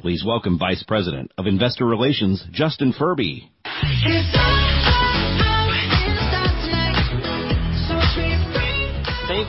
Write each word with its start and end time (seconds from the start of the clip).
Please 0.00 0.24
welcome 0.26 0.58
Vice 0.58 0.82
President 0.88 1.30
of 1.36 1.46
Investor 1.46 1.84
Relations, 1.84 2.42
Justin 2.52 2.94
Furby. 2.98 3.52
Thank 3.64 4.06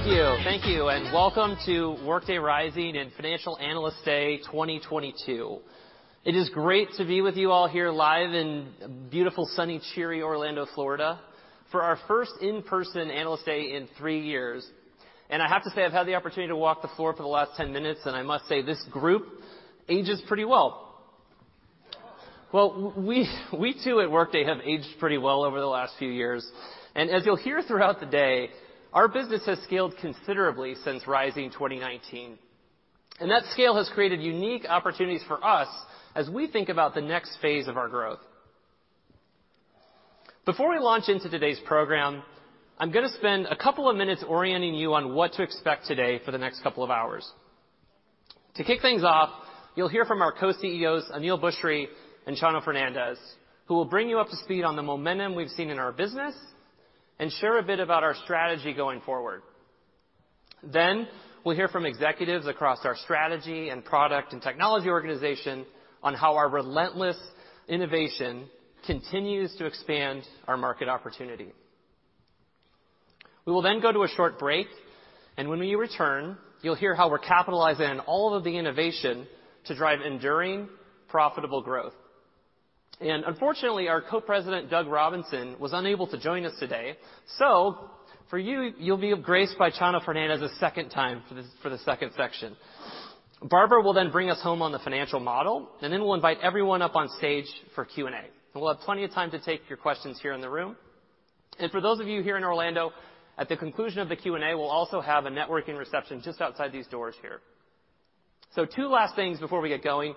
you. 0.08 0.36
Thank 0.44 0.66
you, 0.66 0.90
and 0.90 1.14
welcome 1.14 1.56
to 1.66 1.96
Workday 2.06 2.36
Rising 2.36 2.98
and 2.98 3.14
Financial 3.14 3.58
Analyst 3.60 4.04
Day 4.04 4.40
2022. 4.40 5.60
It 6.26 6.36
is 6.36 6.50
great 6.50 6.90
to 6.98 7.06
be 7.06 7.22
with 7.22 7.38
you 7.38 7.52
all 7.52 7.70
here 7.70 7.90
live 7.90 8.34
in 8.34 9.08
beautiful, 9.10 9.48
sunny, 9.56 9.80
cheery 9.96 10.22
Orlando, 10.22 10.66
Florida 10.76 11.22
for 11.72 11.82
our 11.82 11.98
first 12.10 12.34
in-person 12.42 13.10
Analyst 13.10 13.46
Day 13.46 13.78
in 13.78 13.88
three 13.98 14.20
years. 14.20 14.68
And 15.30 15.42
I 15.42 15.48
have 15.48 15.64
to 15.64 15.70
say, 15.70 15.86
I've 15.86 15.94
had 15.94 16.08
the 16.08 16.16
opportunity 16.16 16.50
to 16.50 16.58
walk 16.58 16.82
the 16.82 16.90
floor 16.98 17.16
for 17.16 17.24
the 17.24 17.30
last 17.30 17.52
10 17.56 17.72
minutes, 17.72 18.02
and 18.04 18.18
I 18.18 18.22
must 18.22 18.50
say 18.50 18.62
this 18.62 18.84
group 18.92 19.28
ages 19.92 20.22
pretty 20.28 20.46
well. 20.46 20.88
Well, 22.54 22.94
we 22.98 23.30
we 23.58 23.76
too 23.84 24.02
at 24.02 24.12
Workday 24.12 24.44
have 24.46 24.58
aged 24.66 25.00
pretty 25.00 25.18
well 25.18 25.44
over 25.44 25.60
the 25.60 25.68
last 25.68 25.94
few 26.00 26.10
years. 26.10 26.50
And 26.96 27.10
as 27.10 27.26
you'll 27.26 27.38
hear 27.38 27.62
throughout 27.62 28.00
the 28.00 28.06
day, 28.06 28.50
our 28.94 29.08
business 29.08 29.46
has 29.46 29.60
scaled 29.64 29.96
considerably 30.02 30.76
since 30.84 31.08
Rising 31.08 31.50
2019. 31.52 32.38
And 33.22 33.32
That 33.32 33.44
scale 33.54 33.76
has 33.76 33.90
created 33.94 34.22
unique 34.22 34.66
opportunities 34.68 35.24
for 35.28 35.44
us 35.46 35.70
as 36.16 36.30
we 36.30 36.48
think 36.48 36.70
about 36.70 36.94
the 36.94 37.02
next 37.02 37.38
phase 37.42 37.68
of 37.68 37.78
our 37.78 37.88
growth. 37.88 38.20
Before 40.46 40.72
we 40.72 40.80
launch 40.80 41.08
into 41.08 41.30
today's 41.30 41.60
program, 41.66 42.24
I'm 42.80 42.92
gonna 42.92 43.10
spend 43.18 43.46
a 43.46 43.56
couple 43.56 43.88
of 43.88 43.96
minutes 43.96 44.24
orienting 44.28 44.74
you 44.74 44.96
on 44.96 45.14
what 45.14 45.34
to 45.34 45.44
expect 45.44 45.86
today 45.86 46.20
for 46.26 46.32
the 46.32 46.40
next 46.40 46.64
couple 46.64 46.84
of 46.84 46.90
hours. 46.90 47.32
To 48.56 48.64
kick 48.64 48.82
things 48.82 49.04
off, 49.04 49.30
you'll 49.76 49.90
hear 49.90 50.06
from 50.06 50.22
our 50.22 50.32
co-CEOs, 50.32 51.12
Aneel 51.16 51.42
Bhusri 51.42 51.88
and 52.26 52.38
Chano 52.38 52.64
Fernandez, 52.64 53.18
who 53.66 53.76
will 53.76 53.86
bring 53.86 54.10
you 54.10 54.20
up 54.20 54.30
to 54.30 54.36
speed 54.38 54.64
on 54.64 54.76
the 54.76 54.82
momentum 54.82 55.36
we've 55.36 55.50
seen 55.50 55.70
in 55.70 55.80
our 55.80 55.92
business 55.92 56.36
and 57.20 57.32
share 57.34 57.58
a 57.58 57.64
bit 57.64 57.80
about 57.80 58.04
our 58.04 58.16
strategy 58.24 58.74
going 58.74 59.02
forward. 59.02 59.42
Then 60.64 61.08
we'll 61.46 61.56
hear 61.56 61.68
from 61.68 61.86
executives 61.86 62.48
across 62.48 62.80
our 62.84 62.96
strategy 62.98 63.70
and 63.70 63.84
product 63.84 64.34
and 64.34 64.42
technology 64.42 64.90
organization 64.90 65.66
on 66.04 66.14
how 66.14 66.36
our 66.36 66.50
relentless 66.50 67.18
innovation 67.68 68.50
continues 68.86 69.56
to 69.58 69.66
expand 69.66 70.24
our 70.48 70.58
market 70.58 70.90
opportunity. 70.90 71.54
We 73.46 73.54
will 73.54 73.62
then 73.62 73.82
go 73.82 73.92
to 73.92 74.04
a 74.04 74.08
short 74.08 74.38
break, 74.38 74.68
and 75.38 75.50
when 75.50 75.60
we 75.60 75.76
return, 75.76 76.38
you'll 76.62 76.76
hear 76.76 76.96
how 76.96 77.10
we're 77.10 77.20
capitalizing 77.20 77.86
on 77.86 78.00
all 78.02 78.36
of 78.36 78.44
the 78.44 78.58
innovation 78.58 79.28
to 79.66 79.76
drive 79.76 80.00
enduring, 80.02 80.70
profitable 81.08 81.62
growth. 81.62 81.94
And 83.00 83.24
unfortunately, 83.26 83.88
our 83.88 84.02
Co-President, 84.02 84.70
Doug 84.70 84.88
Robinson, 84.88 85.56
was 85.60 85.74
unable 85.74 86.08
to 86.08 86.20
join 86.20 86.46
us 86.46 86.54
today. 86.60 86.98
So 87.38 87.90
for 88.30 88.38
you'll 88.40 88.98
be 88.98 89.14
graced 89.22 89.58
by 89.58 89.72
Chano 89.72 90.04
Fernandez 90.04 90.42
a 90.42 90.56
second 90.56 90.90
time 90.90 91.22
for 91.62 91.70
the 91.70 91.78
second 91.80 92.12
section. 92.16 92.56
Barbara 93.44 93.82
will 93.82 93.94
then 93.94 94.12
bring 94.12 94.30
us 94.30 94.40
home 94.42 94.62
on 94.62 94.72
the 94.72 94.80
financial 94.80 95.20
model, 95.20 95.68
and 95.82 95.92
then 95.92 96.02
we'll 96.02 96.14
invite 96.14 96.38
everyone 96.44 96.82
up 96.82 96.96
on 96.96 97.10
stage 97.18 97.48
for 97.74 97.86
Q&A. 97.86 98.12
We'll 98.58 98.72
have 98.74 98.82
plenty 98.84 99.04
of 99.04 99.12
time 99.12 99.32
to 99.32 99.40
take 99.40 99.62
your 99.68 99.78
questions 99.78 100.20
here 100.22 100.34
in 100.34 100.42
the 100.42 100.50
room. 100.50 100.76
And 101.60 101.72
for 101.72 101.82
those 101.82 102.00
of 102.00 102.08
you 102.08 102.22
here 102.22 102.38
in 102.38 102.44
Orlando, 102.44 102.92
at 103.38 103.50
the 103.50 103.58
conclusion 103.58 104.00
of 104.00 104.10
the 104.10 104.16
Q&A, 104.16 104.56
we'll 104.56 104.66
also 104.70 105.02
have 105.02 105.26
a 105.26 105.30
networking 105.30 105.78
reception 105.78 106.22
just 106.24 106.40
outside 106.40 106.72
these 106.72 106.88
doors 106.88 107.16
here. 107.22 107.42
Two 108.56 108.88
last 108.88 109.16
things 109.16 109.40
before 109.40 109.62
we 109.62 109.70
get 109.70 109.84
going. 109.84 110.14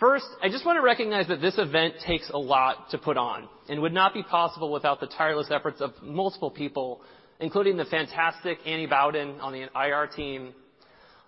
First, 0.00 0.26
I 0.42 0.48
just 0.48 0.64
wanna 0.64 0.82
recognize 0.82 1.28
that 1.28 1.40
this 1.40 1.58
event 1.58 1.94
takes 2.06 2.30
a 2.30 2.38
lot 2.38 2.90
to 2.90 2.98
put 2.98 3.16
on 3.16 3.48
and 3.68 3.82
would 3.82 3.92
not 3.92 4.14
be 4.14 4.22
possible 4.22 4.72
without 4.72 5.00
the 5.00 5.06
tireless 5.06 5.48
efforts 5.50 5.80
of 5.80 5.92
multiple 6.02 6.50
people, 6.50 7.02
including 7.40 7.76
the 7.76 7.84
fantastic 7.84 8.58
Annie 8.66 8.86
Bowden 8.86 9.38
on 9.40 9.52
the 9.52 9.68
IR 9.76 10.06
team, 10.06 10.54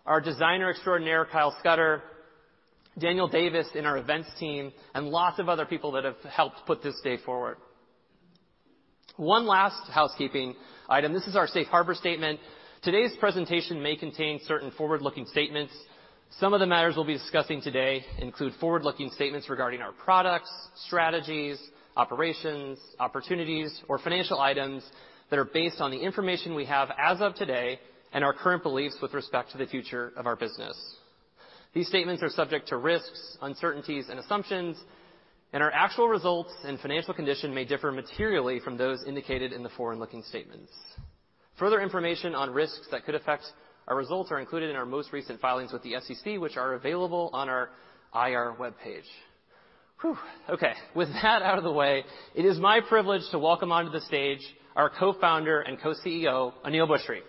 our 0.06 0.20
designer 0.20 0.70
extraordinaire, 0.70 1.26
Kyle 1.26 1.54
Scudder, 1.60 2.02
Daniel 2.98 3.28
Davis 3.28 3.66
in 3.74 3.84
our 3.84 3.98
events 3.98 4.28
team, 4.38 4.72
and 4.94 5.08
lots 5.08 5.38
of 5.38 5.48
other 5.48 5.66
people 5.66 5.92
that 5.92 6.04
have 6.04 6.16
helped 6.30 6.64
put 6.66 6.82
this 6.82 6.98
day 7.02 7.18
forward. 7.18 7.58
One 9.16 9.46
last 9.46 9.90
housekeeping 9.90 10.54
item. 10.88 11.12
This 11.12 11.26
is 11.26 11.36
our 11.36 11.46
safe 11.46 11.66
harbor 11.66 11.94
statement. 11.94 12.40
Today's 12.82 13.12
presentation 13.20 13.82
may 13.82 13.96
contain 13.96 14.40
certain 14.44 14.70
forward-looking 14.72 15.26
statements. 15.26 15.72
Some 16.30 16.52
of 16.52 16.60
the 16.60 16.66
matters 16.66 16.96
we'll 16.96 17.04
be 17.04 17.14
discussing 17.14 17.60
today 17.62 18.04
include 18.18 18.54
forward-looking 18.60 19.10
statements 19.10 19.48
regarding 19.48 19.80
our 19.80 19.92
products, 19.92 20.50
strategies, 20.86 21.58
operations, 21.96 22.78
opportunities, 22.98 23.80
or 23.88 23.98
financial 23.98 24.40
items 24.40 24.84
that 25.30 25.38
are 25.38 25.44
based 25.44 25.80
on 25.80 25.90
the 25.92 25.98
information 25.98 26.54
we 26.54 26.64
have 26.64 26.90
as 26.98 27.20
of 27.20 27.34
today 27.36 27.78
and 28.12 28.24
our 28.24 28.32
current 28.32 28.62
beliefs 28.64 28.96
with 29.00 29.14
respect 29.14 29.52
to 29.52 29.58
the 29.58 29.66
future 29.66 30.12
of 30.16 30.26
our 30.26 30.34
business. 30.34 30.76
These 31.72 31.88
statements 31.88 32.22
are 32.22 32.28
subject 32.30 32.68
to 32.68 32.78
risks, 32.78 33.38
uncertainties, 33.40 34.06
and 34.10 34.18
assumptions, 34.18 34.76
and 35.52 35.62
our 35.62 35.70
actual 35.72 36.08
results 36.08 36.52
and 36.64 36.80
financial 36.80 37.14
condition 37.14 37.54
may 37.54 37.64
differ 37.64 37.92
materially 37.92 38.58
from 38.58 38.76
those 38.76 39.04
indicated 39.06 39.52
in 39.52 39.62
the 39.62 39.68
forward-looking 39.70 40.24
statements. 40.24 40.72
Further 41.58 41.80
information 41.80 42.34
on 42.34 42.50
risks 42.50 42.88
that 42.90 43.04
could 43.04 43.14
affect 43.14 43.44
our 43.86 43.96
results 43.96 44.30
are 44.30 44.40
included 44.40 44.70
in 44.70 44.76
our 44.76 44.86
most 44.86 45.12
recent 45.12 45.40
filings 45.40 45.72
with 45.72 45.82
the 45.82 45.94
SEC, 46.00 46.38
which 46.38 46.56
are 46.56 46.74
available 46.74 47.30
on 47.32 47.48
our 47.48 47.70
IR 48.14 48.54
webpage. 48.58 49.04
Whew. 50.00 50.16
Okay. 50.48 50.72
With 50.94 51.08
that 51.22 51.42
out 51.42 51.58
of 51.58 51.64
the 51.64 51.72
way, 51.72 52.04
it 52.34 52.44
is 52.44 52.58
my 52.58 52.80
privilege 52.80 53.22
to 53.30 53.38
welcome 53.38 53.72
onto 53.72 53.90
the 53.90 54.00
stage 54.02 54.40
our 54.76 54.90
Co-Founder 54.90 55.60
and 55.60 55.80
Co-CEO, 55.80 56.52
Aneel 56.66 56.88
Bhusri. 56.88 57.20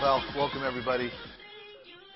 Well, 0.00 0.24
welcome 0.36 0.62
everybody. 0.64 1.10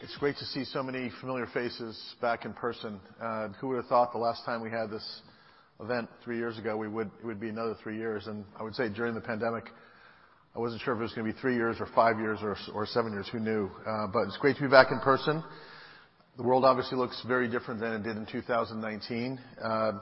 It's 0.02 0.16
great 0.16 0.36
to 0.38 0.44
see 0.46 0.64
so 0.64 0.82
many 0.82 1.12
familiar 1.20 1.46
faces 1.46 1.96
back 2.20 2.44
in 2.44 2.52
person. 2.54 2.98
Uh, 3.22 3.50
who 3.60 3.68
would 3.68 3.76
have 3.76 3.86
thought 3.86 4.10
the 4.10 4.18
last 4.18 4.44
time 4.44 4.60
we 4.60 4.68
had 4.68 4.90
this 4.90 5.20
event 5.78 6.08
three 6.24 6.38
years 6.38 6.58
ago, 6.58 6.82
it 6.82 6.88
would 6.88 7.38
be 7.38 7.48
another 7.48 7.76
three 7.84 7.98
years. 7.98 8.26
And 8.26 8.44
I 8.58 8.64
would 8.64 8.74
say 8.74 8.88
during 8.88 9.14
the 9.14 9.20
pandemic, 9.20 9.62
I 10.56 10.58
wasn't 10.58 10.82
sure 10.82 10.94
if 10.94 10.98
it 10.98 11.02
was 11.04 11.12
gonna 11.12 11.32
be 11.32 11.38
three 11.40 11.54
years 11.54 11.76
or 11.78 11.86
five 11.94 12.18
years 12.18 12.40
or 12.42 12.84
seven 12.84 13.12
years. 13.12 13.28
Who 13.30 13.38
knew? 13.38 13.70
Uh 13.86 14.08
but 14.08 14.22
it's 14.22 14.36
great 14.38 14.56
to 14.56 14.62
be 14.62 14.68
back 14.68 14.88
in 14.90 14.98
person. 14.98 15.40
The 16.36 16.42
world 16.42 16.64
obviously 16.64 16.98
looks 16.98 17.22
very 17.28 17.48
different 17.48 17.78
than 17.78 17.92
it 17.92 18.02
did 18.02 18.16
in 18.16 18.26
2019. 18.26 19.38
Uh, 19.62 19.92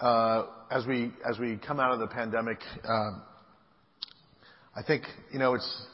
uh, 0.00 0.46
as 0.72 0.84
we 0.86 1.12
as 1.24 1.38
we 1.38 1.56
come 1.64 1.78
out 1.78 1.92
of 1.92 2.00
the 2.00 2.08
pandemic, 2.08 2.58
I 2.84 4.82
think, 4.84 5.04
you 5.32 5.38
know, 5.38 5.54
it's 5.54 5.86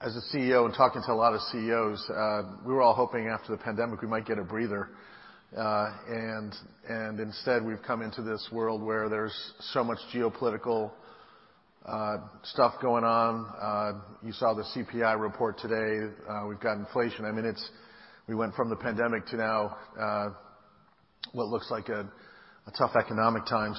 as 0.00 0.14
a 0.14 0.36
CEO 0.36 0.64
and 0.64 0.72
talking 0.74 1.02
to 1.04 1.12
a 1.12 1.14
lot 1.14 1.34
of 1.34 1.40
CEOs, 1.50 2.10
uh, 2.10 2.42
we 2.64 2.72
were 2.72 2.82
all 2.82 2.94
hoping 2.94 3.26
after 3.26 3.50
the 3.50 3.58
pandemic 3.58 4.00
we 4.00 4.06
might 4.06 4.26
get 4.26 4.38
a 4.38 4.44
breather. 4.44 4.90
Uh 5.56 5.90
and 6.08 6.54
and 6.88 7.20
instead, 7.20 7.64
we've 7.64 7.82
come 7.84 8.02
into 8.02 8.20
this 8.20 8.46
world 8.52 8.82
where 8.82 9.08
there's 9.08 9.34
so 9.72 9.82
much 9.82 9.98
geopolitical 10.14 10.90
uh, 11.86 12.18
stuff 12.44 12.74
going 12.82 13.02
on. 13.02 13.46
Uh, 13.60 14.26
you 14.26 14.32
saw 14.34 14.52
the 14.52 14.62
CPI 14.76 15.18
report 15.18 15.58
today. 15.58 16.12
We've 16.46 16.60
got 16.60 16.76
inflation. 16.76 17.24
I 17.24 17.32
mean, 17.32 17.46
it's 17.46 17.66
we 18.28 18.34
went 18.34 18.54
from 18.54 18.68
the 18.68 18.76
pandemic 18.76 19.24
to 19.28 19.36
now 19.36 19.74
what 21.32 21.48
looks 21.48 21.70
like 21.70 21.88
a 21.88 22.10
tough 22.76 22.94
economic 22.94 23.46
time. 23.46 23.74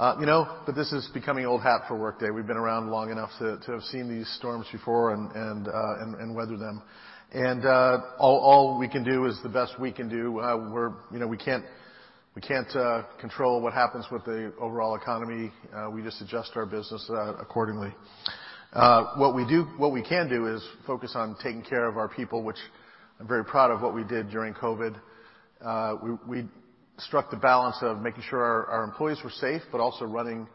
You 0.00 0.26
know, 0.26 0.48
but 0.66 0.74
this 0.74 0.92
is 0.92 1.08
becoming 1.14 1.46
old 1.46 1.62
hat 1.62 1.82
for 1.86 1.96
Workday. 1.96 2.30
We've 2.30 2.46
been 2.46 2.56
around 2.56 2.90
long 2.90 3.12
enough 3.12 3.30
to 3.38 3.60
have 3.68 3.82
seen 3.84 4.08
these 4.08 4.28
storms 4.38 4.66
before 4.72 5.14
and 5.14 5.68
uh 5.68 6.20
and 6.20 6.34
weather 6.34 6.56
them. 6.56 6.82
And 7.32 7.64
uh 7.64 8.00
all 8.18 8.38
all 8.40 8.78
we 8.78 8.88
can 8.88 9.04
do 9.04 9.26
is 9.26 9.38
the 9.44 9.48
best 9.48 9.78
we 9.78 9.92
can 9.92 10.08
do. 10.08 10.40
Uh 10.40 10.68
we're 10.72 10.90
you 11.12 11.20
know, 11.20 11.28
we 11.28 11.36
can't 11.36 11.64
we 12.34 12.42
can't 12.42 12.68
uh 12.74 13.04
control 13.20 13.60
what 13.60 13.72
happens 13.72 14.04
with 14.10 14.24
the 14.24 14.52
overall 14.60 14.96
economy. 14.96 15.52
Uh 15.72 15.88
we 15.90 16.02
just 16.02 16.20
adjust 16.20 16.50
our 16.56 16.66
business 16.66 17.08
accordingly. 17.40 17.94
Uh 18.72 19.14
what 19.16 19.32
we 19.36 19.46
do 19.46 19.62
what 19.78 19.92
we 19.92 20.02
can 20.02 20.28
do 20.28 20.48
is 20.48 20.60
focus 20.88 21.12
on 21.14 21.36
taking 21.40 21.62
care 21.62 21.86
of 21.86 21.96
our 21.96 22.08
people, 22.08 22.42
which 22.42 22.58
I'm 23.20 23.28
very 23.28 23.44
proud 23.44 23.70
of 23.70 23.80
what 23.80 23.94
we 23.94 24.02
did 24.02 24.28
during 24.28 24.54
COVID. 24.54 24.96
Struck 26.98 27.30
the 27.30 27.36
balance 27.36 27.76
of 27.82 28.00
making 28.00 28.22
sure 28.28 28.40
our 28.40 28.84
employees 28.84 29.18
were 29.24 29.30
safe, 29.30 29.62
but 29.72 29.80
also 29.80 30.04
running 30.04 30.46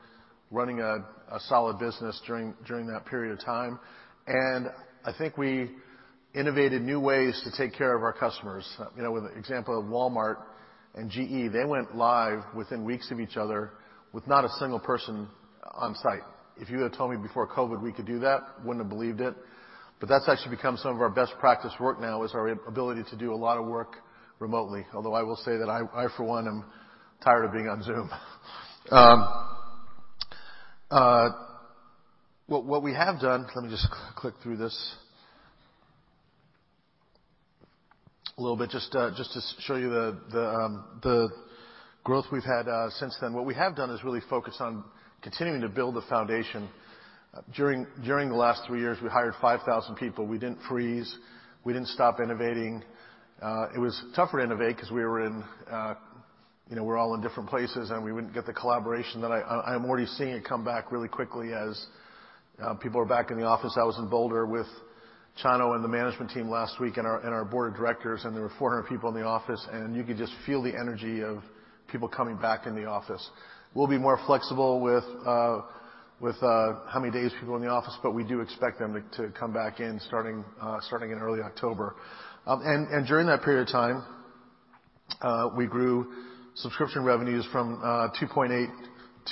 running 0.52 0.80
a 0.80 1.04
solid 1.42 1.78
business 1.80 2.20
during 2.26 2.56
during 2.66 2.88
that 2.88 3.06
period 3.06 3.38
of 3.38 3.44
time. 3.44 3.78
And 4.26 4.68
I 5.06 5.12
think 5.18 5.38
we 5.38 5.70
innovated 6.34 6.82
new 6.82 7.00
ways 7.00 7.40
to 7.44 7.52
take 7.58 7.78
care 7.78 7.96
of 7.96 8.04
our 8.04 8.14
customers. 8.14 8.66
You 8.96 9.04
know, 9.04 9.12
with 9.12 9.24
the 9.24 9.38
example 9.38 9.78
of 9.78 9.86
Walmart 9.86 10.38
and 10.96 11.10
GE, 11.10 11.52
they 11.52 11.66
went 11.66 11.96
live 11.96 12.40
within 12.56 12.86
weeks 12.86 13.12
of 13.12 13.20
each 13.20 13.36
other 13.36 13.72
with 14.14 14.28
not 14.28 14.46
a 14.46 14.50
single 14.60 14.80
person 14.80 15.28
on 15.76 15.94
site. 15.96 16.24
If 16.58 16.70
you 16.70 16.80
had 16.80 16.94
told 16.94 17.12
me 17.12 17.18
before 17.18 17.48
COVID 17.48 17.82
we 17.82 17.92
could 17.92 18.06
do 18.06 18.20
that, 18.20 18.42
wouldn't 18.64 18.86
have 18.86 18.90
believed 18.90 19.22
it. 19.22 19.36
But 20.00 20.08
that's 20.08 20.30
actually 20.30 20.56
become 20.56 20.78
some 20.78 20.96
of 20.96 21.02
our 21.02 21.10
best 21.10 21.34
practice 21.40 21.74
work 21.80 22.00
now, 22.00 22.24
is 22.24 22.34
our 22.34 22.48
ability 22.48 23.04
to 23.10 23.18
do 23.18 23.34
a 23.34 23.36
lot 23.36 23.58
of 23.58 23.66
work 23.66 23.98
remotely. 24.40 24.86
Although 24.94 25.14
I 25.14 25.24
will 25.24 25.36
say 25.38 25.58
that 25.58 25.70
I 25.70 26.08
for 26.16 26.24
one 26.24 26.48
am 26.48 26.66
tired 27.24 27.46
of 27.46 27.52
being 27.52 27.68
on 27.68 27.84
Zoom. 27.84 28.10
What 32.48 32.82
we 32.82 32.94
have 32.94 33.20
done. 33.22 33.46
Let 33.54 33.64
me 33.64 33.70
just 33.70 33.88
click 34.16 34.34
through 34.42 34.58
this 34.58 34.96
a 38.38 38.42
little 38.42 38.58
bit 38.58 38.70
just 38.72 38.96
uh 38.96 39.12
just 39.16 39.34
to 39.34 39.42
show 39.62 39.76
you 39.76 39.90
the 39.90 40.18
um 40.42 40.86
the 41.04 41.30
growth 42.04 42.26
we've 42.32 42.44
had 42.44 42.66
since 42.92 43.16
then. 43.22 43.34
What 43.34 43.46
we 43.46 43.54
have 43.54 43.76
done 43.76 43.92
is 43.92 44.04
really 44.04 44.22
focus 44.30 44.58
on 44.60 44.84
continuing 45.22 45.62
to 45.62 45.70
build 45.70 45.96
the 45.96 46.02
foundation. 46.10 46.70
During, 47.56 47.86
during 48.04 48.30
the 48.30 48.36
last 48.36 48.64
three 48.66 48.80
years, 48.80 48.98
we 49.04 49.10
hired 49.10 49.36
5,000 49.40 49.96
people. 49.96 50.26
We 50.26 50.40
didn't 50.40 50.60
freeze. 50.68 51.16
We 51.64 51.74
didn't 51.74 51.90
stop 51.90 52.20
innovating. 52.20 52.84
It 53.42 53.80
was 53.80 54.00
tougher 54.16 54.38
to 54.40 54.44
innovate 54.44 54.78
'cause 54.78 54.92
we 54.92 55.04
were 55.06 55.22
in, 55.22 55.44
uh 55.72 55.96
you 56.70 56.76
know, 56.76 56.84
we're 56.84 56.98
all 56.98 57.16
in 57.16 57.22
different 57.22 57.50
places, 57.50 57.90
and 57.90 58.04
we 58.04 58.12
wouldn't 58.12 58.32
get 58.32 58.46
the 58.46 58.54
collaboration 58.54 59.22
that 59.22 59.32
I'm 59.32 59.86
already 59.86 60.06
seeing 60.06 60.30
it 60.36 60.46
come 60.46 60.64
back 60.64 60.92
really 60.92 61.08
quickly 61.08 61.54
as 61.54 61.88
uh 62.62 62.74
people 62.76 63.02
are 63.02 63.06
back 63.06 63.32
in 63.32 63.38
the 63.38 63.46
office. 63.46 63.76
I 63.78 63.84
was 63.84 63.98
in 63.98 64.08
Boulder 64.08 64.46
with 64.46 64.68
Chano 65.44 65.74
and 65.76 65.84
the 65.84 65.88
management 65.88 66.32
team 66.32 66.50
last 66.50 66.80
week 66.80 66.98
and 66.98 67.08
our 67.08 67.46
board 67.46 67.72
of 67.72 67.78
directors, 67.78 68.26
and 68.26 68.36
there 68.36 68.44
were 68.44 68.50
400 68.60 68.84
people 68.88 69.10
in 69.10 69.16
the 69.16 69.24
office, 69.26 69.66
and 69.72 69.96
you 69.96 70.04
could 70.04 70.18
just 70.18 70.34
feel 70.46 70.62
the 70.62 70.76
energy 70.76 71.24
of 71.24 71.42
people 71.88 72.08
coming 72.10 72.36
back 72.36 72.68
in 72.68 72.76
the 72.76 72.86
office. 72.86 73.32
We'll 73.74 73.88
be 73.88 73.98
more 73.98 74.18
flexible 74.26 74.80
with 74.82 75.06
uh 75.26 75.62
with 76.20 76.36
uh 76.44 76.74
how 76.90 77.00
many 77.00 77.12
days 77.14 77.32
people 77.40 77.56
in 77.56 77.62
the 77.62 77.70
office, 77.70 77.98
but 78.04 78.12
we 78.12 78.24
do 78.26 78.42
expect 78.42 78.78
them 78.80 79.02
to 79.16 79.30
come 79.30 79.54
back 79.54 79.80
in 79.80 80.00
starting 80.02 80.44
uh 80.62 80.80
starting 80.82 81.12
in 81.12 81.20
early 81.20 81.42
October. 81.42 81.96
Um, 82.46 82.62
and 82.64 82.88
and 82.90 83.08
during 83.08 83.28
that 83.28 83.44
period 83.44 83.68
of 83.68 83.72
time, 83.72 84.04
uh 85.22 85.50
we 85.56 85.68
grew 85.68 86.08
subscription 86.56 87.04
revenues 87.04 87.48
from 87.52 87.82
uh, 87.84 88.10
$2.8 88.22 88.50
billion 88.50 88.72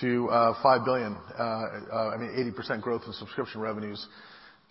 to 0.02 0.30
uh, 0.30 0.54
$5 0.64 0.86
billion. 0.86 1.18
Uh, 1.38 1.44
I 1.44 2.18
mean, 2.18 2.54
80% 2.56 2.82
growth 2.82 3.02
in 3.08 3.14
subscription 3.14 3.60
revenues. 3.62 4.06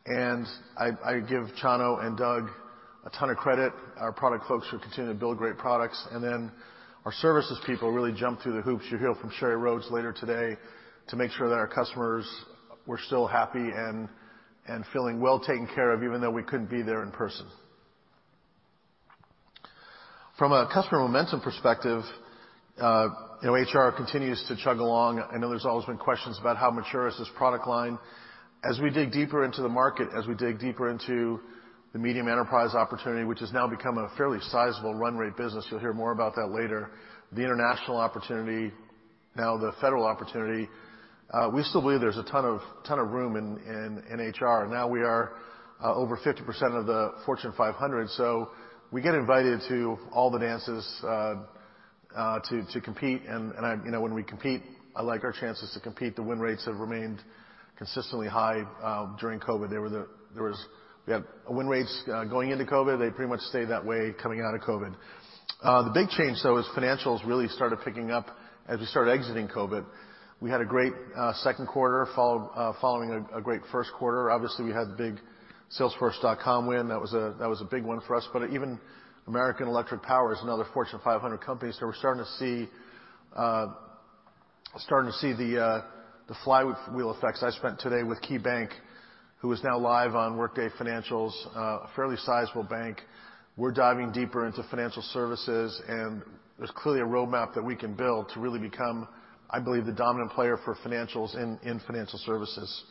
And 0.06 0.46
I 0.78 0.90
I 1.04 1.20
give 1.20 1.48
Chano 1.60 2.04
and 2.04 2.16
Doug 2.16 2.48
a 3.04 3.10
ton 3.10 3.30
of 3.30 3.36
credit, 3.36 3.72
our 3.98 4.12
product 4.12 4.46
folks 4.46 4.66
who 4.70 4.78
continue 4.78 5.12
to 5.12 5.18
build 5.18 5.36
great 5.36 5.58
products. 5.58 6.06
And 6.12 6.22
then 6.22 6.52
our 7.04 7.12
services 7.12 7.58
people 7.66 7.90
really 7.90 8.12
jumped 8.12 8.42
through 8.42 8.54
the 8.54 8.62
hoops. 8.62 8.84
You'll 8.90 9.00
hear 9.00 9.14
from 9.14 9.30
Sheri 9.30 9.60
Rhodes 9.60 9.88
later 9.90 10.12
today 10.12 10.56
to 11.08 11.16
make 11.16 11.30
sure 11.32 11.48
that 11.48 11.56
our 11.56 11.68
customers 11.68 12.28
were 12.86 12.98
still 13.06 13.26
happy 13.26 13.58
and 13.58 14.08
and 14.68 14.84
feeling 14.92 15.20
well 15.20 15.40
taken 15.40 15.68
care 15.74 15.92
of, 15.92 16.02
even 16.02 16.20
though 16.20 16.30
we 16.30 16.42
couldn't 16.42 16.70
be 16.70 16.82
there 16.82 17.02
in 17.02 17.10
person. 17.10 17.46
From 20.38 20.52
a 20.52 20.68
customer 20.70 21.00
momentum 21.00 21.40
perspective, 21.40 22.02
uh 22.78 23.08
you 23.42 23.48
know, 23.48 23.54
HR 23.54 23.90
continues 23.90 24.42
to 24.48 24.56
chug 24.56 24.80
along. 24.80 25.18
I 25.32 25.38
know 25.38 25.48
there's 25.48 25.64
always 25.64 25.86
been 25.86 25.96
questions 25.96 26.36
about 26.38 26.58
how 26.58 26.70
mature 26.70 27.08
is 27.08 27.16
this 27.18 27.28
product 27.38 27.66
line. 27.66 27.98
As 28.62 28.78
we 28.78 28.90
dig 28.90 29.12
deeper 29.12 29.46
into 29.46 29.62
the 29.62 29.68
market, 29.70 30.08
as 30.14 30.26
we 30.26 30.34
dig 30.34 30.58
deeper 30.58 30.90
into 30.90 31.40
the 31.94 31.98
medium 31.98 32.28
enterprise 32.28 32.74
opportunity, 32.74 33.24
which 33.24 33.40
has 33.40 33.50
now 33.50 33.66
become 33.66 33.96
a 33.96 34.10
fairly 34.18 34.38
sizable 34.50 34.94
run 34.94 35.16
rate 35.16 35.38
business, 35.38 35.66
you'll 35.70 35.80
hear 35.80 35.94
more 35.94 36.12
about 36.12 36.34
that 36.34 36.48
later. 36.48 36.90
The 37.32 37.42
international 37.42 37.96
opportunity, 37.96 38.74
now 39.36 39.56
the 39.56 39.72
federal 39.80 40.04
opportunity, 40.04 40.68
uh 41.32 41.48
we 41.50 41.62
still 41.62 41.80
believe 41.80 42.00
there's 42.00 42.18
a 42.18 42.24
ton 42.30 42.44
of 42.44 42.60
ton 42.86 42.98
of 42.98 43.08
room 43.08 43.36
in 43.36 44.02
in 44.12 44.20
HR. 44.20 44.66
Now 44.66 44.86
we 44.86 45.00
are 45.00 45.32
over 45.82 46.18
50% 46.18 46.78
of 46.78 46.84
the 46.84 47.12
Fortune 47.24 47.54
500, 47.56 48.10
so 48.10 48.50
we 48.96 49.02
get 49.02 49.14
invited 49.14 49.60
to 49.68 49.98
all 50.10 50.30
the 50.30 50.38
dances 50.38 51.00
uh, 51.04 51.34
uh, 52.16 52.40
to 52.48 52.80
compete. 52.80 53.20
And 53.28 53.52
I, 53.58 53.76
you 53.84 53.90
know, 53.90 54.00
when 54.00 54.14
we 54.14 54.22
compete, 54.22 54.62
I 54.96 55.02
like 55.02 55.22
our 55.22 55.32
chances 55.32 55.70
to 55.74 55.80
compete. 55.80 56.16
The 56.16 56.22
win 56.22 56.40
rates 56.40 56.64
have 56.64 56.76
remained 56.76 57.20
consistently 57.76 58.26
high 58.26 58.62
uh, 58.82 59.14
during 59.20 59.38
COVID. 59.38 59.68
We 61.06 61.12
had 61.12 61.24
win 61.46 61.66
rates 61.66 62.04
going 62.06 62.52
into 62.52 62.64
COVID. 62.64 62.98
They 62.98 63.10
pretty 63.10 63.28
much 63.28 63.40
stayed 63.40 63.68
that 63.68 63.84
way 63.84 64.14
coming 64.22 64.40
out 64.40 64.54
of 64.54 64.62
COVID. 64.62 64.94
The 65.62 65.90
big 65.92 66.08
change, 66.08 66.38
though, 66.42 66.56
is 66.56 66.64
financials 66.74 67.20
really 67.26 67.48
started 67.48 67.80
picking 67.84 68.10
up 68.10 68.28
as 68.66 68.80
we 68.80 68.86
started 68.86 69.10
exiting 69.10 69.46
COVID. 69.46 69.84
We 70.40 70.48
had 70.48 70.62
a 70.62 70.64
great 70.64 70.94
second 71.42 71.66
quarter 71.66 72.08
following 72.14 73.26
a 73.34 73.42
great 73.42 73.60
first 73.70 73.90
quarter. 73.98 74.30
Obviously, 74.30 74.64
we 74.64 74.72
had 74.72 74.88
the 74.88 74.96
big 74.96 75.20
Salesforce.com 75.78 76.66
win. 76.66 76.88
That 76.88 77.00
was 77.00 77.12
a 77.12 77.34
that 77.38 77.48
was 77.48 77.60
a 77.60 77.64
big 77.64 77.84
one 77.84 78.00
for 78.06 78.14
us. 78.16 78.28
But 78.32 78.50
even 78.50 78.78
American 79.26 79.66
Electric 79.66 80.02
Power 80.02 80.32
is 80.32 80.38
another 80.42 80.64
Fortune 80.72 81.00
500 81.02 81.38
company. 81.38 81.72
So 81.72 81.86
we're 81.86 81.94
starting 81.94 82.24
to 82.24 82.30
see 82.38 82.68
uh 83.36 83.68
starting 84.78 85.10
to 85.10 85.18
see 85.18 85.32
the 85.32 85.62
uh 85.62 85.82
the 86.28 86.36
flywheel 86.44 87.12
effects. 87.12 87.42
I 87.42 87.50
spent 87.50 87.78
today 87.78 88.02
with 88.02 88.20
KeyBank, 88.22 88.70
who 89.38 89.52
is 89.52 89.62
now 89.62 89.78
live 89.78 90.14
on 90.14 90.36
Workday 90.36 90.68
Financials, 90.78 91.32
a 91.54 91.88
fairly 91.94 92.16
sizable 92.16 92.64
bank. 92.64 93.00
We're 93.56 93.72
diving 93.72 94.12
deeper 94.12 94.46
into 94.46 94.62
financial 94.64 95.02
services, 95.02 95.80
and 95.88 96.22
there's 96.58 96.72
clearly 96.72 97.00
a 97.00 97.04
roadmap 97.04 97.54
that 97.54 97.62
we 97.62 97.76
can 97.76 97.94
build 97.94 98.28
to 98.34 98.40
really 98.40 98.58
become, 98.58 99.08
I 99.48 99.60
believe, 99.60 99.86
the 99.86 99.92
dominant 99.92 100.32
player 100.32 100.58
for 100.64 100.74
financials 100.84 101.34
in 101.36 101.80
financial 101.86 102.18
services. 102.18 102.84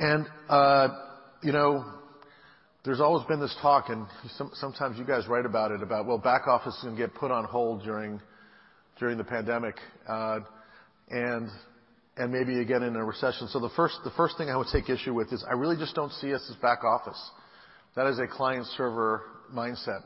You 0.00 1.52
know, 1.52 1.84
there's 2.84 3.00
always 3.00 3.26
been 3.26 3.40
this 3.40 3.56
talk, 3.60 3.88
and 3.88 4.06
sometimes 4.54 4.96
you 4.98 5.04
guys 5.04 5.26
write 5.26 5.44
about 5.44 5.72
it, 5.72 5.82
about, 5.82 6.06
well, 6.06 6.18
back 6.18 6.46
office 6.46 6.76
is 6.76 6.84
gonna 6.84 6.96
get 6.96 7.14
put 7.14 7.30
on 7.30 7.44
hold 7.44 7.82
during 7.82 8.20
during 8.98 9.18
the 9.18 9.24
pandemic, 9.24 9.76
uh 10.08 10.40
and 11.10 11.48
and 12.16 12.32
maybe 12.32 12.60
again 12.60 12.82
in 12.82 12.96
a 12.96 13.04
recession. 13.04 13.48
So 13.48 13.60
the 13.60 13.70
first 14.16 14.36
thing 14.38 14.50
I 14.50 14.56
would 14.56 14.68
take 14.72 14.88
issue 14.88 15.14
with 15.14 15.32
is 15.32 15.44
I 15.48 15.54
really 15.54 15.76
just 15.76 15.94
don't 15.94 16.12
see 16.12 16.32
us 16.34 16.44
as 16.50 16.56
back 16.56 16.84
office. 16.84 17.30
That 17.94 18.06
is 18.08 18.18
a 18.18 18.26
client-server 18.26 19.22
mindset. 19.52 20.02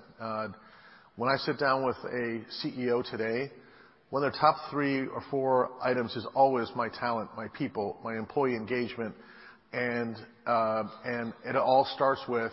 When 1.17 1.29
I 1.29 1.37
sit 1.37 1.59
down 1.59 1.85
with 1.85 1.97
a 2.05 2.41
CEO 2.63 3.09
today, 3.11 3.51
one 4.11 4.25
of 4.25 4.33
their 4.33 4.41
top 4.41 4.57
three 4.71 5.07
or 5.07 5.23
four 5.31 5.71
items 5.83 6.17
is 6.17 6.27
always 6.35 6.69
my 6.77 6.89
talent, 6.89 7.31
my 7.37 7.49
people, 7.49 7.99
my 8.05 8.17
employee 8.17 8.57
engagement. 8.57 9.15
Uh, 9.73 10.85
it 11.45 11.57
all 11.57 11.87
starts 11.95 12.21
with, 12.29 12.53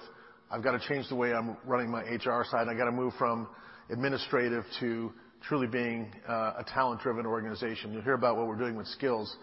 I've 0.52 0.64
gotta 0.64 0.80
change 0.88 1.10
the 1.10 1.16
way 1.16 1.34
I'm 1.34 1.58
running 1.66 1.92
my 1.92 2.02
HR 2.02 2.46
side, 2.50 2.62
and 2.62 2.70
I 2.70 2.74
gotta 2.76 2.92
move 2.92 3.14
from 3.18 3.48
administrative 3.90 4.64
to 4.80 5.12
truly 5.48 5.68
being 5.68 6.14
uh, 6.28 6.54
a 6.60 6.66
talent-driven 6.74 7.26
organization. 7.26 7.94
You'll 7.94 8.04
hear 8.04 8.14
about 8.14 8.38
what 8.38 8.48
we're 8.48 8.58
doing 8.58 8.76
with 8.76 8.88
skills. 8.88 9.36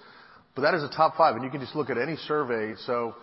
But 0.54 0.62
that 0.62 0.74
is 0.74 0.82
a 0.82 0.88
top 0.88 1.16
five, 1.16 1.34
and 1.34 1.44
you 1.44 1.50
can 1.50 1.60
just 1.60 1.74
look 1.74 1.90
at 1.90 1.98
any 1.98 2.16
survey. 2.16 2.74
So, 2.86 3.14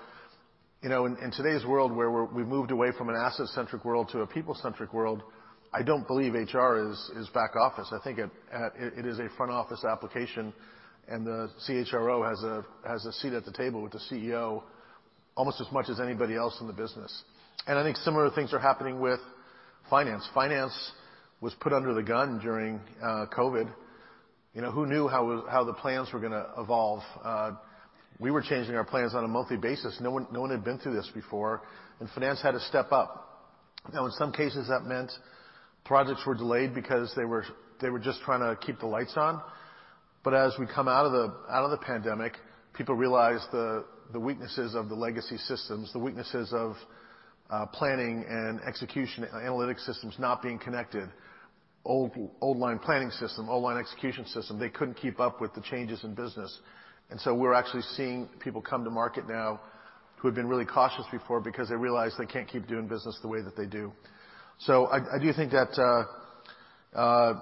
you 0.82 0.90
know, 0.90 1.06
in 1.06 1.32
today's 1.32 1.66
world 1.66 1.96
where 1.96 2.26
we've 2.26 2.48
moved 2.48 2.72
away 2.72 2.90
from 2.98 3.10
an 3.10 3.16
asset-centric 3.16 3.84
world 3.86 4.10
to 4.12 4.22
a 4.22 4.28
people-centric 4.28 4.94
world, 4.94 5.24
I 5.74 5.82
don't 5.82 6.06
believe 6.06 6.34
HR 6.34 6.78
is 6.92 7.30
back 7.34 7.56
office. 7.56 7.92
I 7.92 8.04
think 8.04 8.20
it 8.20 9.06
is 9.06 9.18
a 9.20 9.30
front 9.36 9.52
office 9.52 9.84
application, 9.84 10.54
and 11.08 11.26
the 11.26 11.50
CHRO 11.68 12.28
has 12.28 12.44
a 12.44 12.66
has 12.88 13.06
a 13.06 13.14
seat 13.14 13.34
at 13.34 13.46
the 13.46 13.52
table 13.52 13.82
with 13.82 13.92
the 13.92 14.00
CEO 14.12 14.64
almost 15.36 15.60
as 15.62 15.72
much 15.72 15.90
as 15.90 16.00
anybody 16.00 16.36
else 16.36 16.58
in 16.62 16.68
the 16.68 16.74
business. 16.74 17.24
And 17.68 17.78
I 17.78 17.84
think 17.84 17.98
similar 17.98 18.30
things 18.30 18.54
are 18.54 18.60
happening 18.60 19.00
with 19.00 19.20
finance. 19.90 20.28
Finance 20.34 20.92
was 21.42 21.54
put 21.60 21.74
under 21.74 21.94
the 21.94 22.04
gun 22.04 22.40
during 22.40 22.80
uh, 23.02 23.26
COVID. 23.36 23.72
You 24.54 24.62
know, 24.62 24.72
who 24.72 24.86
knew 24.86 25.08
how 25.08 25.46
how 25.50 25.64
the 25.64 25.74
plans 25.74 26.10
were 26.14 26.20
gonna 26.20 26.48
evolve? 26.58 27.02
Uh, 27.24 27.52
we 28.20 28.32
were 28.32 28.42
changing 28.42 28.76
our 28.76 28.84
plans 28.84 29.16
on 29.16 29.24
a 29.24 29.28
monthly 29.28 29.58
basis. 29.58 29.98
No 30.00 30.12
one 30.12 30.28
no 30.32 30.42
one 30.42 30.52
had 30.52 30.64
been 30.64 30.78
through 30.78 30.94
this 30.94 31.10
before, 31.14 31.62
and 32.00 32.10
finance 32.12 32.42
had 32.42 32.52
to 32.52 32.60
step 32.62 32.92
up. 32.92 33.30
Now, 33.94 34.06
in 34.06 34.12
some 34.12 34.32
cases, 34.32 34.68
that 34.70 34.84
meant 34.86 35.12
projects 35.84 36.26
were 36.26 36.36
delayed 36.36 36.74
because 36.74 37.14
they 37.16 37.26
were 37.26 37.44
they 37.82 37.90
were 37.90 38.00
just 38.00 38.22
trying 38.22 38.40
to 38.40 38.60
keep 38.66 38.80
the 38.80 38.86
lights 38.86 39.14
on. 39.18 39.42
But 40.24 40.34
as 40.34 40.54
we 40.58 40.66
come 40.66 40.88
out 40.88 41.06
of 41.06 41.12
the 41.12 41.34
out 41.52 41.66
of 41.66 41.72
the 41.72 41.78
pandemic, 41.78 42.34
people 42.74 42.96
realize 42.96 43.46
the 43.52 43.86
weaknesses 44.20 44.76
of 44.76 44.90
the 44.90 44.96
legacy 44.96 45.38
systems, 45.38 45.92
the 45.92 46.00
weaknesses 46.00 46.54
of 46.54 46.76
planning 47.74 48.26
and 48.28 48.62
execution, 48.62 49.26
analytic 49.34 49.80
systems 49.80 50.16
not 50.20 50.42
being 50.42 50.60
connected. 50.60 51.10
Old 51.86 52.12
old 52.40 52.58
line 52.58 52.80
planning 52.80 53.12
system, 53.12 53.50
old 53.50 53.64
line 53.64 53.78
execution 53.78 54.26
system, 54.28 54.58
they 54.58 54.70
couldn't 54.70 54.96
keep 54.96 55.20
up 55.20 55.42
with 55.42 55.54
the 55.54 55.62
changes 55.62 56.04
in 56.06 56.14
business. 56.16 56.58
And 57.10 57.20
so 57.20 57.36
we're 57.36 57.54
actually 57.54 57.84
seeing 57.96 58.30
people 58.40 58.62
come 58.62 58.86
to 58.86 58.90
market 58.90 59.28
now 59.28 59.60
who 60.18 60.30
had 60.30 60.36
been 60.36 60.48
really 60.48 60.66
cautious 60.66 61.06
before 61.12 61.42
because 61.42 61.68
they 61.68 61.76
realize 61.76 62.14
they 62.18 62.26
can't 62.26 62.48
keep 62.48 62.66
doing 62.66 62.88
business 62.88 63.20
the 63.22 63.28
way 63.28 63.42
that 63.42 63.58
they 63.58 63.66
do. 63.66 63.92
So 64.60 64.88
I 64.88 65.20
do 65.20 65.34
think 65.34 65.52
that, 65.52 65.78
uh, 65.78 66.98
uh, 66.98 67.34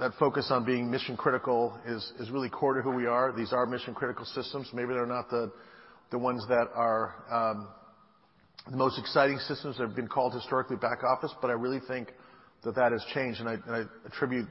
that 0.00 0.12
focus 0.18 0.48
on 0.50 0.64
being 0.64 0.90
mission-critical 0.90 1.78
is 1.86 2.30
really 2.32 2.48
core 2.48 2.74
to 2.74 2.80
who 2.80 2.90
we 2.90 3.06
are. 3.06 3.32
These 3.36 3.52
are 3.52 3.66
mission-critical 3.66 4.24
systems. 4.24 4.68
Maybe 4.72 4.88
they're 4.88 5.04
not 5.06 5.28
the 5.30 6.18
ones 6.18 6.42
that 6.48 6.68
are 6.74 7.14
um, 7.30 7.68
the 8.70 8.78
most 8.78 8.98
exciting 8.98 9.38
systems 9.38 9.76
that 9.76 9.86
have 9.86 9.94
been 9.94 10.08
called 10.08 10.32
historically 10.32 10.76
back 10.76 11.04
office, 11.04 11.32
but 11.42 11.50
I 11.50 11.52
really 11.52 11.80
think 11.86 12.12
that 12.64 12.74
that 12.76 12.92
has 12.92 13.04
changed, 13.14 13.40
and 13.40 13.48
I 13.48 13.82
attribute 14.06 14.48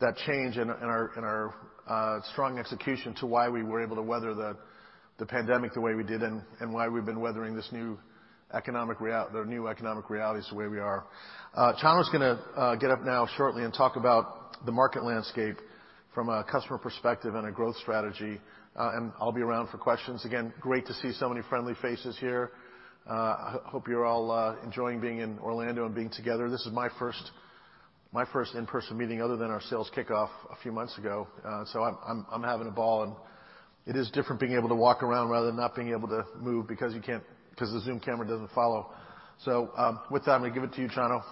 that 0.00 0.16
change 0.26 0.56
in 0.56 0.70
our 0.70 1.54
uh, 1.86 2.20
strong 2.32 2.58
execution 2.58 3.14
to 3.16 3.26
why 3.26 3.48
we 3.48 3.62
were 3.62 3.82
able 3.82 3.96
to 3.96 4.02
weather 4.02 4.34
the 4.34 5.26
pandemic 5.26 5.74
the 5.74 5.80
way 5.82 5.94
we 5.94 6.04
did 6.04 6.22
and 6.22 6.42
why 6.72 6.88
we've 6.88 7.04
been 7.06 7.20
weathering 7.20 7.54
this 7.54 7.68
new 7.72 7.98
economic 8.54 8.98
real 9.00 9.28
the 9.32 9.44
new 9.44 9.68
economic 9.68 10.08
realities 10.08 10.46
the 10.48 10.56
way 10.56 10.66
we 10.66 10.78
are. 10.78 11.04
Uh, 11.54 11.72
Chano's 11.82 12.08
gonna 12.10 12.40
uh, 12.56 12.76
get 12.76 12.90
up 12.90 13.02
now 13.04 13.28
shortly 13.36 13.64
and 13.64 13.74
talk 13.74 13.96
about 13.96 14.47
the 14.66 14.72
market 14.72 15.04
landscape 15.04 15.56
from 16.14 16.28
a 16.28 16.44
customer 16.44 16.78
perspective 16.78 17.34
and 17.34 17.46
a 17.46 17.50
growth 17.52 17.76
strategy, 17.76 18.40
and 18.76 19.12
I'll 19.20 19.32
be 19.32 19.42
around 19.42 19.68
for 19.68 19.78
questions. 19.78 20.24
Again, 20.24 20.52
great 20.60 20.86
to 20.86 20.94
see 20.94 21.12
so 21.12 21.28
many 21.28 21.42
friendly 21.48 21.74
faces 21.82 22.16
here. 22.18 22.52
Uh, 23.08 23.58
hope 23.64 23.88
you're 23.88 24.04
all 24.04 24.56
enjoying 24.64 25.00
being 25.00 25.18
in 25.18 25.38
Orlando 25.38 25.86
and 25.86 25.94
being 25.94 26.10
together. 26.10 26.50
This 26.50 26.66
is 26.66 26.72
my 26.72 26.88
first 26.98 28.54
in-person 28.54 28.96
meeting 28.96 29.22
other 29.22 29.36
than 29.36 29.50
our 29.50 29.60
sales 29.62 29.90
kickoff 29.96 30.30
a 30.50 30.56
few 30.62 30.72
months 30.72 30.96
ago. 30.98 31.26
Uh 31.44 31.64
so 31.66 31.82
I'm 31.82 32.42
having 32.42 32.66
a 32.66 32.70
ball, 32.70 33.02
and 33.04 33.14
it 33.86 33.96
is 33.98 34.10
different 34.10 34.40
being 34.40 34.52
able 34.52 34.68
to 34.68 34.74
walk 34.74 35.02
around 35.02 35.30
rather 35.30 35.46
than 35.46 35.56
not 35.56 35.74
being 35.74 35.90
able 35.90 36.08
to 36.08 36.24
move 36.38 36.66
because 36.66 36.94
you 36.94 37.00
can't 37.00 37.22
because 37.50 37.72
the 37.72 37.80
Zoom 37.80 38.00
camera 38.00 38.26
doesn't 38.26 38.50
follow. 38.52 38.90
So 39.44 39.70
um 39.76 40.00
with 40.10 40.24
that, 40.24 40.32
I'm 40.32 40.40
gonna 40.40 40.54
give 40.54 40.64
it 40.64 40.72
to 40.74 40.82
you, 40.82 40.88
Chano. 40.88 41.22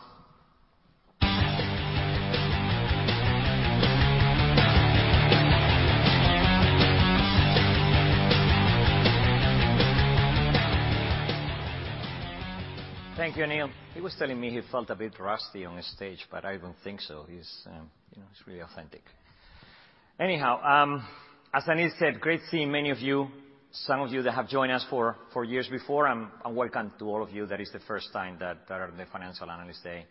Thank 13.27 13.39
you, 13.39 13.47
Neil. 13.49 13.71
He 13.93 14.01
was 14.01 14.15
telling 14.17 14.41
me 14.41 14.51
he 14.51 14.61
felt 14.71 14.89
a 14.89 14.95
bit 14.95 15.19
rusty 15.19 15.65
on 15.65 15.83
stage, 15.83 16.25
but 16.31 16.45
I 16.45 16.59
don't 16.59 16.77
think 16.85 17.01
so. 17.01 17.27
He's, 17.29 17.51
um, 17.67 17.91
you 18.15 18.21
know, 18.23 18.29
he's 18.33 18.47
really 18.47 18.61
authentic. 18.61 19.03
Anyhow, 20.21 20.63
um, 20.63 21.05
as 21.53 21.65
Aneel 21.65 21.91
said, 21.99 22.21
great 22.21 22.39
seeing 22.53 22.71
many 22.71 22.91
of 22.91 23.01
you, 23.01 23.27
some 23.73 24.01
of 24.01 24.13
you 24.13 24.23
that 24.23 24.35
have 24.35 24.49
joined 24.49 24.71
us 24.71 24.87
for 24.89 25.17
years 25.45 25.67
before, 25.67 26.07
and 26.07 26.29
welcome 26.57 26.93
to 27.01 27.07
all 27.07 27.21
of 27.21 27.31
you 27.33 27.47
that 27.47 27.61
is 27.61 27.69
the 27.73 27.81
first 27.81 28.13
time 28.13 28.37
that 28.39 28.59
are 28.71 28.91
in 28.91 28.97
the 28.97 29.07
Financial 29.07 29.51
Analyst 29.51 29.83
Day. 29.83 30.07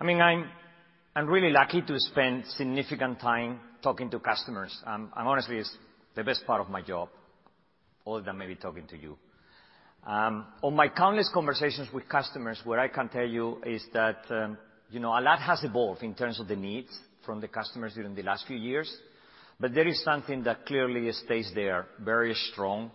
I 0.00 0.04
mean, 0.04 0.20
I'm 0.20 1.28
really 1.28 1.52
lucky 1.52 1.82
to 1.82 2.00
spend 2.00 2.46
significant 2.56 3.20
time 3.20 3.60
talking 3.80 4.10
to 4.10 4.18
customers. 4.18 4.76
Um, 4.84 5.12
and 5.16 5.28
honestly, 5.28 5.58
it's 5.58 5.72
the 6.16 6.24
best 6.24 6.44
part 6.48 6.60
of 6.60 6.68
my 6.68 6.82
job, 6.82 7.10
other 8.04 8.22
than 8.22 8.38
maybe 8.38 8.56
talking 8.56 8.88
to 8.88 8.98
you. 8.98 9.16
Um, 10.06 10.46
on 10.62 10.74
my 10.74 10.88
countless 10.88 11.30
conversations 11.32 11.88
with 11.92 12.08
customers, 12.08 12.60
what 12.64 12.78
I 12.78 12.88
can 12.88 13.08
tell 13.08 13.26
you 13.26 13.60
is 13.66 13.84
that, 13.92 14.18
um, 14.30 14.56
you 14.90 15.00
know, 15.00 15.10
a 15.10 15.20
lot 15.20 15.40
has 15.40 15.64
evolved 15.64 16.02
in 16.02 16.14
terms 16.14 16.40
of 16.40 16.48
the 16.48 16.56
needs 16.56 16.98
from 17.26 17.40
the 17.40 17.48
customers 17.48 17.94
during 17.94 18.14
the 18.14 18.22
last 18.22 18.46
few 18.46 18.56
years, 18.56 18.90
but 19.60 19.74
there 19.74 19.86
is 19.86 20.02
something 20.02 20.42
that 20.44 20.64
clearly 20.64 21.12
stays 21.12 21.50
there 21.54 21.86
very 22.00 22.32
strong, 22.52 22.90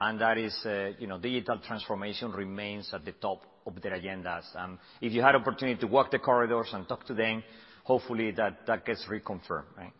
and 0.00 0.20
that 0.20 0.38
is, 0.38 0.56
uh, 0.64 0.92
you 0.98 1.06
know, 1.06 1.18
digital 1.18 1.58
transformation 1.58 2.32
remains 2.32 2.90
at 2.94 3.04
the 3.04 3.12
top 3.12 3.42
of 3.66 3.80
their 3.80 3.92
agendas. 3.92 4.44
Um 4.56 4.78
if 5.00 5.12
you 5.12 5.22
had 5.22 5.36
opportunity 5.36 5.78
to 5.80 5.86
walk 5.86 6.10
the 6.10 6.18
corridors 6.18 6.70
and 6.72 6.88
talk 6.88 7.04
to 7.06 7.14
them, 7.14 7.44
hopefully 7.84 8.32
that 8.32 8.84
gets 8.84 9.04
reconfirmed, 9.08 9.76
right? 9.76 9.92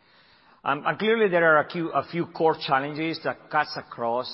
Um, 0.64 0.84
clearly 0.98 1.28
there 1.28 1.56
are 1.56 1.64
a 1.64 2.04
few 2.10 2.26
core 2.26 2.56
challenges 2.66 3.20
that 3.24 3.50
cuts 3.50 3.76
across, 3.76 4.28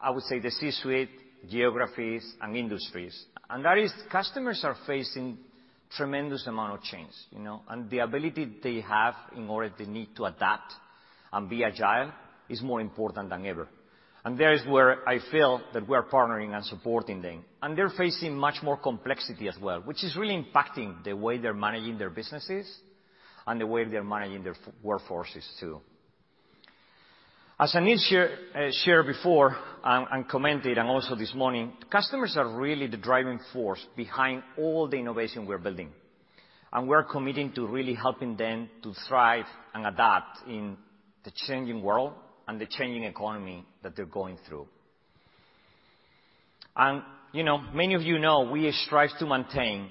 I 0.00 0.10
would 0.10 0.22
say, 0.24 0.38
the 0.38 0.50
C-suite, 0.50 1.10
geographies, 1.50 2.24
and 2.40 2.56
industries. 2.56 3.24
And 3.50 3.64
that 3.64 3.78
is 3.78 3.92
customers 4.10 4.62
are 4.64 4.76
facing 4.86 5.38
tremendous 5.96 6.46
amount 6.46 6.74
of 6.74 6.82
change, 6.82 7.12
you 7.30 7.40
know. 7.40 7.62
And 7.68 7.90
the 7.90 7.98
ability 7.98 8.58
they 8.62 8.80
have 8.80 9.14
in 9.36 9.48
order 9.48 9.72
they 9.76 9.86
need 9.86 10.14
to 10.16 10.24
adapt 10.24 10.72
and 11.32 11.48
be 11.48 11.64
agile 11.64 12.12
is 12.48 12.62
more 12.62 12.80
important 12.80 13.30
than 13.30 13.44
ever. 13.46 13.68
And 14.24 14.38
there 14.38 14.52
is 14.52 14.64
where 14.68 15.06
I 15.08 15.18
feel 15.30 15.60
that 15.74 15.88
we're 15.88 16.04
partnering 16.04 16.54
and 16.54 16.64
supporting 16.64 17.22
them. 17.22 17.44
And 17.60 17.76
they're 17.76 17.90
facing 17.90 18.36
much 18.36 18.62
more 18.62 18.76
complexity 18.76 19.48
as 19.48 19.56
well, 19.60 19.80
which 19.80 20.04
is 20.04 20.16
really 20.16 20.36
impacting 20.36 21.02
the 21.02 21.14
way 21.14 21.38
they're 21.38 21.54
managing 21.54 21.98
their 21.98 22.10
businesses 22.10 22.72
and 23.46 23.60
the 23.60 23.66
way 23.66 23.84
they're 23.84 24.04
managing 24.04 24.44
their 24.44 24.54
workforces 24.84 25.44
too. 25.58 25.80
As 27.62 27.74
Aneel 27.74 28.26
uh, 28.56 28.72
shared 28.72 29.06
before 29.06 29.56
and 29.84 30.28
commented 30.28 30.78
and 30.78 30.88
also 30.88 31.14
this 31.14 31.32
morning, 31.32 31.72
customers 31.92 32.36
are 32.36 32.58
really 32.58 32.88
the 32.88 32.96
driving 32.96 33.38
force 33.52 33.78
behind 33.94 34.42
all 34.58 34.88
the 34.88 34.96
innovation 34.96 35.46
we're 35.46 35.58
building. 35.58 35.92
And 36.72 36.88
we're 36.88 37.04
committing 37.04 37.52
to 37.52 37.64
really 37.68 37.94
helping 37.94 38.36
them 38.36 38.68
to 38.82 38.92
thrive 39.06 39.44
and 39.74 39.86
adapt 39.86 40.48
in 40.48 40.76
the 41.22 41.30
changing 41.46 41.84
world 41.84 42.14
and 42.48 42.60
the 42.60 42.66
changing 42.66 43.04
economy 43.04 43.64
that 43.84 43.94
they're 43.94 44.06
going 44.06 44.38
through. 44.48 44.66
And 46.74 47.04
you 47.32 47.44
know, 47.44 47.58
many 47.58 47.94
of 47.94 48.02
you 48.02 48.18
know 48.18 48.50
we 48.50 48.72
strive 48.72 49.10
to 49.20 49.26
maintain 49.26 49.88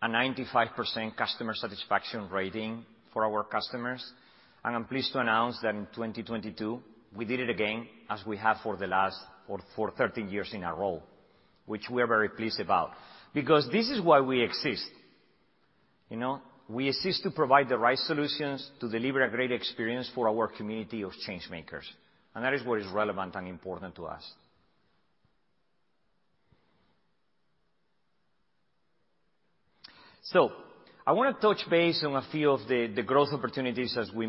a 0.00 0.08
95% 0.08 1.18
customer 1.18 1.52
satisfaction 1.52 2.30
rating 2.30 2.86
for 3.12 3.26
our 3.26 3.44
customers. 3.44 4.10
And 4.64 4.74
I'm 4.74 4.86
pleased 4.86 5.12
to 5.12 5.18
announce 5.18 5.58
that 5.62 5.74
in 5.74 5.86
2022, 5.94 6.80
we 7.16 7.24
did 7.24 7.40
it 7.40 7.50
again, 7.50 7.86
as 8.08 8.24
we 8.26 8.36
have 8.36 8.58
for 8.62 8.76
the 8.76 8.86
last 8.86 9.18
13 9.96 10.28
years 10.28 10.50
in 10.52 10.62
a 10.62 10.74
row, 10.74 11.02
which 11.66 11.88
we're 11.90 12.06
very 12.06 12.28
pleased 12.28 12.60
about. 12.60 12.92
Because 13.34 13.68
this 13.72 13.88
is 13.88 14.00
why 14.00 14.20
we 14.20 14.42
exist, 14.42 14.90
you 16.08 16.16
know. 16.16 16.40
We 16.68 16.86
exist 16.86 17.24
to 17.24 17.32
provide 17.32 17.68
the 17.68 17.78
right 17.78 17.98
solutions 17.98 18.70
to 18.78 18.88
deliver 18.88 19.24
a 19.24 19.30
great 19.30 19.50
experience 19.50 20.08
for 20.14 20.28
our 20.28 20.46
community 20.46 21.02
of 21.02 21.10
change 21.26 21.48
makers, 21.50 21.84
and 22.32 22.44
that 22.44 22.54
is 22.54 22.64
what 22.64 22.80
is 22.80 22.86
relevant 22.92 23.34
and 23.34 23.48
important 23.48 23.96
to 23.96 24.06
us. 24.06 24.22
So 30.22 30.52
I 31.04 31.10
wanna 31.10 31.32
touch 31.32 31.68
base 31.68 32.04
on 32.04 32.14
a 32.14 32.22
few 32.30 32.52
of 32.52 32.68
the 32.68 33.02
growth 33.04 33.32
opportunities 33.32 33.96
as 33.96 34.12
we 34.12 34.28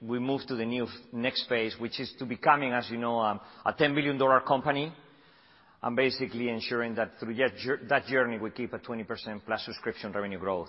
move 0.00 0.42
to 0.48 0.56
the 0.56 0.64
new 0.64 0.86
next 1.12 1.48
phase, 1.48 1.74
which 1.78 2.00
is 2.00 2.12
to 2.18 2.24
becoming, 2.24 2.72
as 2.72 2.88
you 2.90 2.96
know, 2.96 3.20
um, 3.20 3.40
a 3.66 3.72
$10 3.72 3.94
billion 3.94 4.18
company, 4.46 4.92
and 5.82 5.96
basically 5.96 6.48
ensuring 6.48 6.94
that 6.94 7.12
through 7.18 7.34
that 7.88 8.06
journey, 8.06 8.38
we 8.38 8.50
keep 8.50 8.72
a 8.72 8.78
20%+ 8.78 9.06
plus 9.44 9.64
subscription 9.64 10.12
revenue 10.12 10.38
growth. 10.38 10.68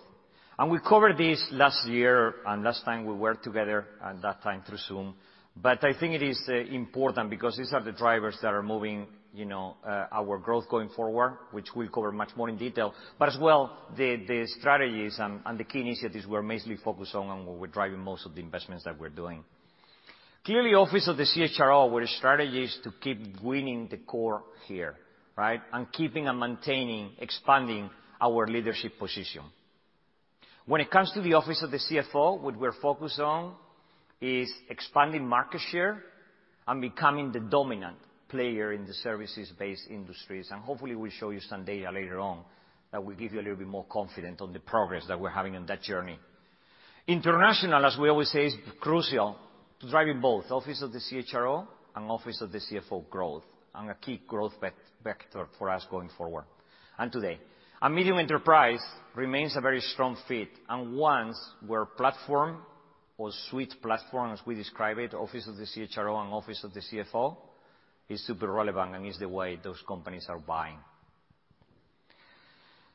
And 0.59 0.69
we 0.69 0.79
covered 0.79 1.17
this 1.17 1.43
last 1.51 1.87
year 1.87 2.35
and 2.45 2.63
last 2.63 2.83
time 2.83 3.05
we 3.05 3.13
were 3.13 3.35
together, 3.35 3.87
at 4.03 4.21
that 4.21 4.43
time 4.43 4.63
through 4.67 4.77
Zoom. 4.77 5.15
But 5.55 5.83
I 5.83 5.97
think 5.99 6.13
it 6.13 6.21
is 6.21 6.41
uh, 6.47 6.53
important 6.53 7.29
because 7.29 7.57
these 7.57 7.73
are 7.73 7.83
the 7.83 7.91
drivers 7.91 8.37
that 8.41 8.53
are 8.53 8.63
moving, 8.63 9.07
Uh, 9.33 10.07
our 10.11 10.37
growth 10.39 10.67
going 10.69 10.89
forward, 10.89 11.37
which 11.51 11.67
we'll 11.73 11.87
cover 11.87 12.11
much 12.11 12.29
more 12.35 12.49
in 12.49 12.57
detail. 12.57 12.93
But 13.17 13.29
as 13.29 13.37
well, 13.39 13.77
the 13.95 14.17
the 14.27 14.45
strategies 14.59 15.19
and 15.19 15.57
the 15.57 15.63
key 15.63 15.79
initiatives 15.79 16.27
we're 16.27 16.41
mainly 16.41 16.75
focused 16.75 17.15
on 17.15 17.29
and 17.29 17.47
where 17.47 17.55
we're 17.55 17.67
driving 17.67 17.99
most 17.99 18.25
of 18.25 18.35
the 18.35 18.41
investments 18.41 18.83
that 18.83 18.99
we're 18.99 19.09
doing. 19.09 19.45
Clearly, 20.43 20.73
Office 20.73 21.07
of 21.07 21.15
the 21.15 21.23
CHRO, 21.23 21.89
where 21.89 22.03
the 22.03 22.09
strategy 22.09 22.63
is 22.63 22.77
to 22.83 22.91
keep 22.99 23.41
winning 23.41 23.87
the 23.89 23.97
core 23.97 24.43
here, 24.67 24.95
right? 25.37 25.61
And 25.71 25.89
keeping 25.93 26.27
and 26.27 26.37
maintaining, 26.37 27.11
expanding 27.19 27.89
our 28.19 28.47
leadership 28.47 28.99
position. 28.99 29.43
When 30.65 30.81
it 30.81 30.91
comes 30.91 31.09
to 31.13 31.21
the 31.21 31.35
Office 31.35 31.63
of 31.63 31.71
the 31.71 31.77
CFO, 31.77 32.41
what 32.41 32.59
we're 32.59 32.79
focused 32.81 33.19
on 33.19 33.53
is 34.19 34.51
expanding 34.69 35.25
market 35.25 35.61
share 35.71 36.03
and 36.67 36.81
becoming 36.81 37.31
the 37.31 37.39
dominant 37.39 37.97
player 38.31 38.73
in 38.73 38.87
the 38.87 38.93
services-based 38.93 39.87
industries. 39.89 40.49
And 40.51 40.63
hopefully, 40.63 40.95
we'll 40.95 41.11
show 41.11 41.29
you 41.29 41.41
some 41.41 41.63
data 41.63 41.91
later 41.91 42.19
on 42.19 42.43
that 42.91 43.03
will 43.03 43.15
give 43.15 43.33
you 43.33 43.39
a 43.39 43.43
little 43.43 43.57
bit 43.57 43.67
more 43.67 43.85
confidence 43.85 44.41
on 44.41 44.53
the 44.53 44.59
progress 44.59 45.05
that 45.07 45.19
we're 45.19 45.29
having 45.29 45.55
on 45.55 45.65
that 45.67 45.83
journey. 45.83 46.17
International, 47.07 47.85
as 47.85 47.97
we 47.99 48.09
always 48.09 48.31
say, 48.31 48.45
is 48.45 48.55
crucial 48.79 49.37
to 49.79 49.89
driving 49.89 50.21
both 50.21 50.49
Office 50.49 50.81
of 50.81 50.91
the 50.91 50.99
CHRO 50.99 51.67
and 51.95 52.09
Office 52.09 52.41
of 52.41 52.51
the 52.51 52.59
CFO 52.59 53.09
growth, 53.09 53.43
and 53.75 53.89
a 53.89 53.95
key 53.95 54.21
growth 54.27 54.53
vector 55.03 55.47
for 55.57 55.69
us 55.69 55.85
going 55.89 56.09
forward 56.17 56.45
and 56.97 57.11
today. 57.11 57.39
A 57.81 57.89
medium 57.89 58.19
enterprise 58.19 58.81
remains 59.15 59.55
a 59.55 59.61
very 59.61 59.81
strong 59.81 60.15
fit, 60.27 60.49
and 60.69 60.95
once 60.95 61.37
we're 61.67 61.85
platform 61.85 62.61
or 63.17 63.31
suite 63.49 63.73
platform, 63.81 64.31
as 64.31 64.39
we 64.45 64.55
describe 64.55 64.99
it, 64.99 65.13
Office 65.13 65.47
of 65.47 65.57
the 65.57 65.65
CHRO 65.65 66.21
and 66.23 66.31
Office 66.31 66.63
of 66.63 66.73
the 66.73 66.81
CFO, 66.81 67.37
is 68.11 68.25
super 68.25 68.51
relevant 68.51 68.95
and 68.95 69.05
is 69.05 69.17
the 69.17 69.29
way 69.29 69.59
those 69.63 69.81
companies 69.87 70.25
are 70.29 70.39
buying. 70.39 70.77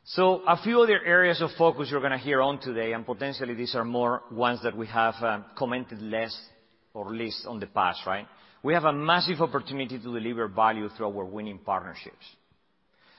So 0.04 0.42
a 0.46 0.62
few 0.62 0.80
other 0.80 1.04
areas 1.04 1.42
of 1.42 1.50
focus 1.58 1.88
you're 1.90 2.00
gonna 2.00 2.18
hear 2.18 2.40
on 2.40 2.60
today, 2.60 2.92
and 2.92 3.04
potentially 3.04 3.54
these 3.54 3.74
are 3.74 3.84
more 3.84 4.22
ones 4.30 4.62
that 4.62 4.76
we 4.76 4.86
have 4.86 5.14
um, 5.20 5.44
commented 5.56 6.00
less 6.00 6.36
or 6.94 7.12
least 7.12 7.44
on 7.46 7.58
the 7.58 7.66
past, 7.66 8.06
right? 8.06 8.26
We 8.62 8.74
have 8.74 8.84
a 8.84 8.92
massive 8.92 9.40
opportunity 9.40 9.98
to 9.98 10.04
deliver 10.04 10.46
value 10.48 10.88
through 10.90 11.06
our 11.06 11.24
winning 11.24 11.58
partnerships. 11.58 12.24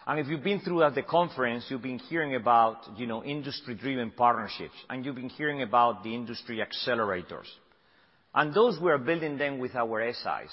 And 0.07 0.21
if 0.21 0.27
you've 0.27 0.43
been 0.43 0.61
through 0.61 0.83
at 0.83 0.95
the 0.95 1.03
conference, 1.03 1.65
you've 1.67 1.81
been 1.81 1.99
hearing 1.99 2.35
about, 2.35 2.77
you 2.95 3.05
know, 3.05 3.21
industry-driven 3.21 4.11
partnerships, 4.11 4.75
and 4.89 5.05
you've 5.05 5.15
been 5.15 5.27
hearing 5.27 5.63
about 5.63 6.03
the 6.05 6.15
industry 6.15 6.65
accelerators. 6.65 7.47
And 8.33 8.53
those 8.53 8.79
we 8.81 8.91
are 8.91 8.97
building 8.97 9.37
them 9.37 9.59
with 9.59 9.75
our 9.75 10.13
SIs. 10.13 10.51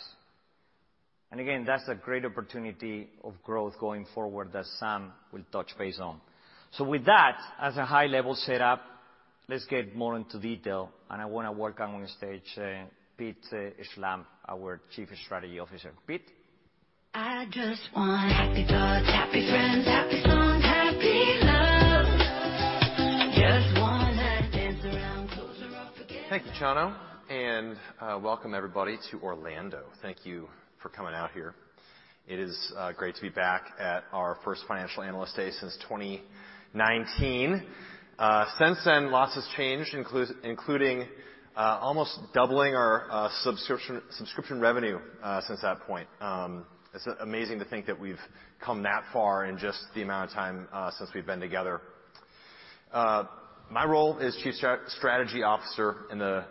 Again, 1.40 1.64
that's 1.66 1.86
a 1.88 1.96
great 1.96 2.24
opportunity 2.24 3.08
of 3.24 3.34
growth 3.42 3.74
going 3.80 4.06
forward 4.14 4.52
that 4.52 4.64
Sam 4.78 5.12
will 5.32 5.42
touch 5.50 5.76
base 5.76 5.98
on. 6.00 6.20
So 6.72 6.84
with 6.84 7.04
that, 7.06 7.38
as 7.60 7.76
a 7.76 7.84
high-level 7.84 8.36
setup, 8.36 8.80
let's 9.48 9.64
get 9.66 9.96
more 9.96 10.16
into 10.16 10.38
detail, 10.38 10.90
and 11.10 11.20
I 11.20 11.26
wanna 11.26 11.50
welcome 11.50 11.96
on 11.96 12.06
stage, 12.06 12.42
uh, 12.56 12.84
Pete 13.18 13.44
uh, 13.52 13.56
Schlampp, 13.94 14.24
our 14.48 14.80
Chief 14.94 15.08
Strategy 15.24 15.58
Officer. 15.58 15.92
Pete? 16.06 16.22
I 17.14 17.46
just 17.50 17.82
want 17.94 18.32
happy 18.32 18.64
thoughts, 18.66 19.06
happy 19.06 19.48
friends, 19.50 19.86
happy 19.86 20.22
songs, 20.22 20.64
happy 20.64 21.38
love. 21.42 22.06
Just 23.34 23.80
wanna 23.80 24.48
dance 24.52 24.84
around, 24.84 25.28
close 25.30 25.60
or 25.62 25.76
off 25.76 25.96
again. 25.96 26.24
Thank 26.30 26.46
you, 26.46 26.52
Chano, 26.52 26.96
and 27.28 27.76
uh, 28.00 28.20
welcome 28.22 28.54
everybody 28.54 28.98
to 29.10 29.18
Orlando. 29.20 29.82
Thank 30.00 30.24
you 30.24 30.48
for 30.84 30.90
coming 30.90 31.14
out 31.14 31.30
here. 31.32 31.54
It 32.28 32.38
is 32.38 32.54
uh, 32.76 32.92
great 32.92 33.14
to 33.14 33.22
be 33.22 33.30
back 33.30 33.62
at 33.80 34.04
our 34.12 34.36
first 34.44 34.64
Financial 34.68 35.02
Analyst 35.02 35.34
Day 35.34 35.50
since 35.50 35.78
2019. 35.88 37.66
Uh, 38.18 38.44
since 38.58 38.76
then, 38.84 39.10
lots 39.10 39.34
has 39.34 39.48
changed, 39.56 39.96
including 40.44 41.08
uh, 41.56 41.78
almost 41.80 42.18
doubling 42.34 42.74
our 42.74 43.30
subscription 43.44 44.60
revenue 44.60 44.98
since 45.46 45.62
that 45.62 45.80
point. 45.86 46.06
Um, 46.20 46.66
it's 46.92 47.08
amazing 47.20 47.60
to 47.60 47.64
think 47.64 47.86
that 47.86 47.98
we've 47.98 48.20
come 48.62 48.82
that 48.82 49.04
far 49.10 49.46
in 49.46 49.56
just 49.56 49.78
the 49.94 50.02
amount 50.02 50.30
of 50.30 50.34
time 50.34 50.68
since 50.98 51.08
we've 51.14 51.24
been 51.24 51.40
together. 51.40 51.80
My 52.92 53.86
role 53.86 54.18
is 54.18 54.38
Chief 54.44 54.52
Strategy 54.88 55.42
Officer, 55.42 56.04
and 56.10 56.20
the 56.20 56.44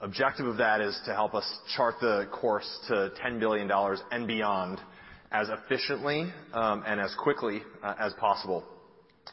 objective 0.00 0.46
of 0.46 0.58
that 0.58 0.80
is 0.80 0.98
to 1.06 1.14
help 1.14 1.34
us 1.34 1.44
chart 1.76 1.96
the 2.00 2.28
course 2.30 2.68
to 2.88 3.10
$10 3.24 3.40
billion 3.40 3.70
and 4.10 4.26
beyond 4.26 4.78
as 5.32 5.48
efficiently 5.48 6.32
um, 6.52 6.84
and 6.86 7.00
as 7.00 7.14
quickly 7.18 7.62
uh, 7.82 7.94
as 7.98 8.12
possible. 8.14 8.64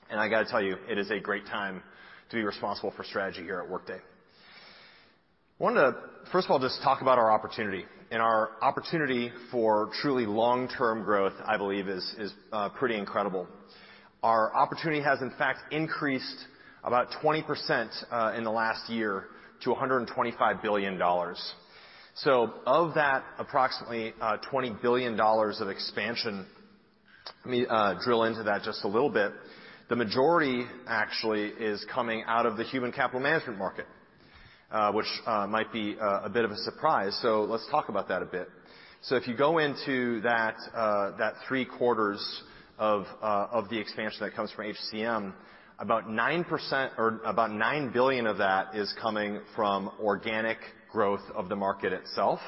And 0.09 0.19
I 0.19 0.27
gotta 0.27 0.45
tell 0.45 0.61
you, 0.61 0.75
it 0.89 0.97
is 0.97 1.11
a 1.11 1.19
great 1.19 1.45
time 1.45 1.81
to 2.29 2.35
be 2.35 2.43
responsible 2.43 2.91
for 2.95 3.03
strategy 3.03 3.43
here 3.43 3.59
at 3.59 3.69
Workday. 3.69 3.99
I 5.59 5.63
wanted 5.63 5.81
to, 5.81 5.95
first 6.31 6.45
of 6.45 6.51
all, 6.51 6.59
just 6.59 6.81
talk 6.83 7.01
about 7.01 7.17
our 7.17 7.31
opportunity. 7.31 7.85
And 8.11 8.21
our 8.21 8.51
opportunity 8.61 9.31
for 9.51 9.89
truly 10.01 10.25
long-term 10.25 11.03
growth, 11.03 11.33
I 11.45 11.57
believe, 11.57 11.87
is 11.87 12.33
uh, 12.51 12.69
pretty 12.69 12.97
incredible. 12.97 13.47
Our 14.21 14.53
opportunity 14.55 15.01
has, 15.01 15.21
in 15.21 15.31
fact, 15.37 15.59
increased 15.71 16.45
about 16.83 17.07
20% 17.23 17.89
uh, 18.11 18.33
in 18.37 18.43
the 18.43 18.51
last 18.51 18.89
year 18.89 19.27
to 19.65 19.71
$125 19.71 20.61
billion. 20.61 21.01
So 22.15 22.53
of 22.65 22.93
that 22.95 23.23
approximately 23.37 24.13
uh, 24.21 24.37
$20 24.51 24.81
billion 24.81 25.19
of 25.19 25.69
expansion, 25.69 26.45
let 27.43 27.51
me 27.51 27.65
uh, 27.69 27.95
drill 28.03 28.23
into 28.23 28.43
that 28.43 28.63
just 28.63 28.83
a 28.85 28.87
little 28.87 29.09
bit. 29.09 29.33
The 29.89 29.95
majority 29.95 30.65
actually 30.87 31.47
is 31.47 31.85
coming 31.93 32.23
out 32.25 32.45
of 32.45 32.57
the 32.57 32.63
human 32.63 32.91
capital 32.91 33.19
management 33.19 33.59
market, 33.59 33.85
uh, 34.71 34.91
which 34.93 35.05
might 35.25 35.71
be 35.73 35.95
a 35.99 36.29
bit 36.29 36.45
of 36.45 36.51
a 36.51 36.57
surprise. 36.57 37.17
So 37.21 37.41
let's 37.43 37.67
talk 37.69 37.89
about 37.89 38.07
that 38.07 38.21
a 38.21 38.25
bit. 38.25 38.47
So 39.01 39.15
if 39.15 39.27
you 39.27 39.35
go 39.35 39.59
into 39.59 40.21
that, 40.21 40.55
uh, 40.73 41.31
three-quarters 41.47 42.43
of 42.77 43.05
uh 43.21 43.47
of 43.51 43.69
the 43.69 43.79
expansion 43.79 44.19
that 44.21 44.35
comes 44.35 44.51
from 44.51 44.65
HCM, 44.65 45.33
about 45.79 46.07
9% 46.07 46.89
or 46.97 47.19
about 47.25 47.51
9 47.51 47.91
billion 47.91 48.27
of 48.27 48.37
that 48.37 48.75
is 48.75 48.93
coming 49.01 49.41
from 49.55 49.91
organic 50.01 50.57
growth 50.91 51.23
of 51.35 51.49
the 51.49 51.55
market 51.55 51.91
itself, 51.91 52.39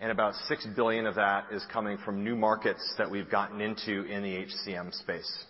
and 0.00 0.10
about 0.10 0.34
6 0.48 0.66
billion 0.76 1.06
of 1.06 1.16
that 1.16 1.46
is 1.52 1.64
coming 1.72 1.98
from 2.04 2.22
new 2.22 2.36
markets 2.36 2.94
that 2.98 3.10
we've 3.10 3.30
gotten 3.30 3.60
into 3.60 4.04
in 4.04 4.22
the 4.22 4.46
HCM 4.46 4.92
space. 4.92 5.44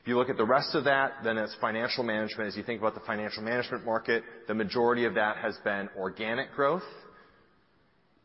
If 0.00 0.08
you 0.08 0.18
look 0.18 0.28
at 0.28 0.36
the 0.36 0.44
rest 0.44 0.74
of 0.74 0.84
that, 0.84 1.14
then 1.24 1.38
it's 1.38 1.56
financial 1.60 2.04
management. 2.04 2.48
As 2.48 2.56
you 2.56 2.62
think 2.62 2.80
about 2.80 2.94
the 2.94 3.00
financial 3.00 3.42
management 3.42 3.86
market, 3.86 4.22
the 4.46 4.54
majority 4.54 5.06
of 5.06 5.14
that 5.14 5.38
has 5.38 5.56
been 5.64 5.88
organic 5.96 6.52
growth. 6.52 6.82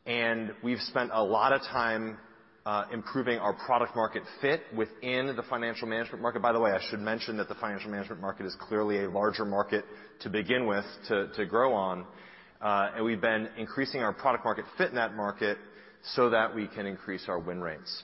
And 0.06 0.52
we've 0.62 0.82
spent 0.82 1.12
a 1.14 1.24
lot 1.24 1.54
of 1.54 1.62
time 1.62 2.18
Uh, 2.70 2.86
improving 2.94 3.40
our 3.40 3.54
product 3.54 3.96
market 3.96 4.22
fit 4.42 4.62
within 4.78 5.36
the 5.36 5.42
financial 5.50 5.88
management 5.88 6.22
market. 6.22 6.40
By 6.40 6.54
the 6.54 6.60
way, 6.60 6.70
I 6.70 6.80
should 6.92 7.00
mention 7.00 7.36
that 7.38 7.50
the 7.50 7.56
financial 7.56 7.90
management 7.90 8.22
market 8.22 8.46
is 8.46 8.56
clearly 8.60 9.06
a 9.06 9.10
larger 9.10 9.44
market 9.44 9.84
to 10.20 10.30
begin 10.30 10.68
with 10.68 10.86
to 11.08 11.46
grow 11.48 11.74
on. 11.74 12.06
Uh, 12.62 12.92
and 12.96 13.04
we've 13.04 13.22
been 13.22 13.50
increasing 13.58 14.02
our 14.02 14.14
product 14.14 14.46
market 14.46 14.66
fit 14.78 14.90
in 14.90 14.96
that 14.98 15.16
market 15.16 15.58
so 16.14 16.30
that 16.30 16.54
we 16.54 16.68
can 16.68 16.86
increase 16.86 17.26
our 17.28 17.40
win 17.40 17.60
rates. 17.60 18.04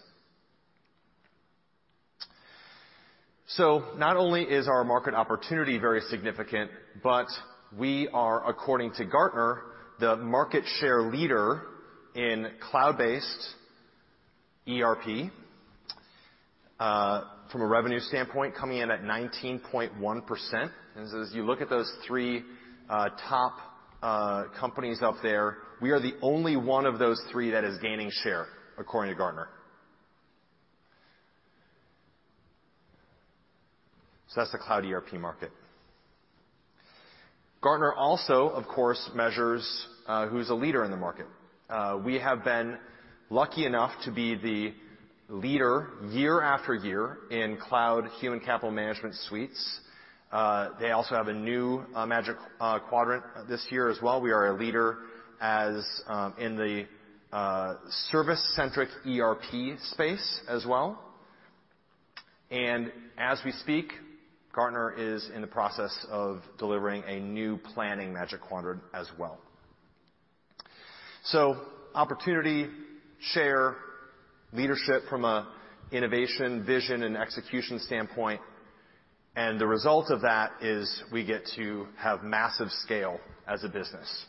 So 3.49 3.83
not 3.97 4.17
only 4.17 4.41
is 4.45 4.67
our 4.67 4.83
market 4.83 5.13
opportunity 5.13 5.77
very 5.77 6.01
significant, 6.09 6.71
but 7.03 7.27
we 7.77 8.07
are, 8.11 8.49
according 8.49 8.93
to 8.93 9.05
Gartner, 9.05 9.61
the 9.99 10.15
market 10.15 10.63
share 10.79 11.03
leader 11.03 11.61
in 12.15 12.47
cloud-based 12.71 13.55
ERP 14.67 15.31
uh, 16.79 17.21
from 17.51 17.61
a 17.61 17.67
revenue 17.67 17.99
standpoint, 17.99 18.55
coming 18.55 18.79
in 18.79 18.89
at 18.89 19.01
19.1%. 19.03 20.69
As 20.97 21.31
you 21.33 21.45
look 21.45 21.61
at 21.61 21.69
those 21.69 21.91
three 22.07 22.43
uh, 22.89 23.09
top 23.29 23.53
uh, 24.01 24.45
companies 24.59 24.99
up 25.03 25.15
there, 25.21 25.57
we 25.81 25.91
are 25.91 25.99
the 25.99 26.13
only 26.21 26.55
one 26.57 26.85
of 26.85 26.97
those 26.97 27.21
three 27.31 27.51
that 27.51 27.63
is 27.63 27.77
gaining 27.79 28.09
share, 28.23 28.47
according 28.79 29.13
to 29.13 29.17
Gartner. 29.17 29.49
So 34.29 34.41
that's 34.41 34.51
the 34.51 34.57
cloud 34.57 34.83
ERP 34.83 35.13
market. 35.13 35.51
Gartner 37.61 37.93
also, 37.93 38.49
of 38.49 38.65
course, 38.65 39.11
measures 39.13 39.87
who's 40.29 40.49
a 40.49 40.55
leader 40.55 40.83
in 40.83 40.91
the 40.91 40.97
market. 40.97 41.27
We 42.03 42.19
have 42.19 42.43
been 42.43 42.77
lucky 43.29 43.65
enough 43.65 43.91
to 44.03 44.11
be 44.11 44.35
the 44.35 44.73
leader 45.33 45.89
year 46.09 46.41
after 46.41 46.75
year 46.75 47.17
in 47.31 47.57
cloud 47.57 48.05
human 48.19 48.39
capital 48.39 48.71
management 48.71 49.15
suites. 49.27 49.79
Uh, 50.31 50.69
they 50.79 50.91
also 50.91 51.15
have 51.15 51.27
a 51.27 51.33
new 51.33 51.83
uh, 51.95 52.05
Magic 52.05 52.35
uh, 52.59 52.79
Quadrant 52.79 53.23
this 53.47 53.65
year 53.69 53.89
as 53.89 53.97
well. 54.01 54.21
We 54.21 54.31
are 54.31 54.47
a 54.47 54.59
leader 54.59 54.97
as 55.41 55.83
um, 56.07 56.33
in 56.37 56.55
the 56.55 56.85
service-centric 58.11 58.89
ERP 59.07 59.77
space 59.91 60.41
as 60.47 60.65
well. 60.65 61.01
And 62.51 62.91
as 63.17 63.39
we 63.43 63.51
speak, 63.51 63.91
Gartner 64.53 64.93
is 64.97 65.29
in 65.33 65.41
the 65.41 65.47
process 65.47 66.05
of 66.09 66.41
delivering 66.57 67.03
a 67.07 67.19
new 67.19 67.57
planning 67.57 68.13
Magic 68.13 68.39
Quadrant 68.41 68.81
as 68.93 69.07
well. 69.17 69.39
So 71.25 71.57
opportunity, 71.93 72.69
share, 73.33 73.75
leadership 74.53 75.03
from 75.09 75.25
a 75.25 75.47
innovation, 75.91 76.65
vision, 76.65 77.03
and 77.03 77.15
execution 77.15 77.79
standpoint, 77.79 78.41
and 79.35 79.59
the 79.59 79.67
result 79.67 80.09
of 80.11 80.21
that 80.21 80.51
is 80.61 81.03
we 81.11 81.25
get 81.25 81.41
to 81.55 81.87
have 81.97 82.23
massive 82.23 82.69
scale 82.83 83.19
as 83.47 83.63
a 83.63 83.67
business. 83.67 84.25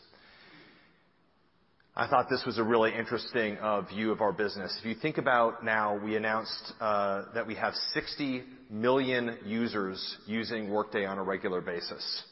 I 1.95 2.07
thought 2.07 2.29
this 2.29 2.43
was 2.45 2.59
a 2.59 2.63
really 2.63 2.93
interesting 2.93 3.57
uh, 3.57 3.81
view 3.81 4.11
of 4.11 4.21
our 4.21 4.31
business. 4.31 4.77
If 4.79 4.85
you 4.85 4.93
think 4.93 5.17
about 5.17 5.63
now, 5.63 5.97
we 5.97 6.15
announced 6.15 6.73
uh, 6.79 7.23
that 7.33 7.47
we 7.47 7.55
have 7.55 7.73
60 7.93 8.43
million 8.69 9.37
users 9.45 10.17
using 10.27 10.69
Workday 10.69 11.05
on 11.05 11.17
a 11.17 11.23
regular 11.23 11.59
basis. 11.59 12.23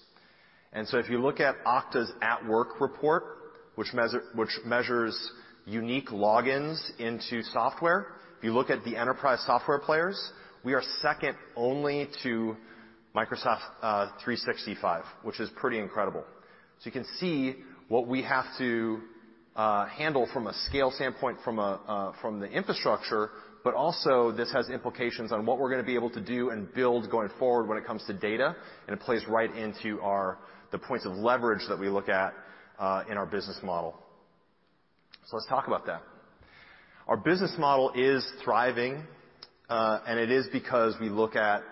And 0.71 0.87
so 0.87 0.99
if 0.99 1.09
you 1.09 1.19
look 1.19 1.39
at 1.39 1.55
Okta's 1.65 2.11
At 2.21 2.45
Work 2.45 2.79
report, 2.79 3.23
which 3.75 3.87
measures 4.65 5.31
unique 5.65 6.09
logins 6.09 6.79
into 6.99 7.41
software, 7.43 8.07
if 8.37 8.43
you 8.43 8.53
look 8.53 8.69
at 8.69 8.83
the 8.83 8.95
enterprise 8.95 9.43
software 9.45 9.79
players, 9.79 10.31
we 10.63 10.73
are 10.73 10.81
second 11.01 11.35
only 11.55 12.09
to 12.23 12.55
Microsoft 13.15 13.61
uh, 13.81 14.07
365, 14.23 15.03
which 15.23 15.39
is 15.39 15.49
pretty 15.55 15.79
incredible. 15.79 16.23
So 16.79 16.87
you 16.87 16.91
can 16.91 17.05
see 17.19 17.55
what 17.87 18.07
we 18.07 18.21
have 18.23 18.45
to 18.57 18.99
uh, 19.55 19.85
handle 19.85 20.27
from 20.33 20.47
a 20.47 20.53
scale 20.67 20.91
standpoint 20.91 21.37
uh, 21.47 22.11
from 22.21 22.39
the 22.39 22.47
infrastructure, 22.47 23.29
but 23.63 23.73
also 23.73 24.31
this 24.31 24.51
has 24.51 24.69
implications 24.69 25.31
on 25.31 25.45
what 25.45 25.59
we're 25.59 25.69
gonna 25.69 25.83
be 25.83 25.95
able 25.95 26.09
to 26.09 26.21
do 26.21 26.49
and 26.49 26.71
build 26.73 27.09
going 27.09 27.29
forward 27.39 27.67
when 27.67 27.77
it 27.77 27.85
comes 27.85 28.03
to 28.05 28.13
data, 28.13 28.55
and 28.87 28.97
it 28.97 28.99
plays 29.01 29.23
right 29.27 29.55
into 29.55 30.01
our 30.01 30.37
the 30.71 30.77
points 30.77 31.05
of 31.05 31.13
leverage 31.13 31.61
that 31.69 31.79
we 31.79 31.87
look 31.87 32.09
at 32.09 32.33
in 33.09 33.17
our 33.17 33.25
business 33.25 33.57
model. 33.63 34.04
So 35.27 35.37
let's 35.37 35.47
talk 35.47 35.65
about 35.65 35.87
that. 35.87 36.03
Our 37.07 37.17
business 37.17 37.55
model 37.57 37.91
is 37.95 38.23
thriving, 38.43 39.03
uh, 39.67 40.01
and 40.05 40.19
it 40.19 40.29
is 40.29 40.45
because 40.53 40.93
we 41.01 41.09
look 41.09 41.35
at 41.35 41.63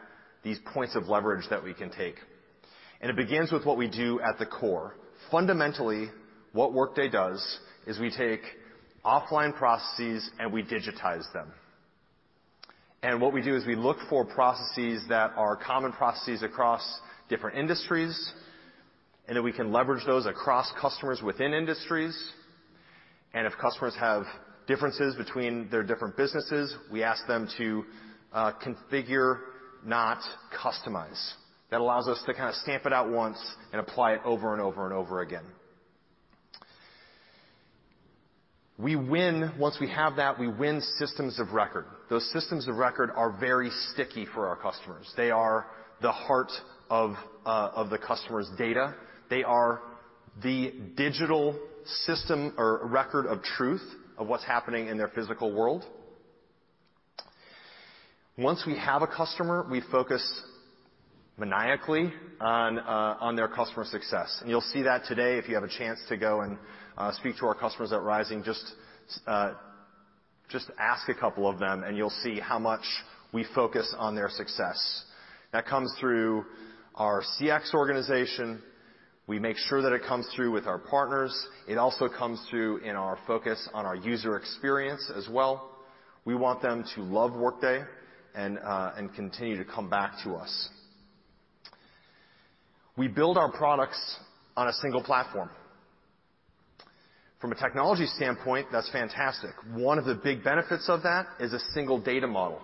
these 0.43 0.57
points 0.73 0.95
of 0.95 1.07
leverage 1.07 1.45
that 1.51 1.63
we 1.63 1.75
can 1.75 1.91
take. 1.91 2.15
And 2.99 3.11
it 3.11 3.15
begins 3.15 3.51
with 3.51 3.63
what 3.63 3.77
we 3.77 3.87
do 3.87 4.19
at 4.21 4.39
the 4.39 4.47
core. 4.47 4.95
Fundamentally, 5.29 6.09
what 6.53 6.73
Workday 6.73 7.09
does 7.09 7.59
is 7.85 7.99
we 7.99 8.09
take 8.09 8.41
offline 9.05 9.55
processes, 9.55 10.27
and 10.39 10.51
we 10.51 10.63
digitize 10.63 11.31
them. 11.33 11.51
And 13.03 13.21
what 13.21 13.33
we 13.33 13.43
do 13.43 13.55
is 13.55 13.67
we 13.67 13.75
look 13.75 13.97
for 14.09 14.25
processes 14.25 15.03
that 15.09 15.31
are 15.35 15.57
common 15.57 15.91
processes 15.91 16.41
across 16.41 16.81
different 17.29 17.59
industries, 17.59 18.33
and 19.27 19.37
then 19.37 19.43
we 19.43 19.51
can 19.51 19.71
leverage 19.71 20.05
those 20.07 20.25
across 20.25 20.71
customers 20.81 21.21
within 21.21 21.53
industries. 21.53 22.17
And 23.33 23.47
if 23.47 23.53
customers 23.59 23.95
have 23.99 24.23
differences 24.67 25.15
between 25.15 25.69
their 25.69 25.83
different 25.83 26.15
businesses, 26.15 26.75
we 26.91 27.03
ask 27.03 27.25
them 27.27 27.47
to 27.57 27.83
uh, 28.31 28.51
configure, 28.65 29.39
not 29.85 30.19
customize. 30.55 31.33
That 31.71 31.81
allows 31.81 32.07
us 32.07 32.21
to 32.25 32.33
kinda 32.33 32.53
stamp 32.61 32.85
it 32.85 32.93
out 32.93 33.09
once 33.09 33.39
and 33.71 33.81
apply 33.81 34.13
it 34.13 34.21
over 34.23 34.53
and 34.53 34.61
over 34.61 34.85
and 34.85 34.93
over 34.93 35.21
again. 35.21 35.45
We 38.77 38.95
win. 38.95 39.51
Once 39.59 39.77
we 39.79 39.87
have 39.89 40.15
that, 40.17 40.39
we 40.39 40.47
win 40.47 40.81
systems 40.97 41.39
of 41.39 41.53
record. 41.53 41.85
Those 42.09 42.29
systems 42.31 42.67
of 42.67 42.75
record 42.75 43.11
are 43.15 43.31
very 43.39 43.69
sticky 43.91 44.25
for 44.33 44.47
our 44.47 44.55
customers. 44.55 45.11
They 45.15 45.31
are 45.31 45.67
the 46.01 46.11
heart 46.11 46.51
of 46.89 47.15
uh, 47.45 47.83
the 47.85 47.97
customer's 47.97 48.49
data. 48.57 48.95
They 49.29 49.43
are 49.43 49.81
the 50.41 50.73
digital 50.95 51.57
system 51.85 52.53
or 52.57 52.87
record 52.87 53.25
of 53.25 53.41
truth 53.43 53.83
of 54.17 54.27
what's 54.27 54.43
happening 54.45 54.87
in 54.87 54.97
their 54.97 55.09
physical 55.09 55.53
world. 55.53 55.85
Once 58.37 58.63
we 58.65 58.77
have 58.77 59.01
a 59.01 59.07
customer, 59.07 59.65
we 59.69 59.81
focus 59.91 60.23
maniacally 61.37 62.13
on 62.39 62.77
uh 62.79 63.17
on 63.19 63.35
their 63.35 63.47
customer 63.47 63.85
success. 63.85 64.37
And 64.41 64.49
you'll 64.49 64.61
see 64.61 64.83
that 64.83 65.05
today 65.05 65.37
if 65.37 65.47
you 65.47 65.55
have 65.55 65.63
a 65.63 65.77
chance 65.77 65.99
to 66.09 66.17
go 66.17 66.41
and 66.41 66.57
speak 67.13 67.37
to 67.37 67.45
our 67.47 67.55
customers 67.55 67.91
at 67.91 68.01
Rising. 68.01 68.43
Just 68.43 68.73
uh 69.27 69.53
just 70.49 70.69
ask 70.79 71.09
a 71.09 71.15
couple 71.15 71.49
of 71.49 71.57
them, 71.57 71.83
and 71.83 71.97
you'll 71.97 72.11
see 72.23 72.39
how 72.39 72.59
much 72.59 72.83
we 73.33 73.45
focus 73.55 73.93
on 73.97 74.15
their 74.15 74.29
success. 74.29 75.03
That 75.51 75.65
comes 75.65 75.93
through 75.99 76.45
our 76.95 77.23
CX 77.39 77.73
organization. 77.73 78.61
We 79.25 79.39
make 79.39 79.55
sure 79.57 79.81
that 79.81 79.93
it 79.93 80.01
comes 80.03 80.27
through 80.35 80.51
with 80.51 80.67
our 80.67 80.79
partners. 80.79 81.33
It 81.67 81.77
also 81.77 82.09
comes 82.09 82.45
through 82.49 82.77
in 82.77 82.95
our 82.95 83.17
focus 83.25 83.69
on 83.73 83.85
our 83.85 83.95
user 83.95 84.35
experience 84.35 85.09
as 85.15 85.29
well. 85.29 85.71
We 86.25 86.35
want 86.35 86.61
them 86.61 86.83
to 86.95 87.01
love 87.01 87.33
Workday 87.33 87.83
and 88.35 88.59
uh 88.59 88.91
and 88.97 89.13
continue 89.13 89.57
to 89.57 89.65
come 89.65 89.89
back 89.89 90.13
to 90.23 90.33
us. 90.33 90.69
We 92.97 93.07
build 93.07 93.37
our 93.37 93.51
products 93.51 94.17
on 94.57 94.67
a 94.67 94.73
single 94.73 95.03
platform. 95.03 95.49
From 97.39 97.51
a 97.51 97.55
technology 97.55 98.05
standpoint, 98.05 98.67
that's 98.71 98.89
fantastic. 98.91 99.51
One 99.73 99.99
of 99.99 100.05
the 100.05 100.15
big 100.15 100.43
benefits 100.43 100.87
of 100.87 101.03
that 101.03 101.27
is 101.39 101.53
a 101.53 101.59
single 101.73 101.99
data 101.99 102.27
model. 102.27 102.61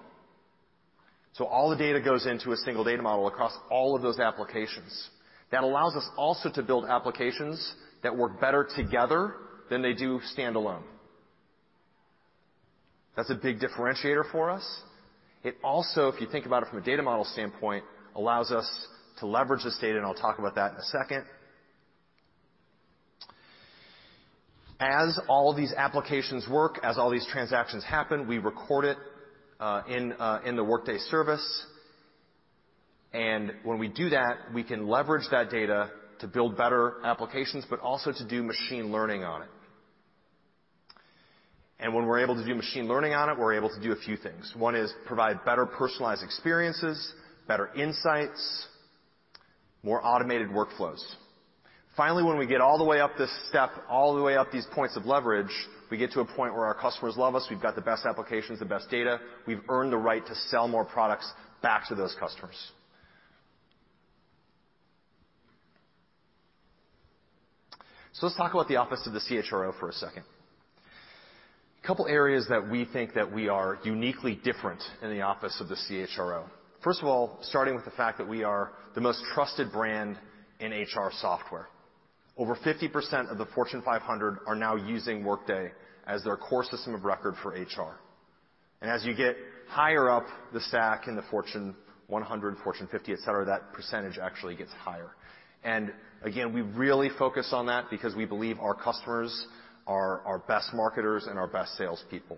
So 1.33 1.45
all 1.45 1.69
the 1.69 1.75
data 1.75 1.99
goes 1.99 2.25
into 2.25 2.51
a 2.51 2.57
single 2.57 2.83
data 2.83 3.01
model 3.01 3.27
across 3.27 3.53
all 3.69 3.95
of 3.95 4.01
those 4.01 4.19
applications. 4.19 5.09
That 5.51 5.63
allows 5.63 5.95
us 5.95 6.07
also 6.17 6.49
to 6.51 6.61
build 6.61 6.85
applications 6.85 7.73
that 8.03 8.15
work 8.15 8.39
better 8.39 8.67
together 8.75 9.33
than 9.69 9.81
they 9.81 9.93
do 9.93 10.19
standalone. 10.37 10.83
That's 13.15 13.29
a 13.29 13.35
big 13.35 13.59
differentiator 13.59 14.31
for 14.31 14.49
us. 14.49 14.63
It 15.43 15.55
also, 15.63 16.09
if 16.09 16.21
you 16.21 16.27
think 16.31 16.45
about 16.45 16.63
it 16.63 16.69
from 16.69 16.79
a 16.79 16.81
data 16.81 17.01
model 17.01 17.25
standpoint, 17.25 17.83
allows 18.15 18.51
us 18.51 18.69
to 19.19 19.25
leverage 19.25 19.63
this 19.63 19.77
data, 19.81 19.97
and 19.97 20.05
I'll 20.05 20.13
talk 20.13 20.39
about 20.39 20.55
that 20.55 20.71
in 20.71 20.77
a 20.77 20.83
second. 20.83 21.25
As 24.79 25.19
all 25.27 25.53
these 25.53 25.73
applications 25.73 26.47
work, 26.47 26.79
as 26.83 26.97
all 26.97 27.09
these 27.09 27.27
transactions 27.31 27.83
happen, 27.83 28.27
we 28.27 28.37
record 28.37 28.85
it 28.85 28.97
in 29.89 30.13
uh 30.13 30.39
in 30.45 30.55
the 30.55 30.63
Workday 30.63 30.97
service. 31.09 31.65
And 33.13 33.53
when 33.63 33.79
we 33.79 33.87
do 33.87 34.09
that, 34.09 34.53
we 34.53 34.63
can 34.63 34.87
leverage 34.87 35.25
that 35.31 35.49
data 35.49 35.89
to 36.19 36.27
build 36.27 36.57
better 36.57 36.95
applications, 37.03 37.65
but 37.69 37.79
also 37.79 38.11
to 38.11 38.27
do 38.27 38.43
machine 38.43 38.91
learning 38.91 39.23
on 39.23 39.43
it. 39.43 39.49
And 41.79 41.93
when 41.93 42.05
we're 42.05 42.19
able 42.19 42.35
to 42.35 42.45
do 42.45 42.53
machine 42.55 42.87
learning 42.87 43.13
on 43.13 43.29
it, 43.29 43.37
we're 43.37 43.53
able 43.53 43.69
to 43.69 43.81
do 43.81 43.93
a 43.93 43.95
few 43.95 44.17
things. 44.17 44.53
One 44.55 44.75
is 44.75 44.93
provide 45.05 45.45
better 45.45 45.65
personalized 45.65 46.23
experiences, 46.23 47.13
better 47.47 47.73
insights, 47.73 48.67
more 49.81 50.05
automated 50.05 50.49
workflows. 50.49 51.01
Finally, 51.95 52.23
when 52.23 52.37
we 52.37 52.45
get 52.45 52.61
all 52.61 52.77
the 52.77 52.83
way 52.83 52.99
up 52.99 53.11
this 53.17 53.31
step, 53.49 53.71
all 53.89 54.15
the 54.15 54.21
way 54.21 54.35
up 54.35 54.51
these 54.51 54.67
points 54.73 54.95
of 54.97 55.05
leverage, 55.05 55.51
we 55.89 55.97
get 55.97 56.11
to 56.11 56.19
a 56.19 56.25
point 56.25 56.53
where 56.53 56.65
our 56.65 56.75
customers 56.75 57.15
love 57.17 57.33
us. 57.35 57.47
We've 57.49 57.61
got 57.61 57.75
the 57.75 57.81
best 57.81 58.05
applications, 58.05 58.59
the 58.59 58.65
best 58.65 58.89
data. 58.89 59.19
We've 59.47 59.61
earned 59.69 59.91
the 59.91 59.97
right 59.97 60.25
to 60.25 60.35
sell 60.49 60.67
more 60.67 60.85
products 60.85 61.31
back 61.61 61.87
to 61.87 61.95
those 61.95 62.15
customers. 62.19 62.55
So 68.19 68.25
let's 68.25 68.35
talk 68.35 68.53
about 68.53 68.67
the 68.67 68.75
office 68.75 69.07
of 69.07 69.13
the 69.13 69.21
CHRO 69.21 69.79
for 69.79 69.87
a 69.87 69.93
second. 69.93 70.23
A 71.81 71.87
couple 71.87 72.05
areas 72.05 72.45
that 72.49 72.69
we 72.69 72.83
think 72.83 73.13
that 73.13 73.31
we 73.31 73.47
are 73.47 73.79
uniquely 73.85 74.37
different 74.43 74.81
in 75.01 75.09
the 75.11 75.21
office 75.21 75.57
of 75.61 75.69
the 75.69 75.75
CHRO. 75.75 76.43
First 76.83 77.01
of 77.01 77.07
all, 77.07 77.37
starting 77.43 77.75
with 77.75 77.85
the 77.85 77.91
fact 77.91 78.17
that 78.17 78.27
we 78.27 78.43
are 78.43 78.73
the 78.93 78.99
most 78.99 79.23
trusted 79.33 79.71
brand 79.71 80.17
in 80.59 80.73
HR 80.73 81.11
software. 81.21 81.69
Over 82.35 82.57
50% 82.57 83.31
of 83.31 83.37
the 83.37 83.45
Fortune 83.55 83.81
500 83.83 84.39
are 84.45 84.55
now 84.55 84.75
using 84.75 85.23
Workday 85.23 85.71
as 86.05 86.21
their 86.25 86.35
core 86.35 86.65
system 86.65 86.93
of 86.95 87.05
record 87.05 87.35
for 87.41 87.51
HR. 87.51 88.01
And 88.81 88.91
as 88.91 89.05
you 89.05 89.15
get 89.15 89.37
higher 89.69 90.09
up 90.09 90.25
the 90.51 90.59
stack 90.59 91.07
in 91.07 91.15
the 91.15 91.23
Fortune 91.31 91.73
100, 92.07 92.57
Fortune 92.65 92.89
50, 92.91 93.13
et 93.13 93.19
cetera, 93.19 93.45
that 93.45 93.71
percentage 93.71 94.19
actually 94.21 94.57
gets 94.57 94.73
higher. 94.73 95.11
And 95.63 95.91
again, 96.23 96.53
we 96.53 96.61
really 96.61 97.09
focus 97.17 97.49
on 97.51 97.67
that 97.67 97.89
because 97.89 98.15
we 98.15 98.25
believe 98.25 98.59
our 98.59 98.75
customers 98.75 99.47
are 99.87 100.21
our 100.21 100.39
best 100.39 100.73
marketers 100.73 101.25
and 101.27 101.37
our 101.37 101.47
best 101.47 101.77
salespeople. 101.77 102.37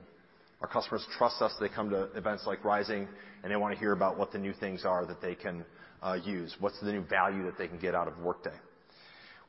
Our 0.62 0.68
customers 0.68 1.06
trust 1.18 1.42
us. 1.42 1.54
They 1.60 1.70
come 1.70 1.90
to 1.90 2.04
events 2.16 2.44
like 2.46 2.64
Rising, 2.64 3.08
and 3.44 3.52
they 3.52 3.56
wanna 3.56 3.76
hear 3.76 3.92
about 3.94 4.18
what 4.18 4.32
the 4.32 4.38
new 4.38 4.54
things 4.54 4.86
are 4.86 5.06
that 5.06 5.22
they 5.22 5.36
can 5.36 5.66
uh, 6.02 6.18
use. 6.24 6.56
What's 6.60 6.80
the 6.82 6.92
new 6.92 7.02
value 7.02 7.44
that 7.46 7.58
they 7.58 7.68
can 7.68 7.80
get 7.80 7.96
out 7.96 8.08
of 8.08 8.18
Workday? 8.20 8.56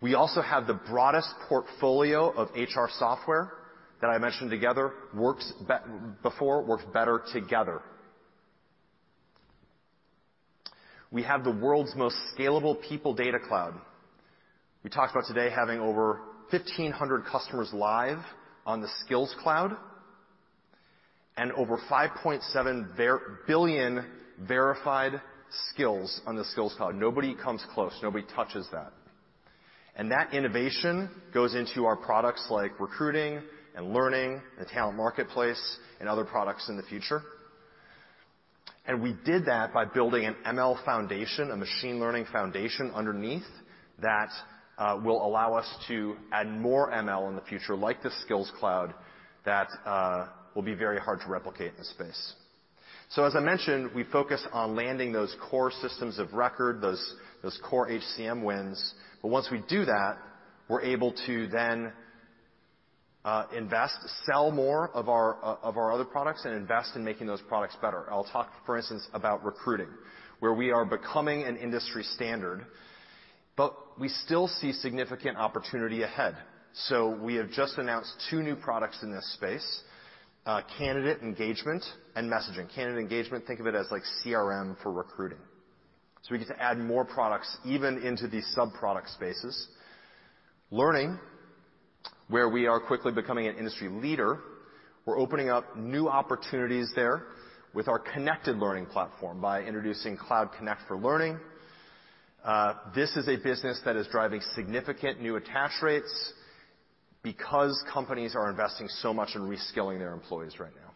We 0.01 0.15
also 0.15 0.43
have 0.43 0.67
the 0.67 0.75
broadest 0.75 1.29
portfolio 1.49 2.31
of 2.31 2.49
HR 2.57 2.89
software 2.99 3.53
that 4.01 4.09
I 4.09 4.19
mentioned 4.19 4.51
together, 4.51 4.93
works 5.15 5.53
before, 6.23 6.65
works 6.65 6.85
better 6.93 7.23
together. 7.33 7.83
We 11.13 11.23
have 11.25 11.45
the 11.45 11.51
world's 11.51 11.95
most 11.95 12.17
scalable 12.35 12.81
people 12.81 13.13
data 13.13 13.39
cloud. 13.39 13.75
We 14.83 14.89
talked 14.89 15.13
about 15.13 15.27
today 15.27 15.51
having 15.55 15.79
over 15.79 16.21
1,500 16.51 17.27
customers 17.27 17.71
live 17.75 18.19
on 18.65 18.81
the 18.81 18.89
Skills 19.05 19.35
Cloud 19.43 19.77
and 21.37 21.53
over 21.53 21.79
5.7 21.91 22.97
billion 23.47 24.07
verified 24.41 25.21
skills 25.71 26.21
on 26.27 26.35
the 26.35 26.45
Skills 26.47 26.75
Cloud. 26.79 26.95
Nobody 26.95 27.35
comes 27.35 27.63
close. 27.75 27.93
Nobody 28.03 28.25
touches 28.35 28.67
that. 28.73 28.93
And 29.97 30.11
that 30.11 30.33
innovation 30.33 31.11
goes 31.35 31.55
into 31.55 31.85
our 31.85 31.97
products 31.97 32.47
like 32.51 32.81
recruiting 32.81 33.43
and 33.77 33.93
learning 33.93 34.41
and 34.59 34.67
talent 34.67 34.97
marketplace 34.97 35.77
and 36.01 36.09
other 36.09 36.25
products 36.25 36.71
in 36.71 36.79
the 36.79 36.83
future. 36.83 37.23
And 38.85 39.03
we 39.03 39.17
did 39.25 39.47
that 39.47 39.73
by 39.73 39.85
building 39.85 40.25
an 40.27 40.35
ML 40.47 40.85
foundation, 40.85 41.51
a 41.51 41.57
machine 41.57 42.01
learning 42.01 42.27
foundation 42.33 42.91
underneath 42.95 43.47
that 44.01 44.31
uh, 44.77 45.01
will 45.05 45.25
allow 45.25 45.55
us 45.55 45.67
to 45.89 46.17
add 46.33 46.49
more 46.49 46.91
ML 46.91 47.29
in 47.29 47.37
the 47.37 47.43
future, 47.43 47.77
like 47.77 48.03
the 48.03 48.11
Skills 48.25 48.51
Cloud, 48.59 48.93
that 49.45 49.69
uh, 49.87 50.27
will 50.55 50.63
be 50.63 50.75
very 50.75 50.99
hard 50.99 51.21
to 51.21 51.29
replicate 51.29 51.73
in 51.73 51.79
the 51.79 51.85
space. 51.85 52.33
So 53.11 53.25
as 53.25 53.37
I 53.37 53.41
mentioned, 53.41 53.91
we 53.95 54.05
focus 54.05 54.45
on 54.53 54.75
landing 54.75 55.13
those 55.13 55.35
core 55.51 55.71
systems 55.71 56.19
of 56.19 56.33
record, 56.33 56.81
those 56.81 57.15
those 57.43 57.59
core 57.69 57.89
HCM 57.89 58.43
wins. 58.43 58.95
But 59.21 59.29
once 59.29 59.49
we 59.51 59.63
do 59.69 59.85
that, 59.85 60.17
we're 60.69 60.83
able 60.83 61.13
to 61.27 61.47
then 61.49 61.93
invest, 63.55 63.95
sell 64.27 64.51
more 64.51 64.91
of 64.91 65.09
our 65.09 65.45
uh 65.45 65.57
of 65.63 65.77
our 65.77 65.93
other 65.93 66.05
products 66.05 66.45
and 66.45 66.55
invest 66.55 66.97
in 66.97 67.05
making 67.05 67.27
those 67.27 67.43
products 67.43 67.77
better. 67.81 68.11
I'll 68.11 68.25
talk, 68.25 68.51
for 68.67 68.77
instance, 68.77 69.07
about 69.15 69.45
recruiting, 69.45 69.89
where 70.41 70.53
we 70.55 70.71
are 70.71 70.85
becoming 70.85 71.45
an 71.45 71.57
industry 71.57 72.03
standard, 72.03 72.67
but 73.57 73.75
we 73.99 74.09
still 74.09 74.49
see 74.49 74.73
significant 74.73 75.37
opportunity 75.37 76.03
ahead. 76.03 76.37
So 76.75 77.11
we 77.11 77.35
have 77.35 77.51
just 77.51 77.79
announced 77.79 78.13
two 78.31 78.43
new 78.43 78.57
products 78.57 79.03
in 79.03 79.13
this 79.13 79.35
space, 79.35 79.83
candidate 80.79 81.23
engagement 81.23 81.85
and 82.17 82.31
messaging. 82.31 82.75
Candidate 82.75 83.01
engagement, 83.01 83.47
think 83.47 83.61
of 83.61 83.67
it 83.67 83.75
as 83.75 83.87
like 83.91 84.03
CRM 84.25 84.81
for 84.83 84.91
recruiting. 84.91 85.39
So 86.23 86.33
we 86.33 86.39
get 86.39 86.49
to 86.49 86.63
add 86.63 86.79
more 86.79 87.05
products 87.05 87.57
even 87.65 88.03
into 88.03 88.27
these 88.27 88.47
sub-product 88.55 89.11
spaces. 89.11 89.69
Learning, 90.71 91.19
where 92.33 92.49
we 92.49 92.67
are 92.67 92.81
quickly 92.81 93.13
becoming 93.13 93.47
an 93.47 93.57
industry 93.57 93.91
leader, 93.91 94.41
we're 95.05 95.19
opening 95.19 95.51
up 95.51 95.77
new 95.77 96.09
opportunities 96.09 96.91
there 96.97 97.25
with 97.75 97.89
our 97.89 97.99
connected 97.99 98.57
learning 98.57 98.87
platform 98.87 99.39
by 99.39 99.63
introducing 99.63 100.17
Cloud 100.17 100.49
Connect 100.57 100.81
for 100.89 100.97
Learning. 100.97 101.39
Uh, 102.43 102.73
this 102.95 103.15
is 103.17 103.29
a 103.29 103.37
business 103.37 103.79
that 103.85 103.97
is 103.97 104.07
driving 104.11 104.41
significant 104.55 105.21
new 105.21 105.37
attach 105.37 105.73
rates 105.83 106.33
because 107.23 107.79
companies 107.93 108.35
are 108.35 108.49
investing 108.49 108.89
so 108.89 109.13
much 109.13 109.35
in 109.35 109.43
reskilling 109.43 109.99
their 109.99 110.15
employees 110.15 110.59
right 110.59 110.73
now. 110.75 110.92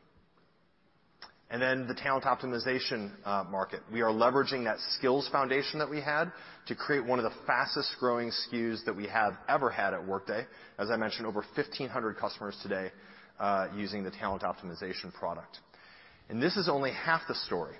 And 1.48 1.62
then 1.62 1.86
the 1.86 1.94
talent 1.94 2.24
optimization 2.24 3.12
uh, 3.24 3.44
market. 3.48 3.80
We 3.92 4.00
are 4.00 4.10
leveraging 4.10 4.64
that 4.64 4.78
skills 4.98 5.28
foundation 5.30 5.78
that 5.78 5.88
we 5.88 6.00
had 6.00 6.32
to 6.66 6.74
create 6.74 7.04
one 7.04 7.20
of 7.20 7.24
the 7.24 7.38
fastest-growing 7.46 8.30
SKUs 8.30 8.84
that 8.84 8.96
we 8.96 9.06
have 9.06 9.34
ever 9.48 9.70
had 9.70 9.94
at 9.94 10.04
Workday. 10.04 10.44
As 10.78 10.90
I 10.90 10.96
mentioned, 10.96 11.26
over 11.26 11.44
1,500 11.54 12.16
customers 12.16 12.58
today 12.62 12.90
uh, 13.38 13.68
using 13.76 14.02
the 14.02 14.10
talent 14.10 14.42
optimization 14.42 15.14
product. 15.14 15.58
And 16.28 16.42
this 16.42 16.56
is 16.56 16.68
only 16.68 16.90
half 16.90 17.22
the 17.28 17.34
story. 17.36 17.76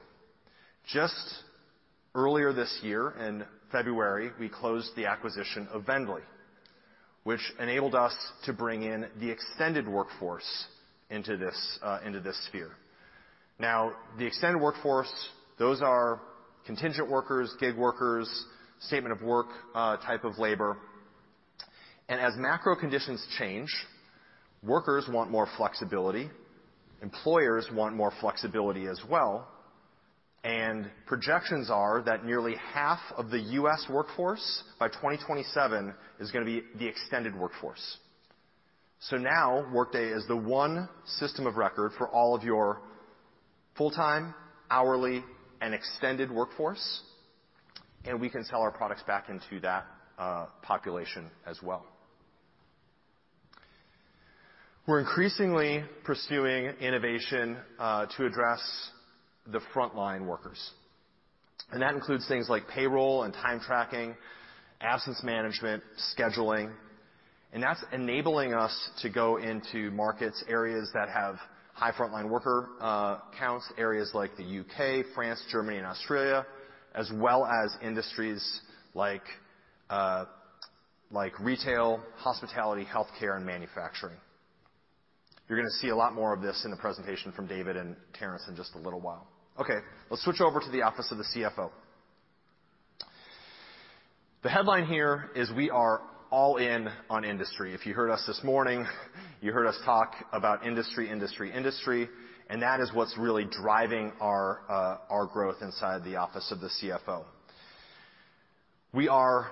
Just 0.87 1.35
earlier 2.14 2.52
this 2.52 2.79
year, 2.83 3.14
in 3.18 3.44
February, 3.72 4.31
we 4.38 4.48
closed 4.48 4.90
the 4.94 5.07
acquisition 5.07 5.66
of 5.72 5.83
VNDLY, 5.83 6.20
which 7.24 7.40
enabled 7.59 7.96
us 7.96 8.14
to 8.44 8.52
bring 8.52 8.85
in 8.85 9.07
the 9.18 9.29
extended 9.29 9.88
workforce 9.88 10.66
into 11.11 11.37
this 11.37 11.79
uh, 11.83 11.98
sphere. 12.48 12.70
Now, 13.59 13.92
the 14.19 14.27
extended 14.27 14.61
workforce, 14.61 15.11
those 15.59 15.81
are 15.81 16.21
contingent 16.66 17.09
workers, 17.09 17.55
gig 17.59 17.77
workers, 17.77 18.29
statement 18.81 19.12
of 19.12 19.23
work 19.27 19.47
uh, 19.75 19.97
type 19.99 20.25
of 20.25 20.38
labor. 20.38 20.77
And 22.09 22.21
as 22.21 22.35
macro 22.37 22.77
conditions 22.77 23.25
change, 23.38 23.71
workers 24.62 25.07
want 25.09 25.31
more 25.31 25.49
flexibility, 25.57 26.29
employers 27.03 27.66
want 27.73 27.97
more 27.97 28.12
flexibility 28.21 28.87
as 28.87 29.01
well, 29.09 29.49
and 30.45 30.88
projections 31.07 31.71
are 31.71 32.03
that 32.03 32.25
nearly 32.25 32.55
half 32.73 33.01
of 33.16 33.31
the 33.31 33.40
U.S. 33.40 33.85
workforce 33.90 34.62
by 34.79 34.88
2027 34.88 35.92
is 36.21 36.31
gonna 36.31 36.45
be 36.45 36.62
the 36.79 36.87
extended 36.87 37.35
workforce. 37.35 37.99
So 39.01 39.16
now 39.16 39.66
Workday 39.73 40.09
is 40.09 40.25
the 40.29 40.37
one 40.37 40.88
system 41.19 41.47
of 41.47 41.57
record 41.57 41.92
for 41.99 42.09
all 42.09 42.35
of 42.35 42.45
your 42.45 42.81
full-time, 43.77 44.35
hourly, 44.71 45.23
and 45.61 45.75
extended 45.75 46.31
workforce, 46.31 47.03
and 48.05 48.21
we 48.21 48.29
can 48.29 48.45
sell 48.45 48.61
our 48.61 48.71
products 48.71 49.03
back 49.07 49.29
into 49.29 49.61
that 49.61 49.87
uh, 50.19 50.47
population 50.62 51.31
as 51.47 51.59
well. 51.62 51.85
We're 54.87 55.01
increasingly 55.01 55.83
pursuing 56.05 56.67
innovation 56.81 57.57
uh, 57.79 58.07
to 58.17 58.27
address 58.27 58.61
the 59.51 59.61
frontline 59.75 60.27
workers, 60.27 60.71
and 61.73 61.83
that 61.83 61.95
includes 61.95 62.27
things 62.29 62.49
like 62.49 62.69
payroll 62.69 63.25
and 63.25 63.35
time 63.35 63.61
tracking, 63.61 64.15
absence 64.81 65.23
management, 65.25 65.83
scheduling, 66.17 66.71
and 67.53 67.62
that's 67.62 67.83
enabling 67.93 68.55
us 68.55 68.91
to 69.03 69.09
go 69.11 69.39
into 69.39 69.91
markets, 69.91 70.45
areas 70.49 70.91
that 70.95 71.09
have 71.09 71.37
high 71.77 71.93
frontline 71.93 72.29
worker 72.31 72.71
counts, 73.39 73.71
areas 73.77 74.11
like 74.15 74.35
the 74.37 74.43
U.K., 74.43 75.05
France, 75.15 75.43
Germany, 75.53 75.77
and 75.77 75.87
Australia, 75.87 76.47
as 76.95 77.11
well 77.15 77.45
as 77.45 77.77
industries 77.83 78.61
like 78.95 79.23
uh 79.91 80.25
like 81.12 81.39
retail, 81.39 82.01
hospitality, 82.17 82.85
healthcare, 82.85 83.37
and 83.37 83.47
manufacturing. 83.47 84.17
You're 85.49 85.59
gonna 85.59 85.71
see 85.71 85.91
a 85.91 85.97
lot 85.97 86.15
more 86.15 86.35
of 86.35 86.43
this 86.43 86.62
in 86.65 86.71
the 86.71 86.77
presentation 86.79 87.31
from 87.31 87.47
David 87.47 87.77
and 87.77 87.95
Terrence 88.15 88.43
in 88.49 88.57
just 88.57 88.75
a 88.75 88.79
little 88.79 89.01
while. 89.01 89.29
Okay, 89.61 89.79
let's 90.11 90.25
switch 90.25 90.41
over 90.41 90.59
to 90.59 90.71
the 90.71 90.83
office 90.83 91.12
of 91.12 91.19
the 91.19 91.25
CFO. 91.25 91.71
The 94.43 94.49
headline 94.49 94.87
here 94.87 95.31
is 95.37 95.51
we 95.53 95.71
are 95.71 96.01
all 96.31 96.57
in 96.57 96.89
on 97.09 97.25
industry. 97.25 97.75
If 97.75 97.87
you 97.87 97.95
heard 97.95 98.11
us 98.11 98.25
this 98.27 98.41
morning, 98.43 98.87
you 99.41 99.53
heard 99.53 99.67
us 99.67 99.79
talk 99.85 100.15
about 100.33 100.67
industry, 100.67 101.11
industry, 101.11 101.53
industry, 101.53 102.09
and 102.49 102.62
that 102.62 102.81
is 102.81 102.91
what's 102.93 103.17
really 103.19 103.45
driving 103.45 104.12
our 104.21 104.61
uh, 104.69 105.27
growth 105.27 105.57
inside 105.62 106.05
the 106.05 106.17
office 106.17 106.51
of 106.51 106.61
the 106.61 106.69
CFO. 106.69 107.25
We 108.93 109.09
are 109.09 109.51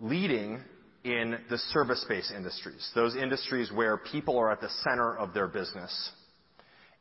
leading 0.00 0.60
in 1.04 1.38
the 1.48 1.58
service-based 1.58 2.32
industries, 2.32 2.90
those 2.94 3.14
industries 3.14 3.70
where 3.72 3.96
people 3.96 4.38
are 4.38 4.50
at 4.50 4.60
the 4.60 4.68
center 4.84 5.16
of 5.16 5.32
their 5.32 5.46
business. 5.46 6.10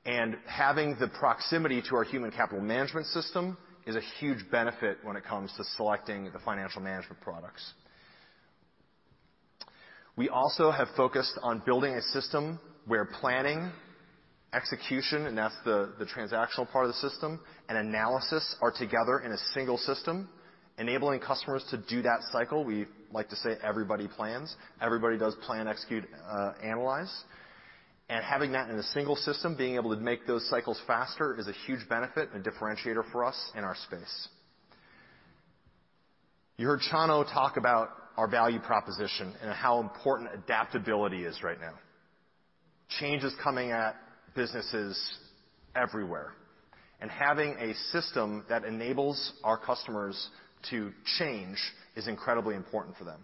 And 0.05 0.37
having 0.45 0.95
the 0.99 1.07
proximity 1.07 1.81
to 1.89 1.95
our 1.95 2.03
human 2.03 2.31
capital 2.31 2.63
management 2.63 3.07
system 3.07 3.57
is 3.87 3.95
a 3.95 4.01
huge 4.19 4.39
benefit 4.51 4.99
when 5.03 5.15
it 5.15 5.23
comes 5.23 5.51
to 5.57 5.63
selecting 5.75 6.25
the 6.31 6.39
financial 6.39 6.81
management 6.81 7.19
products. 7.21 7.73
We 10.17 10.29
also 10.29 10.71
have 10.71 10.87
focused 10.95 11.37
on 11.43 11.61
building 11.65 11.93
a 11.93 12.01
system 12.01 12.59
where 12.87 13.05
planning, 13.05 13.71
execution, 14.53 15.25
and 15.25 15.37
that's 15.37 15.55
the 15.65 16.07
transactional 16.15 16.71
part 16.71 16.85
of 16.85 16.91
the 16.91 17.09
system, 17.09 17.41
and 17.67 17.77
analysis 17.77 18.55
are 18.61 18.71
together 18.71 19.19
in 19.25 19.33
a 19.33 19.37
single 19.53 19.77
system, 19.77 20.29
enabling 20.77 21.19
customers 21.19 21.65
to 21.71 21.77
do 21.89 22.01
that 22.01 22.19
cycle. 22.31 22.63
We 22.63 22.85
like 23.11 23.27
to 23.29 23.35
say 23.35 23.55
everybody 23.61 24.07
plans. 24.07 24.55
Everybody 24.81 25.17
does 25.17 25.35
plan, 25.45 25.67
execute, 25.67 26.05
uh, 26.29 26.53
analyze. 26.63 27.13
And 28.07 28.23
having 28.23 28.53
that 28.53 28.69
in 28.69 28.77
a 28.77 28.83
single 28.83 29.15
system, 29.15 29.57
being 29.57 29.75
able 29.75 29.93
to 29.93 29.99
make 29.99 30.27
those 30.27 30.47
cycles 30.49 30.79
faster 30.87 31.37
is 31.37 31.47
a 31.47 31.53
huge 31.65 31.89
benefit 31.89 32.29
and 32.33 32.43
differentiator 32.43 33.03
for 33.11 33.25
us 33.25 33.35
in 33.57 33.63
our 33.63 33.75
space. 33.75 34.27
You 36.57 36.67
heard 36.67 36.79
Chano 36.89 37.25
talk 37.25 37.57
about 37.57 37.89
our 38.17 38.27
value 38.27 38.59
proposition 38.59 39.33
and 39.41 39.51
how 39.51 39.79
important 39.79 40.29
adaptability 40.33 41.23
is 41.23 41.43
right 41.43 41.59
now. 41.59 41.73
Change 42.99 43.23
is 43.23 43.33
coming 43.43 43.71
at 43.71 43.95
businesses 44.35 44.99
everywhere, 45.75 46.33
and 47.01 47.09
having 47.09 47.55
a 47.59 47.73
system 47.91 48.45
that 48.49 48.63
enables 48.63 49.33
our 49.43 49.57
customers 49.57 50.29
to 50.69 50.91
change 51.17 51.57
is 51.95 52.07
incredibly 52.07 52.55
important 52.55 52.95
for 52.97 53.03
them. 53.03 53.19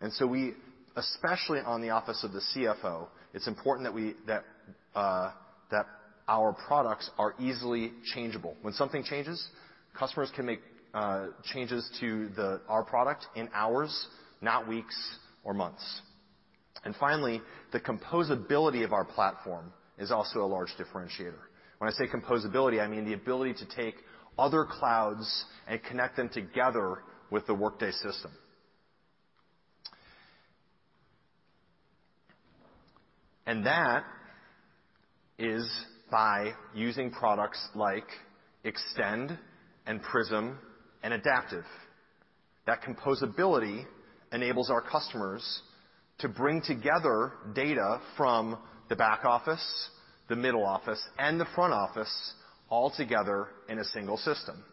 And 0.00 0.12
so 0.12 0.26
we, 0.26 0.54
especially 0.96 1.60
on 1.60 1.80
the 1.80 1.90
office 1.90 2.22
of 2.24 2.32
the 2.32 2.40
CFO, 2.54 3.08
it's 3.34 3.46
important 3.46 3.86
that 3.86 3.94
we 3.94 4.14
that 4.26 4.44
uh 4.94 5.32
that 5.70 5.86
our 6.28 6.52
products 6.66 7.10
are 7.18 7.34
easily 7.38 7.92
changeable. 8.14 8.56
When 8.62 8.74
something 8.74 9.04
changes, 9.04 9.44
customers 9.98 10.30
can 10.34 10.46
make 10.46 10.60
changes 11.52 11.88
to 12.00 12.28
the 12.36 12.60
our 12.68 12.82
product 12.82 13.26
in 13.34 13.48
hours, 13.52 14.08
not 14.40 14.68
weeks 14.68 14.96
or 15.44 15.54
months. 15.54 16.00
And 16.84 16.94
finally, 16.96 17.40
the 17.72 17.80
composability 17.80 18.84
of 18.84 18.92
our 18.92 19.04
platform 19.04 19.72
is 19.98 20.10
also 20.10 20.40
a 20.40 20.46
large 20.46 20.70
differentiator. 20.78 21.34
When 21.78 21.90
I 21.90 21.92
say 21.92 22.06
composability, 22.06 22.80
I 22.80 22.86
mean 22.86 23.04
the 23.04 23.14
ability 23.14 23.54
to 23.54 23.76
take 23.76 23.96
other 24.38 24.64
clouds 24.64 25.44
and 25.66 25.82
connect 25.82 26.16
them 26.16 26.28
together 26.28 26.98
with 27.30 27.46
the 27.46 27.54
Workday 27.54 27.90
system. 27.90 28.30
And 33.46 33.64
that 33.66 34.04
is 35.38 35.70
by 36.10 36.52
using 36.74 37.10
products 37.10 37.64
like 37.74 38.06
Extend 38.64 39.38
and 39.86 40.02
Prism 40.02 40.58
and 41.02 41.14
Adaptive. 41.14 41.64
That 42.66 42.82
composability 42.82 43.84
enables 44.32 44.70
our 44.70 44.80
customers 44.80 45.62
to 46.18 46.28
bring 46.28 46.62
together 46.62 47.32
data 47.54 48.00
from 48.16 48.58
the 48.88 48.96
back 48.96 49.24
office, 49.24 49.88
the 50.28 50.36
middle 50.36 50.64
office, 50.64 51.02
and 51.18 51.40
the 51.40 51.46
front 51.54 51.72
office 51.72 52.32
all 52.68 52.90
together 52.90 53.48
in 53.68 53.78
a 53.78 53.84
single 53.84 54.16
system, 54.16 54.64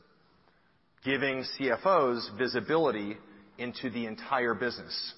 giving 1.03 1.43
CFOs 1.59 2.37
visibility 2.37 3.17
into 3.57 3.89
the 3.89 4.05
entire 4.05 4.53
business. 4.53 5.13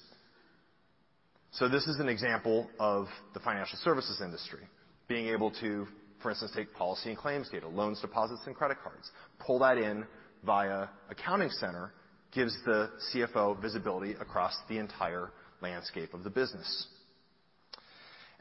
So 1.52 1.68
this 1.68 1.86
is 1.86 2.00
an 2.00 2.08
example 2.08 2.68
of 2.78 3.06
the 3.32 3.40
financial 3.40 3.78
services 3.82 4.20
industry 4.22 4.60
being 5.08 5.28
able 5.28 5.52
to, 5.52 5.86
for 6.20 6.30
instance, 6.30 6.52
take 6.54 6.74
policy 6.74 7.10
and 7.10 7.18
claims 7.18 7.48
data, 7.48 7.68
loans, 7.68 8.00
deposits, 8.00 8.42
and 8.46 8.54
credit 8.54 8.78
cards, 8.82 9.10
pull 9.38 9.60
that 9.60 9.78
in 9.78 10.04
via 10.44 10.88
Accounting 11.08 11.50
Center, 11.50 11.92
gives 12.36 12.56
the 12.66 12.90
CFO 13.12 13.60
visibility 13.60 14.12
across 14.12 14.54
the 14.68 14.76
entire 14.76 15.32
landscape 15.62 16.12
of 16.12 16.22
the 16.22 16.30
business. 16.30 16.86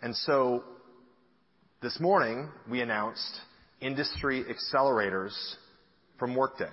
And 0.01 0.13
so 0.15 0.63
this 1.81 1.97
morning, 1.99 2.49
we 2.69 2.81
announced 2.81 3.39
industry 3.79 4.43
accelerators 4.43 5.33
from 6.19 6.35
Workday. 6.35 6.69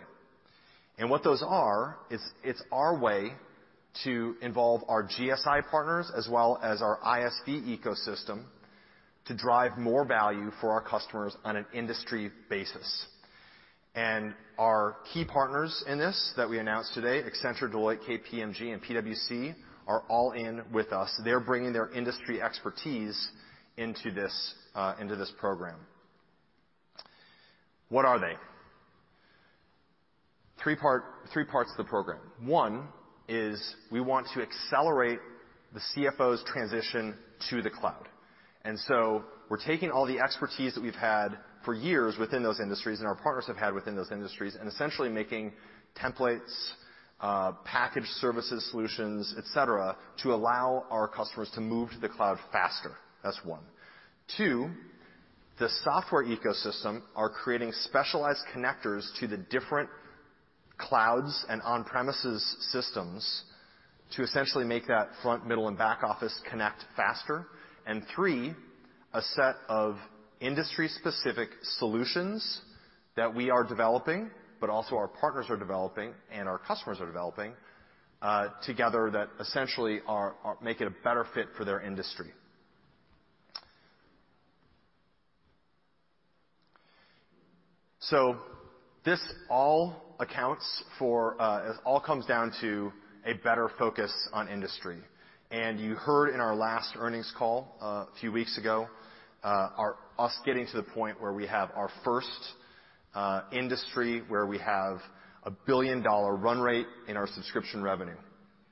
And 0.99 1.09
what 1.09 1.23
those 1.23 1.45
are 1.47 1.97
is 2.11 2.21
it's 2.43 2.63
our 2.73 2.99
way 2.99 3.33
to 4.05 4.35
involve 4.43 4.83
our 4.89 5.05
GSI 5.05 5.71
partners 5.71 6.11
as 6.17 6.29
well 6.29 6.59
as 6.61 6.83
our 6.83 6.99
ISV 7.07 7.79
ecosystem 7.79 8.43
to 9.27 9.37
drive 9.37 9.79
more 9.79 10.05
value 10.05 10.51
for 10.61 10.73
our 10.73 10.83
customers 10.83 11.37
on 11.45 11.57
an 11.57 11.67
industry 11.73 12.33
basis. 12.51 13.07
And 13.95 14.35
our 14.59 14.97
key 15.13 15.25
partners 15.25 15.85
in 15.87 15.99
this 15.99 16.33
that 16.37 16.49
we 16.49 16.59
announced 16.59 16.95
today, 16.95 17.23
Accenture, 17.23 17.71
Deloitte, 17.71 17.99
KPMG, 18.09 18.73
and 18.73 18.83
PwC, 18.83 19.55
are 19.87 20.03
all 20.09 20.33
in 20.33 20.63
with 20.73 20.93
us. 20.93 21.11
They're 21.25 21.41
bringing 21.41 21.73
their 21.73 21.91
industry 21.93 22.41
expertise 22.41 23.31
into 23.77 24.11
this 24.11 24.55
uh, 24.75 24.95
program. 25.39 25.77
What 27.89 28.05
are 28.05 28.19
they? 28.19 28.35
Three 30.63 30.77
parts 30.77 31.05
to 31.77 31.83
the 31.83 31.89
program. 31.89 32.21
One 32.41 32.89
is 33.29 33.75
we 33.91 34.01
want 34.01 34.29
to 34.35 34.43
accelerate 34.43 35.19
the 35.75 35.81
CFO's 35.95 36.43
transition 36.47 37.15
to 37.51 37.63
the 37.63 37.71
cloud. 37.71 38.09
And 38.65 38.79
so 38.79 39.25
we're 39.51 39.63
taking 39.65 39.91
all 39.91 40.07
the 40.07 40.21
expertise 40.21 40.75
that 40.75 40.83
we've 40.83 40.95
had 40.95 41.37
for 41.64 41.75
years 41.75 42.16
within 42.18 42.42
those 42.42 42.61
industries, 42.61 42.98
and 42.98 43.09
our 43.09 43.14
partners 43.14 43.46
have 43.46 43.57
had 43.57 43.75
within 43.75 43.96
those 43.96 44.11
industries, 44.11 44.57
and 44.59 44.68
essentially 44.68 45.09
making 45.09 45.53
templates, 46.01 46.72
uh, 47.20 47.53
packaged 47.64 48.09
services, 48.20 48.68
solutions, 48.70 49.35
et 49.38 49.44
cetera, 49.53 49.96
to 50.22 50.33
allow 50.33 50.85
our 50.90 51.07
customers 51.07 51.51
to 51.55 51.61
move 51.61 51.90
to 51.90 51.98
the 51.98 52.09
cloud 52.09 52.38
faster. 52.51 52.92
That's 53.22 53.40
one. 53.44 53.62
Two, 54.37 54.70
the 55.59 55.68
software 55.85 56.25
ecosystem 56.25 57.03
are 57.14 57.29
creating 57.29 57.72
specialized 57.85 58.40
connectors 58.55 59.03
to 59.20 59.27
the 59.27 59.37
different 59.37 59.88
clouds 60.79 61.44
and 61.48 61.62
on-premises 61.62 62.42
systems 62.72 63.44
to 64.16 64.22
essentially 64.22 64.64
make 64.64 64.87
that 64.88 65.11
front, 65.22 65.46
middle, 65.46 65.68
and 65.68 65.79
back 65.79 66.03
office 66.03 66.35
connect 66.51 66.85
faster. 66.96 67.46
Three, 68.14 68.55
a 69.12 69.22
set 69.22 69.57
of 69.68 69.96
industry-specific 70.43 71.49
solutions 71.79 72.61
that 73.17 73.33
we 73.35 73.49
are 73.51 73.65
developing, 73.65 74.31
but 74.61 74.69
also 74.69 74.97
our 74.97 75.09
partners 75.09 75.47
are 75.49 75.57
developing 75.57 76.13
and 76.33 76.49
our 76.49 76.59
customers 76.59 77.01
are 77.01 77.07
developing, 77.07 77.53
uh, 78.21 78.49
together 78.67 79.11
that 79.11 79.29
essentially 79.41 80.01
make 80.61 80.81
it 80.81 80.89
a 80.89 80.95
better 81.05 81.25
fit 81.33 81.47
for 81.57 81.65
their 81.65 81.81
industry. 81.81 82.31
So 88.01 88.37
this 89.05 89.21
all 89.49 90.17
accounts 90.19 90.85
for, 90.99 91.41
uh, 91.41 91.71
it 91.71 91.77
all 91.85 92.01
comes 92.01 92.27
down 92.27 92.53
to 92.61 92.93
a 93.25 93.35
better 93.45 93.71
focus 93.79 94.13
on 94.33 94.49
industry. 94.49 94.99
And 95.53 95.79
you 95.79 95.95
heard 95.95 96.35
in 96.35 96.41
our 96.41 96.55
last 96.55 96.95
earnings 96.97 97.33
call, 97.39 97.77
uh, 97.81 97.87
a 97.87 98.09
few 98.21 98.33
weeks 98.33 98.59
ago, 98.59 98.89
us 100.18 100.37
getting 100.44 100.66
to 100.66 100.77
the 100.77 100.83
point 100.83 101.20
where 101.20 101.33
we 101.33 101.46
have 101.46 101.70
our 101.75 101.90
first 102.05 102.29
uh, 103.14 103.42
industry 103.53 104.22
where 104.29 104.46
we 104.46 104.59
have 104.59 104.98
a 105.44 105.51
billion-dollar 105.51 106.37
run 106.37 106.61
rate 106.61 106.87
in 107.09 107.16
our 107.16 107.27
subscription 107.27 107.83
revenue, 107.83 108.16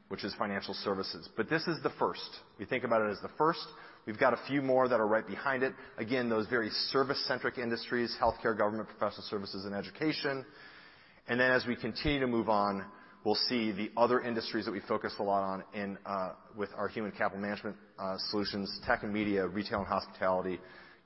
which 0.09 0.25
is 0.25 0.35
financial 0.39 0.75
services. 0.75 1.29
But 1.37 1.51
this 1.51 1.67
is 1.67 1.83
the 1.83 1.91
first. 1.99 2.31
We 2.59 2.65
think 2.65 2.85
about 2.85 3.03
it 3.03 3.11
as 3.11 3.21
the 3.23 3.31
first. 3.37 3.67
We've 4.07 4.19
got 4.19 4.33
a 4.33 4.39
few 4.49 4.63
more 4.63 4.89
that 4.89 4.99
are 4.99 5.07
right 5.07 5.27
behind 5.27 5.63
it. 5.63 5.75
Again, 5.99 6.29
those 6.29 6.47
very 6.47 6.71
service-centric 6.91 7.59
industries, 7.59 8.17
healthcare, 8.21 8.57
government, 8.57 8.89
professional 8.89 9.27
services, 9.29 9.67
and 9.67 9.75
education. 9.75 10.45
And 11.29 11.39
then 11.39 11.51
as 11.51 11.67
we 11.67 11.77
continue 11.77 12.21
to 12.21 12.27
move 12.27 12.49
on, 12.49 12.85
we'll 13.25 13.35
see 13.35 13.73
the 13.73 13.91
other 13.97 14.21
industries 14.21 14.65
that 14.65 14.73
we 14.73 14.81
focus 14.89 15.13
a 15.19 15.23
lot 15.23 15.43
on 15.43 15.65
in 15.75 15.99
uh, 16.07 16.31
with 16.57 16.71
our 16.77 16.89
human 16.89 17.13
capital 17.13 17.41
management 17.41 17.77
uh, 17.99 18.17
solutions, 18.31 18.81
tech 18.87 19.03
and 19.03 19.13
media, 19.13 19.47
retail 19.47 19.81
and 19.81 19.87
hospitality, 19.87 20.59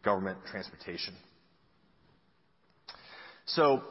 government, 0.04 0.38
transportation. 0.50 1.14
So 3.46 3.82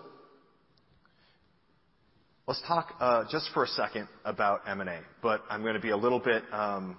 let's 2.47 2.61
talk 2.67 2.95
uh, 2.99 3.23
just 3.31 3.49
for 3.53 3.63
a 3.63 3.67
second 3.67 4.07
about 4.25 4.61
M&A, 4.67 4.99
but 5.21 5.43
I'm 5.49 5.63
gonna 5.63 5.79
be 5.79 5.91
a 5.91 5.97
little 5.97 6.19
bit, 6.19 6.43
um, 6.51 6.97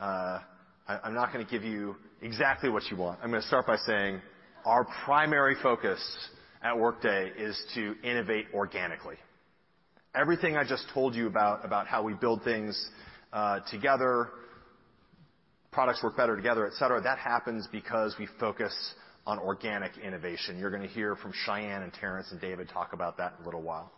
uh, 0.00 0.40
I'm 0.88 1.14
not 1.14 1.32
gonna 1.32 1.44
give 1.44 1.64
you 1.64 1.96
exactly 2.20 2.70
what 2.70 2.84
you 2.90 2.96
want. 2.96 3.20
I'm 3.22 3.30
gonna 3.30 3.42
start 3.42 3.66
by 3.66 3.76
saying 3.76 4.20
our 4.64 4.86
primary 5.04 5.56
focus 5.62 6.00
at 6.62 6.78
Workday 6.78 7.32
is 7.36 7.60
to 7.74 7.94
innovate 8.02 8.46
organically. 8.54 9.16
Everything 10.14 10.56
I 10.56 10.64
just 10.64 10.86
told 10.92 11.14
you 11.14 11.26
about 11.26 11.64
about 11.64 11.86
how 11.86 12.02
we 12.02 12.14
build 12.14 12.42
things 12.44 12.90
uh, 13.32 13.60
together, 13.70 14.28
products 15.72 16.02
work 16.02 16.16
better 16.16 16.36
together, 16.36 16.66
et 16.66 16.74
cetera, 16.74 17.00
that 17.00 17.18
happens 17.18 17.66
because 17.72 18.14
we 18.18 18.28
focus 18.38 18.74
on 19.26 19.38
organic 19.38 19.96
innovation. 19.98 20.58
You're 20.58 20.70
gonna 20.70 20.86
hear 20.86 21.16
from 21.16 21.32
Sayan 21.46 21.82
and 21.82 21.92
Terrence 21.92 22.30
and 22.30 22.40
David 22.40 22.68
talk 22.68 22.92
about 22.92 23.16
that 23.16 23.34
in 23.38 23.42
a 23.42 23.46
little 23.46 23.62
while. 23.62 23.90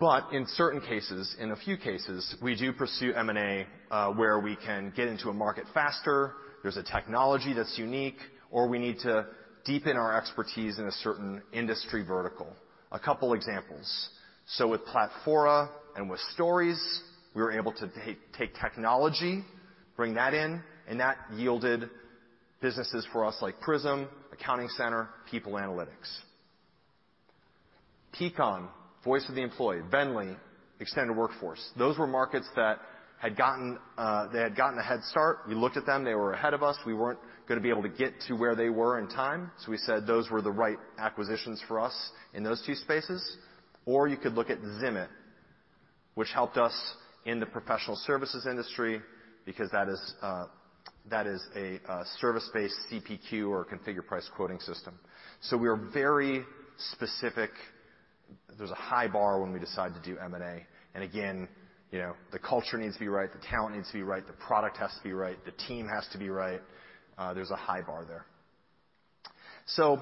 But 0.00 0.32
in 0.32 0.46
certain 0.46 0.80
cases, 0.80 1.36
in 1.38 1.50
a 1.50 1.56
few 1.56 1.76
cases, 1.76 2.34
we 2.42 2.56
do 2.56 2.72
pursue 2.72 3.12
M&A, 3.12 3.66
uh, 3.90 4.12
where 4.12 4.40
we 4.40 4.56
can 4.56 4.92
get 4.96 5.08
into 5.08 5.28
a 5.28 5.34
market 5.34 5.64
faster, 5.74 6.32
there's 6.62 6.78
a 6.78 6.82
technology 6.82 7.52
that's 7.52 7.78
unique, 7.78 8.18
or 8.50 8.66
we 8.66 8.78
need 8.78 8.98
to 9.00 9.26
deepen 9.66 9.96
our 9.96 10.16
expertise 10.16 10.78
in 10.78 10.86
a 10.86 10.92
certain 10.92 11.42
industry 11.52 12.02
vertical. 12.02 12.48
A 12.92 12.98
couple 12.98 13.34
examples. 13.34 14.08
So 14.46 14.66
with 14.68 14.80
Platfora 14.86 15.68
and 15.96 16.08
with 16.08 16.20
Stories, 16.34 16.80
we 17.34 17.42
were 17.42 17.52
able 17.52 17.72
to 17.72 17.90
take 18.36 18.54
technology, 18.60 19.44
bring 20.00 20.14
that 20.14 20.32
in, 20.32 20.62
and 20.88 20.98
that 20.98 21.18
yielded 21.34 21.90
businesses 22.62 23.06
for 23.12 23.26
us 23.26 23.36
like 23.42 23.60
Prism, 23.60 24.08
Accounting 24.32 24.70
Center, 24.70 25.10
People 25.30 25.52
Analytics. 25.52 26.20
Peakon, 28.18 28.66
voice 29.04 29.26
of 29.28 29.34
the 29.34 29.42
employee, 29.42 29.82
VNDLY, 29.92 30.38
extended 30.80 31.14
workforce. 31.14 31.60
Those 31.76 31.98
were 31.98 32.06
markets 32.06 32.48
that 32.56 32.78
uh, 33.22 33.28
had 33.28 33.36
gotten 33.36 34.78
a 34.78 34.82
head 34.82 35.00
start. 35.10 35.40
We 35.46 35.54
looked 35.54 35.76
at 35.76 35.84
them, 35.84 36.02
they 36.02 36.14
were 36.14 36.32
ahead 36.32 36.54
of 36.54 36.62
us. 36.62 36.78
We 36.86 36.94
weren't 36.94 37.18
gonna 37.46 37.60
be 37.60 37.68
able 37.68 37.82
to 37.82 37.90
get 37.90 38.14
to 38.28 38.32
where 38.32 38.54
they 38.54 38.70
were 38.70 39.00
in 39.00 39.06
time, 39.06 39.50
so 39.58 39.70
we 39.70 39.76
said 39.76 40.06
those 40.06 40.30
were 40.30 40.40
the 40.40 40.50
right 40.50 40.78
acquisitions 40.98 41.62
for 41.68 41.78
us 41.78 41.94
in 42.32 42.42
those 42.42 42.62
two 42.64 42.74
spaces. 42.74 43.36
Or 43.84 44.08
you 44.08 44.16
could 44.16 44.32
look 44.32 44.48
at 44.48 44.62
Zimit, 44.62 45.08
which 46.14 46.30
helped 46.32 46.56
us 46.56 46.72
in 47.26 47.38
the 47.38 47.44
professional 47.44 47.96
services 47.96 48.46
industry 48.46 49.02
because 49.50 49.68
that 49.72 49.88
is 49.88 50.14
uh, 50.22 50.44
a 51.12 51.80
uh, 51.88 52.04
service-based 52.20 52.76
CPQ 52.88 53.48
or 53.48 53.66
configure 53.66 54.06
price 54.06 54.30
quoting 54.36 54.60
system. 54.60 54.94
So 55.40 55.56
we 55.56 55.66
are 55.66 55.74
very 55.92 56.44
specific. 56.92 57.50
There's 58.56 58.70
a 58.70 58.76
high 58.76 59.08
bar 59.08 59.40
when 59.40 59.52
we 59.52 59.58
decide 59.58 59.92
to 59.94 60.00
do 60.08 60.16
M&A. 60.20 60.64
Again, 61.02 61.48
you 61.90 61.98
know, 61.98 62.12
the 62.30 62.38
culture 62.38 62.78
needs 62.78 62.94
to 62.94 63.00
be 63.00 63.08
right, 63.08 63.28
the 63.32 63.44
talent 63.48 63.74
needs 63.74 63.88
to 63.88 63.94
be 63.94 64.02
right, 64.04 64.24
the 64.24 64.34
product 64.34 64.76
has 64.76 64.92
to 64.98 65.02
be 65.02 65.12
right, 65.12 65.36
the 65.44 65.52
team 65.66 65.88
has 65.88 66.06
to 66.12 66.18
be 66.18 66.28
right. 66.28 66.60
Uh, 67.18 67.34
there's 67.34 67.50
a 67.50 67.56
high 67.56 67.82
bar 67.82 68.04
there. 68.06 68.26
So 69.66 70.00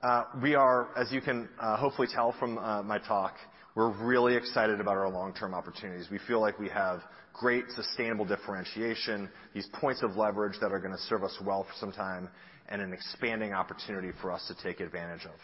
uh 0.00 0.24
we 0.40 0.54
are, 0.54 0.90
as 0.96 1.10
you 1.10 1.20
can 1.20 1.48
hopefully 1.58 2.06
tell 2.14 2.32
from 2.38 2.54
my 2.86 2.98
talk, 2.98 3.34
we're 3.74 3.90
really 3.90 4.36
excited 4.36 4.80
about 4.80 4.96
our 4.96 5.08
long-term 5.08 5.54
opportunities. 5.54 6.08
We 6.10 6.18
feel 6.26 6.40
like 6.40 6.58
we 6.58 6.68
have 6.68 7.00
great 7.38 7.64
sustainable 7.70 8.24
differentiation, 8.24 9.28
these 9.54 9.68
points 9.74 10.02
of 10.02 10.16
leverage 10.16 10.58
that 10.60 10.72
are 10.72 10.78
gonna 10.80 10.98
serve 11.08 11.22
us 11.22 11.36
well 11.44 11.64
for 11.64 11.74
some 11.78 11.92
time, 11.92 12.28
and 12.68 12.82
an 12.82 12.92
expanding 12.92 13.52
opportunity 13.52 14.10
for 14.20 14.32
us 14.32 14.46
to 14.48 14.54
take 14.62 14.80
advantage 14.80 15.24
of. 15.24 15.38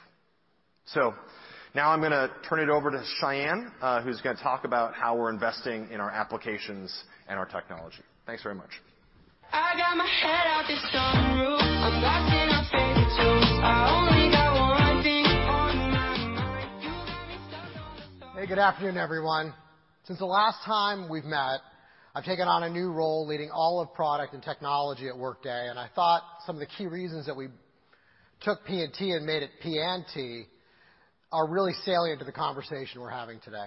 So 0.87 1.15
now 1.75 1.91
I'm 1.91 2.03
gonna 2.03 2.31
turn 2.49 2.61
it 2.61 2.69
over 2.69 2.91
to 2.91 3.03
Sayan, 3.23 3.71
uh, 3.81 4.03
who's 4.03 4.21
gonna 4.21 4.39
talk 4.43 4.65
about 4.65 4.95
how 4.95 5.17
we're 5.17 5.31
investing 5.31 5.89
in 5.91 6.01
our 6.01 6.11
applications 6.11 7.05
and 7.29 7.39
our 7.39 7.47
technology. 7.47 8.03
Thanks 8.27 8.43
very 8.43 8.55
much. 8.55 8.71
I 9.53 9.77
got 9.77 9.97
my 9.97 10.07
head 10.07 10.47
out 10.47 10.67
the 10.67 10.75
sunroof. 10.91 11.61
I'm 11.63 12.01
blasting 12.01 12.51
our 12.51 12.65
favorite 12.71 13.13
tunes. 13.17 13.61
I 13.63 13.89
only 13.95 14.31
got 14.31 14.55
one 14.55 15.03
thing 15.03 15.27
on 15.27 15.77
my 15.79 16.27
mind. 16.27 16.83
You 16.83 16.91
got 16.91 17.29
me 17.29 17.37
stuck 17.49 17.77
on 17.77 18.35
the 18.35 18.41
Hey, 18.41 18.47
good 18.47 18.59
afternoon, 18.59 18.97
everyone. 18.97 19.55
Since 20.07 20.19
the 20.19 20.27
last 20.27 20.65
time 20.65 21.09
we've 21.09 21.25
met, 21.25 21.61
I've 22.17 22.25
taken 22.25 22.47
on 22.47 22.63
a 22.63 22.71
new 22.71 22.93
role 22.93 23.27
leading 23.27 23.51
all 23.51 23.81
of 23.81 23.93
product 23.93 24.35
and 24.35 24.43
technology 24.43 25.09
at 25.09 25.19
Workday, 25.19 25.67
and 25.69 25.77
I 25.77 25.89
thought 25.97 26.23
some 26.47 26.55
of 26.55 26.61
the 26.61 26.67
key 26.67 26.87
reasons 26.87 27.27
that 27.27 27.35
we 27.35 27.49
took 28.41 28.65
P&T 28.65 29.11
and 29.11 29.27
made 29.27 29.43
it 29.43 29.51
P&T 29.61 30.45
are 31.33 31.49
really 31.49 31.73
salient 31.85 32.21
to 32.21 32.25
the 32.25 32.31
conversation 32.31 33.01
we're 33.01 33.11
having 33.11 33.41
today. 33.41 33.67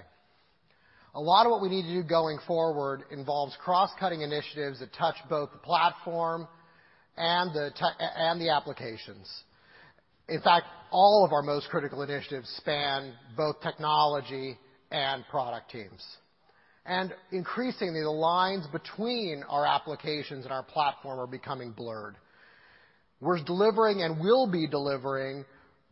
A 1.13 1.19
lot 1.19 1.45
of 1.45 1.51
what 1.51 1.61
we 1.61 1.67
need 1.67 1.81
to 1.93 2.01
do 2.01 2.07
going 2.07 2.37
forward 2.47 3.03
involves 3.11 3.53
cross-cutting 3.65 4.21
initiatives 4.21 4.79
that 4.79 4.93
touch 4.93 5.15
both 5.29 5.51
the 5.51 5.57
platform 5.57 6.47
and 7.17 7.53
the 7.53 8.49
applications. 8.49 9.29
In 10.29 10.39
fact, 10.39 10.67
all 10.91 11.25
of 11.25 11.33
our 11.33 11.41
most 11.41 11.67
critical 11.67 12.01
initiatives 12.01 12.47
span 12.55 13.13
both 13.35 13.59
technology 13.59 14.57
and 14.89 15.25
product 15.29 15.69
teams. 15.69 16.01
And 16.87 17.13
increasingly, 17.31 17.99
the 17.99 18.09
lines 18.09 18.65
between 18.71 19.43
our 19.49 19.65
applications 19.65 20.45
and 20.45 20.53
our 20.53 20.63
platform 20.63 21.19
are 21.19 21.27
becoming 21.27 21.71
blurred. 21.71 22.15
We're 23.19 23.43
delivering 23.43 24.01
and 24.03 24.19
will 24.19 24.49
be 24.49 24.67
delivering 24.67 25.43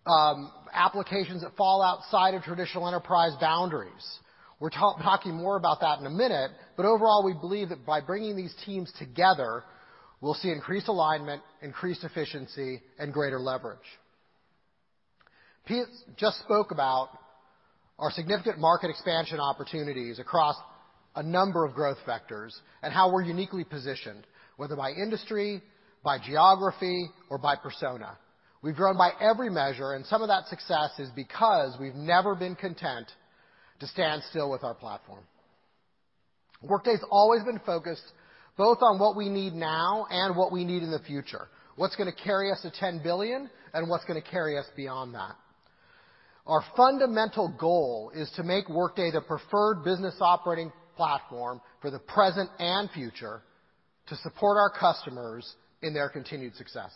um, 0.08 0.52
applications 0.74 1.42
that 1.42 1.56
fall 1.58 1.82
outside 1.82 2.34
of 2.34 2.44
traditional 2.44 2.88
enterprise 2.88 3.34
boundaries. 3.42 4.20
We're 4.60 4.70
talking 4.70 5.36
more 5.36 5.58
about 5.58 5.82
that 5.82 6.00
in 6.00 6.06
a 6.06 6.10
minute, 6.10 6.52
but 6.78 6.86
overall, 6.86 7.26
we 7.26 7.34
believe 7.34 7.70
that 7.70 7.86
by 7.86 8.00
bringing 8.00 8.38
these 8.38 8.56
teams 8.66 8.90
together, 8.98 9.64
we'll 10.22 10.34
see 10.36 10.50
increased 10.50 10.88
alignment, 10.88 11.42
increased 11.62 12.06
efficiency, 12.06 12.82
and 12.98 13.12
greater 13.12 13.40
leverage. 13.40 13.80
Pete 15.66 15.88
just 16.16 16.40
spoke 16.40 16.72
about 16.72 17.10
our 18.00 18.12
significant 18.12 18.60
market 18.60 18.90
expansion 18.90 19.40
opportunities 19.42 20.20
across 20.20 20.56
a 21.16 21.24
number 21.24 21.66
of 21.66 21.74
growth 21.74 21.98
vectors 22.08 22.52
and 22.82 22.94
how 22.94 23.12
we're 23.12 23.24
uniquely 23.24 23.64
positioned, 23.64 24.26
whether 24.58 24.76
by 24.76 24.92
industry, 24.92 25.62
by 26.04 26.18
geography, 26.20 27.10
or 27.30 27.38
by 27.38 27.56
persona. 27.56 28.18
We've 28.62 28.76
grown 28.76 28.98
by 28.98 29.12
every 29.22 29.50
measure, 29.50 29.94
and 29.94 30.06
some 30.06 30.22
of 30.22 30.28
that 30.28 30.48
success 30.48 30.92
is 31.00 31.10
because 31.16 31.78
we've 31.80 31.96
never 31.96 32.36
been 32.36 32.56
content 32.56 33.08
to 33.80 33.88
stand 33.88 34.24
still 34.30 34.50
with 34.50 34.64
our 34.64 34.74
platform. 34.74 35.24
Workday's 36.62 37.04
always 37.12 37.44
been 37.44 37.60
focused 37.66 38.04
both 38.58 38.80
on 38.82 39.00
what 39.00 39.16
we 39.18 39.30
need 39.30 39.54
now 39.54 40.08
and 40.10 40.36
what 40.36 40.52
we 40.52 40.64
need 40.64 40.82
in 40.82 40.92
the 40.92 41.00
future, 41.00 41.48
what's 41.76 41.96
gonna 41.96 42.12
carry 42.12 42.52
us 42.52 42.62
to 42.62 42.72
10 42.72 43.02
billion 43.04 43.50
and 43.74 43.90
what's 43.90 44.06
gonna 44.06 44.22
carry 44.22 44.58
us 44.58 44.66
beyond 44.76 45.14
that. 45.14 45.36
Our 46.48 46.64
fundamental 46.78 47.54
goal 47.60 48.12
is 48.16 48.32
to 48.36 48.44
make 48.44 48.70
Workday 48.70 49.12
the 49.12 49.22
preferred 49.22 49.84
business 49.84 50.16
operating 50.22 50.72
platform 50.96 51.62
for 51.82 51.92
the 51.92 52.00
present 52.00 52.50
and 52.60 52.90
future 52.92 53.42
to 54.08 54.16
support 54.18 54.58
our 54.58 54.70
customers 54.70 55.56
in 55.82 55.94
their 55.94 56.10
continued 56.10 56.56
success. 56.56 56.92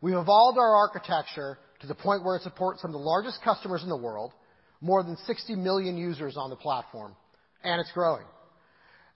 We've 0.00 0.16
evolved 0.16 0.58
our 0.58 0.76
architecture 0.76 1.58
to 1.80 1.86
the 1.86 1.94
point 1.94 2.24
where 2.24 2.36
it 2.36 2.42
supports 2.42 2.82
some 2.82 2.90
of 2.90 2.92
the 2.92 3.06
largest 3.06 3.40
customers 3.42 3.82
in 3.82 3.88
the 3.88 3.96
world, 3.96 4.32
more 4.80 5.02
than 5.02 5.16
60 5.26 5.54
million 5.56 5.96
users 5.96 6.36
on 6.36 6.50
the 6.50 6.56
platform, 6.56 7.14
and 7.62 7.80
it's 7.80 7.92
growing. 7.92 8.24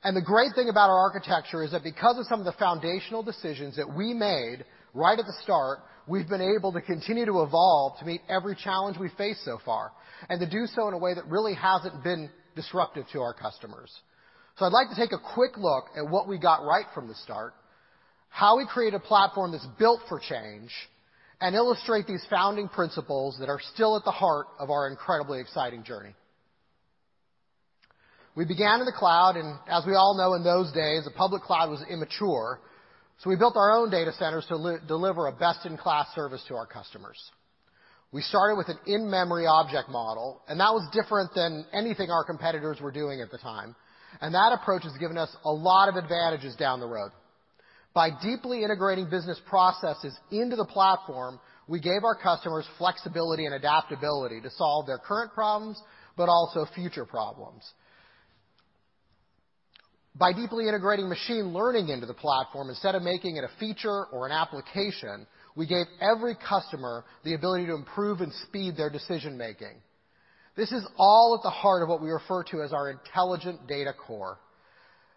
And 0.03 0.17
the 0.17 0.23
great 0.23 0.55
thing 0.55 0.69
about 0.69 0.91
our 0.91 0.99
architecture 0.99 1.63
is 1.65 1.73
that 1.73 1.83
because 1.83 2.19
of 2.19 2.27
some 2.27 2.39
of 2.39 2.47
the 2.47 2.53
foundational 2.53 3.23
decisions 3.23 3.77
that 3.77 3.93
we 3.93 4.15
made 4.15 4.65
right 4.95 5.19
at 5.19 5.27
the 5.27 5.37
start, 5.43 5.81
we've 6.07 6.29
been 6.29 6.55
able 6.57 6.73
to 6.73 6.81
continue 6.81 7.27
to 7.27 7.43
evolve 7.43 7.99
to 7.99 8.05
meet 8.05 8.21
every 8.29 8.55
challenge 8.57 8.97
we 8.99 9.11
face 9.19 9.41
so 9.45 9.59
far, 9.65 9.93
and 10.29 10.41
to 10.41 10.49
do 10.49 10.67
so 10.75 10.89
in 10.89 10.95
a 10.95 10.99
way 10.99 11.15
that 11.15 11.27
really 11.27 11.55
hasn't 11.55 12.03
been 12.03 12.31
disruptive 12.59 13.05
to 13.13 13.21
our 13.21 13.33
customers. 13.33 13.91
So 14.57 14.65
I'd 14.67 14.73
like 14.73 14.91
to 14.91 14.97
take 14.97 15.13
a 15.13 15.35
quick 15.35 15.57
look 15.57 15.85
at 15.97 16.11
what 16.11 16.27
we 16.27 16.39
got 16.39 16.65
right 16.65 16.87
from 16.93 17.07
the 17.07 17.15
start, 17.15 17.55
how 18.29 18.57
we 18.57 18.67
create 18.67 18.95
a 18.95 18.99
platform 18.99 19.53
that's 19.53 19.67
built 19.79 20.01
for 20.09 20.19
change, 20.19 20.71
and 21.41 21.55
illustrate 21.55 22.09
these 22.09 22.27
founding 22.29 22.69
principles 22.69 23.37
that 23.39 23.49
are 23.49 23.61
still 23.73 23.97
at 23.97 24.05
the 24.05 24.11
heart 24.11 24.47
of 24.59 24.71
our 24.71 24.89
incredibly 24.89 25.41
exciting 25.41 25.85
journey. 25.85 26.15
We 28.35 28.45
began 28.45 28.81
in 28.81 28.87
the 28.87 28.93
cloud, 28.93 29.37
and 29.37 29.57
as 29.69 29.85
we 29.87 29.95
all 29.95 30.17
know, 30.17 30.35
in 30.35 30.43
those 30.43 30.73
days, 30.73 31.05
the 31.05 31.13
public 31.17 31.43
cloud 31.43 31.71
was 31.71 31.83
immature, 31.89 32.61
so 33.19 33.31
we 33.31 33.37
built 33.37 33.57
our 33.57 33.71
own 33.71 33.91
data 33.91 34.13
centers 34.19 34.47
to 34.47 34.81
deliver 34.89 35.29
a 35.29 35.33
best-in-class 35.33 36.09
service 36.17 36.43
to 36.49 36.57
our 36.57 36.67
customers. 36.67 37.19
We 38.11 38.23
started 38.23 38.57
with 38.57 38.69
an 38.69 38.79
in-memory 38.87 39.47
object 39.47 39.91
model, 39.91 40.41
and 40.49 40.59
that 40.61 40.73
was 40.73 40.89
different 40.93 41.35
than 41.35 41.67
anything 41.75 42.11
our 42.11 42.25
competitors 42.25 42.81
were 42.81 42.91
doing 42.91 43.21
at 43.21 43.31
the 43.31 43.37
time, 43.37 43.77
and 44.23 44.35
that 44.35 44.53
approach 44.53 44.85
has 44.85 44.97
given 44.99 45.19
us 45.19 45.35
a 45.45 45.53
lot 45.53 45.91
of 45.91 45.97
advantages 45.97 46.57
down 46.57 46.81
the 46.81 46.87
road. 46.87 47.11
By 47.93 48.11
deeply 48.23 48.65
integrating 48.65 49.11
business 49.11 49.39
processes 49.47 50.17
into 50.31 50.57
the 50.57 50.65
platform, 50.65 51.39
we 51.67 51.81
gave 51.81 52.03
our 52.03 52.15
customers 52.15 52.67
flexibility 52.79 53.45
and 53.45 53.55
adaptability 53.55 54.41
to 54.41 54.51
solve 54.53 54.87
their 54.87 54.99
current 54.99 55.35
problems, 55.35 55.81
but 56.17 56.31
also 56.31 56.65
future 56.75 57.05
problems. 57.05 57.63
By 60.15 60.33
deeply 60.33 60.67
integrating 60.67 61.11
machine 61.11 61.53
learning 61.53 61.91
into 61.91 62.07
the 62.07 62.15
platform, 62.15 62.71
instead 62.71 62.95
of 62.95 63.03
making 63.03 63.37
it 63.37 63.45
a 63.45 63.51
feature 63.61 64.07
or 64.07 64.27
an 64.27 64.33
application, 64.33 65.27
we 65.59 65.67
gave 65.67 65.87
every 66.01 66.37
customer 66.37 67.05
the 67.25 67.35
ability 67.35 67.67
to 67.67 67.75
improve 67.75 68.21
and 68.21 68.33
speed 68.47 68.77
their 68.77 68.91
decision-making. 68.91 69.75
This 70.57 70.71
is 70.71 70.87
all 70.97 71.35
at 71.37 71.43
the 71.43 71.51
heart 71.51 71.83
of 71.83 71.89
what 71.89 72.01
we 72.01 72.11
refer 72.11 72.45
to 72.45 72.63
as 72.63 72.73
our 72.73 72.89
intelligent 72.89 73.67
data 73.67 73.93
core. 73.93 74.39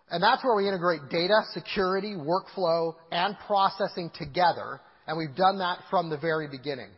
And 0.09 0.21
that's 0.21 0.43
where 0.43 0.55
we 0.55 0.67
integrate 0.67 1.09
data, 1.11 1.41
security, 1.53 2.15
workflow, 2.15 2.95
and 3.11 3.37
processing 3.45 4.09
together, 4.17 4.81
and 5.05 5.15
we've 5.15 5.35
done 5.35 5.59
that 5.59 5.77
from 5.91 6.09
the 6.09 6.17
very 6.17 6.47
beginning. 6.47 6.89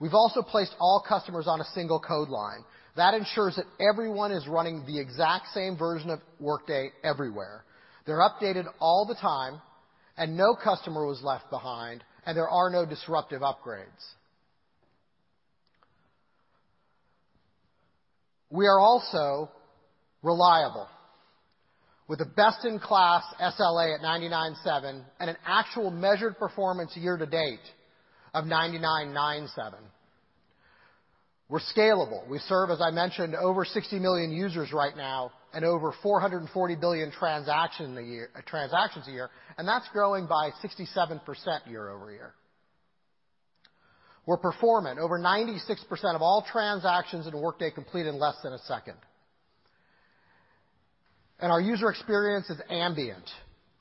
We've 0.00 0.12
also 0.12 0.42
placed 0.42 0.74
all 0.80 1.04
customers 1.08 1.46
on 1.46 1.60
a 1.60 1.64
single 1.72 2.00
code 2.00 2.28
line. 2.28 2.64
That 2.96 3.14
ensures 3.14 3.54
that 3.54 3.66
everyone 3.80 4.32
is 4.32 4.48
running 4.48 4.84
the 4.86 4.98
exact 4.98 5.46
same 5.54 5.78
version 5.78 6.10
of 6.10 6.18
Workday 6.40 6.90
everywhere. 7.04 7.64
They're 8.06 8.18
updated 8.28 8.64
all 8.80 9.06
the 9.06 9.14
time, 9.14 9.60
and 10.16 10.36
no 10.36 10.54
customer 10.54 11.06
was 11.06 11.22
left 11.22 11.50
behind, 11.50 12.04
and 12.26 12.36
there 12.36 12.48
are 12.48 12.70
no 12.70 12.86
disruptive 12.86 13.42
upgrades. 13.42 13.86
We 18.50 18.66
are 18.66 18.78
also 18.78 19.50
reliable 20.22 20.86
with 22.06 22.20
a 22.20 22.26
best-in-class 22.26 23.24
SLA 23.40 23.94
at 23.94 24.00
99.7 24.02 25.02
and 25.18 25.30
an 25.30 25.36
actual 25.46 25.90
measured 25.90 26.38
performance 26.38 26.94
year 26.94 27.16
to 27.16 27.24
date 27.24 27.60
of 28.34 28.44
99.97. 28.44 29.74
We're 31.48 31.60
scalable. 31.74 32.28
We 32.28 32.38
serve, 32.40 32.70
as 32.70 32.80
I 32.82 32.90
mentioned, 32.90 33.34
over 33.34 33.64
60 33.64 33.98
million 33.98 34.30
users 34.30 34.72
right 34.72 34.96
now 34.96 35.32
and 35.54 35.64
over 35.64 35.92
440 36.02 36.76
billion 36.76 37.10
transactions 37.10 37.98
a 37.98 38.02
year, 38.02 38.30
and 39.58 39.68
that's 39.68 39.88
growing 39.92 40.26
by 40.26 40.50
67% 40.64 41.20
year-over-year. 41.68 42.34
We're 44.24 44.38
performant. 44.38 44.98
Over 44.98 45.18
96% 45.18 46.14
of 46.14 46.22
all 46.22 46.46
transactions 46.50 47.26
in 47.26 47.36
Workday 47.36 47.70
complete 47.70 48.06
in 48.06 48.18
less 48.18 48.36
than 48.42 48.52
a 48.52 48.58
second. 48.58 48.94
Our 51.40 51.60
user 51.60 51.90
experience 51.90 52.48
is 52.48 52.60
ambient. 52.70 53.28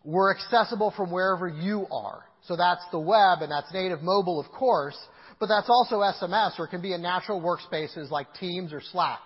We're 0.03 0.33
accessible 0.35 0.91
from 0.97 1.11
wherever 1.11 1.47
you 1.47 1.85
are. 1.91 2.25
So 2.47 2.55
that's 2.57 2.83
the 2.91 2.99
web, 2.99 3.43
and 3.43 3.51
that's 3.51 3.71
native 3.71 4.01
mobile, 4.01 4.39
of 4.39 4.51
course, 4.51 4.97
but 5.39 5.45
that's 5.45 5.69
also 5.69 5.97
SMS, 5.97 6.59
or 6.59 6.65
it 6.65 6.69
can 6.69 6.81
be 6.81 6.93
in 6.93 7.03
natural 7.03 7.39
workspaces 7.39 8.09
like 8.09 8.33
Teams 8.39 8.73
or 8.73 8.81
Slack. 8.91 9.19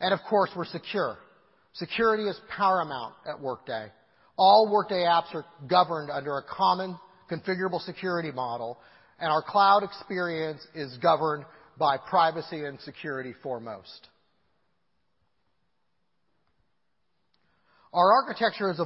And 0.00 0.14
of 0.14 0.20
course, 0.28 0.50
we're 0.56 0.64
secure. 0.64 1.18
Security 1.74 2.24
is 2.24 2.38
paramount 2.56 3.14
at 3.28 3.40
Workday. 3.40 3.88
All 4.36 4.70
Workday 4.70 5.04
apps 5.04 5.34
are 5.34 5.44
governed 5.68 6.10
under 6.10 6.38
a 6.38 6.42
common 6.42 6.96
configurable 7.30 7.80
security 7.84 8.30
model, 8.30 8.78
and 9.20 9.30
our 9.30 9.42
cloud 9.42 9.82
experience 9.82 10.64
is 10.74 10.96
governed 10.98 11.44
by 11.78 11.96
privacy 11.96 12.64
and 12.64 12.80
security 12.80 13.34
foremost. 13.42 14.08
Our 17.92 18.12
architecture 18.12 18.68
has 18.68 18.78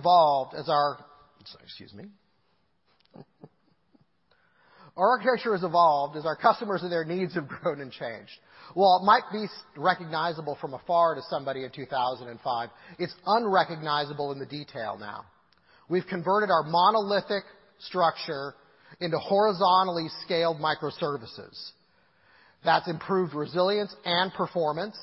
evolved 5.62 6.16
as 6.16 6.24
our 6.24 6.36
customers 6.36 6.82
and 6.82 6.92
their 6.92 7.04
needs 7.04 7.34
have 7.34 7.48
grown 7.48 7.80
and 7.80 7.90
changed. 7.90 8.32
While 8.74 9.00
it 9.02 9.04
might 9.04 9.24
be 9.32 9.46
recognizable 9.76 10.56
from 10.60 10.74
afar 10.74 11.14
to 11.14 11.22
somebody 11.28 11.64
in 11.64 11.70
2005, 11.70 12.68
it's 12.98 13.14
unrecognizable 13.26 14.32
in 14.32 14.38
the 14.38 14.46
detail 14.46 14.96
now. 14.98 15.24
We've 15.88 16.06
converted 16.06 16.50
our 16.50 16.62
monolithic 16.62 17.44
structure 17.80 18.54
into 19.00 19.18
horizontally 19.18 20.08
scaled 20.24 20.58
microservices. 20.58 21.70
That's 22.64 22.88
improved 22.88 23.34
resilience 23.34 23.94
and 24.04 24.32
performance. 24.32 24.96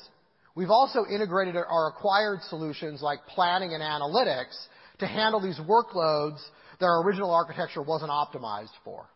We've 0.54 0.70
also 0.70 1.04
integrated 1.06 1.56
our 1.56 1.88
acquired 1.88 2.40
solutions 2.48 3.02
like 3.02 3.20
planning 3.28 3.72
and 3.74 3.82
analytics 3.82 4.56
to 4.98 5.06
handle 5.06 5.40
these 5.40 5.58
workloads 5.60 6.38
that 6.78 6.86
our 6.86 7.02
original 7.02 7.30
architecture 7.30 7.82
wasn't 7.82 8.10
optimized 8.10 8.72
for. 8.84 9.06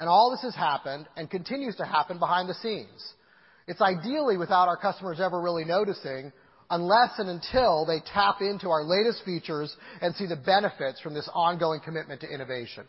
And 0.00 0.08
all 0.08 0.30
this 0.30 0.42
has 0.42 0.54
happened 0.54 1.06
and 1.16 1.30
continues 1.30 1.76
to 1.76 1.84
happen 1.84 2.18
behind 2.18 2.48
the 2.48 2.54
scenes. 2.54 3.14
It's 3.66 3.82
ideally 3.82 4.38
without 4.38 4.66
our 4.66 4.76
customers 4.76 5.20
ever 5.20 5.40
really 5.40 5.64
noticing, 5.64 6.32
unless 6.70 7.10
and 7.18 7.28
until 7.28 7.84
they 7.84 8.00
tap 8.00 8.40
into 8.40 8.70
our 8.70 8.82
latest 8.82 9.22
features 9.24 9.76
and 10.00 10.14
see 10.16 10.26
the 10.26 10.36
benefits 10.36 11.00
from 11.00 11.12
this 11.12 11.28
ongoing 11.34 11.80
commitment 11.84 12.22
to 12.22 12.28
innovation. 12.28 12.84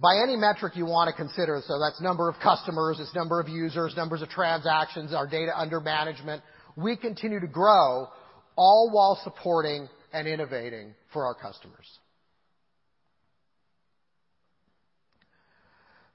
By 0.00 0.16
any 0.22 0.36
metric 0.36 0.76
you 0.76 0.86
wanna 0.86 1.12
consider, 1.12 1.60
so 1.66 1.78
that's 1.78 2.00
number 2.00 2.28
of 2.28 2.36
customers, 2.42 2.98
it's 3.00 3.14
number 3.14 3.40
of 3.40 3.48
users, 3.48 3.94
numbers 3.96 4.22
of 4.22 4.28
transactions, 4.28 5.12
our 5.12 5.26
data 5.26 5.52
under 5.56 5.80
management, 5.80 6.42
we 6.76 6.96
continue 6.96 7.40
to 7.40 7.46
grow, 7.48 8.08
all 8.56 8.90
while 8.92 9.18
supporting 9.24 9.88
and 10.12 10.28
innovating 10.28 10.94
for 11.12 11.26
our 11.26 11.34
customers. 11.34 11.86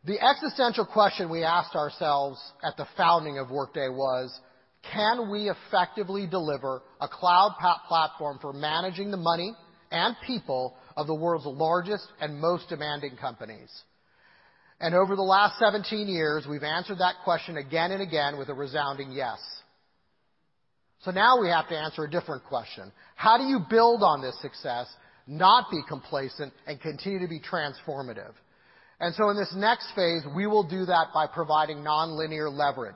The 0.05 0.19
existential 0.21 0.85
question 0.85 1.29
we 1.29 1.43
asked 1.43 1.75
ourselves 1.75 2.39
at 2.61 2.75
the 2.75 2.87
founding 2.97 3.37
of 3.37 3.49
Workday 3.49 3.87
was, 3.87 4.37
can 4.91 5.31
we 5.31 5.49
effectively 5.49 6.27
deliver 6.27 6.81
a 6.99 7.07
cloud 7.07 7.55
platform 7.87 8.37
for 8.41 8.51
managing 8.51 9.11
the 9.11 9.17
money 9.17 9.53
and 9.91 10.15
people 10.27 10.75
of 10.97 11.07
the 11.07 11.15
world's 11.15 11.45
largest 11.45 12.05
and 12.19 12.37
most 12.37 12.67
demanding 12.67 13.15
companies? 13.15 13.69
And 14.81 14.93
over 14.93 15.15
the 15.15 15.21
last 15.21 15.57
17 15.59 16.09
years, 16.09 16.45
we've 16.49 16.63
answered 16.63 16.97
that 16.97 17.15
question 17.23 17.55
again 17.55 17.91
and 17.91 18.01
again 18.01 18.37
with 18.37 18.49
a 18.49 18.53
resounding 18.53 19.13
yes. 19.13 19.39
So 21.05 21.11
now 21.11 21.39
we 21.39 21.47
have 21.47 21.69
to 21.69 21.77
answer 21.77 22.03
a 22.03 22.11
different 22.11 22.43
question. 22.43 22.91
How 23.15 23.37
do 23.37 23.45
you 23.45 23.59
build 23.69 24.03
on 24.03 24.21
this 24.21 24.35
success, 24.41 24.93
not 25.27 25.71
be 25.71 25.81
complacent, 25.87 26.51
and 26.67 26.81
continue 26.81 27.19
to 27.19 27.27
be 27.27 27.39
transformative? 27.39 28.33
So 29.11 29.29
in 29.29 29.35
this 29.35 29.53
next 29.55 29.91
phase, 29.95 30.21
we 30.35 30.47
will 30.47 30.63
do 30.63 30.85
that 30.85 31.07
by 31.13 31.27
providing 31.27 31.77
nonlinear 31.77 32.51
leverage, 32.51 32.95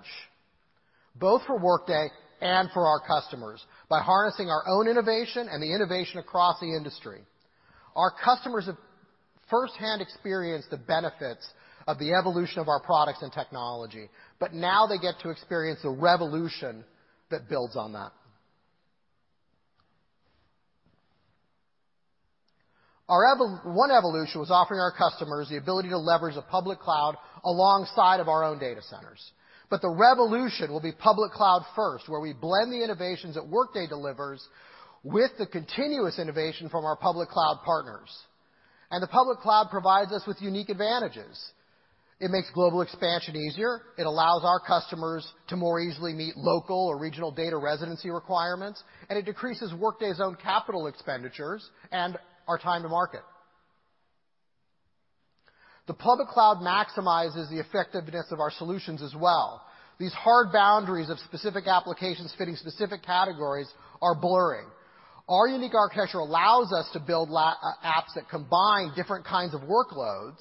both 1.15 1.41
for 1.45 1.59
Workday 1.59 2.09
and 2.39 2.69
for 2.71 2.87
our 2.87 2.99
customers, 3.05 3.63
by 3.89 3.99
harnessing 4.01 4.49
our 4.49 4.63
own 4.67 4.87
innovation 4.87 5.47
and 5.51 5.61
the 5.61 5.73
innovation 5.73 6.19
across 6.19 6.59
the 6.59 6.75
industry. 6.75 7.19
Our 7.95 8.13
customers 8.23 8.67
have 8.67 8.77
firsthand 9.49 10.01
experienced 10.01 10.69
the 10.69 10.77
benefits 10.77 11.47
of 11.87 11.99
the 11.99 12.13
evolution 12.13 12.59
of 12.59 12.67
our 12.67 12.81
products 12.81 13.21
and 13.21 13.31
technology, 13.31 14.09
but 14.39 14.53
now 14.53 14.87
they 14.87 14.97
get 14.97 15.19
to 15.21 15.29
experience 15.29 15.79
the 15.81 15.89
revolution 15.89 16.83
that 17.31 17.49
builds 17.49 17.75
on 17.75 17.93
that. 17.93 18.11
Our 23.09 23.23
one 23.63 23.91
evolution 23.91 24.41
was 24.41 24.51
offering 24.51 24.81
our 24.81 24.91
customers 24.91 25.47
the 25.49 25.57
ability 25.57 25.89
to 25.89 25.97
leverage 25.97 26.35
a 26.35 26.41
public 26.41 26.79
cloud 26.79 27.15
alongside 27.43 28.19
of 28.19 28.27
our 28.27 28.43
own 28.43 28.59
data 28.59 28.81
centers. 28.81 29.31
But 29.69 29.81
the 29.81 29.89
revolution 29.89 30.71
will 30.71 30.81
be 30.81 30.91
public 30.91 31.31
cloud 31.31 31.63
first, 31.75 32.09
where 32.09 32.19
we 32.19 32.33
blend 32.33 32.71
the 32.71 32.83
innovations 32.83 33.35
that 33.35 33.47
Workday 33.47 33.87
delivers 33.87 34.45
with 35.03 35.31
the 35.37 35.45
continuous 35.45 36.19
innovation 36.19 36.67
from 36.69 36.83
our 36.83 36.97
public 36.97 37.29
cloud 37.29 37.59
partners. 37.65 38.09
And 38.91 39.01
the 39.01 39.07
public 39.07 39.39
cloud 39.39 39.67
provides 39.69 40.11
us 40.11 40.23
with 40.27 40.41
unique 40.41 40.69
advantages. 40.69 41.51
It 42.19 42.31
makes 42.31 42.49
global 42.51 42.81
expansion 42.81 43.35
easier. 43.35 43.81
It 43.97 44.07
allows 44.07 44.43
our 44.43 44.59
customers 44.59 45.27
to 45.49 45.55
more 45.55 45.79
easily 45.79 46.13
meet 46.13 46.35
local 46.35 46.87
or 46.87 46.97
regional 46.97 47.31
data 47.31 47.57
residency 47.57 48.09
requirements, 48.09 48.81
and 49.09 49.19
it 49.19 49.25
decreases 49.25 49.73
Workday's 49.73 50.19
own 50.19 50.35
capital 50.35 50.87
expenditures 50.87 51.69
and 51.91 52.17
our 52.47 52.57
time 52.57 52.83
to 52.83 52.89
market. 52.89 53.21
The 55.87 55.93
public 55.93 56.27
cloud 56.27 56.57
maximizes 56.57 57.49
the 57.49 57.59
effectiveness 57.59 58.25
of 58.31 58.39
our 58.39 58.51
solutions 58.51 59.01
as 59.01 59.15
well. 59.15 59.63
These 59.99 60.13
hard 60.13 60.51
boundaries 60.51 61.09
of 61.09 61.17
specific 61.19 61.65
applications 61.65 62.33
fitting 62.37 62.55
specific 62.55 63.03
categories 63.03 63.67
are 64.01 64.13
blurring. 64.13 64.67
Our 65.29 65.47
unique 65.47 65.73
architecture 65.73 66.19
allows 66.19 66.71
us 66.71 66.89
to 66.93 66.99
build 66.99 67.29
uh, 67.31 67.53
apps 67.83 68.13
that 68.15 68.29
combine 68.29 68.91
different 68.95 69.25
kinds 69.25 69.53
of 69.53 69.61
workloads, 69.61 70.39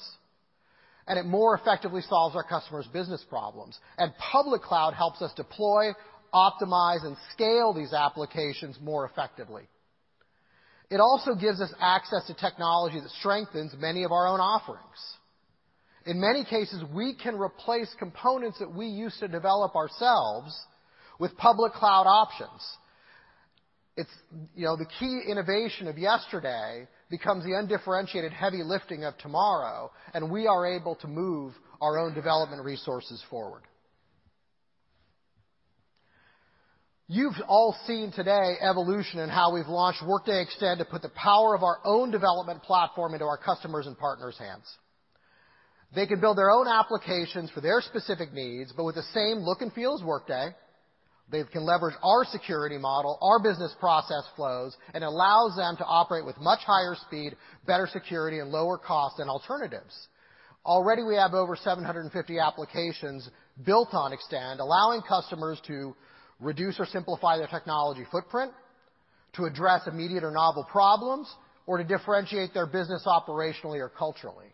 and 1.08 1.18
it 1.18 1.24
more 1.24 1.56
effectively 1.56 2.02
solves 2.02 2.36
our 2.36 2.44
customers' 2.44 2.86
business 2.92 3.24
problems. 3.28 3.78
And 3.98 4.12
public 4.32 4.62
cloud 4.62 4.94
helps 4.94 5.22
us 5.22 5.32
deploy, 5.34 5.92
optimize, 6.34 7.04
and 7.04 7.16
scale 7.32 7.72
these 7.72 7.92
applications 7.92 8.78
more 8.80 9.06
effectively. 9.06 9.62
It 10.90 11.00
also 11.00 11.34
gives 11.34 11.60
us 11.60 11.72
access 11.80 12.26
to 12.28 12.34
technology 12.34 13.00
that 13.00 13.10
strengthens 13.18 13.74
many 13.78 14.04
of 14.04 14.12
our 14.12 14.28
own 14.28 14.40
offerings. 14.40 14.82
In 16.06 16.20
many 16.20 16.44
cases, 16.44 16.82
we 16.94 17.14
can 17.14 17.36
replace 17.36 17.92
components 17.98 18.60
that 18.60 18.72
we 18.72 18.86
used 18.86 19.18
to 19.18 19.28
develop 19.28 19.74
ourselves 19.74 20.56
with 21.18 21.36
public 21.36 21.72
cloud 21.72 22.06
options. 22.06 22.62
It's, 23.96 24.10
you 24.54 24.66
know, 24.66 24.76
the 24.76 24.86
key 25.00 25.22
innovation 25.28 25.88
of 25.88 25.98
yesterday 25.98 26.86
becomes 27.10 27.44
the 27.44 27.54
undifferentiated 27.54 28.32
heavy 28.32 28.62
lifting 28.62 29.04
of 29.04 29.16
tomorrow, 29.18 29.90
and 30.14 30.30
we 30.30 30.46
are 30.46 30.66
able 30.66 30.94
to 30.96 31.08
move 31.08 31.54
our 31.80 31.98
own 31.98 32.14
development 32.14 32.62
resources 32.62 33.22
forward. 33.28 33.62
You've 37.08 37.36
all 37.46 37.76
seen 37.86 38.10
today 38.10 38.56
evolution 38.60 39.20
in 39.20 39.28
how 39.28 39.54
we've 39.54 39.68
launched 39.68 40.04
Workday 40.04 40.42
Extend 40.42 40.80
to 40.80 40.84
put 40.84 41.02
the 41.02 41.08
power 41.10 41.54
of 41.54 41.62
our 41.62 41.78
own 41.84 42.10
development 42.10 42.64
platform 42.64 43.14
into 43.14 43.24
our 43.26 43.38
customers' 43.38 43.86
and 43.86 43.96
partners' 43.96 44.36
hands. 44.36 44.64
They 45.94 46.08
can 46.08 46.20
build 46.20 46.36
their 46.36 46.50
own 46.50 46.66
applications 46.66 47.52
for 47.52 47.60
their 47.60 47.80
specific 47.80 48.32
needs, 48.32 48.72
but 48.76 48.82
with 48.82 48.96
the 48.96 49.06
same 49.14 49.38
look 49.38 49.60
and 49.60 49.72
feel 49.72 49.94
as 49.94 50.02
Workday. 50.02 50.48
They 51.30 51.44
can 51.44 51.64
leverage 51.64 51.94
our 52.02 52.24
security 52.24 52.76
model, 52.76 53.20
our 53.22 53.40
business 53.40 53.72
process 53.78 54.24
flows, 54.34 54.76
and 54.92 55.04
allows 55.04 55.54
them 55.54 55.76
to 55.76 55.84
operate 55.84 56.26
with 56.26 56.40
much 56.40 56.60
higher 56.66 56.96
speed, 57.06 57.36
better 57.68 57.86
security, 57.86 58.40
and 58.40 58.50
lower 58.50 58.78
cost 58.78 59.18
than 59.18 59.28
alternatives. 59.28 59.94
Already, 60.64 61.04
we 61.04 61.14
have 61.14 61.34
over 61.34 61.54
750 61.54 62.40
applications 62.40 63.30
built 63.64 63.90
on 63.92 64.12
Extend, 64.12 64.58
allowing 64.58 65.02
customers 65.02 65.60
to 65.68 65.94
reduce 66.40 66.78
or 66.78 66.86
simplify 66.86 67.36
their 67.36 67.46
technology 67.46 68.04
footprint, 68.10 68.52
to 69.34 69.44
address 69.44 69.86
immediate 69.86 70.24
or 70.24 70.30
novel 70.30 70.64
problems, 70.64 71.32
or 71.66 71.78
to 71.78 71.84
differentiate 71.84 72.54
their 72.54 72.66
business 72.66 73.06
operationally 73.06 73.78
or 73.78 73.88
culturally. 73.88 74.46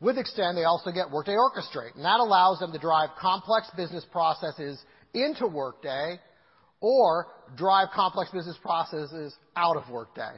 With 0.00 0.18
Extend, 0.18 0.58
they 0.58 0.64
also 0.64 0.90
get 0.90 1.10
Workday 1.10 1.36
Orchestrate, 1.36 1.94
and 1.94 2.04
that 2.04 2.18
allows 2.18 2.58
them 2.58 2.72
to 2.72 2.78
drive 2.78 3.10
complex 3.20 3.70
business 3.76 4.04
processes 4.10 4.82
into 5.14 5.46
Workday 5.46 6.18
or 6.80 7.28
drive 7.56 7.88
complex 7.94 8.30
business 8.32 8.56
processes 8.60 9.32
out 9.54 9.76
of 9.76 9.88
Workday. 9.88 10.32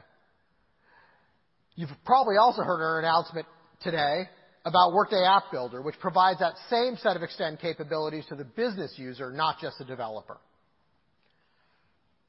You've 1.75 1.89
probably 2.05 2.37
also 2.37 2.61
heard 2.61 2.81
our 2.81 2.99
announcement 2.99 3.47
today 3.81 4.29
about 4.65 4.93
Workday 4.93 5.23
App 5.23 5.43
Builder, 5.51 5.81
which 5.81 5.99
provides 5.99 6.39
that 6.39 6.55
same 6.69 6.97
set 6.97 7.15
of 7.15 7.21
Extend 7.21 7.59
capabilities 7.59 8.25
to 8.29 8.35
the 8.35 8.43
business 8.43 8.93
user, 8.97 9.31
not 9.31 9.59
just 9.61 9.77
the 9.77 9.85
developer. 9.85 10.37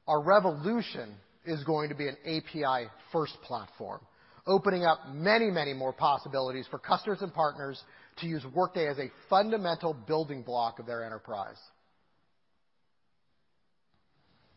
Our 0.07 0.21
revolution 0.21 1.15
is 1.45 1.63
going 1.63 1.89
to 1.89 1.95
be 1.95 2.07
an 2.07 2.17
API-first 2.25 3.33
platform, 3.43 4.01
opening 4.45 4.85
up 4.85 4.99
many, 5.11 5.49
many 5.49 5.73
more 5.73 5.91
possibilities 5.91 6.67
for 6.69 6.77
customers 6.77 7.21
and 7.21 7.33
partners 7.33 7.81
to 8.19 8.27
use 8.27 8.43
Workday 8.53 8.87
as 8.87 8.99
a 8.99 9.11
fundamental 9.29 9.93
building 9.93 10.43
block 10.43 10.79
of 10.79 10.85
their 10.85 11.03
enterprise. 11.03 11.57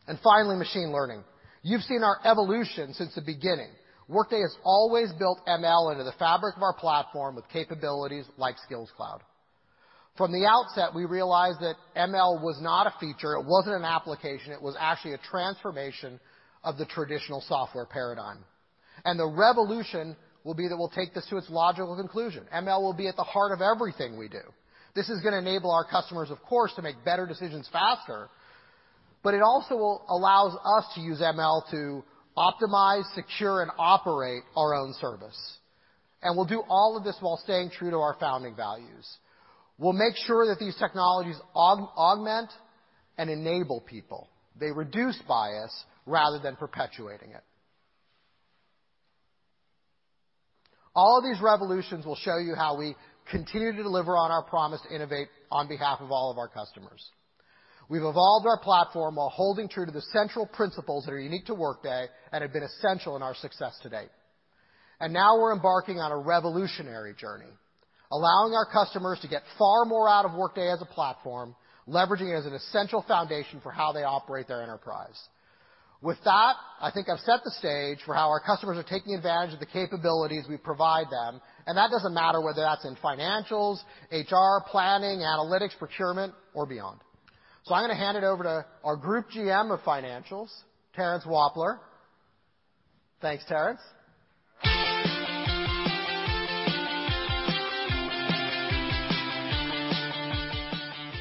And 0.07 0.19
finally, 0.23 0.55
machine 0.55 0.91
learning. 0.91 1.23
You've 1.63 1.83
seen 1.83 2.03
our 2.03 2.17
evolution 2.25 2.93
since 2.93 3.13
the 3.15 3.21
beginning. 3.21 3.69
Workday 4.11 4.41
has 4.41 4.55
always 4.65 5.09
built 5.13 5.39
ML 5.47 5.93
into 5.93 6.03
the 6.03 6.11
fabric 6.19 6.57
of 6.57 6.63
our 6.63 6.73
platform 6.73 7.33
with 7.33 7.47
capabilities 7.47 8.25
like 8.37 8.57
Skills 8.65 8.91
Cloud. 8.97 9.21
From 10.17 10.33
the 10.33 10.45
outset, 10.45 10.93
we 10.93 11.05
realized 11.05 11.61
that 11.61 11.75
ML 11.95 12.43
was 12.43 12.59
not 12.61 12.87
a 12.87 12.93
feature, 12.99 13.35
it 13.35 13.45
wasn't 13.45 13.77
an 13.77 13.85
application, 13.85 14.51
it 14.51 14.61
was 14.61 14.75
actually 14.77 15.13
a 15.13 15.17
transformation 15.29 16.19
of 16.61 16.77
the 16.77 16.85
traditional 16.85 17.39
software 17.47 17.85
paradigm. 17.85 18.39
And 19.05 19.17
the 19.17 19.27
revolution 19.27 20.17
will 20.43 20.55
be 20.55 20.67
that 20.67 20.75
we'll 20.75 20.89
take 20.89 21.13
this 21.13 21.25
to 21.29 21.37
its 21.37 21.49
logical 21.49 21.95
conclusion. 21.95 22.43
ML 22.53 22.81
will 22.81 22.93
be 22.93 23.07
at 23.07 23.15
the 23.15 23.23
heart 23.23 23.53
of 23.53 23.61
everything 23.61 24.17
we 24.17 24.27
do. 24.27 24.43
This 24.93 25.07
is 25.07 25.21
gonna 25.21 25.37
enable 25.37 25.71
our 25.71 25.85
customers, 25.85 26.29
of 26.31 26.41
course, 26.43 26.73
to 26.75 26.81
make 26.81 26.95
better 27.05 27.25
decisions 27.25 27.69
faster, 27.71 28.27
but 29.23 29.33
it 29.33 29.41
also 29.41 30.01
allows 30.09 30.57
us 30.65 30.93
to 30.95 31.01
use 31.01 31.21
ML 31.21 31.63
to 31.71 32.03
optimize, 32.37 33.03
secure, 33.15 33.61
and 33.61 33.71
operate 33.77 34.43
our 34.55 34.73
own 34.73 34.93
service. 34.99 35.57
And 36.21 36.35
we'll 36.37 36.45
do 36.45 36.63
all 36.69 36.97
of 36.97 37.03
this 37.03 37.17
while 37.19 37.37
staying 37.37 37.71
true 37.71 37.89
to 37.89 37.97
our 37.97 38.15
founding 38.19 38.55
values. 38.55 39.07
We'll 39.77 39.93
make 39.93 40.15
sure 40.15 40.45
that 40.47 40.59
these 40.59 40.75
technologies 40.77 41.39
augment 41.55 42.51
and 43.17 43.29
enable 43.29 43.81
people. 43.81 44.29
They 44.59 44.71
reduce 44.71 45.19
bias 45.27 45.83
rather 46.05 46.39
than 46.39 46.55
perpetuating 46.55 47.31
it. 47.31 47.43
All 50.93 51.17
of 51.17 51.23
these 51.23 51.41
revolutions 51.41 52.05
will 52.05 52.17
show 52.17 52.37
you 52.37 52.53
how 52.53 52.77
we 52.77 52.95
continue 53.31 53.71
to 53.71 53.81
deliver 53.81 54.17
on 54.17 54.29
our 54.29 54.43
promise 54.43 54.81
to 54.87 54.93
innovate 54.93 55.29
on 55.49 55.67
behalf 55.67 55.99
of 56.01 56.11
all 56.11 56.31
of 56.31 56.37
our 56.37 56.49
customers. 56.49 57.09
We've 57.91 58.03
evolved 58.03 58.47
our 58.47 58.57
platform 58.57 59.17
while 59.17 59.27
holding 59.27 59.67
true 59.67 59.85
to 59.85 59.91
the 59.91 60.01
central 60.13 60.45
principles 60.45 61.03
that 61.03 61.11
are 61.11 61.19
unique 61.19 61.47
to 61.47 61.53
Workday 61.53 62.05
and 62.31 62.41
have 62.41 62.53
been 62.53 62.63
essential 62.63 63.17
in 63.17 63.21
our 63.21 63.35
success 63.35 63.77
to 63.83 63.89
date. 63.89 64.07
And 65.01 65.11
now 65.11 65.37
we're 65.37 65.51
embarking 65.51 65.99
on 65.99 66.09
a 66.09 66.17
revolutionary 66.17 67.13
journey, 67.19 67.51
allowing 68.09 68.53
our 68.53 68.65
customers 68.65 69.19
to 69.23 69.27
get 69.27 69.41
far 69.59 69.83
more 69.83 70.07
out 70.07 70.23
of 70.23 70.35
Workday 70.35 70.71
as 70.71 70.81
a 70.81 70.85
platform, 70.85 71.53
leveraging 71.85 72.33
it 72.33 72.37
as 72.37 72.45
an 72.45 72.53
essential 72.53 73.03
foundation 73.05 73.59
for 73.59 73.73
how 73.73 73.91
they 73.91 74.03
operate 74.03 74.47
their 74.47 74.63
enterprise. 74.63 75.19
With 76.01 76.17
that, 76.23 76.53
I 76.79 76.91
think 76.91 77.09
I've 77.09 77.19
set 77.19 77.41
the 77.43 77.51
stage 77.59 77.97
for 78.05 78.15
how 78.15 78.29
our 78.29 78.39
customers 78.39 78.77
are 78.77 78.87
taking 78.87 79.15
advantage 79.15 79.53
of 79.53 79.59
the 79.59 79.65
capabilities 79.65 80.45
we 80.49 80.55
provide 80.55 81.07
them, 81.11 81.41
and 81.67 81.77
that 81.77 81.91
doesn't 81.91 82.13
matter 82.13 82.39
whether 82.39 82.61
that's 82.61 82.85
in 82.85 82.95
financials, 83.03 83.79
HR, 84.13 84.63
planning, 84.71 85.19
analytics, 85.19 85.77
procurement, 85.77 86.33
or 86.53 86.65
beyond. 86.65 87.01
I'm 87.69 87.83
gonna 87.83 87.95
hand 87.95 88.17
it 88.17 88.23
over 88.23 88.43
to 88.43 88.65
our 88.83 88.95
Group 88.97 89.27
GM 89.29 89.71
of 89.71 89.79
Financials, 89.81 90.49
Terrence 90.95 91.23
Wampler. 91.25 91.79
Thanks, 93.21 93.45
Terrence. 93.47 93.79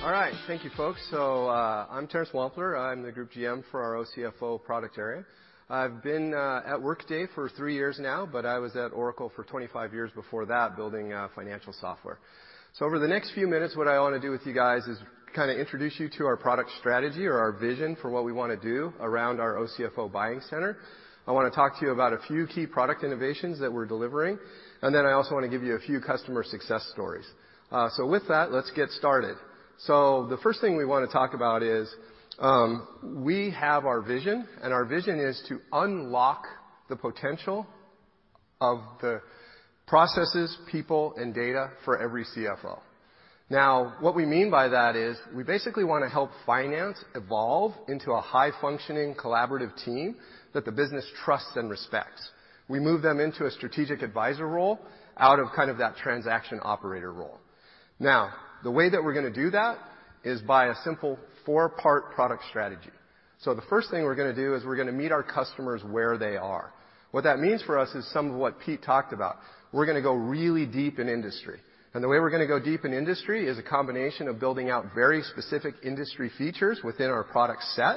All 0.02 0.10
right. 0.10 0.32
Thank 0.46 0.64
you, 0.64 0.70
folks. 0.76 0.98
So 1.10 1.48
uh 1.48 1.86
I'm 1.90 2.08
Terrence 2.08 2.30
Wampler. 2.32 2.76
I'm 2.78 3.02
the 3.02 3.12
Group 3.12 3.30
GM 3.32 3.62
for 3.70 3.82
our 3.82 4.02
OCFO 4.04 4.64
product 4.64 4.98
area. 4.98 5.24
I've 5.68 6.02
been 6.02 6.34
at 6.34 6.80
Workday 6.80 7.26
for 7.34 7.48
three 7.50 7.74
years 7.74 7.98
now, 8.00 8.26
but 8.26 8.44
I 8.44 8.58
was 8.58 8.74
at 8.74 8.92
Oracle 8.92 9.30
for 9.36 9.44
25 9.44 9.92
years 9.92 10.10
before 10.12 10.46
that, 10.46 10.74
building 10.74 11.12
financial 11.36 11.72
software. 11.74 12.18
So 12.72 12.86
over 12.86 12.98
the 12.98 13.06
next 13.06 13.34
few 13.34 13.46
minutes, 13.46 13.76
what 13.76 13.86
I 13.86 14.00
wanna 14.00 14.18
do 14.18 14.30
with 14.32 14.44
you 14.46 14.54
guys 14.54 14.84
is 14.88 14.98
kinda 15.34 15.58
introduce 15.58 15.98
you 16.00 16.08
to 16.08 16.26
our 16.26 16.36
product 16.36 16.70
strategy 16.78 17.26
or 17.26 17.38
our 17.38 17.52
vision 17.52 17.96
for 17.96 18.10
what 18.10 18.24
we 18.24 18.32
wanna 18.32 18.56
do 18.56 18.92
around 19.00 19.40
our 19.40 19.56
OCFO 19.56 20.10
buying 20.10 20.40
center. 20.42 20.78
I 21.26 21.32
wanna 21.32 21.50
talk 21.50 21.78
to 21.78 21.86
you 21.86 21.92
about 21.92 22.12
a 22.12 22.18
few 22.18 22.46
key 22.46 22.66
product 22.66 23.04
innovations 23.04 23.58
that 23.60 23.72
we're 23.72 23.86
delivering, 23.86 24.38
and 24.82 24.94
then 24.94 25.06
I 25.06 25.12
also 25.12 25.34
wanna 25.34 25.48
give 25.48 25.62
you 25.62 25.76
a 25.76 25.78
few 25.78 26.00
customer 26.00 26.42
success 26.42 26.84
stories. 26.92 27.26
Uh, 27.70 27.88
so 27.90 28.06
with 28.06 28.26
that, 28.28 28.50
let's 28.50 28.70
get 28.72 28.90
started. 28.90 29.36
So 29.78 30.26
the 30.26 30.38
first 30.38 30.60
thing 30.60 30.76
we 30.76 30.84
wanna 30.84 31.06
talk 31.06 31.34
about 31.34 31.62
is, 31.62 31.94
um, 32.38 32.86
we 33.24 33.50
have 33.50 33.86
our 33.86 34.00
vision, 34.00 34.48
and 34.62 34.72
our 34.72 34.84
vision 34.84 35.20
is 35.20 35.40
to 35.48 35.60
unlock 35.72 36.46
the 36.88 36.96
potential 36.96 37.66
of 38.60 38.80
the 39.00 39.20
processes, 39.86 40.56
people, 40.70 41.14
and 41.16 41.34
data 41.34 41.70
for 41.84 41.98
every 41.98 42.24
CFO. 42.24 42.78
Now, 43.50 43.96
what 43.98 44.14
we 44.14 44.24
mean 44.24 44.48
by 44.48 44.68
that 44.68 44.94
is 44.94 45.18
we 45.34 45.42
basically 45.42 45.82
wanna 45.82 46.08
help 46.08 46.30
finance 46.46 47.04
evolve 47.16 47.74
into 47.88 48.12
a 48.12 48.20
high-functioning 48.20 49.16
collaborative 49.16 49.76
team 49.84 50.14
that 50.54 50.64
the 50.64 50.70
business 50.70 51.04
trusts 51.24 51.56
and 51.56 51.68
respects. 51.68 52.30
We 52.68 52.78
move 52.78 53.02
them 53.02 53.18
into 53.18 53.46
a 53.46 53.50
strategic 53.50 54.02
advisor 54.02 54.46
role 54.46 54.78
out 55.16 55.40
of 55.40 55.48
kind 55.56 55.68
of 55.68 55.78
that 55.78 55.96
transaction 55.96 56.60
operator 56.62 57.12
role. 57.12 57.38
Now, 57.98 58.32
the 58.62 58.70
way 58.70 58.88
that 58.88 59.02
we're 59.02 59.14
gonna 59.14 59.30
do 59.30 59.50
that 59.50 59.78
is 60.22 60.40
by 60.42 60.66
a 60.66 60.74
simple 60.84 61.18
four-part 61.44 62.12
product 62.12 62.44
strategy. 62.50 62.90
So 63.40 63.54
the 63.54 63.62
first 63.62 63.90
thing 63.90 64.04
we're 64.04 64.14
gonna 64.14 64.32
do 64.32 64.54
is 64.54 64.64
we're 64.64 64.76
gonna 64.76 64.92
meet 64.92 65.10
our 65.10 65.24
customers 65.24 65.82
where 65.82 66.16
they 66.16 66.36
are. 66.36 66.72
What 67.10 67.24
that 67.24 67.40
means 67.40 67.62
for 67.62 67.78
us 67.78 67.92
is 67.96 68.06
some 68.12 68.30
of 68.30 68.36
what 68.36 68.60
Pete 68.60 68.82
talked 68.84 69.12
about. 69.12 69.38
We're 69.72 69.86
gonna 69.86 70.02
go 70.02 70.14
really 70.14 70.66
deep 70.66 71.00
in 71.00 71.08
industry. 71.08 71.58
And 71.92 72.04
the 72.04 72.08
way 72.08 72.20
we're 72.20 72.30
gonna 72.30 72.46
go 72.46 72.60
deep 72.60 72.84
in 72.84 72.92
industry 72.92 73.48
is 73.48 73.58
a 73.58 73.62
combination 73.62 74.28
of 74.28 74.38
building 74.38 74.70
out 74.70 74.94
very 74.94 75.22
specific 75.22 75.74
industry 75.82 76.30
features 76.38 76.80
within 76.84 77.10
our 77.10 77.24
product 77.24 77.62
set. 77.74 77.96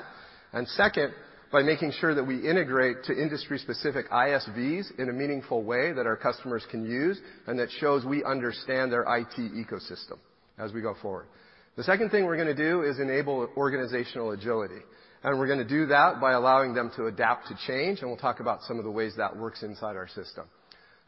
and 0.52 0.68
Second, 0.70 1.14
by 1.52 1.62
making 1.62 1.92
sure 1.92 2.16
that 2.16 2.24
we 2.24 2.38
integrate 2.50 3.04
to 3.04 3.14
industry-specific 3.14 4.10
ISVs 4.10 4.98
in 4.98 5.10
a 5.10 5.14
meaningful 5.14 5.62
way 5.62 5.94
that 5.94 6.08
our 6.08 6.16
customers 6.16 6.66
can 6.72 6.84
use 6.84 7.22
and 7.46 7.60
that 7.60 7.70
shows 7.80 8.04
we 8.04 8.24
understand 8.24 8.92
their 8.92 9.04
IT 9.04 9.38
ecosystem 9.38 10.18
as 10.58 10.74
we 10.74 10.82
go 10.82 10.96
forward. 11.00 11.28
The 11.76 11.84
second 11.84 12.10
thing 12.10 12.26
we're 12.26 12.38
gonna 12.38 12.56
do 12.56 12.82
is 12.82 13.00
enable 13.00 13.48
organizational 13.56 14.32
agility, 14.32 14.82
and 15.24 15.38
we're 15.38 15.48
gonna 15.48 15.64
do 15.64 15.86
that 15.86 16.20
by 16.20 16.32
allowing 16.32 16.74
them 16.74 16.90
to 16.96 17.06
adapt 17.06 17.48
to 17.50 17.56
change, 17.68 18.00
and 18.00 18.10
we'll 18.10 18.18
talk 18.18 18.40
about 18.40 18.64
some 18.64 18.80
of 18.80 18.84
the 18.84 18.92
ways 18.92 19.16
that 19.18 19.38
works 19.38 19.62
inside 19.62 19.96
our 19.96 20.08
system. 20.08 20.46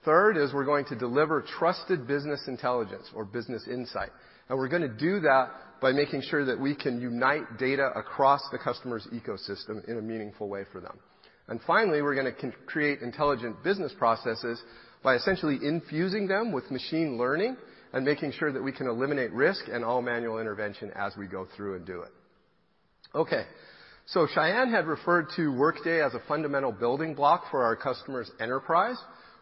Third 0.06 0.38
is 0.38 0.54
we're 0.54 0.66
going 0.66 0.86
to 0.86 0.96
deliver 0.96 1.42
trusted 1.42 2.08
business 2.08 2.42
intelligence 2.48 3.10
or 3.16 3.26
business 3.26 3.68
insight, 3.68 4.12
and 4.48 4.58
we're 4.58 4.70
gonna 4.70 4.88
do 4.88 5.20
that 5.22 5.50
by 5.82 5.92
making 5.92 6.22
sure 6.22 6.46
that 6.46 6.60
we 6.60 6.76
can 6.76 7.02
unite 7.02 7.58
data 7.58 7.92
across 7.96 8.42
the 8.52 8.58
customer's 8.60 9.08
ecosystem 9.12 9.84
in 9.90 9.98
a 9.98 10.02
meaningful 10.02 10.48
way 10.48 10.64
for 10.72 10.80
them. 10.80 11.00
And 11.48 11.60
finally, 11.66 12.02
we're 12.04 12.16
gonna 12.16 12.36
create 12.68 13.02
intelligent 13.02 13.64
business 13.64 13.92
processes 13.98 14.62
by 15.04 15.16
essentially 15.16 15.60
infusing 15.62 16.28
them 16.28 16.52
with 16.52 16.70
machine 16.70 17.18
learning 17.18 17.58
and 17.94 18.06
making 18.06 18.32
sure 18.32 18.52
that 18.52 18.62
we 18.62 18.72
can 18.72 18.88
eliminate 18.88 19.32
risk 19.32 19.66
and 19.72 19.84
all 19.84 20.02
manual 20.02 20.40
intervention 20.40 20.92
as 20.96 21.16
we 21.18 21.28
go 21.28 21.48
through 21.56 21.78
and 21.78 21.86
do 21.86 22.02
it. 22.02 22.12
Okay. 23.16 23.46
Sayan 24.14 24.70
had 24.70 24.86
referred 24.86 25.28
to 25.36 25.52
Workday 25.52 26.04
as 26.04 26.14
a 26.14 26.20
fundamental 26.28 26.72
building 26.72 27.16
block 27.16 27.46
for 27.50 27.64
our 27.64 27.76
customers' 27.76 28.30
enterprise. 28.40 28.98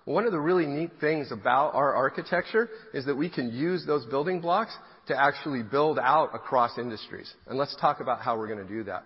One 0.05 0.25
of 0.25 0.33
the 0.33 0.39
really 0.39 0.65
neat 0.65 0.91
things 0.99 1.31
about 1.31 1.75
our 1.75 1.93
architecture 1.93 2.69
is 2.93 3.05
that 3.05 3.15
we 3.15 3.29
can 3.29 3.53
use 3.53 3.85
those 3.85 4.05
building 4.07 4.41
blocks 4.41 4.75
to 5.07 5.17
actually 5.19 5.63
build 5.63 5.97
out 5.97 6.35
across 6.35 6.77
industries. 6.77 7.33
And 7.47 7.57
let's 7.57 7.75
talk 7.79 8.01
about 8.01 8.19
how 8.19 8.37
we're 8.37 8.49
gonna 8.49 8.65
do 8.65 8.83
that. 8.83 9.03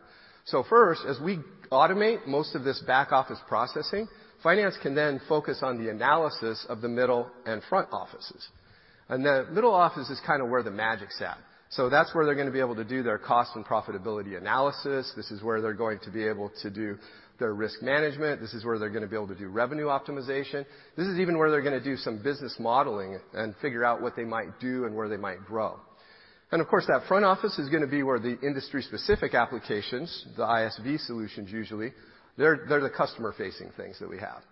First, 0.70 1.02
as 1.08 1.20
we 1.20 1.40
automate 1.72 2.26
most 2.26 2.56
of 2.56 2.64
this 2.64 2.80
back-office 2.88 3.40
processing, 3.48 4.08
finance 4.42 4.76
can 4.82 4.96
then 4.96 5.20
focus 5.28 5.60
on 5.62 5.84
the 5.84 5.92
analysis 5.92 6.66
of 6.68 6.82
the 6.82 6.88
middle 6.88 7.30
and 7.46 7.62
front 7.70 7.90
offices. 7.92 8.48
And 9.10 9.24
the 9.24 9.46
middle 9.52 9.74
office 9.74 10.10
is 10.10 10.20
kinda 10.22 10.46
where 10.46 10.64
the 10.64 10.72
magic's 10.72 11.22
at. 11.22 11.38
So 11.70 11.90
that's 11.90 12.16
where 12.16 12.26
they're 12.26 12.36
gonna 12.36 12.50
be 12.50 12.62
able 12.62 12.76
to 12.76 12.86
do 12.86 13.04
their 13.04 13.18
cost 13.18 13.56
and 13.56 13.66
profitability 13.66 14.38
analysis. 14.38 15.12
This 15.16 15.30
is 15.32 15.44
where 15.44 15.62
they're 15.62 15.74
going 15.74 16.00
to 16.00 16.10
be 16.10 16.26
able 16.26 16.50
to 16.62 16.70
do 16.70 16.98
their 17.40 17.54
risk 17.54 17.82
management. 17.82 18.42
This 18.42 18.54
is 18.54 18.66
where 18.66 18.80
they're 18.80 18.90
gonna 18.90 19.08
be 19.08 19.16
able 19.16 19.28
to 19.28 19.36
do 19.36 19.48
revenue 19.48 19.86
optimization. 19.86 20.66
This 20.96 21.08
is 21.08 21.20
even 21.20 21.38
where 21.38 21.52
they're 21.52 21.62
gonna 21.62 21.80
do 21.80 21.98
some 21.98 22.22
business 22.22 22.56
modeling 22.60 23.20
and 23.34 23.56
figure 23.62 23.86
out 23.86 24.02
what 24.02 24.16
they 24.16 24.26
might 24.26 24.60
do 24.60 24.86
and 24.86 24.96
where 24.96 25.10
they 25.10 25.18
might 25.18 25.46
grow. 25.46 25.80
And 26.52 26.62
of 26.62 26.68
course, 26.68 26.86
that 26.88 27.06
front 27.08 27.26
office 27.26 27.60
is 27.60 27.70
gonna 27.70 27.88
be 27.88 28.04
where 28.04 28.20
the 28.20 28.40
industry-specific 28.40 29.34
applications, 29.34 30.26
the 30.38 30.44
ISV 30.44 31.00
solutions 31.00 31.52
usually, 31.52 31.94
they're 32.38 32.58
the 32.68 32.92
customer-facing 32.96 33.72
things 33.78 34.00
that 34.00 34.10
we 34.10 34.20
have. 34.20 34.44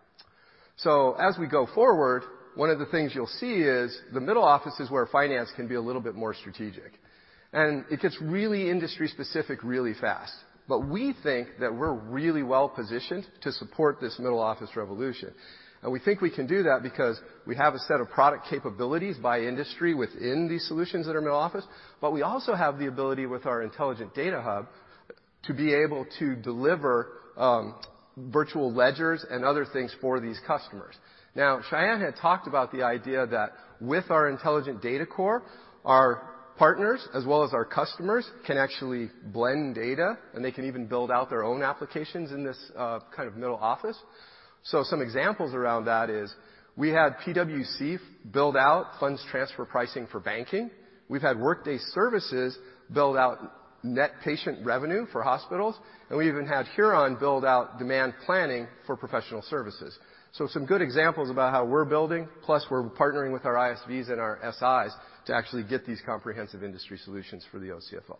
So 0.78 1.14
as 1.14 1.38
we 1.40 1.48
go 1.48 1.68
forward, 1.74 2.24
one 2.56 2.70
of 2.70 2.80
the 2.80 2.86
things 2.88 3.14
you'll 3.14 3.28
see 3.28 3.62
is 3.62 3.98
the 4.14 4.20
middle 4.20 4.44
office 4.44 4.80
is 4.80 4.90
where 4.90 5.06
finance 5.06 5.52
can 5.56 5.68
be 5.68 5.76
a 5.76 5.82
little 5.82 6.02
bit 6.02 6.16
more 6.16 6.34
strategic. 6.34 6.92
And 7.54 7.86
it 7.90 8.02
gets 8.02 8.20
really 8.22 8.70
industry 8.70 9.08
specific 9.08 9.64
really 9.64 9.94
fast. 9.94 10.34
But 10.68 10.88
we 10.88 11.14
think 11.24 11.48
that 11.60 11.74
we're 11.76 11.94
really 11.94 12.44
well-positioned 12.44 13.26
to 13.42 13.52
support 13.52 14.00
this 14.02 14.18
middle 14.18 14.40
office 14.40 14.76
revolution. 14.76 15.34
And 15.84 15.92
we 15.92 16.00
think 16.00 16.20
we 16.20 16.32
can 16.32 16.48
do 16.48 16.64
that 16.64 16.82
because 16.82 17.20
we 17.46 17.56
have 17.56 17.76
a 17.76 17.80
set 17.80 18.02
of 18.02 18.10
product 18.10 18.48
capabilities 18.50 19.18
by 19.18 19.42
industry 19.42 19.94
within 19.94 20.48
these 20.50 20.68
solutions 20.68 21.06
that 21.06 21.16
are 21.16 21.22
middle 21.22 21.38
office, 21.38 21.64
but 22.02 22.12
we 22.12 22.24
also 22.24 22.56
have 22.56 22.80
the 22.80 22.88
ability 22.88 23.28
with 23.28 23.46
our 23.46 23.62
Intelligent 23.62 24.16
Data 24.16 24.42
Hub 24.42 24.68
to 25.44 25.54
be 25.54 25.74
able 25.76 26.08
to 26.18 26.36
deliver 26.36 27.10
um, 27.38 27.76
virtual 28.18 28.74
ledgers 28.74 29.24
and 29.30 29.46
other 29.46 29.66
things 29.72 29.96
for 30.02 30.20
these 30.20 30.40
customers. 30.48 30.96
Now, 31.36 31.60
Sayan 31.70 32.04
had 32.04 32.16
talked 32.16 32.48
about 32.48 32.72
the 32.72 32.82
idea 32.82 33.28
that 33.28 33.52
with 33.80 34.10
our 34.10 34.30
Intelligent 34.30 34.82
Data 34.82 35.06
Core, 35.06 35.44
our 35.84 36.35
partners 36.58 37.06
as 37.14 37.26
well 37.26 37.44
as 37.44 37.54
our 37.54 37.66
customers 37.66 38.30
can 38.46 38.58
actually 38.58 39.10
blend 39.34 39.76
data, 39.76 40.18
and 40.34 40.44
they 40.44 40.52
can 40.52 40.66
even 40.66 40.88
build 40.88 41.12
out 41.12 41.30
their 41.30 41.44
own 41.44 41.62
applications 41.62 42.32
in 42.32 42.44
this 42.44 42.58
uh, 42.78 43.00
kind 43.16 43.28
of 43.28 43.36
middle 43.36 43.58
office. 43.58 43.98
So, 44.64 44.84
some 44.84 45.02
examples 45.02 45.54
around 45.54 45.86
that 45.86 46.10
is 46.10 46.34
we 46.76 46.90
had 46.90 47.18
PwC 47.26 48.00
build 48.32 48.58
out 48.58 48.92
funds 49.00 49.24
transfer 49.30 49.66
pricing 49.66 50.08
for 50.12 50.20
banking. 50.20 50.72
We've 51.08 51.22
had 51.22 51.40
Workday 51.40 51.78
Services 51.94 52.58
build 52.92 53.16
out 53.16 53.40
net 53.84 54.14
patient 54.24 54.66
revenue 54.66 55.06
for 55.12 55.22
hospitals, 55.22 55.76
and 56.10 56.18
we 56.18 56.28
even 56.28 56.48
had 56.48 56.66
Huron 56.76 57.18
build 57.20 57.46
out 57.46 57.78
demand 57.78 58.14
planning 58.26 58.68
for 58.88 58.96
professional 58.96 59.44
services. 59.44 59.98
So, 60.32 60.48
some 60.48 60.66
good 60.66 60.82
examples 60.82 61.30
about 61.30 61.54
how 61.54 61.66
we're 61.66 61.86
building, 61.86 62.28
plus 62.44 62.66
we're 62.70 62.90
partnering 62.90 63.32
with 63.32 63.46
our 63.46 63.54
ISVs 63.54 64.10
and 64.10 64.20
our 64.20 64.40
SIs 64.44 64.94
to 65.28 65.36
actually 65.36 65.64
get 65.64 65.86
these 65.86 66.02
comprehensive 66.06 66.64
industry 66.64 66.98
solutions 67.04 67.46
for 67.52 67.60
the 67.60 67.68
OCFO. 67.68 68.18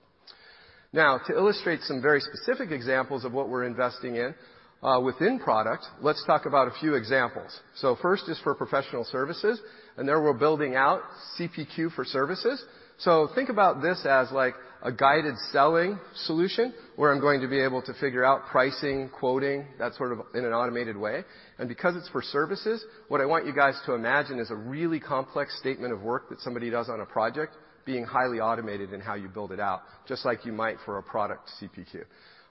Now, 0.94 1.20
to 1.28 1.34
illustrate 1.34 1.82
some 1.82 2.02
very 2.02 2.22
specific 2.22 2.72
examples 2.72 3.26
of 3.26 3.34
what 3.34 3.50
we're 3.50 3.66
investing 3.66 4.16
in, 4.16 4.34
uh, 4.82 5.00
within 5.00 5.40
product, 5.40 5.84
let's 6.02 6.24
talk 6.26 6.46
about 6.46 6.68
a 6.68 6.72
few 6.80 6.96
examples. 6.96 7.60
First 8.02 8.30
is 8.30 8.40
for 8.44 8.54
professional 8.56 9.04
services, 9.04 9.60
and 9.98 10.08
there 10.08 10.22
we're 10.22 10.34
building 10.34 10.76
out 10.76 11.02
CPQ 11.38 11.94
for 11.94 12.06
services. 12.06 12.64
So 13.00 13.30
think 13.36 13.50
about 13.50 13.82
this 13.82 14.06
as 14.06 14.32
like 14.32 14.54
a 14.86 14.92
guided 14.92 15.34
selling 15.52 16.00
solution, 16.26 16.72
where 16.96 17.12
I'm 17.12 17.20
going 17.20 17.42
to 17.42 17.48
be 17.48 17.60
able 17.60 17.82
to 17.82 17.94
figure 17.96 18.24
out 18.24 18.46
pricing, 18.52 19.10
quoting, 19.10 19.66
that 19.80 19.96
sort 19.96 20.12
of 20.12 20.20
in 20.36 20.46
an 20.46 20.54
automated 20.54 20.96
way. 20.96 21.24
And 21.58 21.68
because 21.68 21.96
it's 21.96 22.08
for 22.10 22.22
services, 22.22 22.86
what 23.08 23.20
I 23.20 23.26
want 23.26 23.48
you 23.48 23.54
guys 23.54 23.74
to 23.88 23.94
imagine 23.94 24.38
is 24.38 24.52
a 24.52 24.56
really 24.56 25.00
complex 25.00 25.58
statement 25.60 25.92
of 25.92 26.04
work 26.04 26.30
that 26.30 26.40
somebody 26.40 26.70
does 26.70 26.88
on 26.88 27.02
a 27.02 27.06
project 27.06 27.56
being 27.84 28.04
highly 28.04 28.40
automated 28.40 28.94
in 28.94 29.02
how 29.02 29.16
you 29.16 29.28
build 29.28 29.52
it 29.52 29.60
out, 29.60 29.82
just 30.08 30.24
like 30.24 30.46
you 30.46 30.52
might 30.52 30.78
for 30.86 31.00
a 31.00 31.04
product 31.04 31.50
CPQ. 31.60 32.04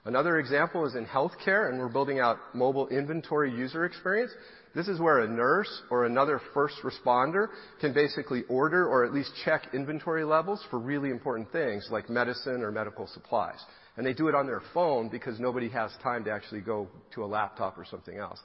Another 0.03 0.37
example 0.37 0.85
is 0.85 0.95
in 0.95 1.05
healthcare, 1.05 1.69
and 1.69 1.79
we're 1.79 1.87
building 1.87 2.19
out 2.19 2.37
mobile 2.53 2.89
inventory 2.89 3.49
user 3.49 3.85
experience. 3.85 4.31
This 4.75 4.89
is 4.89 4.99
where 4.99 5.19
a 5.19 5.27
nurse 5.27 5.81
or 5.89 6.05
another 6.05 6.41
first 6.53 6.75
responder 6.83 7.47
can 7.79 7.93
basically 7.93 8.43
order 8.49 8.85
or 8.85 9.05
at 9.05 9.13
least 9.13 9.31
check 9.45 9.69
inventory 9.73 10.25
levels 10.25 10.63
for 10.69 10.79
really 10.79 11.11
important 11.11 11.49
things 11.53 11.87
like 11.89 12.09
medicine 12.09 12.61
or 12.61 12.73
medical 12.73 13.07
supplies. 13.07 13.59
And 13.95 14.05
they 14.05 14.13
do 14.13 14.27
it 14.27 14.35
on 14.35 14.45
their 14.45 14.61
phone 14.73 15.07
because 15.07 15.39
nobody 15.39 15.69
has 15.69 15.91
time 16.03 16.25
to 16.25 16.31
actually 16.31 16.59
go 16.59 16.89
to 17.13 17.23
a 17.23 17.25
laptop 17.25 17.77
or 17.77 17.85
something 17.85 18.17
else. 18.17 18.39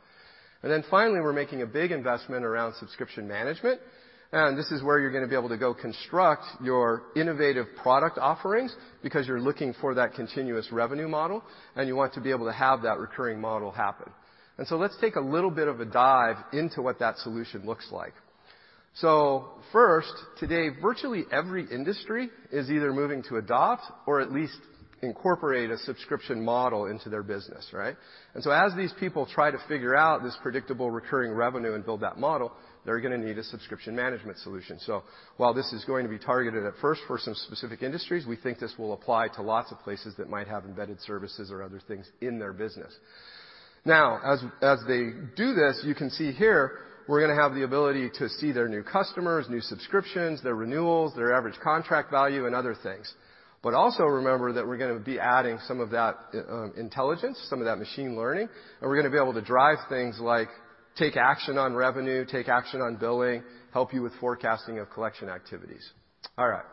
And 0.62 0.70
then 0.70 0.84
finally, 0.88 1.20
we're 1.20 1.32
making 1.32 1.62
a 1.62 1.66
big 1.66 1.90
investment 1.90 2.44
around 2.44 2.74
subscription 2.74 3.26
management. 3.26 3.80
And 4.32 4.56
this 4.56 4.70
is 4.70 4.84
where 4.84 5.00
you're 5.00 5.10
gonna 5.10 5.26
be 5.26 5.34
able 5.34 5.48
to 5.48 5.58
go 5.58 5.74
construct 5.74 6.44
your 6.62 7.02
innovative 7.16 7.66
product 7.82 8.18
offerings 8.18 8.72
because 9.02 9.26
you're 9.26 9.40
looking 9.40 9.74
for 9.80 9.94
that 9.94 10.14
continuous 10.14 10.70
revenue 10.70 11.08
model, 11.08 11.42
and 11.74 11.88
you 11.88 11.96
want 11.96 12.14
to 12.14 12.20
be 12.20 12.30
able 12.30 12.46
to 12.46 12.52
have 12.52 12.82
that 12.82 12.98
recurring 12.98 13.40
model 13.40 13.72
happen. 13.72 14.12
And 14.60 14.68
so 14.68 14.76
let's 14.76 14.94
take 15.00 15.16
a 15.16 15.20
little 15.20 15.50
bit 15.50 15.68
of 15.68 15.80
a 15.80 15.86
dive 15.86 16.36
into 16.52 16.82
what 16.82 16.98
that 16.98 17.16
solution 17.16 17.64
looks 17.64 17.88
like. 17.90 18.12
First, 19.72 20.12
today, 20.38 20.68
virtually 20.82 21.24
every 21.32 21.64
industry 21.72 22.28
is 22.52 22.70
either 22.70 22.92
moving 22.92 23.22
to 23.30 23.36
adopt 23.36 23.84
or 24.06 24.20
at 24.20 24.30
least 24.30 24.58
incorporate 25.00 25.70
a 25.70 25.78
subscription 25.78 26.44
model 26.44 26.84
into 26.84 27.08
their 27.08 27.22
business, 27.22 27.70
right? 27.72 27.96
And 28.34 28.44
so 28.44 28.50
as 28.50 28.76
these 28.76 28.92
people 29.00 29.24
try 29.24 29.50
to 29.50 29.56
figure 29.66 29.96
out 29.96 30.22
this 30.22 30.36
predictable 30.42 30.90
recurring 30.90 31.32
revenue 31.32 31.72
and 31.72 31.82
build 31.82 32.02
that 32.02 32.18
model, 32.18 32.52
they're 32.84 33.00
gonna 33.00 33.16
need 33.16 33.38
a 33.38 33.44
subscription 33.44 33.96
management 33.96 34.36
solution. 34.40 34.78
So 34.80 35.04
while 35.38 35.54
this 35.54 35.72
is 35.72 35.86
going 35.86 36.04
to 36.04 36.10
be 36.10 36.18
targeted 36.18 36.66
at 36.66 36.74
first 36.82 37.00
for 37.06 37.18
some 37.18 37.34
specific 37.34 37.82
industries, 37.82 38.26
we 38.26 38.36
think 38.36 38.58
this 38.58 38.74
will 38.76 38.92
apply 38.92 39.28
to 39.36 39.42
lots 39.42 39.72
of 39.72 39.78
places 39.80 40.16
that 40.18 40.28
might 40.28 40.48
have 40.48 40.66
embedded 40.66 41.00
services 41.00 41.50
or 41.50 41.62
other 41.62 41.80
things 41.88 42.06
in 42.20 42.38
their 42.38 42.52
business. 42.52 42.92
Now, 43.84 44.20
as 44.62 44.78
they 44.86 45.10
do 45.36 45.54
this, 45.54 45.82
you 45.84 45.94
can 45.94 46.10
see 46.10 46.32
here, 46.32 46.72
we're 47.08 47.20
gonna 47.20 47.40
have 47.40 47.54
the 47.54 47.64
ability 47.64 48.10
to 48.18 48.28
see 48.28 48.52
their 48.52 48.68
new 48.68 48.82
customers, 48.82 49.46
new 49.48 49.60
subscriptions, 49.60 50.42
their 50.42 50.54
renewals, 50.54 51.14
their 51.16 51.34
average 51.34 51.58
contract 51.62 52.10
value, 52.10 52.46
and 52.46 52.54
other 52.54 52.76
things. 52.82 53.12
But 53.62 53.74
also 53.74 54.04
remember 54.04 54.52
that 54.52 54.66
we're 54.66 54.78
gonna 54.78 55.00
be 55.00 55.18
adding 55.18 55.58
some 55.66 55.80
of 55.80 55.90
that 55.90 56.16
um, 56.48 56.72
intelligence, 56.76 57.38
some 57.48 57.58
of 57.58 57.66
that 57.66 57.78
machine 57.78 58.16
learning, 58.16 58.48
and 58.80 58.88
we're 58.88 58.96
gonna 58.96 59.10
be 59.10 59.20
able 59.20 59.34
to 59.34 59.42
drive 59.42 59.78
things 59.88 60.18
like 60.20 60.48
take 60.96 61.16
action 61.16 61.58
on 61.58 61.74
revenue, 61.74 62.24
take 62.24 62.48
action 62.48 62.80
on 62.80 62.96
billing, 62.96 63.42
help 63.72 63.92
you 63.92 64.02
with 64.02 64.12
forecasting 64.20 64.78
of 64.78 64.90
collection 64.90 65.28
activities. 65.28 65.88
All 66.38 66.48
right. 66.48 66.64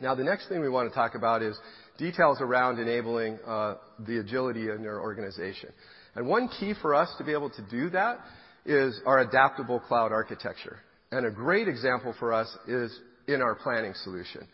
Now, 0.00 0.14
the 0.14 0.24
next 0.24 0.48
thing 0.48 0.60
we 0.60 0.68
wanna 0.68 0.90
talk 0.90 1.14
about 1.14 1.42
is 1.42 1.58
details 1.98 2.38
around 2.40 2.78
enabling 2.78 3.38
uh, 3.46 3.74
the 4.06 4.18
agility 4.18 4.70
in 4.70 4.82
your 4.82 5.00
organization. 5.00 5.70
And 6.16 6.26
one 6.26 6.48
key 6.48 6.74
for 6.80 6.94
us 6.94 7.14
to 7.18 7.24
be 7.24 7.32
able 7.32 7.50
to 7.50 7.62
do 7.70 7.90
that 7.90 8.18
is 8.64 9.00
our 9.06 9.20
adaptable 9.20 9.80
cloud 9.80 10.12
architecture. 10.12 10.78
And 11.12 11.26
a 11.26 11.30
great 11.30 11.68
example 11.68 12.14
for 12.18 12.32
us 12.32 12.48
is 12.66 12.98
in 13.28 13.42
our 13.42 13.54
planning 13.54 13.94
solution. 14.02 14.48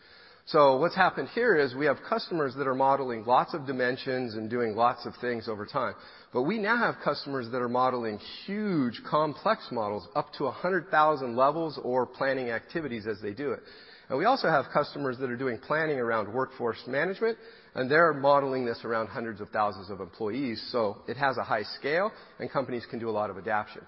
So 0.45 0.77
what's 0.77 0.95
happened 0.95 1.29
here 1.33 1.55
is 1.55 1.73
we 1.73 1.85
have 1.85 1.97
customers 2.07 2.53
that 2.57 2.67
are 2.67 2.75
modeling 2.75 3.23
lots 3.23 3.53
of 3.53 3.65
dimensions 3.65 4.33
and 4.33 4.49
doing 4.49 4.75
lots 4.75 5.05
of 5.05 5.13
things 5.21 5.47
over 5.47 5.65
time. 5.65 5.93
But 6.33 6.43
we 6.43 6.57
now 6.57 6.77
have 6.77 6.95
customers 7.01 7.47
that 7.51 7.61
are 7.61 7.69
modeling 7.69 8.19
huge, 8.45 8.99
complex 9.09 9.69
models 9.71 10.05
up 10.15 10.33
to 10.33 10.43
100,000 10.43 11.35
levels 11.37 11.79
or 11.81 12.05
planning 12.05 12.49
activities 12.49 13.07
as 13.07 13.21
they 13.21 13.31
do 13.31 13.53
it. 13.53 13.61
And 14.09 14.19
we 14.19 14.25
also 14.25 14.49
have 14.49 14.65
customers 14.73 15.17
that 15.19 15.29
are 15.29 15.37
doing 15.37 15.59
planning 15.59 15.97
around 15.97 16.31
workforce 16.33 16.83
management, 16.87 17.37
and 17.75 17.89
they're 17.89 18.13
modeling 18.13 18.65
this 18.65 18.83
around 18.83 19.07
hundreds 19.07 19.41
of 19.41 19.49
thousands 19.49 19.89
of 19.89 19.99
employees. 19.99 20.63
So 20.71 20.97
it 21.07 21.17
has 21.17 21.37
a 21.37 21.43
high 21.43 21.63
scale, 21.63 22.11
and 22.39 22.51
companies 22.51 22.85
can 22.89 22.99
do 22.99 23.09
a 23.09 23.11
lot 23.11 23.29
of 23.29 23.37
adoption. 23.37 23.81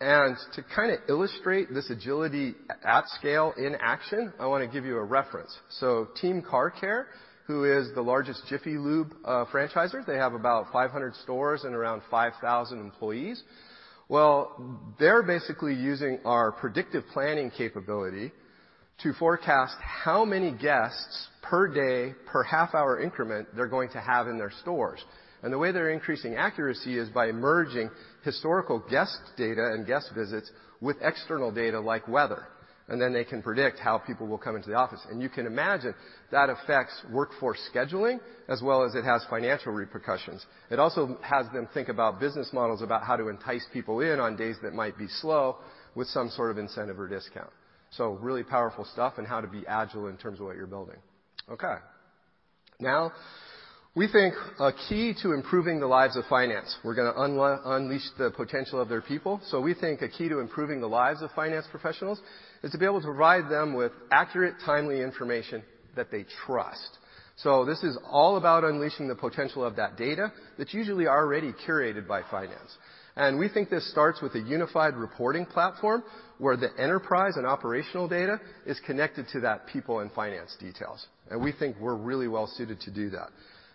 And 0.00 0.36
to 0.54 0.62
kinda 0.74 0.98
illustrate 1.08 1.72
this 1.72 1.90
agility 1.90 2.54
at 2.84 3.08
scale 3.08 3.52
in 3.56 3.74
action, 3.80 4.32
I 4.38 4.46
wanna 4.46 4.68
give 4.68 4.84
you 4.84 4.96
a 4.96 5.04
reference. 5.04 5.56
So 5.68 6.08
Team 6.20 6.42
Car 6.42 6.70
Care, 6.70 7.08
who 7.46 7.64
is 7.64 7.92
the 7.94 8.02
largest 8.02 8.46
Jiffy 8.48 8.78
Lube 8.78 9.14
uh, 9.24 9.44
franchisor, 9.46 10.04
they 10.06 10.16
have 10.16 10.34
about 10.34 10.72
500 10.72 11.14
stores 11.16 11.64
and 11.64 11.74
around 11.74 12.02
5,000 12.10 12.80
employees. 12.80 13.42
Well, 14.08 14.94
they're 14.98 15.22
basically 15.22 15.74
using 15.74 16.20
our 16.24 16.52
predictive 16.52 17.04
planning 17.12 17.50
capability 17.50 18.32
to 19.02 19.12
forecast 19.14 19.76
how 19.80 20.24
many 20.24 20.52
guests 20.52 21.28
per 21.42 21.68
day, 21.68 22.14
per 22.26 22.42
half-hour 22.42 23.00
increment 23.00 23.48
they're 23.54 23.68
going 23.68 23.90
to 23.90 24.00
have 24.00 24.26
in 24.28 24.38
their 24.38 24.52
stores. 24.62 25.04
And 25.42 25.52
the 25.52 25.58
way 25.58 25.70
they're 25.70 25.90
increasing 25.90 26.34
accuracy 26.34 26.98
is 26.98 27.08
by 27.10 27.30
merging 27.30 27.90
historical 28.24 28.82
guest 28.90 29.18
data 29.36 29.72
and 29.72 29.86
guest 29.86 30.10
visits 30.14 30.50
with 30.80 30.96
external 31.02 31.52
data 31.52 31.78
like 31.78 32.08
weather. 32.08 32.46
And 32.88 33.00
then 33.00 33.12
they 33.12 33.24
can 33.24 33.42
predict 33.42 33.80
how 33.80 33.98
people 33.98 34.28
will 34.28 34.38
come 34.38 34.54
into 34.54 34.70
the 34.70 34.76
office. 34.76 35.00
And 35.10 35.20
you 35.20 35.28
can 35.28 35.46
imagine 35.46 35.92
that 36.30 36.50
affects 36.50 36.94
workforce 37.12 37.58
scheduling 37.74 38.20
as 38.48 38.62
well 38.62 38.84
as 38.84 38.94
it 38.94 39.04
has 39.04 39.26
financial 39.28 39.72
repercussions. 39.72 40.46
It 40.70 40.78
also 40.78 41.18
has 41.20 41.46
them 41.52 41.68
think 41.74 41.88
about 41.88 42.20
business 42.20 42.50
models 42.52 42.82
about 42.82 43.02
how 43.02 43.16
to 43.16 43.28
entice 43.28 43.66
people 43.72 44.00
in 44.00 44.20
on 44.20 44.36
days 44.36 44.56
that 44.62 44.72
might 44.72 44.96
be 44.96 45.08
slow 45.08 45.56
with 45.96 46.06
some 46.08 46.30
sort 46.30 46.52
of 46.52 46.58
incentive 46.58 46.98
or 46.98 47.08
discount. 47.08 47.50
So 47.96 48.10
really 48.20 48.42
powerful 48.42 48.84
stuff 48.92 49.14
and 49.18 49.26
how 49.26 49.40
to 49.40 49.48
be 49.48 49.66
agile 49.66 50.08
in 50.08 50.16
terms 50.16 50.40
of 50.40 50.46
what 50.46 50.56
you're 50.56 50.66
building. 50.66 50.96
Okay. 51.50 51.76
Now, 52.78 53.12
we 53.94 54.08
think 54.08 54.34
a 54.60 54.72
key 54.88 55.14
to 55.22 55.32
improving 55.32 55.80
the 55.80 55.86
lives 55.86 56.16
of 56.16 56.24
finance, 56.26 56.76
we're 56.84 56.94
gonna 56.94 57.14
unleash 57.16 58.06
the 58.18 58.30
potential 58.30 58.78
of 58.78 58.90
their 58.90 59.00
people. 59.00 59.40
So 59.46 59.60
we 59.60 59.72
think 59.72 60.02
a 60.02 60.08
key 60.08 60.28
to 60.28 60.40
improving 60.40 60.80
the 60.80 60.88
lives 60.88 61.22
of 61.22 61.30
finance 61.32 61.66
professionals 61.70 62.20
is 62.62 62.72
to 62.72 62.78
be 62.78 62.84
able 62.84 63.00
to 63.00 63.06
provide 63.06 63.48
them 63.48 63.72
with 63.72 63.92
accurate, 64.12 64.56
timely 64.64 65.00
information 65.00 65.62
that 65.94 66.10
they 66.10 66.26
trust. 66.44 66.98
So 67.36 67.64
this 67.64 67.82
is 67.82 67.98
all 68.10 68.36
about 68.36 68.64
unleashing 68.64 69.08
the 69.08 69.14
potential 69.14 69.64
of 69.64 69.76
that 69.76 69.96
data 69.96 70.32
that's 70.58 70.74
usually 70.74 71.06
already 71.06 71.52
curated 71.66 72.06
by 72.06 72.22
finance. 72.30 72.76
And 73.16 73.38
we 73.38 73.48
think 73.48 73.70
this 73.70 73.90
starts 73.90 74.20
with 74.20 74.34
a 74.34 74.40
unified 74.40 74.94
reporting 74.94 75.46
platform 75.46 76.04
where 76.38 76.56
the 76.56 76.68
enterprise 76.78 77.36
and 77.36 77.46
operational 77.46 78.08
data 78.08 78.38
is 78.66 78.78
connected 78.84 79.26
to 79.32 79.40
that 79.40 79.66
people 79.66 80.00
and 80.00 80.12
finance 80.12 80.54
details. 80.60 81.06
And 81.30 81.42
we 81.42 81.52
think 81.52 81.76
we're 81.80 81.96
really 81.96 82.28
well 82.28 82.46
suited 82.46 82.80
to 82.80 82.90
do 82.90 83.08
that. 83.10 83.28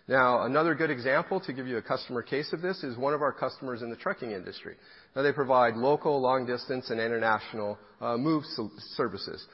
Now, 0.08 0.44
another 0.44 0.74
good 0.74 0.90
example 0.90 1.40
to 1.40 1.52
give 1.52 1.66
you 1.66 1.76
a 1.76 1.82
customer 1.82 2.22
case 2.22 2.52
of 2.52 2.60
this 2.60 2.82
is 2.82 2.96
one 2.96 3.14
of 3.14 3.22
our 3.22 3.32
customers 3.32 3.82
in 3.82 3.90
the 3.90 3.96
trucking 3.96 4.32
industry. 4.32 4.74
Now 5.14 5.22
they 5.22 5.32
provide 5.32 5.74
local, 5.74 6.20
long 6.20 6.46
distance, 6.46 6.90
and 6.90 7.00
international 7.00 7.78
uh, 8.00 8.16
move 8.16 8.44
services. 8.96 9.44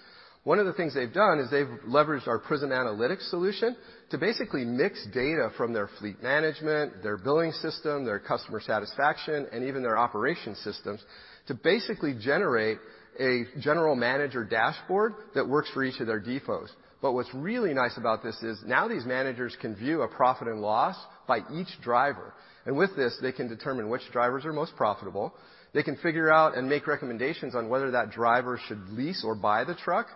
One 0.44 0.58
of 0.58 0.66
the 0.66 0.72
things 0.72 0.94
they've 0.94 1.12
done 1.12 1.40
is 1.40 1.50
they've 1.50 1.66
leveraged 1.86 2.26
our 2.28 2.38
Prism 2.38 2.70
Analytics 2.70 3.28
solution 3.28 3.76
to 4.10 4.18
basically 4.18 4.64
mix 4.64 5.04
data 5.12 5.50
from 5.56 5.72
their 5.72 5.88
fleet 5.98 6.22
management, 6.22 7.02
their 7.02 7.18
billing 7.18 7.52
system, 7.52 8.04
their 8.04 8.18
customer 8.18 8.60
satisfaction, 8.60 9.46
and 9.52 9.64
even 9.64 9.82
their 9.82 9.98
operation 9.98 10.54
systems 10.56 11.00
to 11.48 11.54
basically 11.54 12.14
generate 12.18 12.78
a 13.18 13.44
general 13.60 13.96
manager 13.96 14.44
dashboard 14.44 15.14
that 15.34 15.46
works 15.46 15.70
for 15.74 15.82
each 15.82 16.00
of 16.00 16.06
their 16.06 16.20
depots. 16.20 16.70
But 17.02 17.12
what's 17.12 17.32
really 17.34 17.74
nice 17.74 17.96
about 17.96 18.22
this 18.22 18.40
is 18.42 18.58
now 18.66 18.88
these 18.88 19.04
managers 19.04 19.56
can 19.60 19.74
view 19.74 20.02
a 20.02 20.08
profit 20.08 20.48
and 20.48 20.60
loss 20.60 20.96
by 21.26 21.40
each 21.52 21.68
driver. 21.82 22.32
And 22.64 22.76
with 22.76 22.94
this, 22.96 23.16
they 23.22 23.32
can 23.32 23.48
determine 23.48 23.88
which 23.88 24.02
drivers 24.12 24.44
are 24.44 24.52
most 24.52 24.76
profitable. 24.76 25.32
They 25.74 25.82
can 25.82 25.96
figure 25.96 26.30
out 26.30 26.56
and 26.56 26.68
make 26.68 26.86
recommendations 26.86 27.54
on 27.54 27.68
whether 27.68 27.92
that 27.92 28.10
driver 28.10 28.60
should 28.66 28.88
lease 28.90 29.22
or 29.24 29.34
buy 29.34 29.64
the 29.64 29.74
truck. 29.74 30.08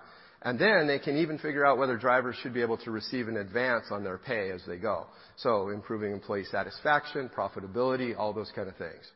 And 0.44 0.58
then 0.58 0.88
they 0.88 0.98
can 0.98 1.16
even 1.18 1.38
figure 1.38 1.64
out 1.64 1.78
whether 1.78 1.96
drivers 1.96 2.36
should 2.42 2.52
be 2.52 2.62
able 2.62 2.76
to 2.78 2.90
receive 2.90 3.28
an 3.28 3.36
advance 3.36 3.86
on 3.90 4.02
their 4.02 4.18
pay 4.18 4.50
as 4.50 4.60
they 4.66 4.76
go. 4.76 5.06
So 5.36 5.68
improving 5.68 6.12
employee 6.12 6.44
satisfaction, 6.50 7.30
profitability, 7.36 8.16
all 8.18 8.32
those 8.32 8.50
kind 8.54 8.68
of 8.68 8.76
things. 8.76 9.08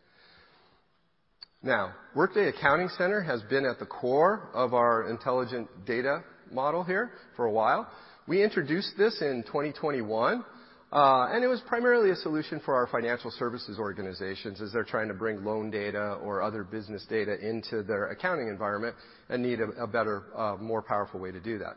Now, 1.62 1.94
Workday 2.14 2.48
Accounting 2.48 2.90
Center 2.96 3.20
has 3.22 3.42
been 3.42 3.64
at 3.64 3.80
the 3.80 3.86
core 3.86 4.50
of 4.54 4.72
our 4.72 5.10
intelligent 5.10 5.68
data 5.84 6.22
model 6.52 6.84
here 6.84 7.10
for 7.34 7.46
a 7.46 7.50
while. 7.50 7.90
We 8.28 8.44
introduced 8.44 8.92
this 8.96 9.20
in 9.20 9.42
2021, 9.46 10.34
and 10.34 10.44
Uh, 10.92 11.28
it 11.34 11.48
was 11.48 11.60
primarily 11.66 12.10
a 12.10 12.16
solution 12.16 12.60
for 12.64 12.74
our 12.74 12.86
financial 12.86 13.30
services 13.32 13.76
organizations 13.78 14.60
as 14.60 14.72
they're 14.72 14.84
trying 14.84 15.08
to 15.08 15.14
bring 15.14 15.44
loan 15.44 15.68
data 15.68 16.16
or 16.22 16.42
other 16.42 16.62
business 16.62 17.04
data 17.10 17.36
into 17.46 17.82
their 17.82 18.06
accounting 18.10 18.46
environment 18.46 18.94
and 19.28 19.42
need 19.42 19.58
a 19.60 19.86
better, 19.86 20.24
uh, 20.36 20.56
more 20.60 20.82
powerful 20.82 21.18
way 21.18 21.32
to 21.32 21.40
do 21.40 21.58
that. 21.58 21.74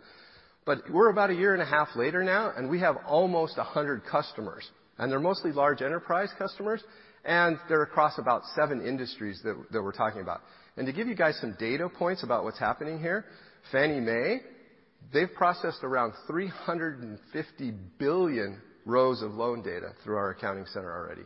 But 0.63 0.79
we're 0.91 1.09
about 1.09 1.31
a 1.31 1.33
year 1.33 1.53
and 1.53 1.61
a 1.61 1.65
half 1.65 1.87
later 1.95 2.23
now, 2.23 2.53
and 2.55 2.69
we 2.69 2.79
have 2.81 2.97
almost 3.07 3.57
100 3.57 4.03
customers, 4.05 4.69
and 4.99 5.11
they're 5.11 5.19
mostly 5.19 5.51
large 5.51 5.81
enterprise 5.81 6.29
customers, 6.37 6.83
and 7.25 7.57
they're 7.67 7.81
across 7.81 8.19
about 8.19 8.43
seven 8.55 8.85
industries 8.85 9.41
that 9.43 9.81
we're 9.81 9.91
talking 9.91 10.21
about. 10.21 10.41
And 10.77 10.85
to 10.85 10.93
give 10.93 11.07
you 11.07 11.15
guys 11.15 11.35
some 11.41 11.55
data 11.59 11.89
points 11.89 12.21
about 12.21 12.43
what's 12.43 12.59
happening 12.59 12.99
here, 12.99 13.25
Fannie 13.71 13.99
Mae, 13.99 14.41
they've 15.11 15.33
processed 15.33 15.83
around 15.83 16.13
350 16.27 17.73
billion 17.97 18.61
rows 18.85 19.21
of 19.21 19.31
loan 19.33 19.61
data 19.61 19.93
through 20.03 20.15
our 20.15 20.31
Accounting 20.31 20.65
Center 20.73 20.91
already. 20.91 21.23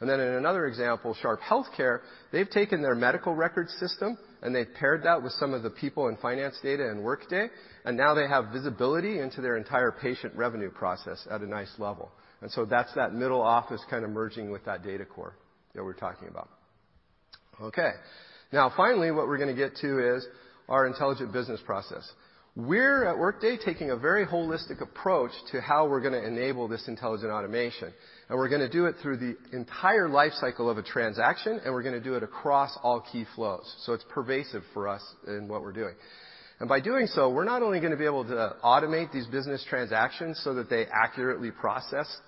And 0.00 0.10
then 0.10 0.18
in 0.18 0.34
another 0.34 0.66
example, 0.66 1.14
Sharp 1.22 1.40
HealthCare, 1.40 2.00
they've 2.32 2.50
taken 2.50 2.82
their 2.82 2.96
medical 2.96 3.36
record 3.36 3.68
system, 3.70 4.18
and 4.42 4.52
they've 4.52 4.66
paired 4.78 5.04
that 5.04 5.22
with 5.22 5.32
some 5.34 5.54
of 5.54 5.62
the 5.62 5.70
people 5.70 6.08
in 6.08 6.16
finance 6.16 6.58
data 6.60 6.90
in 6.90 7.02
Workday, 7.02 7.46
and 7.84 7.96
now 7.96 8.12
they 8.12 8.26
have 8.26 8.46
visibility 8.52 9.20
into 9.20 9.40
their 9.40 9.56
entire 9.56 9.92
patient 9.92 10.34
revenue 10.34 10.70
process 10.70 11.24
at 11.30 11.40
a 11.40 11.46
nice 11.46 11.72
level. 11.78 12.10
And 12.40 12.50
so 12.50 12.64
that's 12.64 12.92
that 12.94 13.14
middle 13.14 13.40
office 13.40 13.80
kind 13.88 14.04
of 14.04 14.10
merging 14.10 14.50
with 14.50 14.64
that 14.64 14.82
data 14.82 15.04
core 15.04 15.36
that 15.74 15.84
we're 15.84 15.92
talking 15.92 16.26
about. 16.26 16.48
Okay. 17.60 17.92
Now 18.52 18.72
finally, 18.76 19.12
what 19.12 19.28
we're 19.28 19.38
gonna 19.38 19.54
get 19.54 19.76
to 19.76 20.16
is 20.16 20.26
our 20.68 20.86
intelligent 20.86 21.32
business 21.32 21.60
process. 21.64 22.10
We're 22.54 23.06
at 23.08 23.16
Workday 23.16 23.56
taking 23.64 23.92
a 23.92 23.96
very 23.96 24.26
holistic 24.26 24.82
approach 24.82 25.30
to 25.52 25.60
how 25.62 25.88
we're 25.88 26.02
gonna 26.02 26.18
enable 26.18 26.68
this 26.68 26.86
intelligent 26.86 27.32
automation, 27.32 27.94
and 28.28 28.38
we're 28.38 28.50
gonna 28.50 28.68
do 28.68 28.84
it 28.84 28.96
through 29.00 29.16
the 29.16 29.36
entire 29.56 30.06
life 30.06 30.34
cycle 30.34 30.68
of 30.68 30.76
a 30.76 30.82
transaction, 30.82 31.62
and 31.64 31.72
we're 31.72 31.82
gonna 31.82 31.98
do 31.98 32.14
it 32.14 32.22
across 32.22 32.76
all 32.82 33.00
key 33.00 33.24
flows. 33.34 33.74
So 33.86 33.94
it's 33.94 34.04
pervasive 34.10 34.64
for 34.74 34.86
us 34.86 35.02
in 35.26 35.48
what 35.48 35.62
we're 35.62 35.72
doing. 35.72 35.94
And 36.60 36.68
by 36.68 36.80
doing 36.80 37.06
so, 37.06 37.30
we're 37.30 37.44
not 37.44 37.62
only 37.62 37.80
gonna 37.80 37.96
be 37.96 38.04
able 38.04 38.26
to 38.26 38.56
automate 38.62 39.12
these 39.12 39.26
business 39.28 39.64
transactions 39.64 40.38
so 40.44 40.52
that 40.52 40.68
they 40.68 40.84
accurately 40.92 41.52
process 41.52 42.20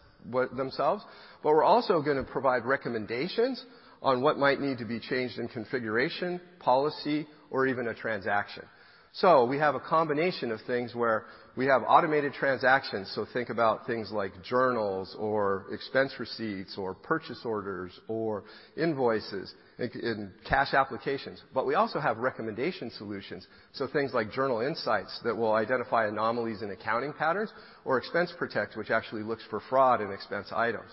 themselves, 0.56 1.04
but 1.42 1.50
we're 1.50 1.64
also 1.64 2.00
gonna 2.00 2.24
provide 2.24 2.64
recommendations 2.64 3.62
on 4.00 4.22
what 4.22 4.38
might 4.38 4.58
need 4.58 4.78
to 4.78 4.86
be 4.86 4.98
changed 4.98 5.38
in 5.38 5.48
configuration, 5.48 6.40
policy, 6.60 7.26
or 7.50 7.66
even 7.66 7.88
a 7.88 7.94
transaction. 7.94 8.64
So 9.18 9.44
we 9.44 9.58
have 9.58 9.76
a 9.76 9.80
combination 9.80 10.50
of 10.50 10.60
things 10.62 10.92
where 10.92 11.26
we 11.56 11.66
have 11.66 11.82
automated 11.86 12.32
transactions. 12.32 13.12
So 13.14 13.24
think 13.32 13.48
about 13.48 13.86
things 13.86 14.10
like 14.10 14.32
journals 14.42 15.14
or 15.16 15.66
expense 15.70 16.14
receipts 16.18 16.76
or 16.76 16.94
purchase 16.94 17.38
orders 17.44 17.92
or 18.08 18.42
invoices 18.76 19.54
in 19.78 20.32
cash 20.48 20.74
applications. 20.74 21.40
But 21.54 21.64
we 21.64 21.76
also 21.76 22.00
have 22.00 22.18
recommendation 22.18 22.90
solutions, 22.98 23.46
so 23.72 23.86
things 23.86 24.12
like 24.12 24.32
Journal 24.32 24.60
Insights 24.62 25.20
that 25.22 25.36
will 25.36 25.52
identify 25.52 26.08
anomalies 26.08 26.62
in 26.62 26.72
accounting 26.72 27.12
patterns 27.12 27.52
or 27.84 27.98
Expense 27.98 28.32
Protect, 28.36 28.76
which 28.76 28.90
actually 28.90 29.22
looks 29.22 29.44
for 29.48 29.60
fraud 29.70 30.00
in 30.00 30.10
expense 30.10 30.48
items. 30.52 30.90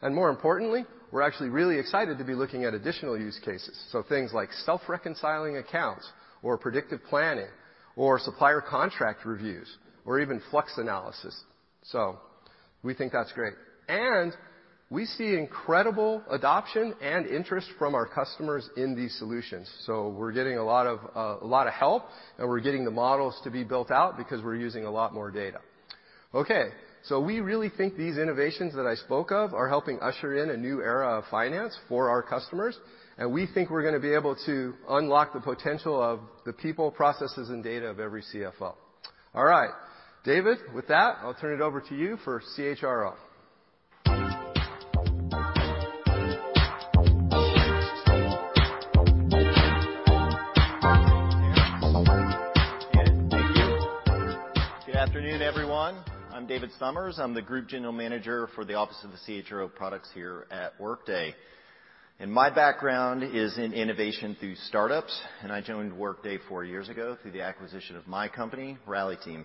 And 0.00 0.14
more 0.14 0.30
importantly, 0.30 0.86
we're 1.10 1.22
actually 1.22 1.50
really 1.50 1.78
excited 1.78 2.16
to 2.16 2.24
be 2.24 2.34
looking 2.34 2.64
at 2.64 2.72
additional 2.72 3.18
use 3.18 3.38
cases, 3.44 3.78
so 3.92 4.02
things 4.02 4.32
like 4.32 4.50
self-reconciling 4.64 5.58
accounts 5.58 6.10
or 6.42 6.58
predictive 6.58 7.00
planning 7.08 7.48
or 7.96 8.18
supplier 8.18 8.60
contract 8.60 9.24
reviews 9.24 9.68
or 10.04 10.20
even 10.20 10.40
flux 10.50 10.72
analysis. 10.76 11.38
So 11.84 12.18
we 12.82 12.94
think 12.94 13.12
that's 13.12 13.32
great. 13.32 13.54
And 13.88 14.32
we 14.90 15.06
see 15.06 15.36
incredible 15.36 16.22
adoption 16.30 16.94
and 17.00 17.26
interest 17.26 17.66
from 17.78 17.94
our 17.94 18.06
customers 18.06 18.68
in 18.76 18.94
these 18.94 19.16
solutions. 19.18 19.70
So 19.86 20.08
we're 20.10 20.32
getting 20.32 20.58
uh, 20.58 20.60
a 20.60 20.62
lot 20.62 21.66
of 21.66 21.72
help, 21.72 22.04
and 22.38 22.46
we're 22.46 22.60
getting 22.60 22.84
the 22.84 22.90
models 22.90 23.40
to 23.44 23.50
be 23.50 23.64
built 23.64 23.90
out 23.90 24.18
because 24.18 24.42
we're 24.42 24.56
using 24.56 24.84
a 24.84 24.90
lot 24.90 25.14
more 25.14 25.30
data. 25.30 25.60
Okay, 26.34 26.64
so 27.04 27.20
we 27.20 27.40
really 27.40 27.70
think 27.74 27.96
these 27.96 28.18
innovations 28.18 28.74
that 28.74 28.86
I 28.86 28.94
spoke 28.96 29.32
of 29.32 29.54
are 29.54 29.68
helping 29.68 29.98
usher 30.00 30.42
in 30.42 30.50
a 30.50 30.56
new 30.58 30.82
era 30.82 31.18
of 31.18 31.24
finance 31.30 31.74
for 31.88 32.10
our 32.10 32.22
customers, 32.22 32.76
we 33.28 33.46
think 33.46 33.70
we're 33.70 33.82
gonna 33.82 34.00
be 34.00 34.14
able 34.14 34.36
to 34.46 34.74
unlock 34.88 35.32
the 35.32 35.40
potential 35.40 36.00
of 36.00 36.20
the 36.44 36.52
people, 36.52 36.90
processes, 36.90 37.50
and 37.50 37.62
data 37.62 37.86
of 37.86 38.00
every 38.00 38.22
CFO. 38.22 38.74
All 39.34 39.44
right. 39.44 39.70
David, 40.24 40.58
with 40.74 40.86
that, 40.88 41.16
I'll 41.22 41.34
turn 41.34 41.54
it 41.54 41.60
over 41.60 41.80
to 41.80 41.94
you 41.96 42.16
for 42.24 42.40
CHRO. 42.56 43.14
Good 54.86 54.96
afternoon, 54.96 55.42
everyone. 55.42 55.96
I'm 56.32 56.46
David 56.46 56.70
Somers. 56.78 57.18
I'm 57.18 57.34
the 57.34 57.42
Group 57.42 57.68
General 57.68 57.92
Manager 57.92 58.48
for 58.54 58.64
the 58.64 58.74
Office 58.74 59.04
of 59.04 59.10
the 59.10 59.18
CHRO 59.26 59.74
products 59.74 60.08
here 60.14 60.46
at 60.50 60.78
Workday. 60.80 61.34
And 62.20 62.32
my 62.32 62.50
background 62.50 63.24
is 63.24 63.58
in 63.58 63.72
innovation 63.72 64.36
through 64.38 64.54
startups, 64.68 65.18
and 65.42 65.50
I 65.50 65.60
joined 65.60 65.96
Workday 65.96 66.38
four 66.48 66.64
years 66.64 66.88
ago 66.88 67.16
through 67.20 67.32
the 67.32 67.42
acquisition 67.42 67.96
of 67.96 68.06
my 68.06 68.28
company, 68.28 68.78
Rallyteam. 68.86 69.44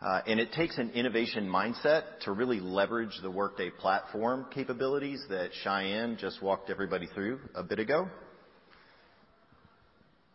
Uh 0.00 0.20
and 0.26 0.38
it 0.38 0.52
takes 0.52 0.76
an 0.78 0.90
innovation 0.90 1.48
mindset 1.48 2.02
to 2.22 2.32
really 2.32 2.60
leverage 2.60 3.18
the 3.22 3.30
Workday 3.30 3.70
platform 3.70 4.46
capabilities 4.52 5.24
that 5.30 5.50
Sayan 5.64 6.18
just 6.18 6.42
walked 6.42 6.68
everybody 6.68 7.06
through 7.14 7.40
a 7.54 7.62
bit 7.62 7.78
ago. 7.78 8.08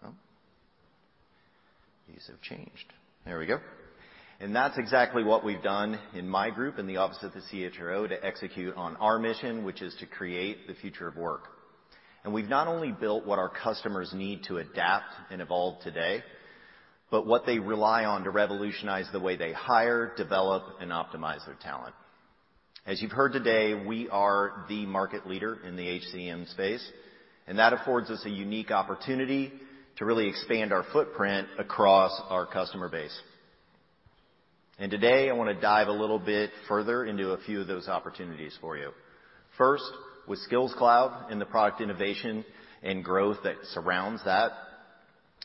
Oh, 0.03 0.13
these 2.07 2.25
have 2.27 2.41
changed. 2.41 2.93
There 3.25 3.37
we 3.37 3.45
go. 3.45 3.59
And 4.41 4.55
that's 4.55 4.77
exactly 4.77 5.23
what 5.23 5.43
we've 5.43 5.61
done 5.61 5.99
in 6.13 6.27
my 6.27 6.49
group 6.49 6.79
in 6.79 6.87
the 6.87 6.97
Office 6.97 7.21
of 7.23 7.33
the 7.33 7.41
CHRO 7.51 8.07
to 8.07 8.25
execute 8.25 8.73
on 8.77 8.95
our 8.97 9.19
mission, 9.19 9.65
which 9.65 9.81
is 9.81 9.93
to 9.99 10.05
create 10.05 10.65
the 10.65 10.75
future 10.75 11.09
of 11.09 11.17
work. 11.17 11.43
And 12.23 12.33
we've 12.33 12.47
not 12.47 12.67
only 12.67 12.93
built 12.93 13.25
what 13.25 13.37
our 13.37 13.49
customers 13.49 14.13
need 14.13 14.43
to 14.45 14.57
adapt 14.57 15.13
and 15.29 15.41
evolve 15.41 15.81
today, 15.83 16.23
but 17.11 17.25
what 17.25 17.45
they 17.45 17.59
rely 17.59 18.05
on 18.05 18.23
to 18.23 18.29
revolutionize 18.29 19.09
the 19.11 19.19
way 19.19 19.35
they 19.35 19.51
hire, 19.51 20.13
develop, 20.15 20.63
and 20.79 20.91
optimize 20.91 21.45
their 21.45 21.57
talent. 21.61 21.95
As 22.85 23.01
you've 23.01 23.11
heard 23.11 23.33
today, 23.33 23.73
we 23.73 24.07
are 24.07 24.65
the 24.69 24.85
market 24.85 25.27
leader 25.27 25.57
in 25.67 25.75
the 25.75 25.83
HCM 25.83 26.49
space, 26.51 26.85
and 27.45 27.59
that 27.59 27.73
affords 27.73 28.09
us 28.09 28.23
a 28.25 28.29
unique 28.29 28.71
opportunity 28.71 29.51
to 29.97 30.05
really 30.05 30.29
expand 30.29 30.71
our 30.71 30.85
footprint 30.93 31.49
across 31.57 32.11
our 32.29 32.45
customer 32.45 32.87
base. 32.87 33.17
And 34.81 34.89
today, 34.89 35.29
I 35.29 35.33
wanna 35.33 35.59
dive 35.59 35.89
a 35.89 35.91
little 35.91 36.19
bit 36.19 36.51
further 36.69 37.03
into 37.03 37.31
a 37.31 37.37
few 37.39 37.59
of 37.59 37.67
those 37.67 37.89
opportunities 37.89 38.57
for 38.61 38.77
you. 38.77 38.91
First, 39.57 39.91
with 40.25 40.39
Skills 40.39 40.73
Cloud 40.77 41.29
and 41.29 41.41
the 41.41 41.45
product 41.45 41.81
innovation 41.81 42.45
and 42.81 43.03
growth 43.03 43.39
that 43.43 43.57
surrounds 43.73 44.23
that. 44.23 44.53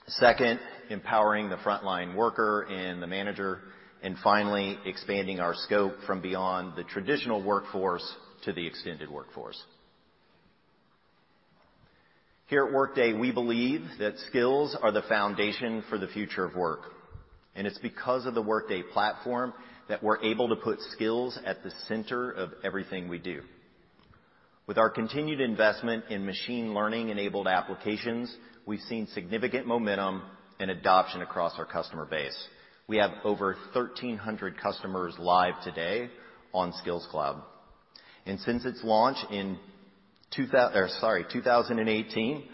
Second, 0.06 0.60
empowering 0.88 1.48
the 1.48 1.56
frontline 1.56 2.14
worker 2.14 2.62
and 2.70 3.02
the 3.02 3.08
manager. 3.08 3.62
And 4.04 4.16
finally, 4.22 4.78
expanding 4.86 5.40
our 5.40 5.54
scope 5.54 5.94
from 6.06 6.20
beyond 6.20 6.76
the 6.76 6.84
traditional 6.84 7.42
workforce 7.42 8.08
to 8.44 8.52
the 8.52 8.64
extended 8.64 9.10
workforce. 9.10 9.60
Here 12.46 12.66
at 12.66 12.72
Workday, 12.72 13.14
we 13.14 13.32
believe 13.32 13.80
that 13.98 14.16
skills 14.28 14.76
are 14.80 14.92
the 14.92 15.02
foundation 15.02 15.82
for 15.88 15.98
the 15.98 16.06
future 16.06 16.44
of 16.44 16.54
work, 16.54 16.82
and 17.54 17.66
it's 17.66 17.78
because 17.78 18.26
of 18.26 18.34
the 18.34 18.42
Workday 18.42 18.82
platform 18.82 19.52
that 19.88 20.02
we're 20.02 20.22
able 20.22 20.48
to 20.48 20.56
put 20.56 20.80
skills 20.92 21.38
at 21.44 21.62
the 21.62 21.70
center 21.88 22.30
of 22.30 22.52
everything 22.62 23.08
we 23.08 23.18
do. 23.18 23.42
With 24.66 24.78
our 24.78 24.88
continued 24.88 25.40
investment 25.40 26.04
in 26.08 26.24
machine 26.24 26.72
learning-enabled 26.72 27.46
applications, 27.46 28.34
we've 28.64 28.80
seen 28.80 29.06
significant 29.08 29.66
momentum 29.66 30.22
and 30.58 30.70
adoption 30.70 31.20
across 31.20 31.58
our 31.58 31.66
customer 31.66 32.06
base. 32.06 32.36
We 32.86 32.96
have 32.96 33.10
over 33.24 33.56
1,300 33.72 34.58
customers 34.58 35.14
live 35.18 35.54
today 35.64 36.08
on 36.52 36.72
Skills 36.80 37.06
Cloud. 37.10 37.42
And 38.26 38.40
since 38.40 38.64
its 38.64 38.80
launch 38.82 39.18
in 39.30 39.58
2018, 40.34 42.48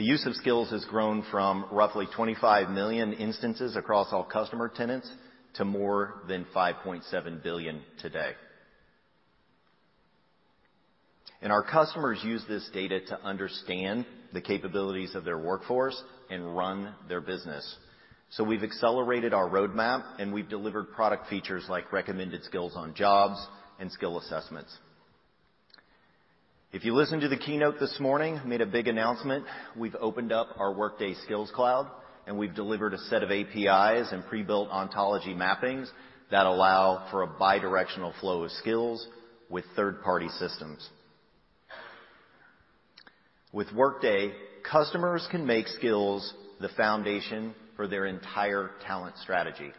the 0.00 0.06
use 0.06 0.24
of 0.24 0.34
skills 0.36 0.70
has 0.70 0.82
grown 0.86 1.22
from 1.30 1.66
roughly 1.70 2.06
25 2.16 2.70
million 2.70 3.12
instances 3.12 3.76
across 3.76 4.06
all 4.12 4.24
customer 4.24 4.66
tenants 4.74 5.06
to 5.52 5.64
more 5.66 6.22
than 6.26 6.46
5.7 6.56 7.42
billion 7.42 7.82
today. 8.00 8.30
And 11.42 11.52
our 11.52 11.62
customers 11.62 12.18
use 12.24 12.42
this 12.48 12.66
data 12.72 13.00
to 13.08 13.22
understand 13.22 14.06
the 14.32 14.40
capabilities 14.40 15.14
of 15.14 15.26
their 15.26 15.38
workforce 15.38 16.02
and 16.30 16.56
run 16.56 16.94
their 17.06 17.20
business. 17.20 17.76
So 18.30 18.42
we've 18.42 18.62
accelerated 18.62 19.34
our 19.34 19.50
roadmap, 19.50 20.02
and 20.18 20.32
we've 20.32 20.48
delivered 20.48 20.92
product 20.92 21.28
features 21.28 21.66
like 21.68 21.92
recommended 21.92 22.42
skills 22.44 22.72
on 22.74 22.94
jobs 22.94 23.46
and 23.78 23.92
skill 23.92 24.18
assessments. 24.18 24.74
If 26.72 26.84
you 26.84 26.94
listened 26.94 27.22
to 27.22 27.28
the 27.28 27.36
keynote 27.36 27.80
this 27.80 27.96
morning, 27.98 28.40
made 28.46 28.60
a 28.60 28.66
big 28.66 28.86
announcement. 28.86 29.44
We've 29.76 29.96
opened 29.96 30.30
up 30.30 30.50
our 30.56 30.72
Workday 30.72 31.14
Skills 31.24 31.50
Cloud, 31.52 31.90
and 32.28 32.38
we've 32.38 32.54
delivered 32.54 32.94
a 32.94 32.98
set 32.98 33.24
of 33.24 33.32
APIs 33.32 34.12
and 34.12 34.24
pre-built 34.26 34.70
ontology 34.70 35.34
mappings 35.34 35.88
that 36.30 36.46
allow 36.46 37.08
for 37.10 37.24
a 37.24 37.26
bidirectional 37.26 38.12
flow 38.20 38.44
of 38.44 38.52
skills 38.52 39.04
with 39.48 39.64
third-party 39.74 40.28
systems. 40.38 40.88
With 43.52 43.72
Workday, 43.72 44.30
customers 44.62 45.26
can 45.32 45.44
make 45.44 45.66
skills 45.66 46.32
the 46.60 46.68
foundation 46.76 47.52
for 47.74 47.88
their 47.88 48.06
entire 48.06 48.70
talent 48.86 49.16
strategy. 49.18 49.72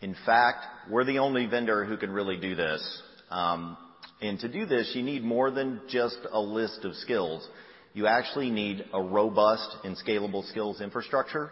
In 0.00 0.14
fact, 0.24 0.64
we're 0.88 1.04
the 1.04 1.18
only 1.18 1.46
vendor 1.46 1.84
who 1.84 1.96
can 1.96 2.12
really 2.12 2.36
do 2.36 2.54
this. 2.54 3.02
Um, 3.30 3.76
And 4.20 4.38
to 4.40 4.48
do 4.48 4.66
this, 4.66 4.92
you 4.94 5.02
need 5.02 5.22
more 5.22 5.50
than 5.50 5.80
just 5.88 6.18
a 6.30 6.40
list 6.40 6.84
of 6.84 6.94
skills. 6.96 7.46
You 7.92 8.06
actually 8.06 8.50
need 8.50 8.84
a 8.92 9.00
robust 9.00 9.76
and 9.84 9.96
scalable 9.96 10.48
skills 10.50 10.80
infrastructure. 10.80 11.50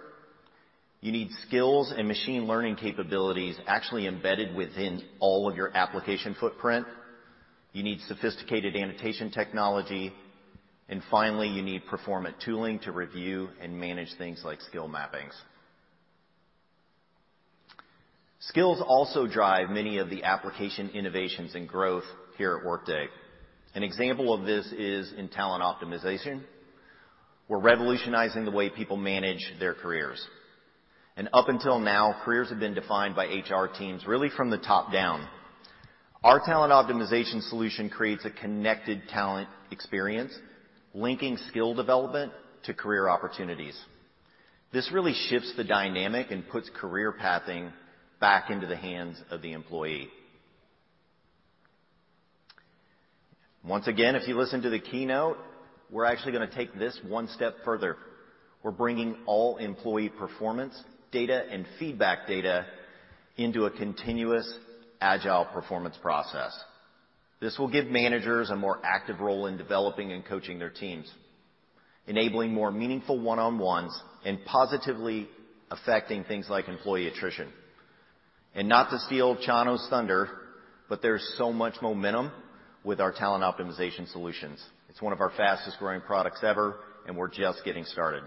You 1.00 1.12
need 1.12 1.30
skills 1.46 1.92
and 1.96 2.06
machine 2.06 2.46
learning 2.46 2.76
capabilities 2.76 3.56
actually 3.66 4.06
embedded 4.06 4.54
within 4.54 5.02
all 5.18 5.48
of 5.48 5.56
your 5.56 5.76
application 5.76 6.36
footprint. 6.38 6.86
You 7.72 7.82
need 7.82 8.00
sophisticated 8.02 8.76
annotation 8.76 9.30
technology. 9.30 10.12
And 10.88 11.02
finally, 11.10 11.48
you 11.48 11.62
need 11.62 11.86
performant 11.86 12.36
tooling 12.44 12.78
to 12.80 12.92
review 12.92 13.48
and 13.60 13.78
manage 13.78 14.10
things 14.18 14.42
like 14.44 14.60
skill 14.60 14.88
mappings. 14.88 15.32
Skills 18.40 18.82
also 18.84 19.26
drive 19.26 19.70
many 19.70 19.98
of 19.98 20.10
the 20.10 20.24
application 20.24 20.90
innovations 20.90 21.54
and 21.54 21.68
growth 21.68 22.04
here 22.36 22.56
at 22.58 22.66
Workday. 22.66 23.06
An 23.74 23.82
example 23.82 24.32
of 24.34 24.44
this 24.44 24.66
is 24.72 25.12
in 25.16 25.28
talent 25.28 25.62
optimization. 25.62 26.42
We're 27.48 27.60
revolutionizing 27.60 28.44
the 28.44 28.50
way 28.50 28.70
people 28.70 28.96
manage 28.96 29.42
their 29.58 29.74
careers. 29.74 30.24
And 31.16 31.28
up 31.32 31.48
until 31.48 31.78
now, 31.78 32.16
careers 32.24 32.48
have 32.50 32.60
been 32.60 32.74
defined 32.74 33.14
by 33.14 33.26
HR 33.26 33.66
teams, 33.66 34.06
really 34.06 34.30
from 34.34 34.50
the 34.50 34.58
top 34.58 34.92
down. 34.92 35.26
Our 36.24 36.40
talent 36.44 36.72
optimization 36.72 37.42
solution 37.48 37.90
creates 37.90 38.24
a 38.24 38.30
connected 38.30 39.02
talent 39.08 39.48
experience, 39.70 40.32
linking 40.94 41.36
skill 41.48 41.74
development 41.74 42.32
to 42.64 42.74
career 42.74 43.08
opportunities. 43.08 43.78
This 44.72 44.90
really 44.92 45.14
shifts 45.28 45.52
the 45.56 45.64
dynamic 45.64 46.30
and 46.30 46.48
puts 46.48 46.70
career 46.74 47.12
pathing 47.12 47.72
back 48.20 48.50
into 48.50 48.66
the 48.66 48.76
hands 48.76 49.20
of 49.30 49.42
the 49.42 49.52
employee. 49.52 50.08
Once 53.64 53.86
again, 53.86 54.16
if 54.16 54.26
you 54.26 54.36
listen 54.36 54.60
to 54.62 54.70
the 54.70 54.80
keynote, 54.80 55.38
we're 55.88 56.04
actually 56.04 56.32
gonna 56.32 56.50
take 56.52 56.74
this 56.74 56.98
one 57.06 57.28
step 57.28 57.54
further. 57.64 57.96
We're 58.64 58.72
bringing 58.72 59.16
all 59.24 59.56
employee 59.58 60.08
performance 60.08 60.74
data 61.12 61.44
and 61.48 61.64
feedback 61.78 62.26
data 62.26 62.66
into 63.36 63.66
a 63.66 63.70
continuous 63.70 64.52
agile 65.00 65.44
performance 65.44 65.96
process. 66.02 66.52
This 67.40 67.56
will 67.56 67.68
give 67.68 67.86
managers 67.86 68.50
a 68.50 68.56
more 68.56 68.80
active 68.82 69.20
role 69.20 69.46
in 69.46 69.56
developing 69.56 70.10
and 70.10 70.24
coaching 70.24 70.58
their 70.58 70.70
teams, 70.70 71.12
enabling 72.06 72.52
more 72.52 72.72
meaningful 72.72 73.20
one-on-ones 73.20 73.96
and 74.24 74.44
positively 74.44 75.28
affecting 75.70 76.24
things 76.24 76.46
like 76.48 76.68
employee 76.68 77.06
attrition. 77.06 77.48
And 78.54 78.68
not 78.68 78.90
to 78.90 78.98
steal 79.00 79.36
Chano's 79.36 79.86
thunder, 79.88 80.28
but 80.88 81.00
there's 81.00 81.34
so 81.38 81.52
much 81.52 81.74
momentum 81.80 82.32
with 82.84 83.00
our 83.00 83.12
talent 83.12 83.44
optimization 83.44 84.10
solutions. 84.10 84.62
It's 84.88 85.00
one 85.00 85.12
of 85.12 85.20
our 85.20 85.30
fastest-growing 85.36 86.02
products 86.02 86.40
ever, 86.42 86.76
and 87.06 87.16
we're 87.16 87.28
just 87.28 87.64
getting 87.64 87.84
started. 87.84 88.22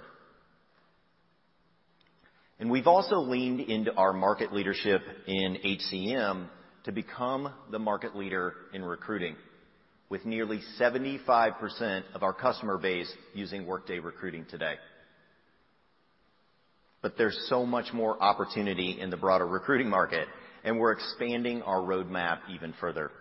And 2.60 2.72
we've 2.72 2.88
also 2.88 3.18
leaned 3.18 3.60
into 3.60 3.94
our 3.94 4.14
market 4.14 4.54
leadership 4.54 5.02
in 5.28 5.58
HCM 5.64 6.48
to 6.86 6.92
become 6.92 7.52
the 7.72 7.80
market 7.80 8.16
leader 8.16 8.54
in 8.74 8.84
recruiting, 8.84 9.36
with 10.10 10.24
nearly 10.26 10.62
75% 10.80 12.04
of 12.14 12.24
our 12.24 12.34
customer 12.34 12.78
base 12.78 13.12
using 13.34 13.66
Workday 13.66 14.00
Recruiting 14.00 14.46
today. 14.50 14.76
But 17.02 17.18
there's 17.18 17.38
so 17.50 17.66
much 17.66 17.92
more 17.94 18.22
opportunity 18.24 19.00
in 19.00 19.10
the 19.10 19.18
broader 19.18 19.46
recruiting 19.46 19.90
market, 19.90 20.28
and 20.64 20.80
we're 20.80 20.94
expanding 20.94 21.62
our 21.64 21.82
roadmap 21.82 22.40
even 22.50 22.74
further. 22.80 23.12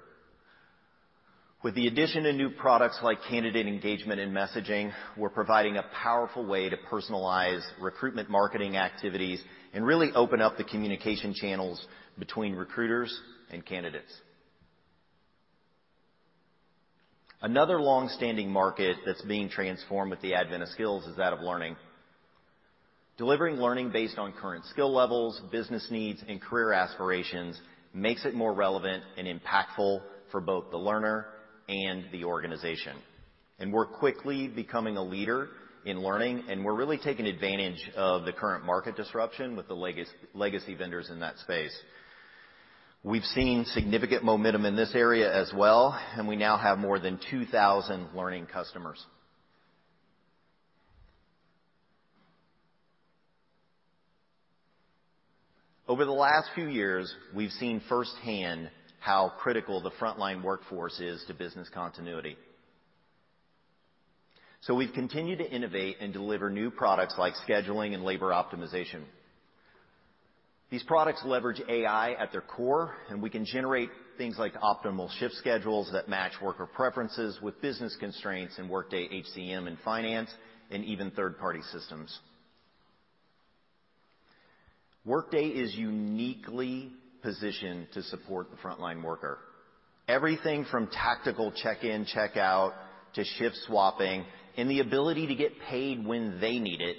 With 1.65 1.75
the 1.77 1.87
addition 1.87 2.27
of 2.27 2.35
new 2.35 2.51
products 2.51 2.99
like 3.03 3.23
candidate 3.27 3.67
engagement 3.67 4.21
and 4.21 4.37
messaging, 4.37 4.93
we're 5.17 5.31
providing 5.31 5.79
a 5.79 5.85
powerful 6.03 6.45
way 6.45 6.69
to 6.69 6.77
personalize 6.77 7.63
recruitment 7.81 8.29
marketing 8.29 8.77
activities 8.77 9.43
and 9.73 9.83
really 9.87 10.13
open 10.15 10.43
up 10.43 10.59
the 10.59 10.65
communication 10.65 11.33
channels 11.33 11.83
between 12.19 12.55
recruiters 12.55 13.19
and 13.51 13.65
candidates. 13.65 14.13
Another 17.41 17.81
long-standing 17.81 18.51
market 18.51 18.99
that's 19.07 19.23
being 19.23 19.49
transformed 19.49 20.11
with 20.11 20.21
the 20.21 20.35
advent 20.35 20.63
of 20.63 20.69
skills 20.69 21.07
is 21.07 21.17
that 21.17 21.33
of 21.33 21.41
learning. 21.41 21.77
Delivering 23.17 23.57
learning 23.57 23.89
based 23.91 24.19
on 24.19 24.35
current 24.35 24.67
skill 24.67 24.93
levels, 24.93 25.41
business 25.51 25.89
needs, 25.91 26.23
and 26.29 26.43
career 26.43 26.75
aspirations 26.75 27.59
makes 27.95 28.27
it 28.27 28.35
more 28.35 28.53
relevant 28.53 29.03
and 29.17 29.27
impactful 29.27 30.03
for 30.31 30.43
both 30.43 30.71
the 30.71 30.77
learner 30.77 31.29
and 31.69 32.05
the 32.13 32.25
organization. 32.25 32.97
And 33.59 33.73
we're 33.73 33.87
quickly 33.87 34.49
becoming 34.49 34.97
a 34.97 35.03
leader 35.03 35.49
in 35.85 36.03
learning, 36.03 36.45
and 36.49 36.65
we're 36.65 36.75
really 36.75 36.99
taking 36.99 37.27
advantage 37.27 37.91
of 37.95 38.25
the 38.25 38.33
current 38.33 38.65
market 38.65 38.97
disruption 38.97 39.55
with 39.55 39.69
the 39.69 39.75
legacy 40.35 40.75
vendors 40.75 41.11
in 41.11 41.21
that 41.21 41.39
space. 41.39 41.77
We've 43.03 43.25
seen 43.25 43.67
significant 43.67 44.25
momentum 44.25 44.65
in 44.65 44.77
this 44.77 44.95
area 44.95 45.31
as 45.31 45.53
well, 45.55 45.99
and 46.17 46.27
we 46.27 46.37
now 46.37 46.57
have 46.57 46.79
more 46.79 46.99
than 46.99 47.21
2,000 47.31 48.09
learning 48.15 48.47
customers. 48.47 49.05
Over 55.87 56.07
the 56.07 56.13
last 56.13 56.49
few 56.55 56.67
years, 56.67 57.15
we've 57.35 57.51
seen 57.51 57.83
firsthand 57.91 58.71
how 59.05 59.31
critical 59.39 59.83
the 59.83 59.91
frontline 60.01 60.43
workforce 60.43 60.99
is 60.99 61.23
to 61.27 61.35
business 61.35 61.69
continuity. 61.75 62.39
So 64.63 64.75
we've 64.75 64.95
continued 64.95 65.41
to 65.41 65.51
innovate 65.51 65.99
and 66.01 66.11
deliver 66.11 66.49
new 66.49 66.71
products 66.71 67.15
like 67.19 67.35
scheduling 67.47 67.93
and 67.93 68.03
labor 68.03 68.31
optimization. 68.31 69.03
These 70.71 70.85
products 70.85 71.21
leverage 71.23 71.61
AI 71.69 72.13
at 72.13 72.33
their 72.33 72.41
core, 72.41 72.95
and 73.11 73.21
we 73.21 73.29
can 73.29 73.45
generate 73.45 73.91
things 74.17 74.39
like 74.39 74.55
optimal 74.55 75.11
shift 75.19 75.35
schedules 75.35 75.91
that 75.93 76.09
match 76.09 76.33
worker 76.43 76.65
preferences 76.65 77.39
with 77.43 77.61
business 77.61 77.95
constraints 78.01 78.59
in 78.59 78.71
Workday 78.71 79.07
HCM 79.37 79.67
and 79.67 79.77
finance, 79.85 80.31
and 80.71 80.83
even 80.83 81.11
third-party 81.11 81.61
systems. 81.73 82.19
Workday 85.05 85.49
is 85.49 85.75
uniquely 85.75 86.91
positioned 87.25 87.89
to 87.95 88.03
support 88.05 88.51
the 88.51 88.57
frontline 88.59 89.03
worker. 89.03 89.39
Everything 90.07 90.67
from 90.71 90.87
tactical 90.89 91.51
check-in, 91.51 92.05
check-out 92.05 92.75
to 93.15 93.25
shift 93.25 93.57
swapping 93.67 94.25
and 94.57 94.71
the 94.71 94.81
ability 94.81 95.27
to 95.29 95.35
get 95.35 95.53
paid 95.69 96.07
when 96.07 96.39
they 96.41 96.59
need 96.59 96.81
it, 96.81 96.97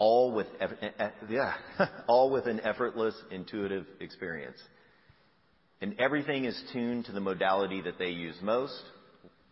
eh, 0.00 0.88
eh, 0.98 1.52
all 2.08 2.30
with 2.30 2.46
an 2.46 2.60
effortless, 2.60 3.14
intuitive 3.30 3.86
experience. 4.00 4.58
And 5.80 5.98
everything 5.98 6.44
is 6.44 6.60
tuned 6.72 7.06
to 7.06 7.12
the 7.12 7.20
modality 7.20 7.80
that 7.82 7.98
they 7.98 8.10
use 8.10 8.36
most, 8.42 8.82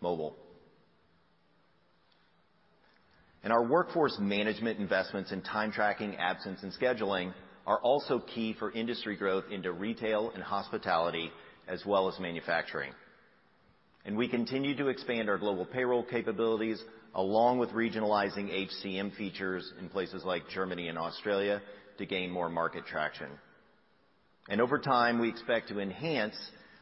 mobile. 0.01 0.37
And 3.43 3.53
our 3.53 3.67
workforce 3.67 4.17
management 4.21 4.81
investments 4.81 5.33
in 5.33 5.41
time 5.41 5.73
tracking, 5.73 6.17
absence, 6.17 6.61
and 6.63 6.73
scheduling 6.73 7.33
are 7.67 7.79
also 7.81 8.19
key 8.19 8.55
for 8.59 8.73
industry 8.73 9.17
growth 9.17 9.45
into 9.51 9.73
retail 9.73 10.31
and 10.35 10.43
hospitality, 10.43 11.31
as 11.69 11.85
well 11.85 12.09
as 12.09 12.19
manufacturing. 12.19 12.93
And 14.05 14.17
we 14.17 14.29
continue 14.29 14.77
to 14.77 14.89
expand 14.89 15.29
our 15.29 15.39
global 15.39 15.67
payroll 15.67 16.03
capabilities, 16.03 16.83
along 17.15 17.59
with 17.59 17.71
regionalizing 17.71 18.69
HCM 18.69 19.17
features 19.17 19.73
in 19.79 19.89
places 19.89 20.25
like 20.25 20.49
Germany 20.49 20.89
and 20.89 20.99
Australia 20.99 21.61
to 21.99 22.07
gain 22.07 22.31
more 22.31 22.49
market 22.49 22.87
traction. 22.87 23.29
And 24.49 24.61
over 24.61 24.79
time, 24.79 25.21
we 25.21 25.29
expect 25.29 25.69
to 25.69 25.81
enhance 25.81 26.35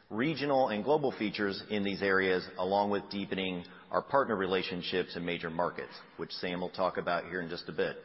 regional 0.09 0.69
and 0.69 0.83
global 0.83 1.11
features 1.11 1.61
in 1.69 1.83
these 1.83 2.01
areas, 2.01 2.47
along 2.57 2.89
with 2.89 3.03
deepening 3.11 3.63
our 3.91 4.01
partner 4.01 4.35
relationships 4.35 5.15
in 5.15 5.25
major 5.25 5.49
markets, 5.49 5.93
which 6.17 6.31
Sam 6.33 6.61
will 6.61 6.69
talk 6.69 6.97
about 6.97 7.25
here 7.25 7.41
in 7.41 7.49
just 7.49 7.67
a 7.67 7.71
bit. 7.71 7.97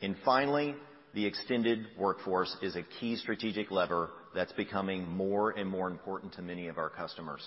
And 0.00 0.16
finally, 0.24 0.74
the 1.14 1.24
extended 1.24 1.86
workforce 1.98 2.54
is 2.62 2.76
a 2.76 2.82
key 3.00 3.16
strategic 3.16 3.70
lever 3.70 4.10
that's 4.34 4.52
becoming 4.52 5.08
more 5.08 5.50
and 5.50 5.68
more 5.68 5.88
important 5.88 6.34
to 6.34 6.42
many 6.42 6.68
of 6.68 6.76
our 6.76 6.90
customers. 6.90 7.42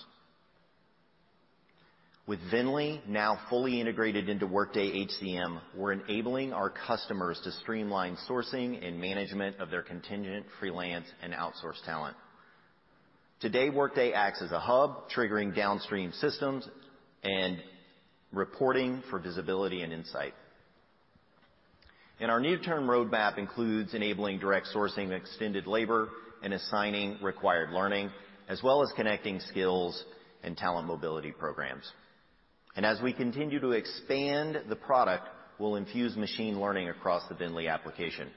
With 2.26 2.40
VNDLY 2.52 3.08
now 3.08 3.40
fully 3.48 3.80
integrated 3.80 4.28
into 4.28 4.46
Workday 4.46 5.06
HCM, 5.06 5.60
we're 5.76 5.92
enabling 5.92 6.52
our 6.52 6.70
customers 6.70 7.40
to 7.44 7.50
streamline 7.50 8.16
sourcing 8.28 8.86
and 8.86 9.00
management 9.00 9.58
of 9.58 9.70
their 9.70 9.82
contingent, 9.82 10.46
freelance, 10.60 11.06
and 11.22 11.32
outsourced 11.32 11.84
talent. 11.84 12.16
Today, 13.40 13.70
Workday 13.70 14.12
acts 14.12 14.42
as 14.42 14.52
a 14.52 14.60
hub, 14.60 15.10
triggering 15.10 15.56
downstream 15.56 16.12
systems 16.12 16.68
and 17.24 17.58
reporting 18.32 19.02
for 19.10 19.18
visibility 19.18 19.82
and 19.82 19.92
insight. 19.92 20.34
Our 22.28 22.38
near-term 22.38 22.86
roadmap 22.86 23.38
includes 23.38 23.92
enabling 23.94 24.38
direct 24.38 24.68
sourcing 24.74 25.06
of 25.06 25.12
extended 25.12 25.66
labor 25.66 26.10
and 26.42 26.52
assigning 26.52 27.18
required 27.22 27.70
learning, 27.70 28.10
as 28.48 28.62
well 28.62 28.82
as 28.82 28.92
connecting 28.94 29.40
skills 29.40 30.04
and 30.44 30.56
talent 30.56 30.86
mobility 30.86 31.32
programs. 31.32 31.90
And 32.76 32.86
as 32.86 33.00
we 33.02 33.12
continue 33.12 33.58
to 33.60 33.72
expand 33.72 34.60
the 34.68 34.76
product, 34.76 35.26
we'll 35.58 35.74
infuse 35.76 36.16
machine 36.16 36.60
learning 36.60 36.88
across 36.88 37.26
the 37.28 37.34
VNDLY 37.34 37.68
application. 37.68 38.28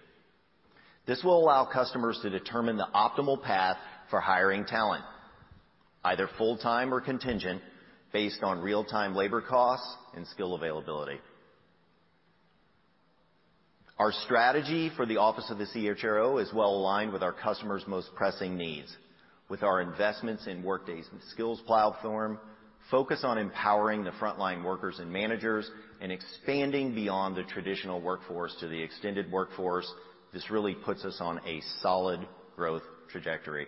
This 1.05 1.21
will 1.23 1.38
allow 1.38 1.65
customers 1.65 2.17
to 2.23 2.29
determine 2.29 2.77
the 2.77 2.88
optimal 2.95 3.41
path 3.43 3.77
for 4.09 4.19
hiring 4.19 4.65
talent, 4.65 5.03
either 6.03 6.29
full-time 6.38 6.93
or 6.93 7.01
contingent, 7.01 7.61
based 8.11 8.41
on 8.41 8.59
real-time 8.59 9.13
labor 9.15 9.41
costs 9.41 9.88
and 10.15 10.25
skill 10.27 10.55
availability. 10.55 11.19
Our 13.99 14.11
strategy 14.25 14.89
for 14.95 15.05
the 15.05 15.17
office 15.17 15.51
of 15.51 15.59
the 15.59 15.67
CHRO 15.67 16.41
is 16.41 16.51
well 16.51 16.71
aligned 16.71 17.13
with 17.13 17.21
our 17.21 17.31
customers' 17.31 17.83
most 17.87 18.09
pressing 18.15 18.57
needs. 18.57 18.95
With 19.49 19.61
our 19.61 19.81
investments 19.81 20.47
in 20.47 20.63
Workday's 20.63 21.05
skills 21.29 21.61
platform, 21.67 22.39
focus 22.89 23.23
on 23.23 23.37
empowering 23.37 24.03
the 24.03 24.11
frontline 24.11 24.63
workers 24.63 24.97
and 24.97 25.11
managers, 25.11 25.69
and 26.01 26.11
expanding 26.11 26.95
beyond 26.95 27.35
the 27.35 27.43
traditional 27.43 28.01
workforce 28.01 28.55
to 28.61 28.67
the 28.67 28.81
extended 28.81 29.31
workforce, 29.31 29.89
this 30.33 30.49
really 30.49 30.73
puts 30.73 31.05
us 31.05 31.17
on 31.19 31.39
a 31.45 31.61
solid 31.81 32.19
growth 32.55 32.83
trajectory. 33.11 33.67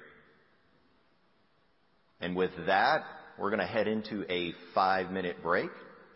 And 2.19 2.35
with 2.35 2.51
that, 2.65 3.03
we're 3.37 3.51
gonna 3.51 3.67
head 3.67 3.87
into 3.87 4.25
a 4.31 4.53
five-minute 4.73 5.43
break, 5.43 5.69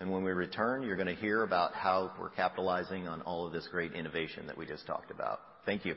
when 0.08 0.24
we 0.24 0.32
return, 0.32 0.84
you're 0.84 0.96
gonna 0.96 1.14
hear 1.14 1.44
about 1.44 1.74
how 1.74 2.12
we're 2.20 2.30
capitalizing 2.30 3.08
on 3.08 3.22
all 3.24 3.46
of 3.46 3.52
this 3.52 3.68
great 3.68 3.94
innovation 3.94 4.48
that 4.48 4.58
we 4.58 4.66
just 4.66 4.86
talked 4.86 5.12
about. 5.12 5.40
Thank 5.66 5.86
you. 5.86 5.96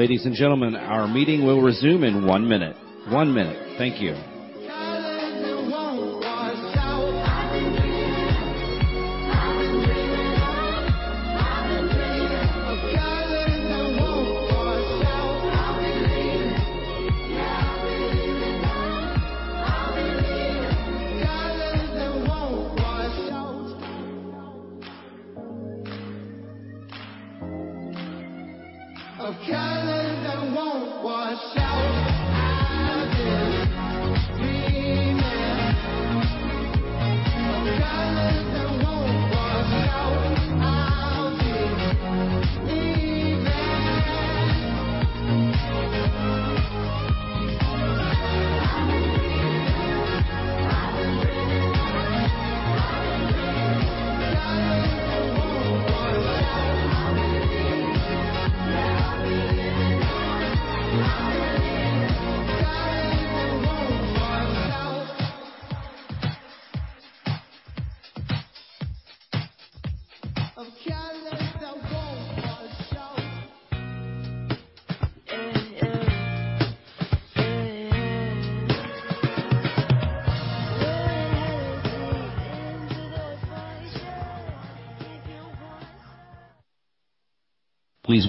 Ladies 0.00 0.24
and 0.24 0.34
gentlemen, 0.34 0.76
our 0.76 1.06
meeting 1.06 1.44
will 1.44 1.60
resume 1.60 2.04
in 2.04 2.24
one 2.24 2.48
minute. 2.48 2.74
One 3.10 3.34
minute. 3.34 3.76
Thank 3.76 4.00
you. 4.00 4.14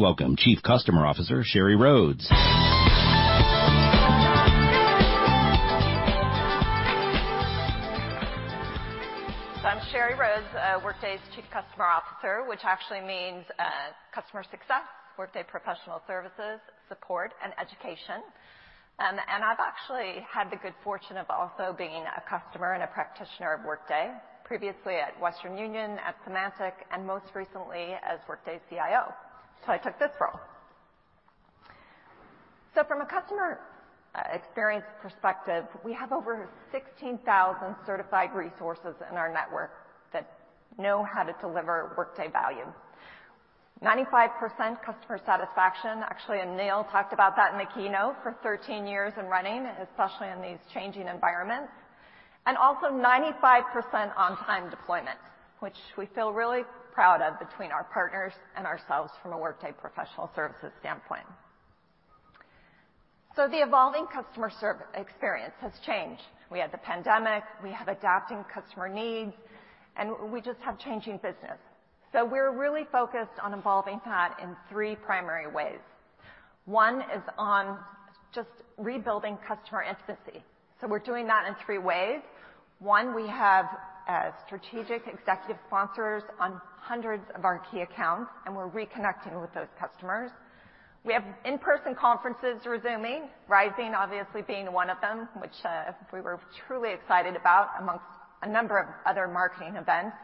Welcome 0.01 0.35
Chief 0.35 0.57
Customer 0.63 1.05
Officer, 1.05 1.43
Sheri 1.45 1.77
Rhodes. 1.77 2.25
I'm 9.61 9.77
Sheri 9.93 10.17
Rhodes, 10.17 10.47
Workday's 10.83 11.19
Chief 11.35 11.45
Customer 11.53 11.85
Officer, 11.85 12.43
which 12.49 12.61
actually 12.63 13.01
means 13.01 13.45
customer 14.11 14.41
success, 14.49 14.89
Workday 15.19 15.43
Professional 15.47 16.01
Services, 16.07 16.57
support, 16.89 17.35
and 17.43 17.53
education. 17.61 18.25
Um 18.97 19.21
and 19.21 19.43
I've 19.45 19.61
actually 19.61 20.25
had 20.25 20.49
the 20.49 20.57
good 20.57 20.73
fortune 20.83 21.17
of 21.17 21.27
also 21.29 21.75
being 21.77 22.01
a 22.09 22.23
customer 22.27 22.73
and 22.73 22.81
a 22.81 22.87
practitioner 22.87 23.53
of 23.53 23.65
Workday, 23.65 24.09
previously 24.45 24.95
at 24.95 25.13
Western 25.21 25.59
Union, 25.59 25.99
at 26.01 26.17
Symantec, 26.25 26.73
and 26.91 27.05
most 27.05 27.29
recently 27.35 27.93
as 28.01 28.17
Workday 28.27 28.59
CIO. 28.67 29.13
I 29.67 29.77
took 29.77 29.99
this 29.99 30.11
role. 30.19 30.39
So 32.73 32.83
from 32.83 33.01
a 33.01 33.05
customer 33.05 33.59
uh, 34.15 34.21
experience 34.33 34.85
perspective, 35.01 35.65
we 35.83 35.93
have 35.93 36.11
over 36.11 36.49
16,000 36.71 37.75
certified 37.85 38.29
resources 38.33 38.95
in 39.09 39.17
our 39.17 39.31
network 39.31 39.71
that 40.13 40.37
know 40.77 41.03
how 41.03 41.23
to 41.23 41.33
deliver 41.41 41.93
Workday 41.97 42.29
value. 42.31 42.65
95% 43.83 44.29
customer 44.85 45.19
satisfaction. 45.25 46.03
Actually, 46.03 46.37
Aneel 46.37 46.89
talked 46.91 47.13
about 47.13 47.35
that 47.35 47.51
in 47.53 47.57
the 47.57 47.65
keynote 47.73 48.15
for 48.21 48.35
13 48.43 48.85
years 48.85 49.13
and 49.17 49.29
running, 49.29 49.65
especially 49.81 50.29
in 50.29 50.41
these 50.41 50.59
changing 50.73 51.07
environments. 51.07 51.71
And 52.45 52.57
also 52.57 52.87
95% 52.87 54.15
on-time 54.15 54.69
deployment, 54.69 55.17
which 55.59 55.77
we 55.97 56.05
feel 56.13 56.31
really 56.31 56.61
proud 56.93 57.21
of 57.21 57.39
between 57.39 57.71
our 57.71 57.85
partners 57.85 58.33
and 58.55 58.65
ourselves 58.65 59.11
from 59.21 59.33
a 59.33 59.37
Workday 59.37 59.71
Professional 59.79 60.29
Services 60.35 60.71
standpoint. 60.79 61.25
So 63.35 63.47
the 63.47 63.61
evolving 63.61 64.07
customer 64.07 64.51
experience 64.93 65.53
has 65.61 65.71
changed. 65.85 66.21
We 66.51 66.59
had 66.59 66.71
the 66.71 66.77
pandemic, 66.79 67.43
we 67.63 67.71
have 67.71 67.87
adapting 67.87 68.43
customer 68.53 68.89
needs, 68.89 69.33
and 69.95 70.11
we 70.31 70.41
just 70.41 70.59
have 70.59 70.77
changing 70.79 71.17
business. 71.17 71.57
So 72.11 72.25
we're 72.25 72.51
really 72.57 72.85
focused 72.91 73.39
on 73.41 73.53
evolving 73.53 74.01
that 74.03 74.37
in 74.41 74.55
three 74.69 74.95
primary 74.95 75.49
ways. 75.49 75.79
One 76.65 77.01
is 77.01 77.23
on 77.37 77.77
just 78.35 78.49
rebuilding 78.77 79.37
customer 79.47 79.83
intimacy. 79.83 80.43
So 80.81 80.87
we're 80.87 80.99
doing 80.99 81.27
that 81.27 81.47
in 81.47 81.55
three 81.65 81.77
ways. 81.77 82.21
One, 82.79 83.15
we 83.15 83.27
have 83.27 83.65
strategic 84.45 85.07
executive 85.07 85.57
sponsors 85.67 86.23
on 86.39 86.59
hundreds 86.77 87.23
of 87.35 87.45
our 87.45 87.59
key 87.71 87.81
accounts, 87.81 88.31
and 88.45 88.55
we're 88.55 88.69
reconnecting 88.69 89.39
with 89.39 89.53
those 89.53 89.67
customers. 89.79 90.31
We 91.03 91.13
have 91.13 91.23
in-person 91.45 91.95
conferences 91.95 92.65
resuming, 92.65 93.29
Rising 93.47 93.95
obviously 93.95 94.43
being 94.43 94.71
one 94.71 94.89
of 94.89 95.01
them, 95.01 95.27
which 95.39 95.55
uh, 95.65 95.91
we 96.13 96.21
were 96.21 96.39
truly 96.67 96.93
excited 96.93 97.35
about 97.35 97.69
amongst 97.79 98.05
a 98.43 98.49
number 98.49 98.77
of 98.77 98.87
other 99.05 99.27
marketing 99.27 99.75
events. 99.75 100.15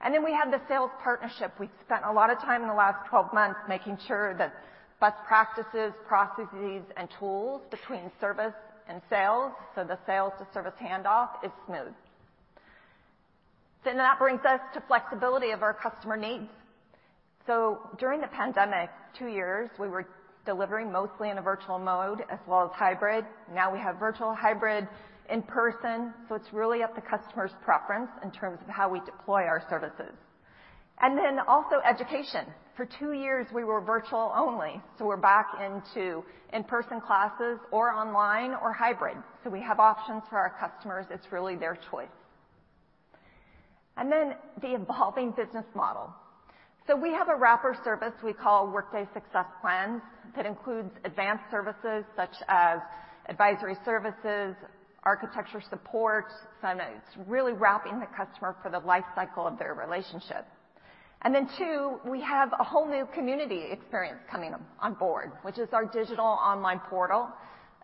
And 0.00 0.14
then 0.14 0.24
we 0.24 0.32
have 0.32 0.50
the 0.50 0.60
sales 0.68 0.90
partnership. 1.02 1.52
We've 1.58 1.70
spent 1.84 2.02
a 2.04 2.12
lot 2.12 2.30
of 2.30 2.38
time 2.38 2.62
in 2.62 2.68
the 2.68 2.74
last 2.74 3.08
12 3.08 3.32
months 3.32 3.58
making 3.68 3.98
sure 4.06 4.36
that 4.38 4.54
best 5.00 5.16
practices, 5.26 5.92
processes, 6.06 6.82
and 6.96 7.08
tools 7.18 7.62
between 7.70 8.10
service 8.20 8.54
and 8.88 9.00
sales, 9.08 9.52
so 9.74 9.82
the 9.82 9.98
sales 10.06 10.32
to 10.38 10.46
service 10.52 10.74
handoff 10.80 11.30
is 11.44 11.50
smooth. 11.66 11.94
That 13.84 14.18
brings 14.18 14.40
us 14.44 14.60
to 14.74 14.82
flexibility 14.86 15.50
of 15.50 15.62
our 15.62 15.74
customer 15.74 16.16
needs. 16.16 16.48
So 17.46 17.78
during 17.98 18.20
the 18.20 18.28
pandemic, 18.28 18.90
two 19.18 19.26
years, 19.26 19.70
we 19.78 19.88
were 19.88 20.06
delivering 20.46 20.90
mostly 20.90 21.30
in 21.30 21.38
a 21.38 21.42
virtual 21.42 21.78
mode 21.78 22.22
as 22.30 22.38
well 22.46 22.64
as 22.64 22.70
hybrid. 22.74 23.24
Now 23.52 23.72
we 23.72 23.78
have 23.78 23.98
virtual, 23.98 24.34
hybrid, 24.34 24.88
in 25.30 25.42
person, 25.42 26.12
so 26.28 26.34
it's 26.34 26.52
really 26.52 26.82
up 26.82 26.94
to 26.94 27.00
customer's 27.00 27.52
preference 27.64 28.10
in 28.22 28.30
terms 28.30 28.58
of 28.60 28.68
how 28.68 28.88
we 28.88 29.00
deploy 29.00 29.42
our 29.42 29.62
services. 29.70 30.12
And 31.00 31.16
then 31.16 31.38
also 31.46 31.76
education. 31.88 32.46
For 32.76 32.86
two 32.98 33.12
years, 33.12 33.46
we 33.54 33.64
were 33.64 33.80
virtual 33.80 34.32
only, 34.36 34.80
so 34.98 35.06
we're 35.06 35.16
back 35.16 35.46
into 35.64 36.24
in-person 36.52 37.00
classes 37.00 37.58
or 37.70 37.90
online 37.90 38.52
or 38.62 38.72
hybrid. 38.72 39.16
So 39.42 39.50
we 39.50 39.60
have 39.60 39.80
options 39.80 40.22
for 40.28 40.38
our 40.38 40.54
customers. 40.60 41.06
It's 41.10 41.32
really 41.32 41.56
their 41.56 41.78
choice. 41.90 42.08
And 43.96 44.10
then 44.10 44.34
the 44.60 44.74
evolving 44.74 45.30
business 45.32 45.66
model. 45.74 46.12
So 46.86 46.96
we 46.96 47.12
have 47.12 47.28
a 47.28 47.36
wrapper 47.36 47.76
service 47.82 48.12
we 48.22 48.32
call 48.32 48.70
Workday 48.70 49.06
Success 49.14 49.46
Plans 49.60 50.02
that 50.36 50.44
includes 50.46 50.90
advanced 51.04 51.44
services 51.50 52.04
such 52.16 52.34
as 52.48 52.80
advisory 53.28 53.76
services, 53.84 54.54
architecture 55.04 55.62
support. 55.70 56.26
So 56.60 56.68
it's 56.68 57.28
really 57.28 57.52
wrapping 57.52 58.00
the 58.00 58.06
customer 58.06 58.56
for 58.62 58.70
the 58.70 58.80
life 58.80 59.04
cycle 59.14 59.46
of 59.46 59.58
their 59.58 59.74
relationship. 59.74 60.46
Two, 61.56 62.00
we 62.04 62.20
have 62.20 62.52
a 62.60 62.64
whole 62.64 62.86
new 62.86 63.06
community 63.14 63.62
experience 63.70 64.20
coming 64.30 64.54
on 64.80 64.94
board, 64.94 65.32
which 65.42 65.58
is 65.58 65.68
our 65.72 65.86
digital 65.86 66.26
online 66.26 66.80
portal. 66.90 67.28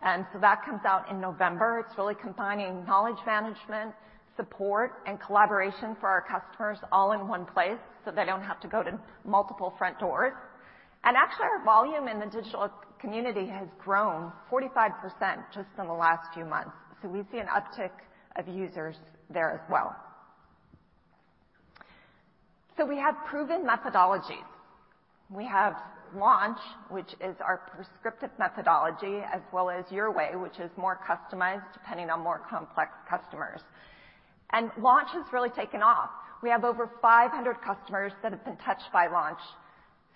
And 0.03 0.27
so 0.33 0.39
that 0.41 0.65
comes 0.65 0.81
out 0.85 1.11
in 1.11 1.21
November. 1.21 1.85
It's 1.87 1.97
really 1.97 2.17
combining 2.21 2.85
knowledge 2.85 3.19
management, 3.25 3.95
support, 4.41 5.03
and 5.07 5.21
collaboration 5.21 5.95
for 6.01 6.09
our 6.09 6.23
customers 6.23 6.79
all 6.91 7.13
in 7.13 7.29
one 7.29 7.45
place, 7.45 7.79
so 8.05 8.11
they 8.11 8.25
don't 8.25 8.43
have 8.43 8.59
to 8.61 8.69
go 8.69 8.83
to 8.83 8.99
multiple 9.27 9.75
front 9.77 9.99
doors. 9.99 10.33
And 11.05 11.15
actually, 11.15 11.45
our 11.45 11.65
volume 11.65 12.09
in 12.09 12.19
the 12.19 12.27
digital 12.27 12.71
community 12.99 13.47
has 13.47 13.69
grown 13.79 14.33
45% 14.51 14.73
just 15.55 15.69
in 15.79 15.87
the 15.87 15.93
last 15.93 16.33
few 16.33 16.47
months. 16.47 16.73
So 17.03 17.09
we 17.09 17.21
see 17.31 17.39
an 17.39 17.47
uptick 17.47 17.91
of 18.37 18.49
users 18.49 18.97
there 19.29 19.51
as 19.53 19.61
well. 19.71 19.95
So 22.77 22.87
we 22.87 22.97
have 22.97 23.15
proven 23.27 23.67
methodologies. 23.67 24.47
We 25.29 25.45
have 25.45 25.75
Launch, 26.15 26.59
which 26.89 27.13
is 27.21 27.37
our 27.41 27.61
prescriptive 27.73 28.31
methodology, 28.39 29.21
as 29.33 29.43
well 29.53 29.71
as 29.71 29.85
Your 29.93 30.13
Way, 30.13 30.31
which 30.35 30.59
is 30.59 30.71
more 30.77 30.99
customized 31.07 31.73
depending 31.73 32.11
on 32.11 32.21
more 32.21 32.41
complex 32.51 32.91
customers. 33.09 33.61
Launch 34.79 35.09
has 35.13 35.25
really 35.33 35.51
taken 35.51 35.83
off. 35.83 36.11
We 36.43 36.51
have 36.51 36.65
over 36.65 36.91
500 37.03 37.57
customers 37.63 38.13
that 38.23 38.33
have 38.33 38.45
been 38.45 38.57
touched 38.57 38.93
by 38.93 39.07
Launch 39.07 39.39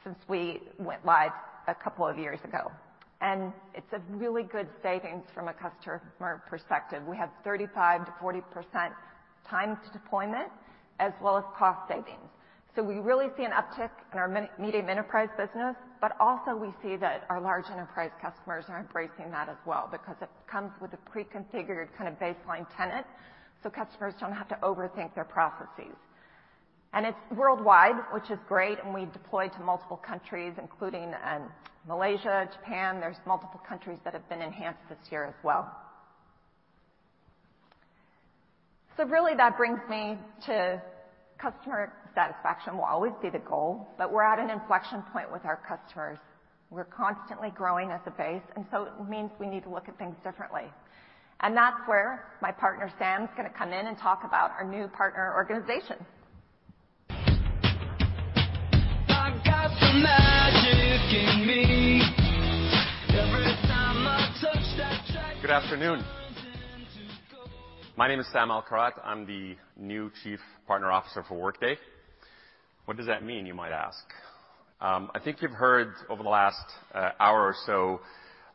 since 0.02 0.18
we 0.28 0.62
went 0.78 1.04
live 1.04 1.32
a 1.66 1.74
couple 1.74 2.06
of 2.06 2.18
years 2.18 2.38
ago, 2.44 2.70
and 3.20 3.52
it's 3.74 3.92
a 3.92 4.00
really 4.14 4.42
good 4.42 4.68
savings 4.82 5.24
from 5.34 5.48
a 5.48 5.52
customer 5.54 6.42
perspective. 6.48 7.02
We 7.06 7.16
have 7.16 7.30
35%-40% 7.44 8.92
time 9.48 9.78
to 9.84 9.92
deployment 9.98 10.50
as 11.00 11.12
well 11.22 11.36
as 11.36 11.44
cost 11.56 11.88
savings. 11.88 12.30
So 12.76 12.82
we 12.82 12.96
really 12.96 13.26
see 13.36 13.44
an 13.44 13.52
uptick 13.52 13.90
in 14.12 14.18
our 14.18 14.48
medium 14.58 14.88
enterprise 14.88 15.28
business, 15.38 15.76
but 16.00 16.16
also 16.18 16.56
we 16.56 16.70
see 16.82 16.96
that 16.96 17.24
our 17.30 17.40
large 17.40 17.66
enterprise 17.70 18.10
customers 18.20 18.64
are 18.68 18.80
embracing 18.80 19.30
that 19.30 19.48
as 19.48 19.58
well 19.64 19.88
because 19.92 20.16
it 20.20 20.28
comes 20.50 20.72
with 20.80 20.92
a 20.92 20.96
pre-configured 21.08 21.88
kind 21.96 22.08
of 22.08 22.18
baseline 22.18 22.66
tenant, 22.76 23.06
so 23.64 23.70
customers 23.70 24.14
don't 24.20 24.32
have 24.32 24.46
to 24.48 24.54
overthink 24.62 25.14
their 25.14 25.24
processes. 25.24 25.96
And 26.92 27.04
it's 27.04 27.18
worldwide, 27.34 27.96
which 28.12 28.30
is 28.30 28.38
great, 28.46 28.78
and 28.84 28.94
we 28.94 29.06
deployed 29.06 29.52
to 29.54 29.60
multiple 29.60 29.96
countries, 29.96 30.52
including 30.58 31.12
um, 31.28 31.50
Malaysia, 31.88 32.48
Japan. 32.52 33.00
There's 33.00 33.16
multiple 33.26 33.60
countries 33.68 33.98
that 34.04 34.12
have 34.12 34.28
been 34.28 34.42
enhanced 34.42 34.78
this 34.88 34.98
year 35.10 35.24
as 35.24 35.34
well. 35.42 35.76
So 38.96 39.04
really 39.06 39.34
that 39.34 39.56
brings 39.56 39.80
me 39.90 40.16
to 40.46 40.80
customer 41.38 41.92
satisfaction 42.14 42.76
will 42.76 42.84
always 42.84 43.12
be 43.20 43.28
the 43.28 43.40
goal, 43.40 43.88
but 43.98 44.12
we're 44.12 44.22
at 44.22 44.38
an 44.38 44.50
inflection 44.50 45.02
point 45.12 45.32
with 45.32 45.44
our 45.44 45.58
customers. 45.66 46.18
We're 46.70 46.84
constantly 46.84 47.50
growing 47.50 47.90
as 47.90 48.00
a 48.06 48.10
base, 48.10 48.42
and 48.54 48.64
so 48.70 48.84
it 48.84 49.08
means 49.08 49.32
we 49.40 49.48
need 49.48 49.64
to 49.64 49.70
look 49.70 49.88
at 49.88 49.98
things 49.98 50.14
differently. 50.22 50.70
And 51.40 51.56
that's 51.56 51.76
where 51.86 52.24
my 52.40 52.52
partner, 52.52 52.90
Sam's 52.98 53.28
gonna 53.36 53.50
come 53.50 53.72
in 53.72 53.86
and 53.86 53.98
talk 53.98 54.22
about 54.24 54.52
our 54.52 54.64
new 54.64 54.88
partner 54.88 55.32
organization. 55.34 55.96
Good 65.40 65.50
afternoon. 65.50 66.02
My 67.96 68.08
name 68.08 68.18
is 68.18 68.26
Sam 68.32 68.48
Alkharrat. 68.48 68.92
I'm 69.04 69.26
the 69.26 69.56
new 69.76 70.10
Chief 70.22 70.40
Partner 70.66 70.90
Officer 70.90 71.22
for 71.28 71.38
Workday. 71.38 71.76
What 72.86 72.96
does 72.96 73.06
that 73.06 73.22
mean, 73.22 73.46
you 73.46 73.54
might 73.54 73.72
ask? 73.72 74.04
Um, 74.80 75.10
I 75.14 75.20
think 75.20 75.42
you've 75.42 75.52
heard 75.52 75.92
over 76.08 76.22
the 76.22 76.28
last 76.28 76.64
uh, 76.94 77.10
hour 77.20 77.42
or 77.42 77.54
so 77.66 78.00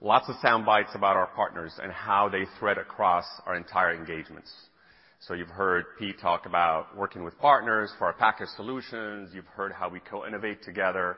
lots 0.01 0.30
of 0.30 0.35
sound 0.41 0.65
bites 0.65 0.91
about 0.95 1.15
our 1.17 1.27
partners 1.27 1.73
and 1.81 1.91
how 1.91 2.30
they 2.30 2.45
thread 2.59 2.77
across 2.77 3.26
our 3.45 3.55
entire 3.55 3.93
engagements. 3.93 4.51
So 5.21 5.34
you've 5.34 5.49
heard 5.49 5.84
Pete 5.97 6.19
talk 6.21 6.45
about 6.45 6.95
working 6.95 7.26
with 7.26 7.38
partners 7.39 7.91
for 7.97 8.05
our 8.05 8.13
packaged 8.13 8.51
solutions. 8.55 9.31
You've 9.34 9.45
heard 9.47 9.73
how 9.73 9.89
we 9.89 9.99
co-innovate 9.99 10.63
together. 10.63 11.17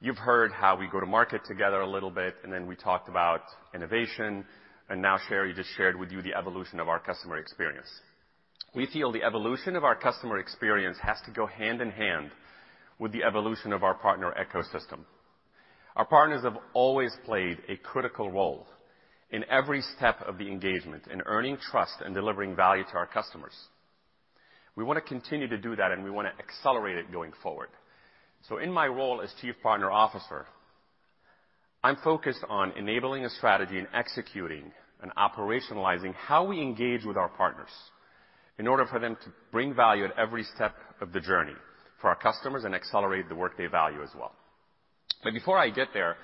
You've 0.00 0.18
heard 0.18 0.50
how 0.52 0.76
we 0.76 0.88
go 0.88 0.98
to 0.98 1.06
market 1.06 1.42
together 1.46 1.80
a 1.80 1.88
little 1.88 2.10
bit, 2.10 2.34
and 2.42 2.52
then 2.52 2.66
we 2.66 2.74
talked 2.74 3.08
about 3.08 3.42
innovation. 3.74 4.44
And 4.88 5.00
now 5.00 5.18
Sheri 5.30 5.54
just 5.54 5.70
shared 5.76 5.98
with 5.98 6.10
you 6.10 6.20
the 6.22 6.34
evolution 6.34 6.80
of 6.80 6.88
our 6.88 6.98
customer 6.98 7.36
experience. 7.36 7.88
We 8.74 8.86
feel 8.86 9.12
the 9.12 9.22
evolution 9.22 9.76
of 9.76 9.84
our 9.84 9.94
customer 9.94 10.38
experience 10.38 10.98
has 11.00 11.18
to 11.26 11.30
go 11.30 11.46
hand 11.46 11.80
in 11.80 11.90
hand 11.90 12.30
with 12.98 13.12
the 13.12 13.22
evolution 13.22 13.72
of 13.72 13.84
our 13.84 13.94
partner 13.94 14.34
ecosystem. 14.38 15.00
Our 15.96 16.04
partners 16.04 16.42
have 16.44 16.56
always 16.74 17.16
played 17.24 17.58
a 17.68 17.76
critical 17.76 18.30
role 18.30 18.66
in 19.30 19.44
every 19.50 19.82
step 19.96 20.20
of 20.26 20.38
the 20.38 20.48
engagement 20.48 21.06
in 21.12 21.22
earning 21.26 21.58
trust 21.70 21.96
and 22.04 22.14
delivering 22.14 22.56
value 22.56 22.84
to 22.84 22.94
our 22.96 23.06
customers. 23.06 23.54
We 24.76 24.84
wanna 24.84 25.00
continue 25.00 25.48
to 25.48 25.58
do 25.58 25.76
that, 25.76 25.90
and 25.90 26.04
we 26.04 26.10
wanna 26.10 26.32
accelerate 26.38 26.96
it 26.96 27.12
going 27.12 27.32
forward. 27.42 27.68
So 28.48 28.58
in 28.58 28.72
my 28.72 28.86
role 28.86 29.20
as 29.20 29.34
Chief 29.40 29.54
Partner 29.62 29.90
Officer, 29.90 30.46
I'm 31.82 31.96
focused 31.96 32.44
on 32.48 32.72
enabling 32.76 33.24
a 33.24 33.30
strategy 33.30 33.78
and 33.78 33.88
executing 33.92 34.72
and 35.02 35.12
operationalizing 35.16 36.14
how 36.14 36.44
we 36.44 36.60
engage 36.60 37.04
with 37.04 37.16
our 37.16 37.28
partners 37.28 37.70
in 38.58 38.66
order 38.66 38.86
for 38.86 38.98
them 38.98 39.16
to 39.16 39.32
bring 39.52 39.74
value 39.74 40.04
at 40.04 40.18
every 40.18 40.42
step 40.42 40.74
of 41.00 41.12
the 41.12 41.20
journey 41.20 41.54
for 42.00 42.08
our 42.10 42.16
customers 42.16 42.64
and 42.64 42.74
accelerate 42.74 43.28
the 43.28 43.34
Workday 43.34 43.66
value 43.66 44.02
as 44.02 44.10
well. 44.18 44.32
But 45.22 45.32
before 45.34 45.58
I 45.58 45.70
get 45.70 45.88
there, 45.92 46.16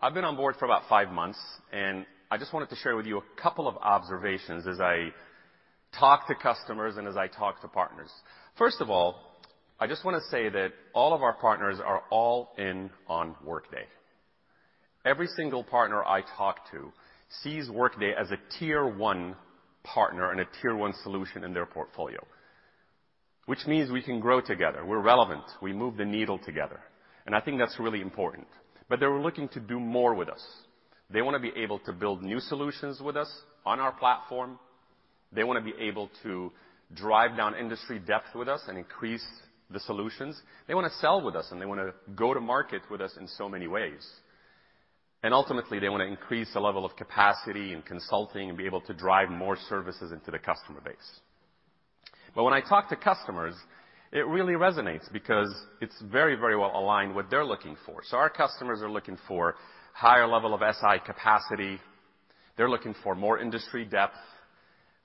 I've 0.00 0.14
been 0.14 0.24
on 0.24 0.36
board 0.36 0.56
for 0.58 0.64
about 0.64 0.88
five 0.88 1.10
months, 1.10 1.38
and 1.72 2.04
I 2.30 2.38
just 2.38 2.52
wanted 2.52 2.70
to 2.70 2.76
share 2.76 2.96
with 2.96 3.06
you 3.06 3.18
a 3.18 3.40
couple 3.40 3.68
of 3.68 3.76
observations 3.76 4.66
as 4.66 4.80
I 4.80 5.12
talk 5.98 6.26
to 6.28 6.34
customers 6.34 6.96
and 6.96 7.06
as 7.06 7.16
I 7.16 7.28
talk 7.28 7.60
to 7.62 7.68
partners. 7.68 8.10
First 8.58 8.80
of 8.80 8.90
all, 8.90 9.16
I 9.78 9.86
just 9.86 10.04
wanna 10.04 10.20
say 10.30 10.48
that 10.48 10.72
all 10.92 11.14
of 11.14 11.22
our 11.22 11.32
partners 11.34 11.78
are 11.84 12.02
all 12.10 12.52
in 12.58 12.90
on 13.08 13.34
Workday. 13.44 13.86
Every 15.04 15.26
single 15.28 15.64
partner 15.64 16.04
I 16.04 16.22
talk 16.36 16.70
to 16.72 16.92
sees 17.42 17.70
Workday 17.70 18.12
as 18.14 18.30
a 18.30 18.38
tier 18.58 18.86
one 18.86 19.36
partner 19.82 20.30
and 20.30 20.40
a 20.40 20.46
tier 20.60 20.76
one 20.76 20.92
solution 21.02 21.44
in 21.44 21.54
their 21.54 21.66
portfolio, 21.66 22.24
which 23.46 23.66
means 23.66 23.90
we 23.90 24.02
can 24.02 24.20
grow 24.20 24.40
together. 24.40 24.84
We're 24.84 25.00
relevant. 25.00 25.44
We 25.62 25.72
move 25.72 25.96
the 25.96 26.04
needle 26.04 26.38
together, 26.38 26.80
and 27.26 27.34
I 27.34 27.40
think 27.40 27.58
that's 27.58 27.78
really 27.78 28.00
important. 28.00 28.46
But 28.88 28.98
They're 29.00 29.20
looking 29.20 29.48
to 29.50 29.60
do 29.60 29.78
more 29.78 30.14
with 30.14 30.28
us. 30.28 30.44
They 31.10 31.22
wanna 31.22 31.38
be 31.38 31.52
able 31.56 31.78
to 31.80 31.92
build 31.92 32.22
new 32.22 32.40
solutions 32.40 33.00
with 33.00 33.16
us 33.16 33.30
on 33.64 33.80
our 33.80 33.92
platform. 33.92 34.58
They 35.32 35.44
wanna 35.44 35.60
be 35.60 35.74
able 35.78 36.10
to 36.22 36.52
drive 36.94 37.36
down 37.36 37.54
industry 37.54 38.00
depth 38.00 38.34
with 38.34 38.48
us 38.48 38.62
and 38.66 38.76
increase 38.76 39.24
the 39.70 39.80
solutions. 39.80 40.40
They 40.66 40.74
wanna 40.74 40.90
sell 40.90 41.22
with 41.22 41.36
us, 41.36 41.50
and 41.52 41.60
they 41.60 41.66
wanna 41.66 41.92
go 42.16 42.34
to 42.34 42.40
market 42.40 42.82
with 42.90 43.00
us 43.00 43.16
in 43.16 43.28
so 43.28 43.48
many 43.48 43.68
ways. 43.68 44.08
And 45.22 45.34
ultimately, 45.34 45.78
they 45.78 45.88
wanna 45.88 46.04
increase 46.04 46.52
the 46.52 46.60
level 46.60 46.84
of 46.84 46.96
capacity 46.96 47.74
and 47.74 47.84
consulting 47.84 48.48
and 48.48 48.58
be 48.58 48.66
able 48.66 48.80
to 48.82 48.94
drive 48.94 49.30
more 49.30 49.56
services 49.68 50.12
into 50.12 50.30
the 50.30 50.38
customer 50.38 50.80
base. 50.80 51.20
But 52.34 52.44
when 52.44 52.54
I 52.54 52.60
talk 52.60 52.88
to 52.88 52.96
customers, 52.96 53.54
it 54.12 54.26
really 54.26 54.54
resonates 54.54 55.10
because 55.12 55.54
it's 55.80 55.94
very, 56.10 56.34
very 56.34 56.56
well 56.56 56.72
aligned 56.74 57.14
what 57.14 57.30
they're 57.30 57.44
looking 57.44 57.76
for. 57.86 58.00
So 58.04 58.16
our 58.16 58.30
customers 58.30 58.82
are 58.82 58.90
looking 58.90 59.16
for 59.28 59.54
higher 59.92 60.26
level 60.26 60.52
of 60.54 60.60
SI 60.60 60.98
capacity. 61.06 61.78
They're 62.56 62.70
looking 62.70 62.94
for 63.04 63.14
more 63.14 63.38
industry 63.38 63.84
depth. 63.84 64.16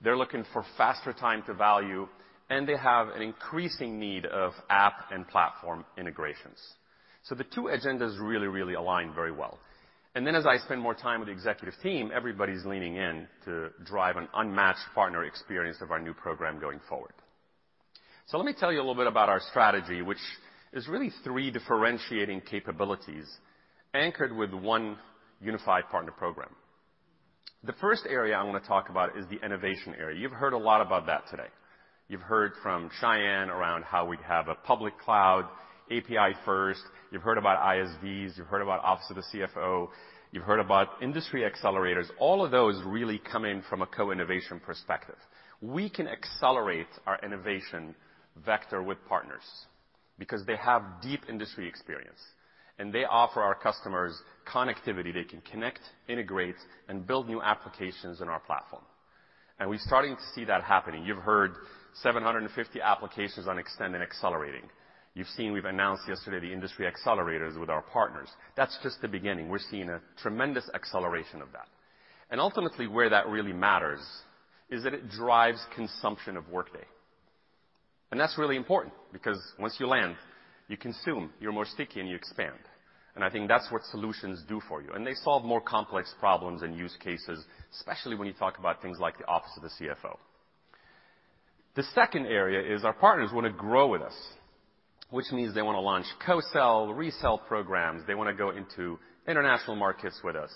They're 0.00 0.16
looking 0.16 0.44
for 0.52 0.64
faster 0.76 1.12
time 1.12 1.42
to 1.46 1.54
value, 1.54 2.08
and 2.50 2.68
they 2.68 2.76
have 2.76 3.08
an 3.08 3.22
increasing 3.22 3.98
need 3.98 4.26
of 4.26 4.52
app 4.68 5.10
and 5.10 5.26
platform 5.28 5.84
integrations. 5.96 6.58
So 7.22 7.34
the 7.34 7.44
two 7.44 7.62
agendas 7.62 8.20
really, 8.20 8.46
really 8.46 8.74
align 8.74 9.14
very 9.14 9.32
well. 9.32 9.58
And 10.14 10.26
then 10.26 10.34
as 10.34 10.46
I 10.46 10.56
spend 10.58 10.80
more 10.80 10.94
time 10.94 11.20
with 11.20 11.28
the 11.28 11.32
executive 11.32 11.74
team, 11.82 12.10
everybody's 12.14 12.64
leaning 12.64 12.96
in 12.96 13.26
to 13.44 13.68
drive 13.84 14.16
an 14.16 14.28
unmatched 14.34 14.94
partner 14.94 15.24
experience 15.24 15.78
of 15.80 15.90
our 15.90 16.00
new 16.00 16.14
program 16.14 16.58
going 16.58 16.80
forward. 16.88 17.12
So 18.28 18.38
let 18.38 18.44
me 18.46 18.54
tell 18.58 18.72
you 18.72 18.78
a 18.78 18.82
little 18.82 18.96
bit 18.96 19.06
about 19.06 19.28
our 19.28 19.38
strategy, 19.50 20.02
which 20.02 20.18
is 20.72 20.88
really 20.88 21.12
three 21.22 21.52
differentiating 21.52 22.40
capabilities 22.40 23.24
anchored 23.94 24.36
with 24.36 24.52
one 24.52 24.96
unified 25.40 25.84
partner 25.92 26.10
program. 26.10 26.48
The 27.62 27.74
first 27.74 28.02
area 28.08 28.34
I 28.34 28.42
wanna 28.42 28.58
talk 28.58 28.88
about 28.88 29.16
is 29.16 29.26
the 29.28 29.38
innovation 29.44 29.94
area. 29.96 30.18
You've 30.18 30.32
heard 30.32 30.54
a 30.54 30.58
lot 30.58 30.80
about 30.80 31.06
that 31.06 31.28
today. 31.30 31.46
You've 32.08 32.20
heard 32.20 32.54
from 32.64 32.90
Sayan 33.00 33.46
around 33.46 33.84
how 33.84 34.04
we 34.04 34.16
have 34.26 34.48
a 34.48 34.56
public 34.56 34.98
cloud, 34.98 35.48
API 35.92 36.34
first. 36.44 36.82
You've 37.12 37.22
heard 37.22 37.38
about 37.38 37.60
ISVs. 37.60 38.36
You've 38.36 38.48
heard 38.48 38.62
about 38.62 38.82
Office 38.82 39.06
of 39.08 39.16
the 39.16 39.22
CFO. 39.32 39.88
You've 40.32 40.42
heard 40.42 40.58
about 40.58 41.00
industry 41.00 41.48
accelerators. 41.48 42.06
All 42.18 42.44
of 42.44 42.50
those 42.50 42.82
really 42.84 43.18
come 43.30 43.44
in 43.44 43.62
from 43.70 43.82
a 43.82 43.86
co-innovation 43.86 44.58
perspective. 44.58 45.14
We 45.60 45.88
can 45.88 46.08
accelerate 46.08 46.88
our 47.06 47.20
innovation 47.24 47.94
vector 48.44 48.82
with 48.82 48.98
partners 49.08 49.42
because 50.18 50.44
they 50.46 50.56
have 50.56 50.82
deep 51.02 51.20
industry 51.28 51.68
experience, 51.68 52.20
and 52.78 52.92
they 52.92 53.04
offer 53.04 53.40
our 53.42 53.54
customers 53.54 54.18
connectivity. 54.50 55.12
They 55.12 55.24
can 55.24 55.42
connect, 55.50 55.80
integrate, 56.08 56.56
and 56.88 57.06
build 57.06 57.28
new 57.28 57.42
applications 57.42 58.20
in 58.20 58.28
our 58.28 58.40
platform. 58.40 58.82
And 59.58 59.70
we're 59.70 59.78
starting 59.80 60.16
to 60.16 60.22
see 60.34 60.44
that 60.44 60.62
happening. 60.62 61.04
You've 61.04 61.18
heard 61.18 61.52
750 62.02 62.80
applications 62.80 63.48
on 63.48 63.58
Extend 63.58 63.94
and 63.94 64.02
accelerating. 64.02 64.68
You've 65.14 65.28
seen 65.28 65.52
we've 65.52 65.64
announced 65.64 66.02
yesterday 66.06 66.46
the 66.46 66.52
industry 66.52 66.86
accelerators 66.86 67.58
with 67.58 67.70
our 67.70 67.80
partners. 67.80 68.28
That's 68.54 68.76
just 68.82 69.00
the 69.00 69.08
beginning. 69.08 69.48
We're 69.48 69.58
seeing 69.70 69.88
a 69.88 70.00
tremendous 70.20 70.68
acceleration 70.74 71.40
of 71.40 71.50
that. 71.52 71.68
And 72.30 72.38
ultimately, 72.38 72.86
where 72.86 73.08
that 73.08 73.28
really 73.28 73.54
matters 73.54 74.00
is 74.68 74.82
that 74.82 74.92
it 74.92 75.08
drives 75.08 75.58
consumption 75.74 76.36
of 76.36 76.48
Workday. 76.50 76.84
And 78.10 78.20
that's 78.20 78.38
really 78.38 78.56
important 78.56 78.94
because 79.12 79.40
once 79.58 79.76
you 79.80 79.86
land, 79.86 80.16
you 80.68 80.76
consume, 80.76 81.30
you're 81.40 81.52
more 81.52 81.64
sticky, 81.64 82.00
and 82.00 82.08
you 82.08 82.16
expand. 82.16 82.58
And 83.14 83.24
I 83.24 83.30
think 83.30 83.48
that's 83.48 83.70
what 83.70 83.82
solutions 83.90 84.42
do 84.46 84.60
for 84.68 84.82
you. 84.82 84.90
And 84.94 85.06
they 85.06 85.14
solve 85.14 85.44
more 85.44 85.60
complex 85.60 86.14
problems 86.20 86.62
and 86.62 86.76
use 86.76 86.94
cases, 87.02 87.42
especially 87.72 88.14
when 88.14 88.28
you 88.28 88.34
talk 88.34 88.58
about 88.58 88.82
things 88.82 88.98
like 89.00 89.16
the 89.18 89.26
Office 89.26 89.52
of 89.56 89.62
the 89.62 89.70
CFO. 89.70 90.16
The 91.76 91.82
second 91.94 92.26
area 92.26 92.74
is 92.74 92.84
our 92.84 92.92
partners 92.92 93.30
wanna 93.32 93.52
grow 93.52 93.88
with 93.88 94.02
us, 94.02 94.14
which 95.10 95.26
means 95.32 95.54
they 95.54 95.62
wanna 95.62 95.80
launch 95.80 96.06
co-sell, 96.24 96.92
resell 96.92 97.38
programs. 97.38 98.06
They 98.06 98.14
wanna 98.14 98.34
go 98.34 98.50
into 98.50 98.98
international 99.26 99.76
markets 99.76 100.20
with 100.22 100.36
us. 100.36 100.50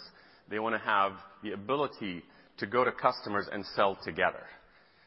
They 0.48 0.58
wanna 0.58 0.78
have 0.78 1.12
the 1.42 1.52
ability 1.52 2.22
to 2.58 2.66
go 2.66 2.84
to 2.84 2.92
customers 2.92 3.48
and 3.50 3.64
sell 3.74 3.96
together. 4.04 4.44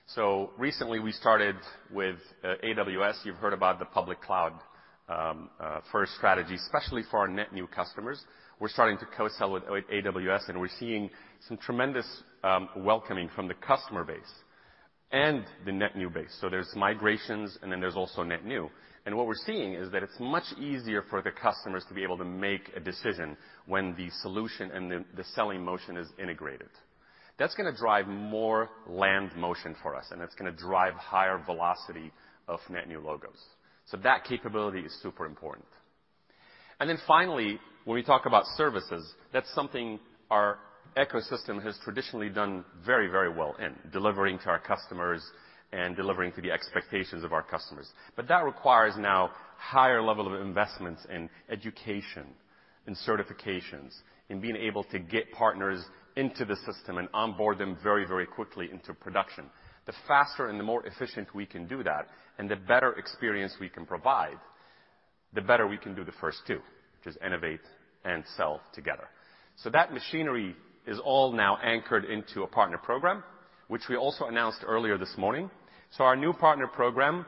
So 0.08 0.52
recently, 0.58 1.00
we 1.00 1.14
started 1.14 1.56
with 1.90 2.18
uh, 2.44 2.56
AWS. 2.64 3.26
You've 3.26 3.38
heard 3.38 3.54
about 3.54 3.80
the 3.80 3.86
public 3.86 4.22
cloud 4.22 4.52
um, 5.08 5.50
uh, 5.60 5.80
first 5.94 6.14
strategy, 6.16 6.56
especially 6.56 7.04
for 7.10 7.20
our 7.20 7.28
net 7.28 7.54
new 7.54 7.68
customers. 7.68 8.22
We're 8.60 8.68
starting 8.68 8.98
to 8.98 9.06
co-sell 9.18 9.54
with 9.54 9.64
AWS, 9.64 10.50
and 10.50 10.60
we're 10.60 10.68
seeing 10.78 11.10
some 11.48 11.58
tremendous 11.58 12.06
um, 12.44 12.68
welcoming 12.76 13.30
from 13.34 13.48
the 13.48 13.54
customer 13.54 14.04
base 14.04 14.20
and 15.12 15.46
the 15.66 15.72
net 15.72 15.96
new 15.96 16.10
base. 16.10 16.38
So 16.42 16.50
there's 16.50 16.70
migrations, 16.76 17.58
and 17.62 17.72
then 17.72 17.80
there's 17.80 17.96
also 17.96 18.24
net 18.24 18.46
new. 18.46 18.70
And 19.06 19.16
what 19.16 19.26
we're 19.26 19.36
seeing 19.46 19.74
is 19.74 19.90
that 19.92 20.04
it's 20.04 20.20
much 20.20 20.46
easier 20.60 21.04
for 21.10 21.22
the 21.22 21.32
customers 21.32 21.86
to 21.88 21.94
be 21.94 22.04
able 22.04 22.18
to 22.18 22.26
make 22.26 22.72
a 22.76 22.80
decision 22.82 23.38
when 23.68 23.96
the 23.96 24.10
solution 24.22 24.70
and 24.72 24.92
the 24.92 25.24
selling 25.34 25.64
motion 25.64 25.96
is 25.96 26.10
integrated. 26.22 26.70
That's 27.44 27.56
gonna 27.56 27.76
drive 27.76 28.08
more 28.08 28.70
land 28.88 29.36
motion 29.36 29.76
for 29.84 29.98
us, 29.98 30.06
and 30.12 30.22
it's 30.22 30.34
gonna 30.34 30.54
drive 30.54 30.94
higher 30.94 31.38
velocity 31.46 32.10
of 32.48 32.62
net 32.70 32.88
new 32.88 33.02
logos. 33.02 33.38
So 33.88 33.98
that 33.98 34.24
capability 34.24 34.80
is 34.80 34.98
super 35.02 35.26
important. 35.26 35.66
And 36.80 36.90
then 36.90 37.00
finally, 37.06 37.60
when 37.84 37.96
we 37.96 38.02
talk 38.02 38.28
about 38.28 38.46
services, 38.56 39.14
that's 39.34 39.54
something 39.54 40.00
our 40.32 40.58
ecosystem 40.96 41.62
has 41.62 41.78
traditionally 41.84 42.30
done 42.30 42.64
very, 42.86 43.10
very 43.10 43.30
well 43.30 43.58
in 43.60 43.76
delivering 43.92 44.40
to 44.40 44.46
our 44.46 44.60
customers 44.60 45.22
and 45.74 45.98
delivering 45.98 46.32
to 46.32 46.42
the 46.42 46.50
expectations 46.50 47.26
of 47.26 47.34
our 47.34 47.44
customers. 47.44 47.92
But 48.16 48.30
that 48.30 48.46
requires 48.46 48.96
now 48.98 49.32
higher 49.58 50.02
level 50.02 50.34
of 50.34 50.40
investments 50.40 51.06
in 51.14 51.30
education, 51.50 52.26
in 52.88 52.96
certifications, 52.96 53.94
in 54.30 54.40
being 54.40 54.56
able 54.56 54.86
to 54.86 55.00
get 55.00 55.30
partners 55.34 55.84
into 56.16 56.46
the 56.46 56.56
system 56.58 56.98
and 56.98 57.08
onboard 57.14 57.58
them 57.58 57.78
very, 57.82 58.06
very 58.06 58.26
quickly 58.26 58.70
into 58.72 58.94
production. 58.94 59.46
The 59.86 59.94
faster 60.08 60.48
and 60.48 60.60
the 60.60 60.64
more 60.64 60.86
efficient 60.86 61.34
we 61.36 61.46
can 61.46 61.68
do 61.68 61.84
that, 61.84 62.08
and 62.38 62.50
the 62.50 62.56
better 62.56 62.94
experience 62.94 63.54
we 63.60 63.70
can 63.70 63.86
provide, 63.86 64.38
the 65.34 65.42
better 65.42 65.68
we 65.68 65.78
can 65.78 65.96
do 65.96 66.04
the 66.04 66.14
first 66.22 66.40
two, 66.48 66.60
which 66.98 67.14
is 67.14 67.18
innovate 67.26 67.60
and 68.06 68.24
sell 68.38 68.62
together. 68.74 69.08
So 69.58 69.70
that 69.72 69.94
machinery 69.94 70.56
is 70.88 71.00
all 71.04 71.32
now 71.32 71.58
anchored 71.64 72.06
into 72.06 72.44
a 72.44 72.48
partner 72.48 72.78
program, 72.78 73.24
which 73.68 73.84
we 73.90 73.96
also 73.96 74.26
announced 74.26 74.60
earlier 74.66 74.98
this 74.98 75.14
morning. 75.18 75.50
So 75.98 76.04
our 76.04 76.16
new 76.16 76.34
partner 76.34 76.68
program 76.68 77.26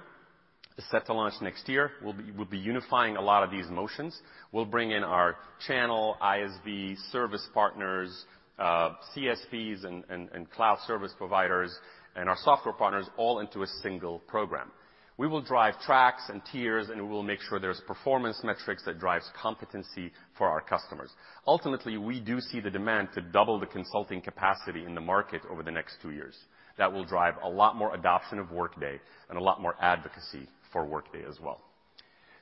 is 0.78 0.86
set 0.92 1.06
to 1.06 1.14
launch 1.14 1.36
next 1.42 1.68
year. 1.70 1.92
We'll 2.04 2.46
be 2.46 2.58
unifying 2.58 3.16
a 3.16 3.22
lot 3.22 3.44
of 3.44 3.52
these 3.52 3.68
motions. 3.70 4.18
We'll 4.52 4.66
bring 4.66 4.92
in 4.92 5.04
our 5.04 5.38
channel, 5.68 6.18
ISV, 6.22 6.98
service 7.12 7.48
partners, 7.54 8.26
Uh, 8.58 8.94
CSPs 9.16 9.84
and 9.84 10.52
cloud 10.52 10.80
service 10.88 11.14
providers, 11.18 11.78
and 12.16 12.30
our 12.30 12.38
software 12.44 12.74
partners 12.74 13.06
all 13.18 13.40
into 13.40 13.64
a 13.64 13.68
single 13.82 14.20
program. 14.20 14.72
We 15.18 15.28
will 15.28 15.42
drive 15.42 15.80
tracks 15.80 16.24
and 16.28 16.42
tiers, 16.52 16.90
and 16.90 17.02
we 17.02 17.08
will 17.08 17.24
make 17.24 17.40
sure 17.42 17.58
there's 17.58 17.82
performance 17.88 18.42
metrics 18.44 18.84
that 18.86 19.00
drives 19.00 19.30
competency 19.42 20.12
for 20.38 20.50
our 20.50 20.60
customers. 20.60 21.10
Ultimately, 21.48 21.98
we 21.98 22.20
do 22.20 22.42
see 22.42 22.60
the 22.60 22.70
demand 22.70 23.10
to 23.16 23.22
double 23.22 23.58
the 23.58 23.66
consulting 23.66 24.22
capacity 24.22 24.84
in 24.84 24.94
the 24.94 25.02
market 25.02 25.42
over 25.50 25.64
the 25.64 25.72
next 25.72 25.96
two 26.02 26.12
years. 26.12 26.36
That 26.78 26.92
will 26.92 27.06
drive 27.06 27.36
a 27.44 27.50
lot 27.50 27.78
more 27.78 27.96
adoption 27.96 28.40
of 28.40 28.52
Workday 28.52 29.00
and 29.30 29.38
a 29.38 29.42
lot 29.42 29.62
more 29.62 29.76
advocacy 29.80 30.50
for 30.74 30.86
Workday 30.86 31.24
as 31.28 31.40
well. 31.40 31.62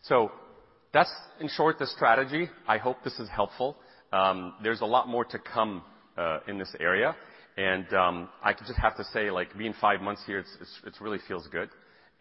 So 0.01 0.31
that's, 0.93 1.11
in 1.39 1.49
short, 1.49 1.77
the 1.77 1.85
strategy. 1.85 2.49
I 2.67 2.79
hope 2.79 3.03
this 3.03 3.19
is 3.19 3.29
helpful. 3.29 3.77
Um, 4.11 4.55
there's 4.63 4.81
a 4.81 4.85
lot 4.85 5.07
more 5.07 5.25
to 5.25 5.37
come 5.37 5.83
in 6.47 6.57
this 6.57 6.75
area. 6.79 7.15
And 7.57 7.91
um 7.93 8.29
I 8.43 8.53
just 8.53 8.77
have 8.81 8.95
to 8.97 9.03
say, 9.05 9.29
like, 9.29 9.55
being 9.57 9.73
five 9.79 10.01
months 10.01 10.23
here, 10.25 10.39
it 10.39 10.93
really 10.99 11.19
feels 11.27 11.47
good, 11.47 11.69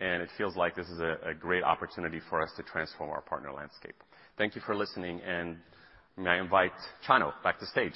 and 0.01 0.23
it 0.23 0.31
feels 0.37 0.57
like 0.57 0.75
this 0.75 0.89
is 0.89 1.01
a 1.01 1.35
great 1.39 1.63
opportunity 1.63 2.21
for 2.29 2.43
us 2.43 2.51
to 2.57 2.63
transform 2.63 3.11
our 3.11 3.23
partner 3.23 3.53
landscape. 3.53 3.95
Thank 4.37 4.55
you 4.55 4.63
for 4.63 4.75
listening, 4.75 5.21
and 5.21 5.57
may 6.17 6.31
I 6.31 6.39
invite 6.41 6.73
Chano 7.07 7.33
back 7.43 7.59
to 7.61 7.67
stage. 7.67 7.95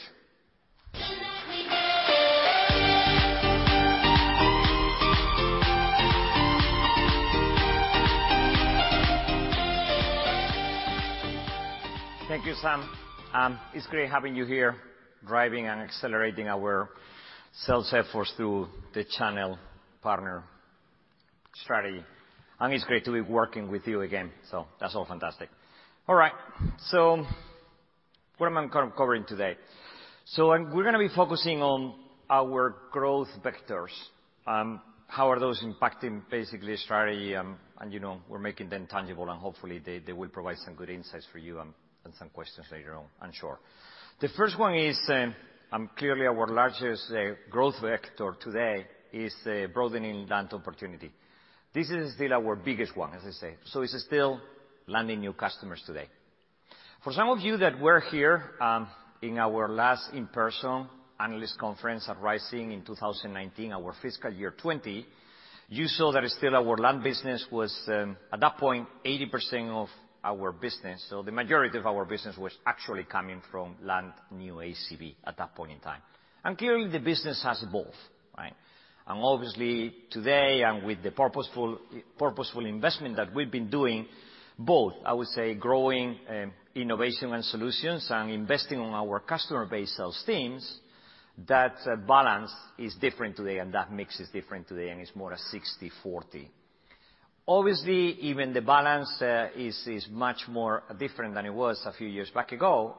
Thank 12.29 12.45
you, 12.45 12.55
Sam. 12.61 12.89
It's 13.75 13.87
great 13.87 14.11
having 14.11 14.35
you 14.35 14.45
here, 14.45 14.77
driving 15.27 15.67
and 15.67 15.81
accelerating 15.81 16.49
our 16.49 16.91
sales 17.65 17.93
efforts 17.93 18.33
through 18.37 18.69
the 18.95 19.05
channel 19.19 19.59
partner 20.03 20.45
strategy. 21.63 22.05
And 22.59 22.73
it's 22.73 22.85
great 22.85 23.05
to 23.05 23.13
be 23.13 23.21
working 23.21 23.71
with 23.71 23.87
you 23.87 24.03
again. 24.03 24.31
So 24.51 24.67
that's 24.81 24.95
all 24.95 25.07
fantastic. 25.07 25.49
All 26.09 26.15
right. 26.15 26.33
So 26.89 27.25
what 28.39 28.47
am 28.47 28.59
I 28.59 28.69
covering 28.69 29.25
today? 29.27 29.57
So 30.27 30.53
um, 30.53 30.75
we're 30.75 30.85
gonna 30.85 30.99
be 30.99 31.15
focusing 31.15 31.63
on 31.63 31.95
our 32.29 32.75
growth 32.91 33.29
vectors. 33.45 33.91
Um, 34.47 34.81
how 35.09 35.31
are 35.31 35.39
those 35.39 35.63
impacting 35.63 36.23
basically 36.31 36.77
strategy, 36.77 37.37
um, 37.37 37.59
and 37.81 37.93
you 37.93 38.01
know, 38.01 38.21
we're 38.29 38.41
making 38.41 38.69
them 38.69 38.87
tangible, 38.91 39.31
and 39.31 39.41
hopefully 39.41 39.79
they 39.79 40.13
will 40.13 40.29
provide 40.29 40.57
some 40.65 40.75
good 40.75 40.91
insights 40.91 41.27
for 41.31 41.39
you, 41.39 41.61
and 41.61 41.73
some 42.19 42.29
questions 42.31 42.67
later 42.73 42.95
on, 42.95 43.05
I'm 43.21 43.33
sure. 43.33 43.59
The 44.19 44.29
first 44.31 44.59
one 44.59 44.75
is 44.75 44.99
um 45.71 45.91
clearly 45.99 46.27
our 46.27 46.47
largest 46.47 47.13
uh, 47.13 47.35
growth 47.51 47.75
vector 47.83 48.35
today 48.41 48.87
is 49.13 49.35
uh, 49.45 49.67
broadening 49.75 50.27
land 50.27 50.55
opportunity. 50.55 51.11
This 51.75 51.91
is 51.91 52.15
still 52.15 52.33
our 52.33 52.57
biggest 52.57 52.97
one, 52.97 53.13
as 53.13 53.21
I 53.27 53.33
say. 53.33 53.55
So 53.67 53.83
it's 53.83 54.03
still 54.07 54.41
landing 54.87 55.21
new 55.21 55.35
customers 55.35 55.83
today. 55.85 56.07
For 57.05 57.13
some 57.13 57.29
of 57.29 57.41
you 57.41 57.59
that 57.59 57.79
were 57.79 58.01
here 58.01 58.53
um, 58.59 58.89
in 59.21 59.37
our 59.37 59.69
last 59.69 60.09
in-person 60.15 60.89
analyst 61.21 61.59
conference 61.59 62.09
at 62.09 62.19
Rising 62.19 62.73
in 62.73 62.87
2019, 62.87 63.75
our 63.75 63.95
fiscal 64.01 64.33
year 64.33 64.53
2020, 64.53 65.05
you 65.69 65.89
saw 65.89 66.11
that 66.13 66.25
still 66.31 66.57
our 66.57 66.79
land 66.79 67.03
business 67.03 67.45
was 67.53 67.79
um, 67.89 68.17
at 68.33 68.41
that 68.41 68.57
point 68.57 68.89
80% 69.05 69.69
of 69.73 69.89
our 70.27 70.53
business. 70.53 71.07
So 71.09 71.23
the 71.23 71.33
majority 71.33 71.79
of 71.79 71.87
our 71.87 72.05
business 72.05 72.37
was 72.37 72.53
actually 72.67 73.05
coming 73.05 73.41
from 73.51 73.77
land 73.83 74.13
new 74.33 74.55
ACV 74.55 75.15
at 75.25 75.37
that 75.39 75.55
point 75.55 75.73
in 75.73 75.79
time. 75.79 76.03
And 76.45 76.59
clearly, 76.59 76.91
the 76.91 76.99
business 76.99 77.43
has 77.45 77.63
evolved, 77.63 77.97
right? 78.37 78.55
And 79.07 79.23
obviously 79.23 79.95
today, 80.11 80.63
and 80.63 80.85
with 80.85 81.03
the 81.03 81.13
purposeful 81.13 81.79
purposeful 82.19 82.67
investment 82.67 83.17
that 83.17 83.33
we've 83.33 83.51
been 83.51 83.71
doing, 83.71 84.07
both, 84.59 84.95
I 85.05 85.13
would 85.13 85.29
say, 85.29 85.55
growing 85.55 86.19
um, 86.29 86.53
innovation 86.75 87.33
and 87.33 87.45
solutions 87.45 88.09
and 88.11 88.31
investing 88.31 88.81
on 88.81 88.95
our 88.95 89.21
customer 89.21 89.67
base 89.67 89.95
sales 89.97 90.21
teams, 90.27 90.81
that 91.47 91.77
uh, 91.87 91.97
balance 91.97 92.53
is 92.79 92.95
different 93.01 93.37
today, 93.37 93.59
and 93.59 93.73
that 93.75 93.93
mix 93.93 94.19
is 94.19 94.29
different 94.31 94.67
today, 94.67 94.89
and 94.91 95.01
it's 95.01 95.15
more 95.15 95.33
a 95.33 95.39
60/40. 95.53 96.49
Obviously, 97.49 98.19
even 98.23 98.53
the 98.53 98.61
balance 98.61 99.23
uh 99.23 99.49
is 99.57 100.09
much 100.11 100.49
more 100.49 100.83
different 100.99 101.33
than 101.33 101.47
it 101.47 101.55
was 101.55 101.81
a 101.87 101.93
few 101.93 102.09
years 102.09 102.29
back 102.31 102.51
ago. 102.51 102.97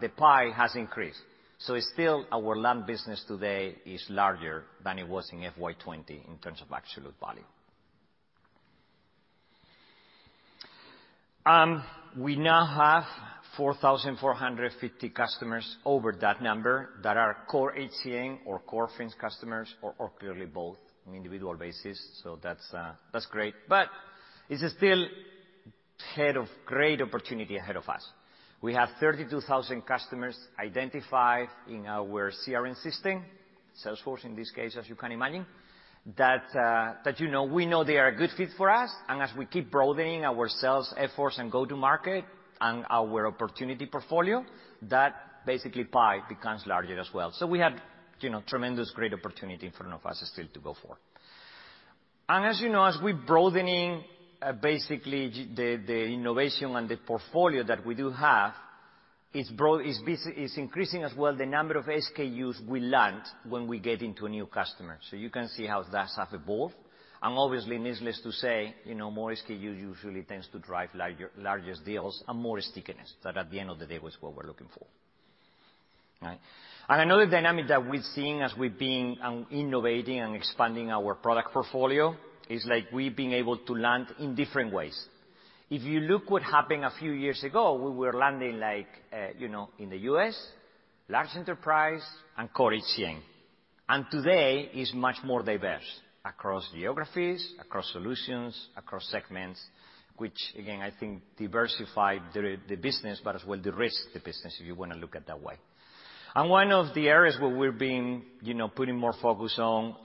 The 0.00 0.08
pie 0.16 0.50
has 0.56 0.74
increased. 0.74 1.20
So 1.58 1.78
still 1.80 2.24
our 2.32 2.56
land 2.56 2.86
business 2.86 3.22
today 3.28 3.74
is 3.84 4.02
larger 4.08 4.64
than 4.82 4.98
it 4.98 5.06
was 5.06 5.28
in 5.32 5.40
FY 5.40 5.72
2020 5.74 6.14
in 6.28 6.38
terms 6.38 6.62
of 6.62 6.72
absolute 6.72 7.14
value. 7.20 7.44
Um 11.44 11.84
we 12.16 12.36
now 12.36 12.64
have 12.64 13.04
4,450 13.58 15.10
customers 15.10 15.76
over 15.84 16.12
that 16.22 16.40
number 16.42 16.88
that 17.02 17.18
are 17.18 17.36
core 17.50 17.74
HCM 17.76 18.38
or 18.46 18.60
core 18.60 18.88
Fins 18.96 19.14
customers 19.20 19.68
or 19.82 19.94
or 19.98 20.10
clearly 20.18 20.46
both 20.46 20.78
on 21.10 21.16
individual 21.16 21.54
basis. 21.54 22.00
So 22.22 22.38
that's 22.42 22.72
uh, 22.72 22.92
great. 23.30 23.54
But 23.68 23.88
it's 24.48 24.62
still 24.76 25.06
ahead 26.12 26.36
of 26.36 26.46
great 26.66 27.00
opportunity 27.00 27.56
ahead 27.56 27.76
of 27.76 27.88
us. 27.88 28.06
We 28.62 28.74
have 28.74 28.90
32,000 29.00 29.82
customers 29.82 30.36
identified 30.58 31.48
in 31.68 31.86
our 31.86 32.30
CRM 32.46 32.76
system, 32.82 33.24
Salesforce 33.84 34.24
in 34.24 34.36
this 34.36 34.50
case, 34.50 34.76
as 34.78 34.88
you 34.88 34.96
can 34.96 35.12
imagine, 35.12 35.46
uh, 36.54 36.94
that 37.04 37.18
you 37.18 37.28
know, 37.28 37.44
we 37.44 37.64
know 37.64 37.84
they 37.84 37.96
are 37.96 38.08
a 38.08 38.16
good 38.16 38.30
fit 38.36 38.50
for 38.56 38.68
us. 38.70 38.90
And 39.08 39.22
as 39.22 39.30
we 39.36 39.46
keep 39.46 39.70
broadening 39.70 40.24
our 40.24 40.48
sales 40.48 40.92
efforts 40.98 41.38
and 41.38 41.50
go-to-market 41.50 42.24
and 42.60 42.84
our 42.90 43.26
opportunity 43.28 43.86
portfolio, 43.86 44.44
that 44.82 45.14
basically 45.46 45.84
pie 45.84 46.18
becomes 46.28 46.62
larger 46.66 46.98
as 47.00 47.08
well. 47.14 47.32
So 47.32 47.46
we 47.46 47.60
have, 47.60 47.72
you 48.20 48.30
know, 48.30 48.42
tremendous 48.46 48.92
great 48.94 49.12
opportunity 49.14 49.66
in 49.66 49.72
front 49.72 49.92
of 49.92 50.04
us 50.06 50.22
still 50.32 50.46
to 50.52 50.60
go 50.60 50.74
for. 50.82 50.96
And 52.28 52.46
as 52.46 52.60
you 52.60 52.68
know, 52.68 52.84
as 52.84 52.96
we're 53.02 53.14
broadening 53.14 54.04
uh, 54.40 54.52
basically 54.52 55.28
the 55.54 56.04
innovation 56.06 56.76
and 56.76 56.88
the 56.88 56.96
portfolio 56.96 57.64
that 57.64 57.84
we 57.84 57.94
do 57.94 58.10
have, 58.10 58.54
It's 59.32 60.56
increasing 60.56 61.04
as 61.04 61.14
well 61.16 61.36
the 61.36 61.46
number 61.46 61.78
of 61.78 61.84
SKUs 61.84 62.66
we 62.66 62.80
land 62.80 63.22
when 63.48 63.68
we 63.68 63.78
get 63.78 64.02
into 64.02 64.26
a 64.26 64.28
new 64.28 64.46
customer. 64.46 64.98
So 65.08 65.16
you 65.16 65.30
can 65.30 65.48
see 65.48 65.66
how 65.66 65.84
that 65.84 66.08
have 66.16 66.32
evolved. 66.32 66.74
And 67.22 67.36
obviously, 67.38 67.78
needless 67.78 68.20
to 68.22 68.32
say, 68.32 68.74
you 68.84 68.94
know, 68.94 69.10
more 69.10 69.30
SKUs 69.32 69.78
usually 69.78 70.22
tends 70.22 70.48
to 70.48 70.58
drive 70.58 70.88
larger 70.94 71.74
deals 71.84 72.24
and 72.26 72.40
more 72.40 72.60
stickiness. 72.60 73.12
That 73.22 73.36
at 73.36 73.50
the 73.50 73.60
end 73.60 73.70
of 73.70 73.78
the 73.78 73.86
day 73.86 73.98
was 73.98 74.16
what 74.20 74.34
we're 74.34 74.46
looking 74.46 74.68
for. 74.76 74.86
Right? 76.22 76.40
And 76.90 77.02
another 77.02 77.26
dynamic 77.26 77.68
that 77.68 77.88
we're 77.88 78.02
seeing 78.16 78.42
as 78.42 78.52
we've 78.58 78.76
been 78.76 79.16
um, 79.22 79.46
innovating 79.52 80.18
and 80.18 80.34
expanding 80.34 80.90
our 80.90 81.14
product 81.14 81.52
portfolio 81.52 82.16
is 82.48 82.66
like 82.68 82.90
we've 82.92 83.14
been 83.14 83.32
able 83.32 83.58
to 83.58 83.74
land 83.74 84.08
in 84.18 84.34
different 84.34 84.72
ways. 84.72 85.00
If 85.70 85.82
you 85.82 86.00
look 86.00 86.28
what 86.28 86.42
happened 86.42 86.84
a 86.84 86.90
few 86.98 87.12
years 87.12 87.44
ago, 87.44 87.74
we 87.74 87.92
were 87.92 88.12
landing 88.12 88.58
like, 88.58 88.88
uh, 89.12 89.28
you 89.38 89.46
know, 89.46 89.68
in 89.78 89.88
the 89.88 89.98
U.S., 89.98 90.36
large 91.08 91.28
enterprise 91.36 92.02
and 92.36 92.52
core 92.52 92.72
HCM. 92.72 93.20
And 93.88 94.06
today 94.10 94.72
is 94.74 94.92
much 94.92 95.18
more 95.22 95.44
diverse 95.44 96.00
across 96.24 96.68
geographies, 96.74 97.54
across 97.60 97.88
solutions, 97.92 98.66
across 98.76 99.08
segments, 99.12 99.64
which 100.16 100.38
again, 100.58 100.80
I 100.80 100.90
think 100.98 101.22
diversify 101.38 102.18
the 102.34 102.76
business, 102.82 103.20
but 103.22 103.36
as 103.36 103.44
well 103.46 103.60
de-risk 103.60 104.12
the 104.12 104.18
business, 104.18 104.58
if 104.58 104.66
you 104.66 104.74
wanna 104.74 104.96
look 104.96 105.14
at 105.14 105.28
that 105.28 105.40
way. 105.40 105.54
And 106.32 106.48
one 106.48 106.70
of 106.70 106.94
the 106.94 107.08
areas 107.08 107.36
where 107.40 107.50
we're 107.50 107.72
being, 107.72 108.22
you 108.40 108.54
know, 108.54 108.68
putting 108.68 108.96
more 108.96 109.12
focus 109.20 109.56
on, 109.58 109.96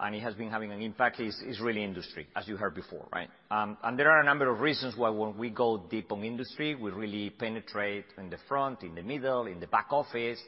and 0.00 0.14
it 0.14 0.22
has 0.22 0.34
been 0.34 0.48
having 0.50 0.72
an 0.72 0.80
impact 0.80 1.20
is 1.20 1.60
really 1.60 1.84
industry, 1.84 2.26
as 2.34 2.48
you 2.48 2.56
heard 2.56 2.74
before, 2.74 3.06
right? 3.12 3.28
Um 3.50 3.76
and 3.84 3.98
there 3.98 4.10
are 4.10 4.20
a 4.20 4.24
number 4.24 4.48
of 4.50 4.60
reasons 4.60 4.96
why 4.96 5.10
when 5.10 5.36
we 5.36 5.50
go 5.50 5.84
deep 5.90 6.10
on 6.10 6.24
industry, 6.24 6.74
we 6.74 6.90
really 6.90 7.28
penetrate 7.30 8.06
in 8.16 8.30
the 8.30 8.38
front, 8.48 8.82
in 8.82 8.94
the 8.94 9.02
middle, 9.02 9.46
in 9.46 9.60
the 9.60 9.66
back 9.66 9.88
office. 9.90 10.40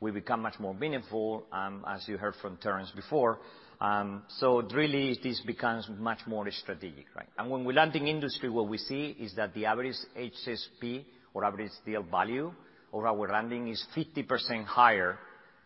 We 0.00 0.12
become 0.12 0.42
much 0.42 0.60
more 0.60 0.74
meaningful, 0.74 1.46
as 1.88 2.06
you 2.06 2.16
heard 2.16 2.34
from 2.40 2.56
Terence 2.58 2.92
before. 2.94 3.40
Um 3.80 4.22
so 4.38 4.62
really 4.62 5.18
this 5.20 5.40
becomes 5.40 5.88
much 5.98 6.20
more 6.26 6.48
strategic, 6.52 7.06
right? 7.16 7.30
And 7.36 7.50
when 7.50 7.64
we 7.64 7.74
land 7.74 7.96
in 7.96 8.06
industry, 8.06 8.48
what 8.48 8.68
we 8.68 8.78
see 8.78 9.16
is 9.18 9.34
that 9.34 9.54
the 9.54 9.66
average 9.66 9.96
ASP 10.14 10.84
or 11.34 11.44
average 11.44 11.72
deal 11.84 12.04
value 12.04 12.52
of 12.94 13.04
our 13.04 13.28
landing 13.28 13.68
is 13.68 13.84
50% 13.96 14.64
higher 14.64 15.18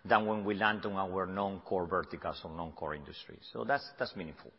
than 0.04 0.26
when 0.26 0.44
we 0.44 0.54
land 0.54 0.84
on 0.86 0.92
our 0.92 1.26
non-core 1.26 1.86
verticals 1.86 2.40
or 2.44 2.50
non-core 2.56 2.94
industries. 2.94 3.40
So 3.52 3.64
that's 3.64 4.16
meaningful. 4.16 4.50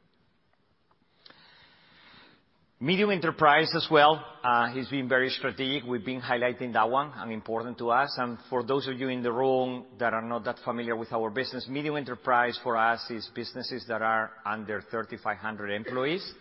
Medium 2.81 3.11
enterprise 3.11 3.73
as 3.75 3.85
well 3.91 4.23
uh, 4.41 4.71
has 4.73 4.87
been 4.87 5.09
very 5.09 5.29
strategic. 5.31 5.83
We've 5.83 6.05
been 6.05 6.21
highlighting 6.21 6.71
that 6.71 6.89
one 6.89 7.11
and 7.13 7.29
important 7.29 7.77
to 7.79 7.89
us. 7.89 8.15
And 8.17 8.37
for 8.49 8.63
those 8.63 8.87
of 8.87 8.97
you 8.97 9.09
in 9.09 9.21
the 9.21 9.33
room 9.33 9.83
that 9.99 10.13
are 10.13 10.21
not 10.21 10.45
that 10.45 10.59
familiar 10.63 10.95
with 10.95 11.11
our 11.11 11.29
business, 11.29 11.67
medium 11.67 11.97
enterprise 11.97 12.57
for 12.63 12.77
us 12.77 13.01
is 13.09 13.29
businesses 13.35 13.83
that 13.89 14.01
are 14.01 14.31
under 14.45 14.81
3,500 14.89 15.71
employees. 15.71 16.33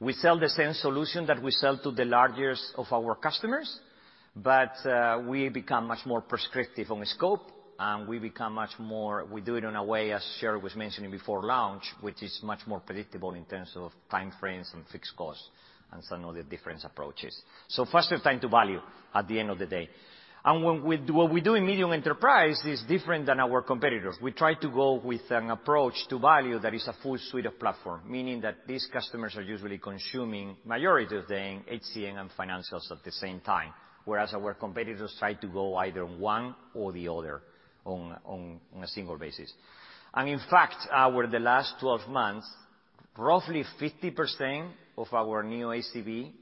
We 0.00 0.12
sell 0.12 0.38
the 0.38 0.50
same 0.50 0.74
solution 0.74 1.24
that 1.28 1.42
we 1.42 1.50
sell 1.50 1.78
to 1.78 1.92
the 1.92 2.04
largest 2.04 2.74
of 2.76 2.92
our 2.92 3.14
customers, 3.14 3.80
Uh, 4.36 5.22
we 5.28 5.48
become 5.48 5.86
much 5.86 6.04
more 6.04 6.20
prescriptive 6.20 6.90
on 6.90 7.04
scope, 7.06 7.52
and 7.78 8.08
we 8.08 8.18
become 8.18 8.52
much 8.52 8.72
more. 8.80 9.24
We 9.30 9.40
do 9.40 9.54
it 9.54 9.64
in 9.64 9.76
a 9.76 9.84
way, 9.84 10.12
as 10.12 10.24
Sheri 10.40 10.60
was 10.60 10.74
mentioning 10.74 11.12
before 11.12 11.44
launch, 11.44 11.84
which 12.00 12.20
is 12.20 12.40
much 12.42 12.60
more 12.66 12.80
predictable 12.80 13.34
in 13.34 13.44
terms 13.44 13.70
of 13.76 13.92
time 14.10 14.32
frames 14.40 14.70
and 14.74 14.84
fixed 14.88 15.16
costs 15.16 15.48
and 15.92 16.02
some 16.04 16.24
of 16.24 16.34
the 16.34 16.42
different 16.42 16.82
approaches. 16.84 17.40
So 17.68 17.84
faster 17.84 18.18
time 18.18 18.40
to 18.40 18.48
value 18.48 18.80
at 19.14 19.28
the 19.28 19.38
end 19.38 19.50
of 19.50 19.58
the 19.58 19.66
day. 19.66 19.88
And 20.44 20.62
what 20.62 21.30
we 21.32 21.40
do 21.40 21.54
in 21.54 21.64
medium 21.64 21.92
enterprise 21.92 22.60
is 22.66 22.82
different 22.86 23.26
than 23.26 23.40
our 23.40 23.62
competitors. 23.62 24.16
We 24.20 24.32
try 24.32 24.54
to 24.54 24.68
go 24.68 24.94
with 24.94 25.22
an 25.30 25.50
approach 25.50 25.94
to 26.10 26.18
value 26.18 26.58
that 26.58 26.74
is 26.74 26.86
a 26.86 26.94
full 27.02 27.16
suite 27.30 27.46
of 27.46 27.58
platform, 27.58 28.02
meaning 28.06 28.42
that 28.42 28.66
these 28.66 28.86
customers 28.92 29.36
are 29.36 29.42
usually 29.42 29.78
consuming 29.78 30.56
majority 30.66 31.16
of 31.16 31.28
them 31.28 31.64
HCM 31.70 32.18
and 32.18 32.30
financials 32.38 32.90
at 32.90 33.02
the 33.04 33.12
same 33.12 33.40
time, 33.40 33.72
whereas 34.04 34.34
our 34.34 34.54
competitors 34.54 35.14
try 35.18 35.34
to 35.34 35.46
go 35.46 35.76
either 35.76 36.04
one 36.04 36.54
or 36.74 36.92
the 36.92 37.08
other 37.08 37.42
on 37.84 38.60
a 38.82 38.86
single 38.88 39.18
basis. 39.18 39.52
And 40.14 40.28
in 40.28 40.40
fact, 40.50 40.76
over 40.94 41.26
the 41.26 41.38
last 41.38 41.74
12 41.80 42.08
months, 42.08 42.48
roughly 43.16 43.64
50% 43.80 44.70
of 44.96 45.12
our 45.12 45.42
new 45.42 45.66
ACV 45.66 46.32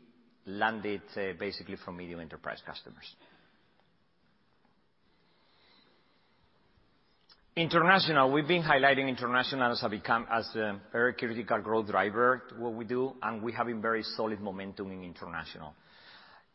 landed 0.46 1.02
uh, 1.16 1.32
basically 1.38 1.76
from 1.84 1.96
medium 1.96 2.20
enterprise 2.20 2.60
customers. 2.66 3.14
International. 7.54 8.32
We've 8.32 8.48
been 8.48 8.62
highlighting 8.62 9.08
international 9.08 9.72
as 9.72 10.56
a 10.56 10.80
very 10.90 11.12
critical 11.12 11.60
growth 11.60 11.86
driver 11.86 12.44
to 12.48 12.54
what 12.54 12.72
we 12.72 12.86
do, 12.86 13.12
and 13.22 13.42
we 13.42 13.52
have 13.52 13.68
a 13.68 13.74
very 13.74 14.02
solid 14.02 14.40
momentum 14.40 14.90
in 14.90 15.04
international. 15.04 15.74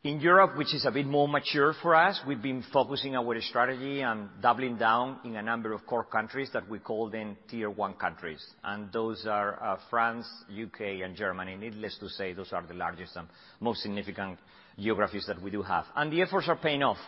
In 0.08 0.22
Europe, 0.22 0.56
which 0.56 0.74
is 0.74 0.86
a 0.86 0.92
bit 0.92 1.06
more 1.06 1.28
mature 1.28 1.74
for 1.82 1.94
us, 1.94 2.18
we've 2.26 2.42
been 2.42 2.64
focusing 2.72 3.18
our 3.18 3.42
strategy 3.42 4.02
on 4.02 4.30
doubling 4.42 4.78
down 4.78 5.20
in 5.26 5.36
a 5.36 5.42
number 5.42 5.74
of 5.74 5.86
core 5.86 6.06
countries 6.06 6.50
that 6.54 6.70
we 6.70 6.80
call 6.80 7.10
them 7.10 7.36
tier 7.50 7.70
one 7.70 7.94
countries. 7.96 8.42
And 8.64 8.90
those 8.94 9.26
are 9.28 9.62
uh, 9.62 9.78
France, 9.90 10.26
U.K., 10.48 11.02
and 11.02 11.14
Germany. 11.14 11.58
Needless 11.58 11.98
to 12.00 12.08
say, 12.08 12.32
those 12.32 12.54
are 12.54 12.66
the 12.66 12.74
largest 12.74 13.18
and 13.18 13.28
most 13.60 13.82
significant 13.82 14.40
geographies 14.80 15.26
that 15.28 15.42
we 15.42 15.52
do 15.52 15.62
have. 15.62 15.84
And 15.94 16.10
the 16.10 16.22
efforts 16.22 16.48
are 16.48 16.56
paying 16.56 16.84
off. 16.84 17.00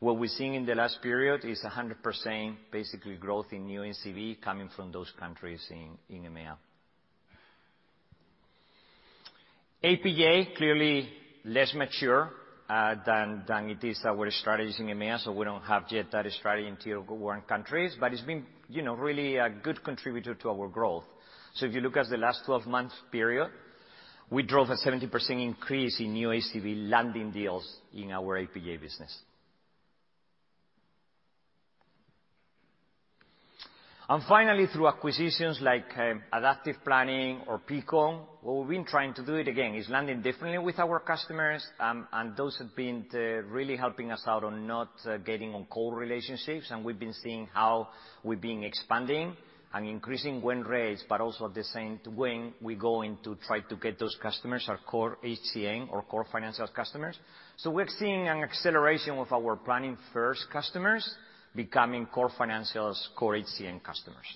What 0.00 0.18
we're 0.18 0.28
seeing 0.28 0.54
in 0.54 0.66
the 0.66 0.74
last 0.74 1.00
period 1.00 1.46
is 1.46 1.64
100% 1.64 2.56
basically 2.70 3.16
growth 3.16 3.46
in 3.52 3.64
new 3.64 3.80
ACV 3.80 4.42
coming 4.42 4.68
from 4.76 4.92
those 4.92 5.10
countries 5.18 5.66
in 5.70 5.96
EMEA. 6.12 6.56
APJ, 9.82 10.56
clearly 10.56 11.08
less 11.44 11.74
mature 11.74 12.30
uh 12.68 12.94
than 13.04 13.44
than 13.46 13.68
it 13.70 13.84
is 13.84 14.00
our 14.06 14.30
strategies 14.30 14.80
in 14.80 14.86
EMEA, 14.86 15.22
so 15.22 15.32
we 15.32 15.44
don't 15.44 15.62
have 15.62 15.84
yet 15.90 16.10
that 16.10 16.24
strategy 16.32 16.66
in 16.66 16.76
tier 16.76 17.00
one 17.00 17.42
countries, 17.42 17.94
but 18.00 18.12
it's 18.12 18.22
been, 18.22 18.46
you 18.68 18.82
know, 18.82 18.94
really 18.94 19.36
a 19.36 19.50
good 19.50 19.84
contributor 19.84 20.34
to 20.34 20.48
our 20.48 20.68
growth. 20.68 21.04
So 21.54 21.66
if 21.66 21.74
you 21.74 21.80
look 21.82 21.96
at 21.96 22.08
the 22.08 22.16
last 22.16 22.42
12 22.46 22.66
months 22.66 22.94
period, 23.12 23.50
we 24.30 24.42
drove 24.42 24.70
a 24.70 24.76
70% 24.76 25.30
increase 25.42 26.00
in 26.00 26.14
new 26.14 26.28
ACV 26.28 26.88
landing 26.88 27.30
deals 27.30 27.70
in 27.92 28.10
our 28.10 28.40
APJ 28.40 28.80
business. 28.80 29.16
And 34.06 34.22
finally, 34.28 34.66
through 34.66 34.88
acquisitions 34.88 35.60
like 35.62 35.86
um, 35.96 36.22
Adaptive 36.30 36.76
Planning 36.84 37.40
or 37.46 37.58
Peakon, 37.58 38.20
what 38.42 38.56
we've 38.58 38.68
been 38.68 38.84
trying 38.84 39.14
to 39.14 39.24
do 39.24 39.36
it 39.36 39.48
again 39.48 39.74
is 39.74 39.88
landing 39.88 40.20
differently 40.20 40.58
with 40.58 40.78
our 40.78 41.00
customers, 41.00 41.66
um 41.80 42.06
and 42.12 42.36
those 42.36 42.54
have 42.58 42.76
been 42.76 43.06
uh, 43.14 43.18
really 43.48 43.76
helping 43.76 44.12
us 44.12 44.22
out 44.26 44.44
on 44.44 44.66
not 44.66 44.90
uh, 45.06 45.16
getting 45.16 45.54
on 45.54 45.64
cold 45.70 45.96
relationships. 45.96 46.66
And 46.70 46.84
we've 46.84 46.98
been 46.98 47.14
seeing 47.14 47.48
how 47.54 47.88
we've 48.22 48.42
been 48.42 48.62
expanding 48.62 49.38
and 49.72 49.88
increasing 49.88 50.42
win 50.42 50.64
rates, 50.64 51.02
but 51.08 51.22
also 51.22 51.46
at 51.46 51.54
the 51.54 51.64
same 51.64 51.98
when 52.14 52.52
we 52.60 52.74
go 52.74 53.00
in 53.00 53.16
to 53.24 53.38
try 53.46 53.60
to 53.60 53.76
get 53.76 53.98
those 53.98 54.16
customers, 54.20 54.66
our 54.68 54.80
core 54.86 55.16
HCM 55.24 55.90
or 55.90 56.02
core 56.02 56.26
financial 56.30 56.68
customers. 56.68 57.18
So 57.56 57.70
we're 57.70 57.88
seeing 57.98 58.28
an 58.28 58.42
acceleration 58.42 59.16
of 59.16 59.32
our 59.32 59.56
Planning 59.56 59.96
first 60.12 60.44
customers 60.52 61.10
becoming 61.54 62.06
core 62.06 62.30
financials, 62.38 62.96
core 63.16 63.34
HCM 63.34 63.82
customers. 63.82 64.26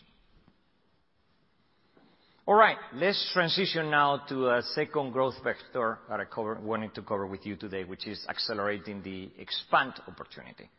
All 2.47 2.55
right, 2.55 2.79
let's 2.95 3.31
transition 3.35 3.91
now 3.91 4.23
to 4.29 4.49
a 4.49 4.63
second 4.75 5.13
growth 5.13 5.35
vector 5.45 5.99
that 6.09 6.19
I 6.19 6.41
wanted 6.63 6.95
to 6.95 7.03
cover 7.03 7.27
with 7.27 7.45
you 7.45 7.57
today, 7.57 7.85
which 7.85 8.07
is 8.07 8.25
accelerating 8.27 9.03
the 9.03 9.29
expand 9.39 9.93
opportunity. 10.09 10.71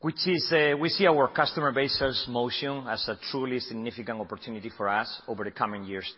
Which 0.00 0.26
is, 0.26 0.50
uh, 0.50 0.76
we 0.80 0.88
see 0.88 1.06
our 1.06 1.28
customer 1.28 1.72
base 1.72 1.96
sales 1.98 2.24
motion 2.26 2.86
as 2.88 3.06
a 3.06 3.18
truly 3.30 3.60
significant 3.60 4.18
opportunity 4.18 4.70
for 4.74 4.88
us 4.88 5.20
over 5.28 5.44
the 5.44 5.50
coming 5.50 5.84
years 5.84 6.10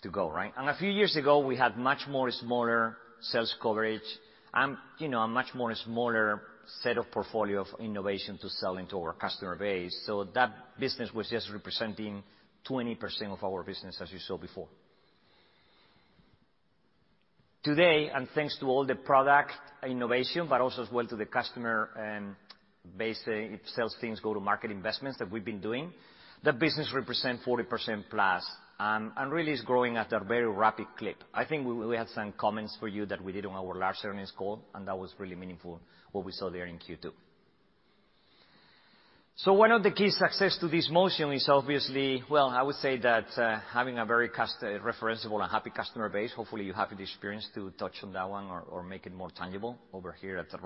to 0.00 0.08
go, 0.08 0.30
right? 0.30 0.52
And 0.56 0.70
a 0.70 0.76
few 0.76 0.90
years 0.90 1.14
ago, 1.14 1.40
we 1.40 1.56
had 1.56 1.76
much 1.76 2.08
more 2.08 2.30
smaller 2.30 2.96
sales 3.20 3.54
coverage 3.62 4.00
you 4.98 5.08
know, 5.08 5.20
a 5.20 5.28
much 5.28 5.54
more 5.54 5.74
smaller 5.74 6.42
set 6.82 6.98
of 6.98 7.10
portfolio 7.10 7.60
of 7.62 7.66
innovation 7.80 8.38
to 8.38 8.48
sell 8.48 8.76
into 8.76 8.96
our 8.98 9.12
customer 9.14 9.56
base. 9.56 10.02
So 10.06 10.24
that 10.34 10.78
business 10.78 11.12
was 11.12 11.28
just 11.28 11.50
representing 11.50 12.22
20% 12.68 12.98
of 13.32 13.42
our 13.42 13.62
business, 13.62 13.98
as 14.00 14.12
you 14.12 14.18
saw 14.18 14.36
before. 14.36 14.68
Today, 17.62 18.10
and 18.14 18.26
thanks 18.34 18.58
to 18.60 18.66
all 18.66 18.86
the 18.86 18.94
product 18.94 19.52
innovation, 19.86 20.46
but 20.48 20.60
also 20.60 20.82
as 20.82 20.90
well 20.90 21.06
to 21.06 21.16
the 21.16 21.26
customer 21.26 21.90
um, 21.98 22.36
base 22.96 23.20
uh, 23.26 23.56
sales 23.74 23.94
teams 24.00 24.20
go-to-market 24.20 24.70
investments 24.70 25.18
that 25.18 25.30
we've 25.30 25.44
been 25.44 25.60
doing, 25.60 25.92
that 26.42 26.58
business 26.58 26.90
represent 26.94 27.40
40% 27.46 28.04
plus 28.08 28.46
Um, 28.80 29.12
and 29.18 29.30
really 29.30 29.52
is 29.52 29.60
growing 29.60 29.98
at 29.98 30.10
a 30.10 30.20
very 30.20 30.48
rapid 30.48 30.86
clip. 30.96 31.22
I 31.34 31.44
think 31.44 31.66
we 31.66 31.94
had 31.94 32.08
some 32.08 32.32
comments 32.32 32.78
for 32.80 32.88
you 32.88 33.04
that 33.06 33.22
we 33.22 33.30
did 33.30 33.44
on 33.44 33.52
our 33.52 33.74
last 33.74 34.02
earnings 34.06 34.32
call, 34.34 34.64
and 34.74 34.88
that 34.88 34.98
was 34.98 35.12
really 35.18 35.34
meaningful 35.34 35.82
what 36.12 36.24
we 36.24 36.32
saw 36.32 36.48
there 36.48 36.64
in 36.64 36.78
Q2. 36.78 37.12
One 39.44 39.70
of 39.72 39.82
the 39.82 39.90
key 39.90 40.08
success 40.08 40.56
to 40.60 40.68
this 40.68 40.88
motion 40.90 41.30
is 41.32 41.46
obviously, 41.46 42.22
well, 42.30 42.48
I 42.48 42.62
would 42.62 42.76
say 42.76 42.96
that, 42.96 43.26
uh, 43.36 43.60
having 43.70 43.98
a 43.98 44.06
very 44.06 44.28
uh, 44.28 44.64
referenceable 44.82 45.42
and 45.42 45.50
happy 45.50 45.70
customer 45.70 46.08
base. 46.08 46.32
Hopefully, 46.32 46.64
you 46.64 46.72
have 46.72 46.88
the 46.88 47.02
experience 47.02 47.46
to 47.54 47.70
touch 47.72 47.96
on 48.02 48.14
that 48.14 48.30
one 48.30 48.46
or 48.70 48.82
make 48.82 49.04
it 49.04 49.14
more 49.14 49.30
tangible 49.30 49.76
over 49.92 50.12
here 50.12 50.38
at 50.38 50.50
the 50.50 50.58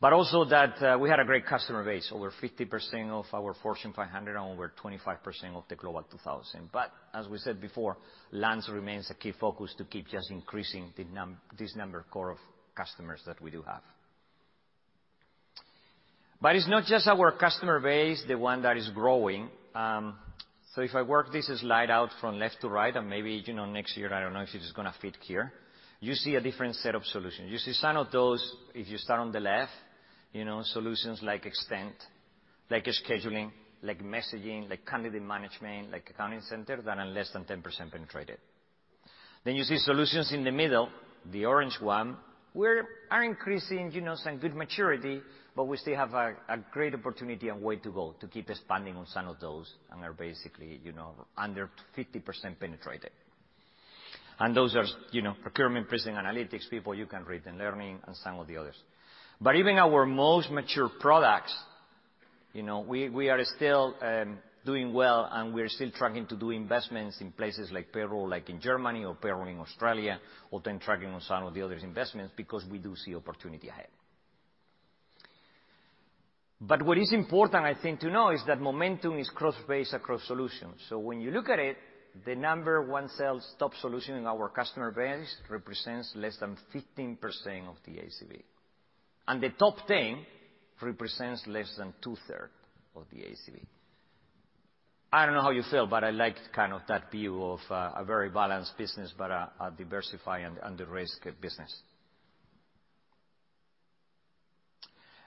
Rising. 0.00 0.14
Also 0.14 0.44
that, 0.44 1.00
we 1.00 1.08
had 1.08 1.20
a 1.20 1.24
great 1.24 1.46
customer 1.46 1.84
base, 1.84 2.10
over 2.12 2.32
50% 2.42 3.10
of 3.10 3.26
our 3.32 3.54
Fortune 3.62 3.92
500 3.92 4.36
and 4.36 4.52
over 4.52 4.72
25% 4.82 5.54
of 5.54 5.64
the 5.68 5.76
Global 5.76 6.02
2000. 6.10 6.70
As 7.14 7.28
we 7.28 7.38
said 7.38 7.60
before, 7.60 7.96
lands 8.32 8.68
remains 8.68 9.10
a 9.10 9.14
key 9.14 9.32
focus 9.38 9.74
to 9.78 9.84
keep 9.84 10.08
just 10.08 10.30
increasing 10.30 10.92
this 11.58 11.74
number 11.76 12.04
core 12.10 12.30
of 12.30 12.38
customers 12.74 13.22
that 13.26 13.40
we 13.40 13.50
do 13.50 13.62
have. 13.62 13.82
But 16.40 16.56
it's 16.56 16.68
not 16.68 16.84
just 16.84 17.06
our 17.06 17.32
customer 17.32 17.80
base, 17.80 18.22
the 18.28 18.36
one 18.36 18.62
that 18.62 18.76
is 18.76 18.90
growing. 18.94 19.48
Um 19.74 20.16
so 20.74 20.82
if 20.82 20.94
I 20.96 21.02
work 21.02 21.30
this 21.30 21.46
slide 21.60 21.88
out 21.88 22.10
from 22.20 22.36
left 22.40 22.56
to 22.62 22.68
right, 22.68 22.94
and 22.96 23.08
maybe, 23.08 23.44
you 23.46 23.54
know, 23.54 23.64
next 23.64 23.96
year, 23.96 24.12
I 24.12 24.20
don't 24.20 24.32
know 24.32 24.40
if 24.40 24.52
it 24.52 24.60
is 24.60 24.72
gonna 24.72 24.92
fit 25.00 25.16
here, 25.20 25.52
you 26.04 26.14
see 26.14 26.34
a 26.34 26.40
different 26.40 26.74
set 26.76 26.94
of 26.94 27.04
solutions. 27.06 27.50
You 27.50 27.56
see 27.56 27.72
some 27.72 27.96
of 27.96 28.10
those, 28.12 28.56
if 28.74 28.88
you 28.88 28.98
start 28.98 29.20
on 29.20 29.32
the 29.32 29.40
left, 29.40 29.72
you 30.34 30.44
know, 30.44 30.62
solutions 30.62 31.20
like 31.22 31.46
Extend, 31.46 31.94
like 32.70 32.84
scheduling, 32.84 33.50
like 33.82 34.02
messaging, 34.02 34.68
like 34.68 34.84
candidate 34.84 35.22
management, 35.22 35.90
like 35.90 36.10
Accounting 36.10 36.42
Center, 36.42 36.82
that 36.82 36.98
are 36.98 37.06
less 37.06 37.30
than 37.32 37.44
10% 37.44 37.90
penetrated. 37.90 38.36
Then 39.44 39.56
you 39.56 39.64
see 39.64 39.78
solutions 39.78 40.30
in 40.32 40.44
the 40.44 40.52
middle, 40.52 40.90
the 41.32 41.46
orange 41.46 41.78
one, 41.80 42.18
where 42.52 42.86
are 43.10 43.24
increasing, 43.24 43.90
you 43.92 44.02
know, 44.02 44.14
some 44.16 44.36
good 44.36 44.54
maturity, 44.54 45.22
but 45.56 45.64
we 45.64 45.78
still 45.78 45.96
have 45.96 46.12
a 46.12 46.58
great 46.70 46.94
opportunity 46.94 47.48
and 47.48 47.62
way 47.62 47.76
to 47.76 47.90
go 47.90 48.14
to 48.20 48.28
keep 48.28 48.50
expanding 48.50 48.96
on 48.96 49.06
some 49.06 49.26
of 49.26 49.40
those, 49.40 49.72
and 49.90 50.02
are 50.02 50.12
basically, 50.12 50.80
you 50.84 50.92
know, 50.92 51.14
under 51.38 51.70
50% 51.96 52.58
penetrated. 52.60 53.10
And 54.38 54.56
those 54.56 54.74
are, 54.74 54.84
you 55.12 55.22
know, 55.22 55.34
procurement, 55.40 55.88
pricing, 55.88 56.14
analytics, 56.14 56.68
people 56.68 56.94
you 56.94 57.06
can 57.06 57.24
read, 57.24 57.42
and 57.46 57.58
learning, 57.58 58.00
and 58.06 58.16
some 58.16 58.38
of 58.38 58.46
the 58.46 58.56
others. 58.56 58.76
But 59.40 59.56
even 59.56 59.78
our 59.78 60.06
most 60.06 60.50
mature 60.50 60.90
products, 61.00 61.54
you 62.52 62.62
know, 62.62 62.80
we 62.80 63.28
are 63.28 63.44
still 63.56 63.94
um 64.00 64.38
doing 64.64 64.94
well, 64.94 65.28
and 65.30 65.52
we're 65.52 65.68
still 65.68 65.90
trying 65.90 66.26
to 66.26 66.36
do 66.36 66.50
investments 66.50 67.20
in 67.20 67.30
places 67.32 67.70
like 67.70 67.92
payroll, 67.92 68.28
like 68.28 68.48
in 68.48 68.60
Germany 68.60 69.04
or 69.04 69.14
payroll 69.14 69.46
in 69.46 69.58
Australia, 69.58 70.18
or 70.50 70.60
then 70.64 70.78
tracking 70.78 71.10
on 71.10 71.20
some 71.20 71.44
of 71.44 71.54
the 71.54 71.62
other 71.62 71.74
investments 71.74 72.32
because 72.36 72.64
we 72.70 72.78
do 72.78 72.96
see 72.96 73.14
opportunity 73.14 73.68
ahead. 73.68 73.88
But 76.60 76.82
what 76.82 76.96
is 76.96 77.12
important, 77.12 77.62
I 77.62 77.74
think, 77.74 78.00
to 78.00 78.10
know 78.10 78.30
is 78.30 78.42
that 78.46 78.58
momentum 78.58 79.18
is 79.18 79.28
cross-based 79.28 79.92
across 79.92 80.26
solutions. 80.26 80.76
So 80.88 80.98
when 80.98 81.20
you 81.20 81.30
look 81.30 81.50
at 81.50 81.58
it, 81.58 81.76
the 82.24 82.34
number 82.34 82.82
one 82.82 83.08
sales 83.08 83.44
top 83.58 83.74
solution 83.80 84.16
in 84.16 84.26
our 84.26 84.48
customer 84.48 84.92
base 84.92 85.34
represents 85.50 86.12
less 86.14 86.36
than 86.38 86.56
15% 86.72 87.18
of 87.68 87.76
the 87.84 87.92
ACV. 87.92 88.42
And 89.26 89.42
the 89.42 89.50
top 89.50 89.86
10 89.86 90.24
represents 90.80 91.44
less 91.46 91.74
than 91.76 91.92
two-thirds 92.02 92.52
of 92.94 93.04
the 93.10 93.18
ACV. 93.18 93.60
I 95.12 95.26
don't 95.26 95.34
know 95.34 95.42
how 95.42 95.50
you 95.50 95.62
feel, 95.70 95.86
but 95.86 96.02
I 96.02 96.10
like 96.10 96.36
kind 96.54 96.72
of 96.72 96.82
that 96.88 97.10
view 97.10 97.40
of 97.42 97.60
uh, 97.70 97.92
a 97.96 98.04
very 98.04 98.30
balanced 98.30 98.76
business, 98.76 99.12
but 99.16 99.30
a 99.30 99.72
diversified 99.76 100.58
and 100.62 100.76
de-risked 100.76 101.40
business. 101.40 101.72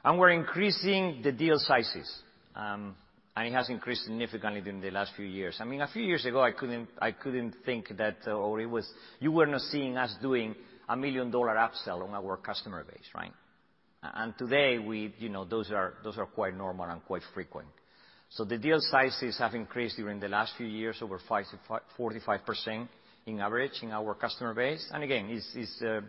And 0.03 0.19
we're 0.19 0.31
increasing 0.31 1.21
the 1.23 1.31
deal 1.31 1.57
sizes, 1.57 2.09
um, 2.55 2.95
and 3.37 3.47
it 3.47 3.53
has 3.53 3.69
increased 3.69 4.03
significantly 4.03 4.61
during 4.61 4.81
the 4.81 4.89
last 4.89 5.11
few 5.15 5.25
years. 5.25 5.57
I 5.59 5.63
mean, 5.63 5.81
a 5.81 5.87
few 5.87 6.01
years 6.01 6.25
ago, 6.25 6.41
I 6.41 6.51
couldn't 6.53 7.55
think 7.67 7.95
that 7.95 8.17
uh, 8.25 8.31
or 8.31 8.59
it 8.59 8.65
was. 8.65 8.89
you 9.19 9.31
were 9.31 9.45
not 9.45 9.61
seeing 9.61 9.95
us 9.95 10.11
doing 10.23 10.55
a 10.89 10.95
$1 10.95 10.99
million 10.99 11.31
upsell 11.31 12.01
on 12.01 12.15
our 12.15 12.37
customer 12.37 12.83
base, 12.83 13.05
right? 13.13 13.31
And 14.01 14.35
today, 14.39 14.79
we, 14.79 15.13
you 15.19 15.29
know, 15.29 15.45
those 15.45 15.69
are 15.71 15.93
quite 16.33 16.57
normal 16.57 16.87
and 16.89 17.05
quite 17.05 17.21
frequent. 17.35 17.67
So 18.29 18.43
the 18.43 18.57
deal 18.57 18.79
sizes 18.79 19.37
have 19.37 19.53
increased 19.53 19.97
during 19.97 20.19
the 20.19 20.29
last 20.29 20.53
few 20.57 20.67
years, 20.67 20.97
over 21.03 21.19
45% 21.29 22.87
in 23.27 23.39
average 23.39 23.83
in 23.83 23.91
our 23.91 24.15
customer 24.15 24.55
base. 24.55 24.89
And 24.91 25.03
again, 25.03 25.27
it's 25.29 25.83
uh, 25.83 26.01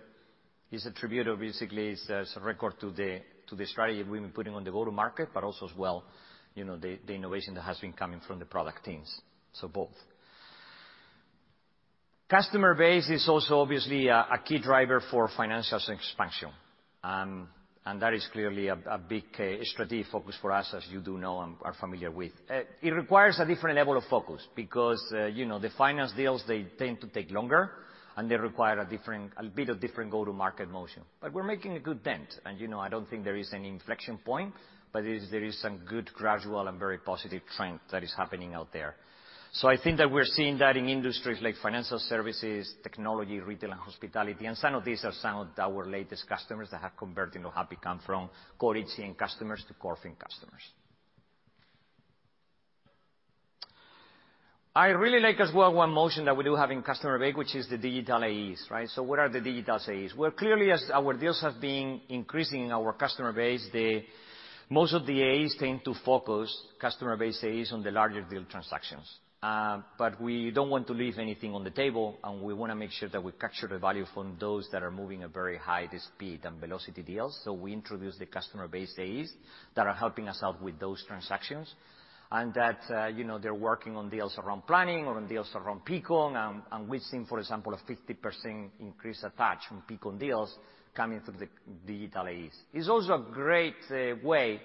attributed 0.72 1.38
basically 1.38 1.92
uh, 2.08 2.20
it's 2.20 2.34
a 2.36 2.40
record 2.40 2.80
to 2.80 2.90
the 2.90 3.66
strategy 3.66 4.02
we've 4.02 4.22
been 4.22 4.30
putting 4.30 4.54
on 4.54 4.64
the 4.64 4.70
go-to-market, 4.70 5.28
but 5.34 5.44
also 5.44 5.66
as 5.66 5.76
well, 5.76 6.04
you 6.58 6.64
know, 6.64 6.76
the 6.76 6.98
innovation 7.08 7.54
that 7.54 7.62
has 7.62 7.78
been 7.78 7.92
coming 7.92 8.20
from 8.26 8.38
the 8.38 8.44
product 8.44 8.84
teams. 8.84 9.08
So 9.52 9.68
both. 9.68 9.94
Customer 12.28 12.74
base 12.74 13.08
is 13.08 13.26
also 13.28 13.60
obviously 13.60 14.08
a 14.08 14.38
key 14.44 14.58
driver 14.58 15.00
for 15.10 15.28
financials 15.28 15.88
expansion. 15.88 16.50
And 17.02 18.02
that 18.02 18.12
is 18.12 18.28
clearly 18.32 18.68
a 18.68 19.00
big 19.08 19.24
uh, 19.38 19.62
strategic 19.62 20.12
focus 20.12 20.36
for 20.42 20.52
us, 20.52 20.74
as 20.76 20.84
you 20.90 21.00
do 21.00 21.16
know 21.16 21.40
and 21.40 21.56
are 21.62 21.72
familiar 21.72 22.10
with. 22.10 22.32
Uh, 22.50 22.60
it 22.82 22.90
requires 22.90 23.38
a 23.38 23.46
different 23.46 23.76
level 23.76 23.96
of 23.96 24.04
focus 24.10 24.46
because, 24.54 25.02
uh, 25.14 25.24
you 25.24 25.46
know, 25.46 25.58
the 25.58 25.70
finance 25.70 26.12
deals, 26.14 26.44
they 26.46 26.66
tend 26.78 27.00
to 27.00 27.06
take 27.06 27.30
longer, 27.30 27.70
and 28.18 28.30
they 28.30 28.36
require 28.36 28.78
a 28.80 28.84
different 28.84 29.32
a 29.38 29.44
bit 29.44 29.70
of 29.70 29.80
different 29.80 30.10
go-to-market 30.10 30.68
motion. 30.68 31.02
But 31.18 31.32
we're 31.32 31.44
making 31.44 31.76
a 31.76 31.80
good 31.80 32.02
dent. 32.02 32.28
And 32.44 32.60
you 32.60 32.68
know, 32.68 32.78
I 32.78 32.90
don't 32.90 33.08
think 33.08 33.24
there 33.24 33.36
is 33.36 33.54
any 33.54 33.68
inflection 33.70 34.18
point, 34.18 34.52
but 34.92 35.02
there 35.02 35.44
is 35.44 35.60
some 35.60 35.78
good 35.78 36.10
gradual 36.14 36.66
and 36.68 36.78
very 36.78 36.98
positive 36.98 37.42
trend 37.56 37.80
that 37.90 38.02
is 38.02 38.12
happening 38.16 38.54
out 38.54 38.72
there. 38.72 38.96
So 39.52 39.68
I 39.68 39.76
think 39.82 39.96
that 39.96 40.10
we're 40.10 40.26
seeing 40.26 40.58
that 40.58 40.76
in 40.76 40.88
industries 40.88 41.38
like 41.40 41.54
financial 41.62 41.98
services, 41.98 42.74
technology, 42.82 43.40
retail, 43.40 43.70
and 43.72 43.80
hospitality, 43.80 44.44
and 44.44 44.56
some 44.56 44.74
of 44.74 44.84
these 44.84 45.04
are 45.04 45.12
some 45.22 45.36
of 45.36 45.48
our 45.58 45.86
latest 45.86 46.28
customers 46.28 46.68
that 46.70 46.82
have 46.82 46.96
converted 46.96 47.42
have 47.54 47.70
become 47.70 48.00
from 48.04 48.28
core 48.58 48.74
HCM 48.74 49.16
customers 49.16 49.64
to 49.68 49.74
core 49.74 49.96
Fin 50.02 50.16
customers. 50.16 50.62
I 54.76 54.88
really 54.88 55.18
like 55.18 55.40
as 55.40 55.52
well 55.52 55.72
one 55.72 55.90
motion 55.90 56.26
that 56.26 56.36
we 56.36 56.44
do 56.44 56.54
have 56.54 56.70
in 56.70 56.82
customer 56.82 57.18
base, 57.18 57.34
which 57.34 57.54
is 57.56 57.68
the 57.68 57.78
digital 57.78 58.22
AEs, 58.22 58.64
right? 58.70 58.88
So 58.88 59.02
what 59.02 59.18
are 59.18 59.28
the 59.28 59.40
digital 59.40 59.76
AEs? 59.76 60.14
Well, 60.14 60.30
clearly, 60.30 60.70
as 60.70 60.88
our 60.92 61.14
deals 61.14 61.40
have 61.40 61.60
been 61.60 62.02
increasing 62.10 62.66
in 62.66 62.70
our 62.70 62.92
customer 62.92 63.32
base, 63.32 63.66
most 64.70 64.92
of 64.92 65.06
the 65.06 65.22
AEs 65.22 65.56
tend 65.58 65.84
to 65.84 65.94
focus 66.04 66.54
customer 66.80 67.16
base 67.16 67.42
AEs 67.42 67.72
on 67.72 67.82
the 67.82 67.90
larger 67.90 68.22
deal 68.22 68.44
transactions. 68.44 69.06
Uh, 69.42 69.80
but 69.96 70.20
we 70.20 70.50
don't 70.50 70.68
want 70.68 70.86
to 70.88 70.92
leave 70.92 71.16
anything 71.18 71.54
on 71.54 71.62
the 71.62 71.70
table, 71.70 72.18
and 72.24 72.42
we 72.42 72.52
wanna 72.52 72.74
make 72.74 72.90
sure 72.90 73.08
that 73.08 73.22
we 73.22 73.30
capture 73.32 73.68
the 73.68 73.78
value 73.78 74.04
from 74.12 74.36
those 74.40 74.68
that 74.72 74.82
are 74.82 74.90
moving 74.90 75.22
at 75.22 75.32
very 75.32 75.56
high 75.56 75.88
speed 76.14 76.40
and 76.44 76.58
velocity 76.58 77.02
deals. 77.02 77.40
So 77.44 77.52
we 77.52 77.72
introduce 77.72 78.18
the 78.18 78.26
customer 78.26 78.66
base 78.66 78.92
AEs 78.98 79.32
that 79.76 79.86
are 79.86 79.94
helping 79.94 80.28
us 80.28 80.40
out 80.42 80.60
with 80.60 80.78
those 80.80 81.04
transactions. 81.06 81.72
And 82.30 82.52
that, 82.54 82.80
uh, 82.90 83.06
you 83.06 83.24
know, 83.24 83.38
they're 83.38 83.54
working 83.54 83.96
on 83.96 84.10
deals 84.10 84.36
around 84.36 84.66
planning 84.66 85.06
or 85.06 85.16
on 85.16 85.28
deals 85.28 85.50
around 85.54 85.86
Peakon, 85.86 86.62
and 86.70 86.88
we've 86.88 87.00
seen, 87.02 87.24
for 87.24 87.38
example, 87.38 87.72
a 87.72 87.78
50% 87.90 88.70
increase 88.80 89.22
attach 89.22 89.60
from 89.66 89.82
Peakon 89.88 90.18
deals 90.18 90.54
coming 90.98 91.20
through 91.20 91.36
the 91.38 91.48
digital 91.86 92.26
AEs. 92.26 92.56
It's 92.74 92.88
also 92.88 93.14
a 93.14 93.32
great 93.32 93.76
uh, 93.88 94.16
way 94.20 94.60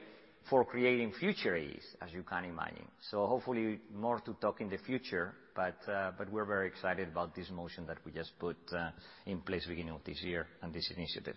for 0.50 0.66
creating 0.66 1.14
future 1.20 1.56
AEs, 1.56 1.86
as 2.02 2.12
you 2.12 2.24
can 2.24 2.46
imagine. 2.46 2.88
So 3.12 3.28
hopefully 3.28 3.80
more 3.96 4.20
to 4.22 4.34
talk 4.42 4.60
in 4.60 4.68
the 4.68 4.80
future, 4.80 5.36
but 5.56 5.78
uh, 5.88 6.12
we're 6.32 6.46
very 6.46 6.68
excited 6.68 7.08
about 7.10 7.36
this 7.36 7.52
motion 7.52 7.86
that 7.86 7.98
we 8.04 8.12
just 8.12 8.32
put 8.40 8.58
uh, 8.76 8.90
in 9.28 9.42
place 9.42 9.68
beginning 9.68 9.94
of 9.94 10.04
this 10.04 10.24
year 10.24 10.48
and 10.64 10.74
this 10.74 10.92
initiative. 10.98 11.36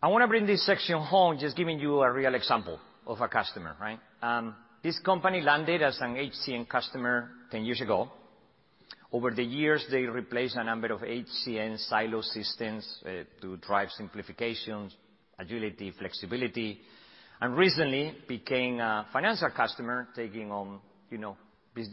I 0.00 0.06
wanna 0.06 0.28
bring 0.28 0.46
this 0.46 0.64
section 0.64 1.02
home 1.02 1.36
just 1.38 1.56
giving 1.56 1.80
you 1.80 2.00
a 2.00 2.12
real 2.12 2.34
example 2.36 2.78
of 3.08 3.20
a 3.20 3.28
customer, 3.28 3.74
right? 3.80 3.98
Um, 4.22 4.54
this 4.84 5.00
company 5.00 5.40
landed 5.40 5.82
as 5.82 5.98
an 6.00 6.14
HCM 6.14 6.68
customer 6.68 7.28
10 7.50 7.64
years 7.64 7.80
ago. 7.80 8.08
Over 9.12 9.32
the 9.32 9.42
years, 9.42 9.84
they 9.90 10.02
replaced 10.02 10.56
a 10.56 10.64
number 10.64 10.92
of 10.92 11.00
HCM 11.00 11.78
silo 11.88 12.20
systems 12.22 12.86
uh, 13.04 13.24
to 13.40 13.56
drive 13.56 13.90
simplifications, 13.90 14.94
agility, 15.38 15.92
flexibility, 15.98 16.80
and 17.40 17.56
recently 17.56 18.14
became 18.28 18.78
a 18.78 19.06
financial 19.12 19.50
customer, 19.50 20.08
taking 20.14 20.52
on, 20.52 20.80
you 21.10 21.18
know, 21.18 21.36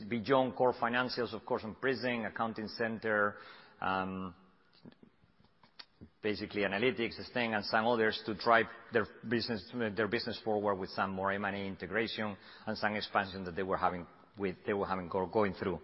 beyond 0.09 0.55
core 0.55 0.73
financials, 0.73 1.33
of 1.33 1.45
course, 1.45 1.63
on 1.63 1.75
Prism, 1.79 2.25
Accounting 2.25 2.67
Center, 2.67 3.35
um, 3.81 4.33
basically 6.21 6.63
analytics, 6.63 7.19
Extend, 7.19 7.55
and 7.55 7.63
some 7.65 7.87
others 7.87 8.21
to 8.25 8.33
drive 8.33 8.65
their 8.91 9.07
business 9.27 10.39
forward 10.43 10.75
with 10.75 10.89
some 10.89 11.11
more 11.11 11.31
M&A 11.31 11.65
integration 11.65 12.35
and 12.65 12.77
some 12.77 12.95
expansion 12.95 13.43
that 13.45 13.55
they 13.55 13.63
were 13.63 13.77
having 13.77 14.05
going 14.37 15.53
through. 15.53 15.79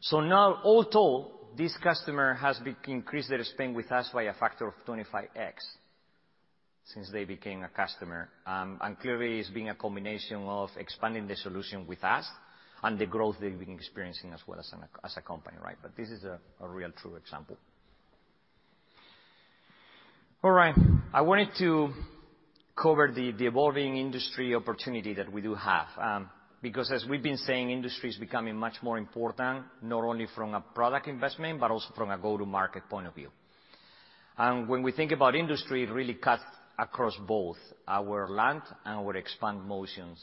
So 0.00 0.20
now 0.20 0.60
all 0.62 0.84
told, 0.84 1.32
this 1.56 1.76
customer 1.82 2.34
has 2.34 2.60
increased 2.86 3.28
their 3.28 3.44
spend 3.44 3.74
with 3.76 3.90
us 3.92 4.08
by 4.14 4.24
a 4.24 4.34
factor 4.34 4.68
of 4.68 4.74
25x 4.86 5.54
since 6.84 7.10
they 7.12 7.24
became 7.24 7.62
a 7.62 7.68
customer. 7.68 8.30
Um 8.46 8.78
and 8.80 8.98
clearly 8.98 9.40
it's 9.40 9.50
been 9.50 9.68
a 9.68 9.74
combination 9.74 10.38
of 10.48 10.70
expanding 10.76 11.26
the 11.26 11.36
solution 11.36 11.86
with 11.86 12.02
us 12.02 12.26
and 12.82 12.98
the 12.98 13.06
growth 13.06 13.36
they've 13.40 13.58
been 13.58 13.74
experiencing 13.74 14.32
as 14.32 14.40
well 14.46 14.58
as 14.58 15.16
a 15.16 15.20
company, 15.20 15.58
right? 15.62 15.76
But 15.82 15.96
this 15.96 16.08
is 16.08 16.24
a 16.24 16.38
real 16.66 16.90
true 16.92 17.16
example. 17.16 17.56
All 20.42 20.52
right. 20.52 20.74
I 21.12 21.20
wanted 21.20 21.48
to 21.58 21.92
cover 22.74 23.12
the 23.12 23.34
evolving 23.44 23.98
industry 23.98 24.54
opportunity 24.54 25.12
that 25.14 25.30
we 25.30 25.42
do 25.42 25.54
have. 25.54 25.88
Because 26.62 26.92
as 26.92 27.06
we've 27.08 27.22
been 27.22 27.38
saying, 27.38 27.70
industry 27.70 28.10
is 28.10 28.16
becoming 28.16 28.54
much 28.54 28.74
more 28.82 28.98
important, 28.98 29.64
not 29.82 30.04
only 30.04 30.26
from 30.34 30.54
a 30.54 30.60
product 30.60 31.08
investment, 31.08 31.58
but 31.58 31.70
also 31.70 31.88
from 31.96 32.10
a 32.10 32.18
go-to-market 32.18 32.82
point 32.90 33.06
of 33.06 33.14
view. 33.14 33.30
And 34.36 34.68
when 34.68 34.82
we 34.82 34.92
think 34.92 35.12
about 35.12 35.34
industry, 35.34 35.84
it 35.84 35.90
really 35.90 36.14
cuts 36.14 36.42
across 36.78 37.16
both 37.26 37.56
our 37.86 38.28
land 38.28 38.62
and 38.84 38.98
our 38.98 39.16
expand 39.16 39.64
motions. 39.64 40.18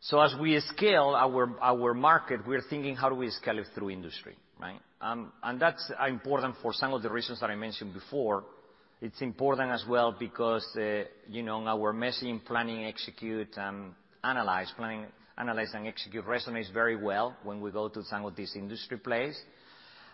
So 0.00 0.20
as 0.20 0.34
we 0.40 0.58
scale 0.60 1.14
our 1.16 1.58
our 1.60 1.94
market, 1.94 2.46
we're 2.46 2.62
thinking, 2.62 2.94
how 2.94 3.08
do 3.08 3.16
we 3.16 3.30
scale 3.30 3.58
it 3.58 3.66
through 3.74 3.90
industry, 3.90 4.36
right? 4.60 4.80
Um 5.00 5.32
and 5.42 5.60
that's 5.60 5.90
important 6.06 6.54
for 6.62 6.72
some 6.72 6.94
of 6.94 7.02
the 7.02 7.10
reasons 7.10 7.40
that 7.40 7.50
I 7.50 7.56
mentioned 7.56 7.92
before. 7.92 8.44
It's 9.00 9.20
important 9.22 9.70
as 9.70 9.84
well 9.88 10.16
because, 10.18 10.66
uh, 10.76 11.04
you 11.28 11.44
know, 11.44 11.64
our 11.66 11.92
messaging, 11.92 12.44
planning, 12.44 12.84
execute, 12.84 13.56
analyze 14.24 14.72
and 14.76 15.86
execute 15.86 16.26
resonates 16.26 16.72
very 16.72 16.96
well 16.96 17.36
when 17.44 17.60
we 17.60 17.70
go 17.70 17.88
to 17.88 18.02
some 18.04 18.24
of 18.24 18.34
these 18.34 18.56
industry 18.56 18.98
plays. 18.98 19.40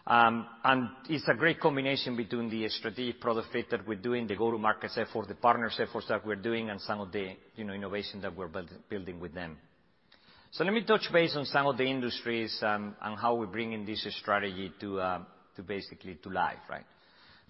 Um 0.06 0.46
and 0.62 0.88
it's 1.08 1.26
a 1.28 1.34
great 1.34 1.58
combination 1.58 2.14
between 2.14 2.50
the 2.50 2.68
strategic 2.68 3.22
product 3.22 3.48
fit 3.52 3.70
that 3.70 3.88
we're 3.88 3.94
doing, 4.02 4.26
the 4.26 4.36
go-to-market 4.36 4.90
effort, 4.98 5.28
the 5.28 5.34
partners 5.34 5.80
efforts 5.80 6.08
that 6.08 6.26
we're 6.26 6.36
doing, 6.36 6.68
and 6.68 6.78
some 6.78 7.00
of 7.00 7.10
the, 7.10 7.34
you 7.56 7.64
know, 7.64 7.72
innovation 7.72 8.20
that 8.20 8.36
we're 8.36 8.50
building 8.90 9.18
with 9.18 9.32
them. 9.32 9.56
So 10.50 10.62
let 10.62 10.74
me 10.74 10.84
touch 10.84 11.10
base 11.10 11.34
on 11.36 11.46
some 11.46 11.66
of 11.66 11.78
the 11.78 11.84
industries, 11.84 12.54
um, 12.62 12.94
and 13.00 13.18
how 13.18 13.34
we're 13.34 13.46
bringing 13.46 13.86
this 13.86 14.06
strategy 14.20 14.70
uh, 14.82 15.20
to 15.56 15.62
basically 15.62 16.16
to 16.22 16.28
life, 16.28 16.58
right? 16.68 16.84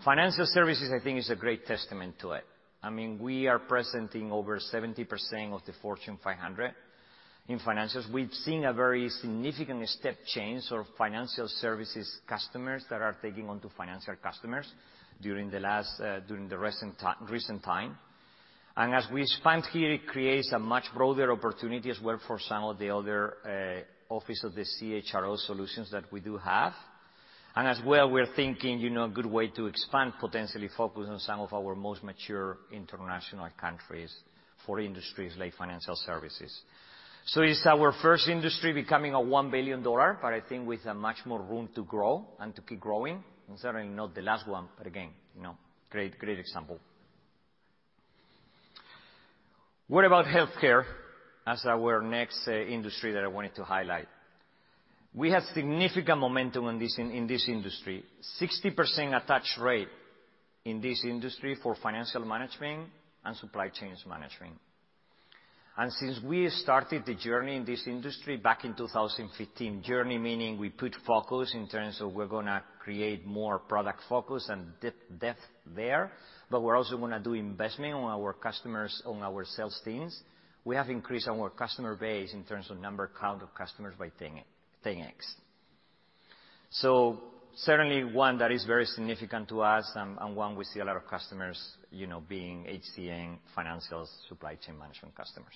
Financial 0.03 0.47
services, 0.47 0.91
I 0.93 1.03
think, 1.03 1.19
is 1.19 1.31
a 1.31 1.37
great 1.37 1.67
testament 1.67 2.17
to 2.21 2.33
it. 2.33 2.45
I 2.83 2.91
mean, 2.91 3.19
we 3.19 3.47
are 3.47 3.59
present 3.59 4.15
in 4.15 4.31
over 4.31 4.59
70% 4.59 5.07
of 5.53 5.65
the 5.65 5.73
Fortune 5.81 6.19
500 6.23 6.75
in 7.49 7.59
financials. 7.61 8.11
We've 8.13 8.33
seen 8.33 8.65
a 8.65 8.73
very 8.73 9.09
significant 9.09 9.89
step 9.89 10.17
change 10.27 10.65
of 10.71 10.87
financial 10.99 11.49
services 11.49 12.19
customers 12.27 12.85
that 12.91 13.01
are 13.01 13.17
taking 13.23 13.49
on 13.49 13.61
to 13.61 13.69
financial 13.77 14.15
customers 14.23 14.67
during 15.23 15.51
the 15.51 15.61
last 15.61 16.01
uh 16.01 16.21
during 16.21 16.49
the 16.49 16.59
recent 16.59 17.63
time. 17.63 17.97
And 18.77 18.95
as 18.95 19.07
we 19.13 19.23
expand 19.23 19.65
here, 19.73 19.93
it 19.93 20.07
creates 20.07 20.51
a 20.53 20.59
much 20.59 20.85
broader 20.95 21.31
opportunity 21.33 21.91
as 21.91 22.01
well 22.03 22.19
for 22.27 22.39
some 22.41 22.65
of 22.65 22.79
the 22.79 22.91
other 22.91 23.85
office 24.09 24.43
of 24.43 24.55
the 24.55 24.65
CHRO 24.65 25.39
solutions 25.39 25.91
that 25.93 26.11
we 26.13 26.21
do 26.21 26.37
have. 26.39 26.73
And 27.57 27.69
as 27.69 27.81
well, 27.87 28.11
we're 28.11 28.35
thinking, 28.35 28.81
you 28.81 28.91
know, 28.91 29.05
a 29.05 29.09
good 29.09 29.27
way 29.27 29.49
to 29.49 29.67
expand, 29.67 30.15
potentially 30.19 30.69
focus 30.77 31.07
on 31.09 31.21
some 31.21 31.41
of 31.41 31.53
our 31.53 31.77
most 31.77 32.03
mature 32.03 32.59
international 32.73 33.49
countries 33.61 34.13
for 34.67 34.81
industries 34.81 35.35
like 35.39 35.55
financial 35.55 35.95
services. 35.95 36.53
So 37.27 37.43
it's 37.43 37.65
our 37.65 37.93
first 38.03 38.29
industry 38.29 38.73
becoming 38.73 39.15
a 39.15 39.19
$1 39.19 39.51
billion, 39.51 39.83
but 39.83 40.33
I 40.33 40.43
think 40.47 40.67
with 40.67 40.85
a 40.85 40.95
much 40.95 41.19
more 41.25 41.41
room 41.41 41.69
to 41.75 41.85
grow 41.85 42.27
and 42.41 42.55
to 42.57 42.63
keep 42.63 42.81
growing. 42.81 43.23
And 43.49 43.59
certainly 43.59 43.89
not 43.89 44.15
the 44.15 44.23
last 44.23 44.49
one, 44.49 44.69
but 44.77 44.87
again, 44.87 45.11
you 45.37 45.43
know, 45.43 45.57
great 45.91 46.19
great 46.19 46.39
example. 46.39 46.79
What 49.87 50.05
about 50.05 50.25
healthcare 50.25 50.85
as 51.47 51.65
our 51.67 52.01
next 52.01 52.49
uh, 52.49 52.53
industry 52.53 53.13
that 53.13 53.23
I 53.23 53.29
wanted 53.29 53.55
to 53.57 53.65
highlight? 53.65 54.09
We 55.15 55.31
have 55.31 55.45
significant 55.55 56.19
momentum 56.19 56.67
in 56.69 56.79
this 56.81 56.99
in 56.99 57.27
this 57.29 57.49
industry. 57.49 58.05
60% 58.41 59.23
attach 59.23 59.57
rate 59.61 59.89
in 60.65 60.81
this 60.81 61.05
industry 61.05 61.57
for 61.63 61.77
financial 61.77 62.25
management 62.25 62.89
and 63.25 63.37
supply 63.37 63.69
chains 63.69 64.03
management. 64.09 64.55
And 65.77 65.93
since 65.93 66.21
we 66.23 66.49
started 66.51 67.05
the 67.05 67.15
journey 67.15 67.57
in 67.57 67.65
this 67.65 67.85
industry 67.87 68.37
back 68.37 68.65
in 68.65 68.75
2015, 68.75 69.83
journey 69.83 70.19
meaning 70.19 70.59
we 70.59 70.69
put 70.69 70.95
focus 71.07 71.53
in 71.55 71.69
terms 71.69 72.01
of 72.01 72.13
we're 72.13 72.27
gonna 72.27 72.63
create 72.79 73.27
more 73.27 73.59
product 73.59 74.01
focus 74.09 74.49
and 74.49 74.67
depth 75.19 75.41
there, 75.75 76.13
but 76.49 76.63
we're 76.63 76.77
also 76.77 76.97
gonna 76.97 77.19
do 77.19 77.35
investment 77.35 77.95
on 77.95 78.05
our 78.05 78.33
customers, 78.33 79.03
on 79.05 79.23
our 79.23 79.45
sales 79.45 79.81
teams. 79.85 80.17
We 80.65 80.77
have 80.77 80.91
increased 80.91 81.27
our 81.29 81.51
customer 81.51 81.97
base 81.97 82.33
in 82.33 82.45
terms 82.45 82.71
of 82.71 82.79
number 82.79 83.11
count 83.21 83.43
of 83.43 83.53
customers 83.55 83.95
by 83.99 84.11
10x. 84.11 84.45
So, 86.71 87.21
certainly 87.57 88.05
one 88.05 88.39
that 88.39 88.51
is 88.51 88.65
very 88.65 88.85
significant 88.85 89.49
to 89.49 89.63
us 89.63 89.91
and 89.95 90.37
one 90.37 90.57
we 90.57 90.65
see 90.65 90.81
a 90.81 90.85
lot 90.85 90.97
of 90.97 91.07
customers, 91.07 91.61
you 91.91 92.07
know, 92.07 92.23
being 92.29 92.65
HCM 92.65 93.39
financial 93.55 94.09
supply 94.29 94.57
chain 94.57 94.79
management 94.79 95.15
customers. 95.15 95.55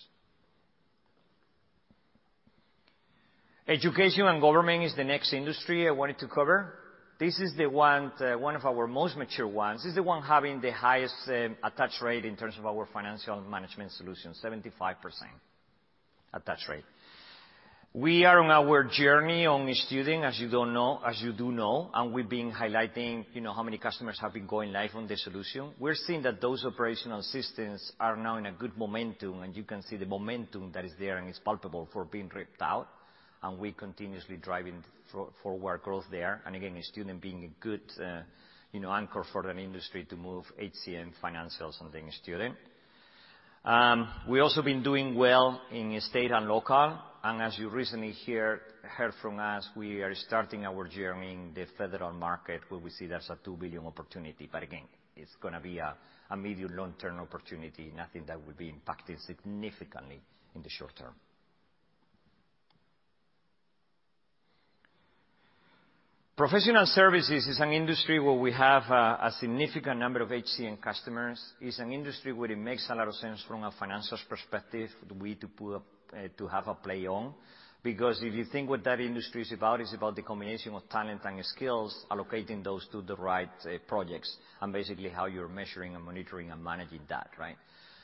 Education 3.66 4.26
and 4.26 4.40
government 4.40 4.84
is 4.84 4.94
the 4.94 5.04
next 5.04 5.32
industry 5.32 5.86
I 5.86 5.90
wanted 5.90 6.18
to 6.20 6.28
cover. 6.28 6.74
This 7.20 7.38
is 7.38 7.54
the 7.56 7.66
one 7.66 8.12
uh 8.20 8.38
one 8.38 8.54
of 8.56 8.64
our 8.64 8.86
most 8.86 9.16
mature 9.16 9.46
ones. 9.46 9.82
This 9.82 9.90
is 9.90 9.96
the 9.96 10.02
one 10.02 10.22
having 10.22 10.60
the 10.60 10.72
highest 10.72 11.28
attach 11.62 12.00
rate 12.00 12.24
in 12.24 12.36
terms 12.36 12.54
of 12.58 12.64
our 12.64 12.86
financial 12.92 13.40
management 13.42 13.90
solution, 13.92 14.32
75% 14.42 14.94
attach 16.32 16.60
rate. 16.68 16.84
We 17.98 18.24
are 18.24 18.38
on 18.38 18.48
our 18.52 18.84
journey 18.84 19.44
on 19.46 19.68
student, 19.74 20.22
as 20.22 20.38
you 20.38 20.48
do 20.48 20.64
know, 20.64 21.00
as 21.04 21.20
you 21.20 21.32
do 21.32 21.50
know 21.50 21.90
and 21.92 22.12
we've 22.14 22.28
been 22.28 22.52
highlighting, 22.52 23.24
you 23.34 23.40
know, 23.40 23.52
how 23.52 23.64
many 23.64 23.76
customers 23.76 24.16
have 24.20 24.32
been 24.32 24.46
going 24.46 24.70
live 24.72 24.90
on 24.94 25.08
the 25.08 25.16
solution. 25.16 25.72
We're 25.80 25.96
seeing 25.96 26.22
that 26.22 26.40
those 26.40 26.64
operational 26.64 27.22
systems 27.22 27.90
are 27.98 28.16
now 28.16 28.36
in 28.36 28.46
a 28.46 28.52
good 28.52 28.78
momentum, 28.78 29.42
and 29.42 29.56
you 29.56 29.64
can 29.64 29.82
see 29.82 29.96
the 29.96 30.06
momentum 30.06 30.70
that 30.74 30.84
is 30.84 30.92
there, 30.96 31.18
and 31.18 31.28
it's 31.28 31.40
palpable 31.40 31.88
for 31.92 32.04
being 32.04 32.30
ripped 32.32 32.62
out, 32.62 32.86
and 33.42 33.58
we 33.58 33.72
continuously 33.72 34.36
driving 34.36 34.84
forward 35.42 35.82
growth 35.82 36.04
there. 36.08 36.40
And 36.46 36.54
again, 36.54 36.80
student 36.82 37.20
being 37.20 37.50
a 37.50 37.64
good, 37.64 37.80
you 38.70 38.78
know, 38.78 38.92
anchor 38.92 39.24
for 39.32 39.50
an 39.50 39.58
industry 39.58 40.04
to 40.04 40.14
move 40.14 40.44
HCM 40.56 41.14
financials 41.20 41.80
and 41.80 41.92
then 41.92 42.08
student. 42.22 42.54
Um 43.64 44.08
We 44.28 44.38
also 44.38 44.62
been 44.62 44.84
doing 44.84 45.16
well 45.16 45.60
in 45.72 46.00
state 46.00 46.30
and 46.30 46.46
local, 46.46 46.96
as 47.24 47.58
you 47.58 47.68
recently 47.68 48.14
heard 48.82 49.12
from 49.20 49.38
us, 49.38 49.68
we 49.76 50.02
are 50.02 50.14
starting 50.14 50.64
our 50.64 50.86
journey 50.86 51.32
in 51.32 51.52
the 51.54 51.66
federal 51.76 52.12
market, 52.12 52.60
where 52.68 52.80
we 52.80 52.90
see 52.90 53.06
there's 53.06 53.28
a 53.30 53.38
2 53.44 53.56
billion 53.56 53.84
opportunity. 53.86 54.48
Again, 54.52 54.84
it's 55.16 55.34
gonna 55.40 55.60
be 55.60 55.78
a 55.78 55.96
medium 56.36 56.76
long-term 56.76 57.18
opportunity, 57.18 57.92
nothing 57.96 58.24
that 58.26 58.44
will 58.44 58.54
be 58.54 58.72
impacting 58.72 59.20
significantly 59.20 60.20
in 60.54 60.62
the 60.62 60.68
short 60.68 60.94
term. 60.96 61.14
Professional 66.36 66.86
services 66.86 67.48
is 67.48 67.58
an 67.58 67.72
industry 67.72 68.20
where 68.20 68.38
we 68.38 68.52
have 68.52 68.84
a 68.84 69.32
significant 69.40 69.98
number 69.98 70.20
of 70.20 70.28
HCM 70.28 70.80
customers. 70.80 71.42
It's 71.60 71.80
an 71.80 71.90
industry 71.90 72.32
where 72.32 72.52
it 72.52 72.58
makes 72.58 72.88
a 72.88 72.94
lot 72.94 73.08
of 73.08 73.14
sense 73.14 73.42
from 73.48 73.64
a 73.64 73.72
financials 73.72 74.24
perspective 74.28 74.90
we 75.20 75.34
to 75.34 75.48
Uh, 76.12 76.46
have 76.48 76.68
a 76.68 76.74
play 76.74 77.06
on. 77.06 77.34
Because 77.82 78.20
if 78.22 78.34
you 78.34 78.44
think 78.44 78.68
what 78.68 78.82
that 78.84 79.00
industry 79.00 79.42
is 79.42 79.52
about, 79.52 79.80
it's 79.80 79.94
about 79.94 80.16
the 80.16 80.22
combination 80.22 80.74
of 80.74 80.88
talent 80.88 81.20
and 81.24 81.44
skills, 81.44 82.04
allocating 82.10 82.64
those 82.64 82.86
to 82.90 83.02
the 83.02 83.14
right 83.14 83.48
uh, 83.64 83.78
projects, 83.86 84.36
and 84.60 84.72
basically 84.72 85.08
how 85.10 85.26
you're 85.26 85.48
measuring 85.48 85.94
and 85.94 86.04
monitoring 86.04 86.50
and 86.50 86.62
managing 86.62 87.00
that, 87.08 87.30
right? 87.38 87.56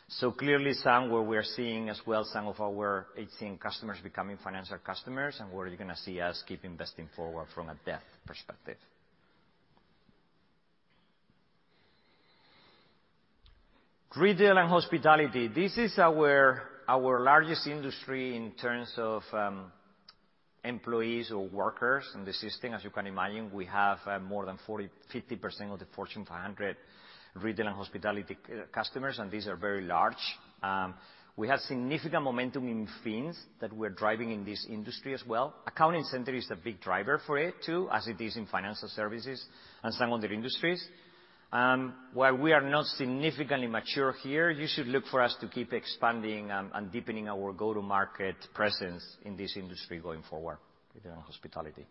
So 0.08 0.30
clearly 0.30 0.74
somewhere 0.74 1.22
we're 1.22 1.42
seeing 1.42 1.88
as 1.88 2.00
well 2.06 2.24
some 2.24 2.46
of 2.46 2.60
our 2.60 3.06
HCM 3.18 3.58
customers 3.58 3.98
becoming 4.02 4.36
financial 4.44 4.78
customers, 4.78 5.38
and 5.40 5.52
where 5.52 5.66
you're 5.66 5.76
gonna 5.76 5.96
see 5.96 6.20
us 6.20 6.42
keep 6.46 6.64
investing 6.64 7.08
forward 7.16 7.46
from 7.54 7.68
a 7.68 7.76
depth 7.84 8.04
perspective. 8.26 8.76
Retail 14.16 14.58
and 14.58 14.68
hospitality. 14.68 15.48
This 15.48 15.76
is 15.76 15.98
our 15.98 16.73
largest 16.88 17.66
industry 17.66 18.36
in 18.36 18.52
terms 18.52 18.92
of 18.96 19.22
um, 19.32 19.72
employees 20.64 21.30
or 21.30 21.48
workers 21.48 22.04
in 22.14 22.24
the 22.24 22.32
system. 22.32 22.74
As 22.74 22.84
you 22.84 22.90
can 22.90 23.06
imagine, 23.06 23.50
we 23.52 23.66
have 23.66 23.98
uh, 24.06 24.18
more 24.18 24.46
than 24.46 24.58
50% 24.66 25.72
of 25.72 25.78
the 25.78 25.86
Fortune 25.94 26.24
500 26.24 26.76
retail 27.36 27.66
and 27.66 27.76
hospitality 27.76 28.36
uh, 28.48 28.62
customers, 28.72 29.18
and 29.18 29.30
these 29.30 29.46
are 29.46 29.56
very 29.56 29.82
large. 29.84 30.14
Um, 30.62 30.94
we 31.36 31.48
have 31.48 31.58
significant 31.60 32.22
momentum 32.22 32.68
in 32.68 32.88
Fins 33.02 33.36
that 33.60 33.72
we're 33.72 33.90
driving 33.90 34.30
in 34.30 34.44
this 34.44 34.64
industry 34.70 35.14
as 35.14 35.22
well. 35.26 35.54
Accounting 35.66 36.04
Center 36.04 36.32
is 36.32 36.48
a 36.50 36.56
big 36.56 36.80
driver 36.80 37.20
for 37.26 37.38
it 37.38 37.54
too, 37.66 37.88
as 37.92 38.06
it 38.06 38.20
is 38.20 38.36
in 38.36 38.46
financial 38.46 38.88
services 38.88 39.44
and 39.82 39.92
some 39.94 40.12
other 40.12 40.32
industries. 40.32 40.86
Um, 41.54 41.94
while 42.12 42.36
we 42.36 42.52
are 42.52 42.68
not 42.68 42.84
significantly 42.86 43.68
mature 43.68 44.12
here, 44.24 44.50
you 44.50 44.66
should 44.66 44.88
look 44.88 45.04
for 45.06 45.22
us 45.22 45.36
to 45.40 45.46
keep 45.46 45.72
expanding 45.72 46.50
um, 46.50 46.72
and 46.74 46.90
deepening 46.90 47.28
our 47.28 47.52
go-to-market 47.52 48.34
presence 48.52 49.04
in 49.24 49.36
this 49.36 49.56
industry 49.56 50.00
going 50.00 50.22
forward 50.28 50.58
within 50.92 51.12
hospitality. 51.12 51.86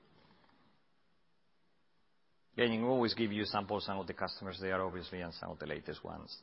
We 2.58 2.78
always 2.84 3.14
give 3.14 3.32
you 3.32 3.46
samples, 3.46 3.86
some 3.86 4.00
of 4.00 4.06
the 4.06 4.14
customers 4.14 4.60
there, 4.62 4.84
obviously, 4.84 5.22
and 5.22 5.34
some 5.34 5.52
of 5.52 5.60
the 5.60 5.66
latest 5.66 6.04
ones. 6.04 6.36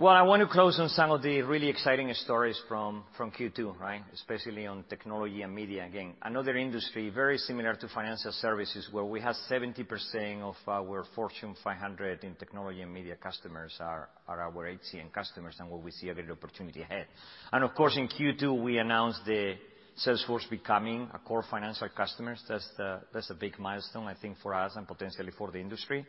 Well, 0.00 0.14
I 0.14 0.22
want 0.22 0.42
to 0.42 0.46
close 0.46 0.78
on 0.78 0.88
some 0.90 1.10
of 1.10 1.22
the 1.22 1.42
really 1.42 1.68
exciting 1.68 2.14
stories 2.14 2.56
from 2.68 3.02
from 3.16 3.32
Q2, 3.32 3.80
right? 3.80 4.00
Especially 4.14 4.64
on 4.64 4.84
technology 4.88 5.42
and 5.42 5.52
media. 5.52 5.84
Again, 5.86 6.14
another 6.22 6.56
industry 6.56 7.10
very 7.10 7.36
similar 7.36 7.74
to 7.74 7.88
financial 7.88 8.30
services, 8.30 8.88
where 8.92 9.04
we 9.04 9.20
have 9.20 9.34
70% 9.50 10.40
of 10.42 10.54
our 10.68 11.04
Fortune 11.16 11.56
500 11.64 12.22
in 12.22 12.36
technology 12.36 12.82
and 12.82 12.94
media 12.94 13.16
customers 13.16 13.74
are 13.80 14.08
are 14.28 14.40
our 14.40 14.66
HCM 14.70 15.12
customers, 15.12 15.56
and 15.58 15.68
where 15.68 15.80
we 15.80 15.90
see 15.90 16.10
a 16.10 16.14
great 16.14 16.30
opportunity 16.30 16.82
ahead. 16.82 17.08
And 17.52 17.64
of 17.64 17.74
course, 17.74 17.96
in 17.96 18.06
Q2, 18.06 18.62
we 18.62 18.78
announced 18.78 19.22
the 19.26 19.56
Salesforce 20.06 20.48
becoming 20.48 21.08
a 21.12 21.18
core 21.18 21.42
financial 21.50 21.88
customers. 21.88 22.40
That's 22.48 22.68
the 22.76 23.00
that's 23.12 23.30
a 23.30 23.34
big 23.34 23.58
milestone, 23.58 24.06
I 24.06 24.14
think, 24.14 24.36
for 24.44 24.54
us 24.54 24.76
and 24.76 24.86
potentially 24.86 25.32
for 25.36 25.50
the 25.50 25.58
industry. 25.58 26.06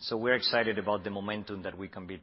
So 0.00 0.16
we're 0.16 0.34
excited 0.34 0.78
about 0.78 1.04
the 1.04 1.10
momentum 1.10 1.62
that 1.62 1.78
we 1.78 1.88
can 1.88 2.06
be 2.06 2.20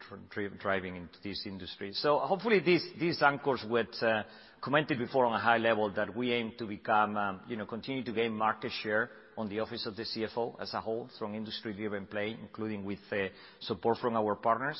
driving 0.59 0.97
into 0.97 1.17
this 1.23 1.43
industry. 1.45 1.93
So 1.93 2.19
hopefully 2.19 2.59
these 2.59 3.21
anchors 3.21 3.63
what 3.67 3.87
uh, 4.03 4.23
commented 4.59 4.99
before 4.99 5.25
on 5.25 5.33
a 5.33 5.39
high 5.39 5.57
level 5.57 5.89
that 5.91 6.15
we 6.15 6.31
aim 6.33 6.51
to 6.59 6.65
become, 6.65 7.17
um, 7.17 7.39
you 7.47 7.55
know, 7.55 7.65
continue 7.65 8.03
to 8.03 8.11
gain 8.11 8.33
market 8.33 8.71
share 8.83 9.09
on 9.37 9.49
the 9.49 9.59
office 9.61 9.85
of 9.85 9.95
the 9.95 10.03
CFO 10.03 10.61
as 10.61 10.73
a 10.73 10.81
whole, 10.81 11.09
strong 11.15 11.33
industry-driven 11.33 12.05
play, 12.07 12.37
including 12.39 12.85
with 12.85 12.99
uh, 13.11 13.27
support 13.61 13.97
from 13.99 14.15
our 14.15 14.35
partners. 14.35 14.79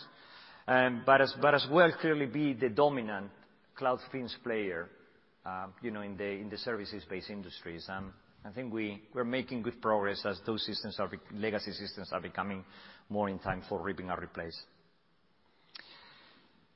Um, 0.68 1.01
but 1.05 1.22
as 1.22 1.65
well 1.72 1.91
clearly 1.99 2.27
be 2.27 2.53
the 2.53 2.69
dominant 2.69 3.31
cloud 3.76 3.99
Fins 4.11 4.35
player, 4.43 4.89
um, 5.45 5.73
you 5.81 5.89
know, 5.91 6.01
in 6.01 6.18
the 6.18 6.57
services-based 6.57 7.30
industries. 7.30 7.89
I 8.43 8.49
think 8.49 8.73
we're 8.73 9.23
making 9.23 9.61
good 9.61 9.81
progress 9.81 10.26
as 10.26 10.39
those 10.45 10.65
systems 10.65 10.99
are 10.99 11.09
legacy 11.35 11.72
systems 11.73 12.09
are 12.11 12.22
becoming 12.22 12.65
more 13.07 13.30
in 13.30 13.38
time 13.38 13.61
for 13.69 13.80
ripping 13.81 14.09
and 14.09 14.22
replace. 14.22 14.59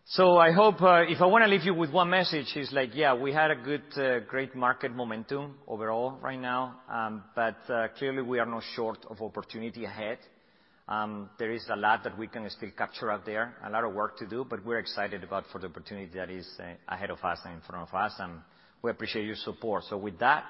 So 0.07 0.37
I 0.37 0.51
hope 0.51 0.79
uh, 0.83 1.01
if 1.07 1.19
I 1.19 1.25
wanna 1.25 1.47
leave 1.47 1.63
you 1.63 1.73
with 1.73 1.91
one 1.91 2.11
message 2.11 2.53
it's 2.55 2.71
like, 2.71 2.91
yeah, 2.93 3.15
we 3.15 3.33
had 3.33 3.49
a 3.49 3.55
good 3.55 3.81
uh, 3.97 4.19
great 4.19 4.55
market 4.55 4.91
momentum 4.91 5.55
overall 5.67 6.19
right 6.21 6.39
now. 6.39 6.81
Um, 6.87 7.23
but 7.35 7.57
uh, 7.67 7.87
clearly 7.97 8.21
we 8.21 8.37
are 8.37 8.45
not 8.45 8.61
short 8.75 8.99
of 9.09 9.19
opportunity 9.23 9.85
ahead. 9.85 10.19
Um, 10.87 11.31
there 11.39 11.51
is 11.51 11.65
a 11.71 11.75
lot 11.75 12.03
that 12.03 12.15
we 12.15 12.27
can 12.27 12.47
still 12.51 12.69
capture 12.77 13.09
out 13.09 13.25
there, 13.25 13.55
a 13.65 13.71
lot 13.71 13.83
of 13.83 13.95
work 13.95 14.19
to 14.19 14.27
do, 14.27 14.45
but 14.47 14.63
we're 14.63 14.77
excited 14.77 15.23
about 15.23 15.45
for 15.51 15.57
the 15.57 15.65
opportunity 15.65 16.11
that 16.13 16.29
is 16.29 16.47
ahead 16.87 17.09
of 17.09 17.23
us 17.23 17.39
and 17.43 17.55
in 17.55 17.61
front 17.61 17.89
of 17.89 17.95
us, 17.95 18.13
and 18.19 18.33
we 18.83 18.91
appreciate 18.91 19.25
your 19.25 19.35
support. 19.35 19.85
So 19.89 19.97
with 19.97 20.19
that, 20.19 20.43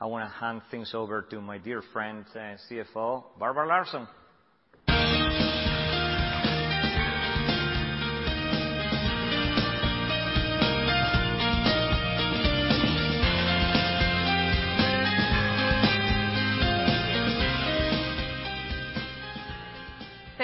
I 0.00 0.06
wanna 0.06 0.28
hand 0.28 0.62
things 0.70 0.94
over 0.94 1.22
to 1.22 1.40
my 1.42 1.58
dear 1.58 1.82
friend, 1.92 2.24
uh, 2.34 2.56
CFO, 2.70 3.38
Barbara 3.38 3.66
Larson. 3.66 4.08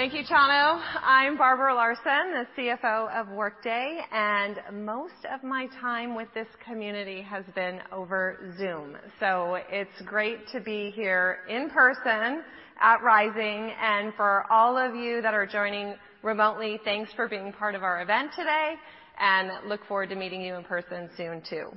Thank 0.09 0.25
you, 0.25 0.35
Chano. 0.35 0.81
I'm 1.03 1.37
Barbara 1.37 1.75
Larson, 1.75 2.31
the 2.31 2.47
CFO 2.57 3.13
of 3.13 3.27
Workday, 3.27 3.99
and 4.09 4.57
most 4.85 5.25
of 5.29 5.43
my 5.43 5.67
time 5.81 6.15
with 6.15 6.29
this 6.33 6.47
community 6.65 7.21
has 7.21 7.43
been 7.55 7.81
over 7.91 8.55
Zoom. 8.57 8.95
So 9.19 9.57
it's 9.69 10.01
great 10.05 10.47
to 10.53 10.61
be 10.61 10.91
here 10.91 11.39
in 11.49 11.69
person 11.71 12.41
at 12.79 13.03
Rising. 13.03 13.73
And 13.81 14.13
for 14.13 14.49
all 14.49 14.77
of 14.77 14.95
you 14.95 15.21
that 15.21 15.33
are 15.33 15.45
joining 15.45 15.95
remotely, 16.23 16.79
thanks 16.85 17.11
for 17.13 17.27
being 17.27 17.51
part 17.51 17.75
of 17.75 17.83
our 17.83 18.01
event 18.01 18.31
today, 18.33 18.75
and 19.19 19.67
look 19.67 19.85
forward 19.89 20.07
to 20.11 20.15
meeting 20.15 20.41
you 20.41 20.55
in 20.55 20.63
person 20.63 21.09
soon 21.17 21.41
too. 21.49 21.67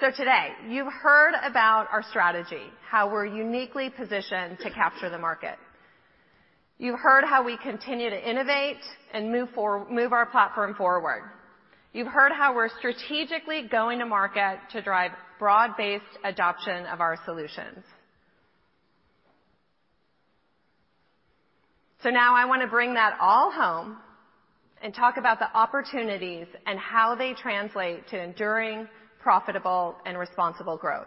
So 0.00 0.10
today, 0.10 0.48
you've 0.68 0.92
heard 0.92 1.34
about 1.44 1.86
our 1.92 2.02
strategy, 2.10 2.72
how 2.90 3.08
we're 3.08 3.24
uniquely 3.26 3.88
positioned 3.88 4.58
to 4.64 4.70
capture 4.72 5.08
the 5.08 5.18
market. 5.18 5.54
You 6.78 6.96
heard 6.96 7.24
how 7.24 7.44
we 7.44 7.56
continue 7.56 8.10
to 8.10 8.30
innovate 8.30 8.80
and 9.12 9.30
move 9.30 10.12
our 10.12 10.26
platform 10.26 10.74
forward. 10.74 11.22
You've 11.92 12.08
heard 12.08 12.32
how 12.32 12.54
we're 12.54 12.68
strategically 12.78 13.68
going 13.70 14.00
to 14.00 14.06
market 14.06 14.58
to 14.72 14.82
drive 14.82 15.12
broad-based 15.38 16.18
adoption 16.24 16.86
of 16.86 17.00
our 17.00 17.16
solutions. 17.24 17.84
So 22.02 22.10
now 22.10 22.34
I 22.34 22.44
wanna 22.44 22.66
bring 22.66 22.94
that 22.94 23.16
all 23.20 23.50
home 23.50 23.96
and 24.82 24.92
talk 24.92 25.16
about 25.16 25.38
the 25.38 25.50
opportunities 25.56 26.46
and 26.66 26.78
how 26.78 27.14
they 27.14 27.32
translate 27.32 28.06
to 28.08 28.20
enduring, 28.20 28.88
profitable, 29.22 29.96
and 30.04 30.18
responsible 30.18 30.76
growth. 30.76 31.06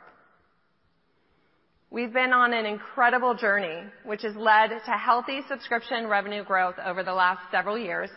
We've 1.89 2.11
been 2.11 2.33
on 2.33 2.51
an 2.53 2.65
incredible 2.65 3.33
journey, 3.33 3.83
which 4.03 4.21
has 4.23 4.35
led 4.35 4.69
to 4.69 4.91
healthy 4.91 5.39
subscription 5.47 6.07
revenue 6.07 6.43
growth 6.43 6.75
over 6.85 7.01
the 7.01 7.13
last 7.13 7.39
several 7.49 7.77
years. 7.77 8.09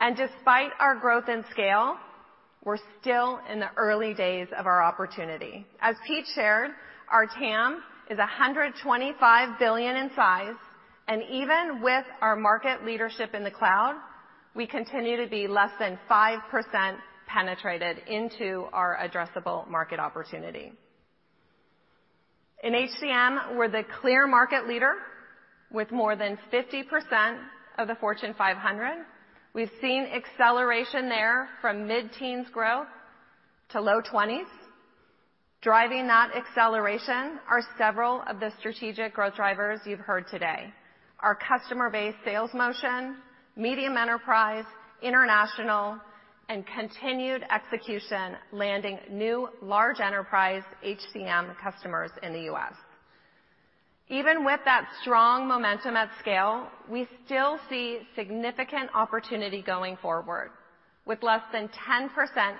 And 0.00 0.16
despite 0.16 0.70
our 0.80 0.96
growth 0.98 1.24
and 1.28 1.44
scale, 1.52 1.96
we're 2.64 2.78
still 3.00 3.38
in 3.50 3.60
the 3.60 3.70
early 3.76 4.14
days 4.14 4.48
of 4.58 4.66
our 4.66 4.82
opportunity. 4.82 5.64
As 5.80 5.94
Pete 6.06 6.26
shared, 6.34 6.72
our 7.10 7.26
TAM 7.26 7.80
is 8.10 8.18
$125 8.18 9.58
billion 9.58 9.96
in 9.96 10.10
size, 10.16 10.56
and 11.06 11.22
even 11.30 11.82
with 11.82 12.04
our 12.20 12.34
market 12.34 12.84
leadership 12.84 13.32
in 13.32 13.44
the 13.44 13.50
cloud, 13.50 13.94
we 14.56 14.66
continue 14.66 15.16
to 15.22 15.28
be 15.28 15.46
less 15.46 15.70
than 15.78 15.98
5% 16.10 16.96
penetrated 17.34 17.98
into 18.06 18.66
our 18.72 18.96
addressable 19.02 19.68
market 19.68 19.98
opportunity. 19.98 20.72
In 22.62 22.72
HCM, 22.72 23.56
we're 23.56 23.68
the 23.68 23.82
clear 24.00 24.26
market 24.26 24.68
leader 24.68 24.92
with 25.72 25.90
more 25.90 26.14
than 26.14 26.38
50% 26.52 26.84
of 27.78 27.88
the 27.88 27.96
Fortune 27.96 28.34
500. 28.38 29.04
We've 29.52 29.70
seen 29.80 30.06
acceleration 30.14 31.08
there 31.08 31.48
from 31.60 31.88
mid-teens 31.88 32.46
growth 32.52 32.86
to 33.70 33.80
low 33.80 34.00
20s. 34.00 34.44
Driving 35.60 36.06
that 36.06 36.30
acceleration 36.36 37.40
are 37.50 37.62
several 37.76 38.22
of 38.28 38.38
the 38.38 38.50
strategic 38.60 39.14
growth 39.14 39.34
drivers 39.34 39.80
you've 39.84 39.98
heard 39.98 40.26
today. 40.30 40.72
Our 41.20 41.36
customer-based 41.36 42.18
sales 42.24 42.50
motion, 42.54 43.16
medium 43.56 43.96
enterprise, 43.96 44.64
international, 45.02 45.98
and 46.48 46.64
continued 46.66 47.42
execution 47.50 48.36
landing 48.52 48.98
new 49.10 49.48
large 49.62 50.00
enterprise 50.00 50.62
HCM 50.84 51.56
customers 51.62 52.10
in 52.22 52.32
the 52.32 52.42
U.S. 52.42 52.74
Even 54.08 54.44
with 54.44 54.60
that 54.64 54.86
strong 55.00 55.48
momentum 55.48 55.96
at 55.96 56.10
scale, 56.20 56.68
we 56.90 57.08
still 57.24 57.58
see 57.70 58.00
significant 58.14 58.90
opportunity 58.94 59.62
going 59.62 59.96
forward 60.02 60.50
with 61.06 61.22
less 61.22 61.42
than 61.52 61.68
10% 61.68 62.08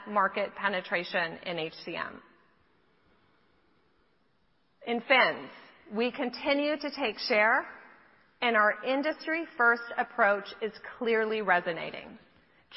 market 0.09 0.55
penetration 0.57 1.39
in 1.47 1.57
HCM. 1.57 2.13
In 4.87 5.01
Fins, 5.01 5.51
we 5.95 6.11
continue 6.11 6.77
to 6.77 6.91
take 6.91 7.19
share, 7.29 7.67
and 8.43 8.57
our 8.57 8.75
industry-first 8.87 9.83
approach 9.99 10.45
is 10.61 10.73
clearly 10.99 11.41
resonating. 11.41 12.19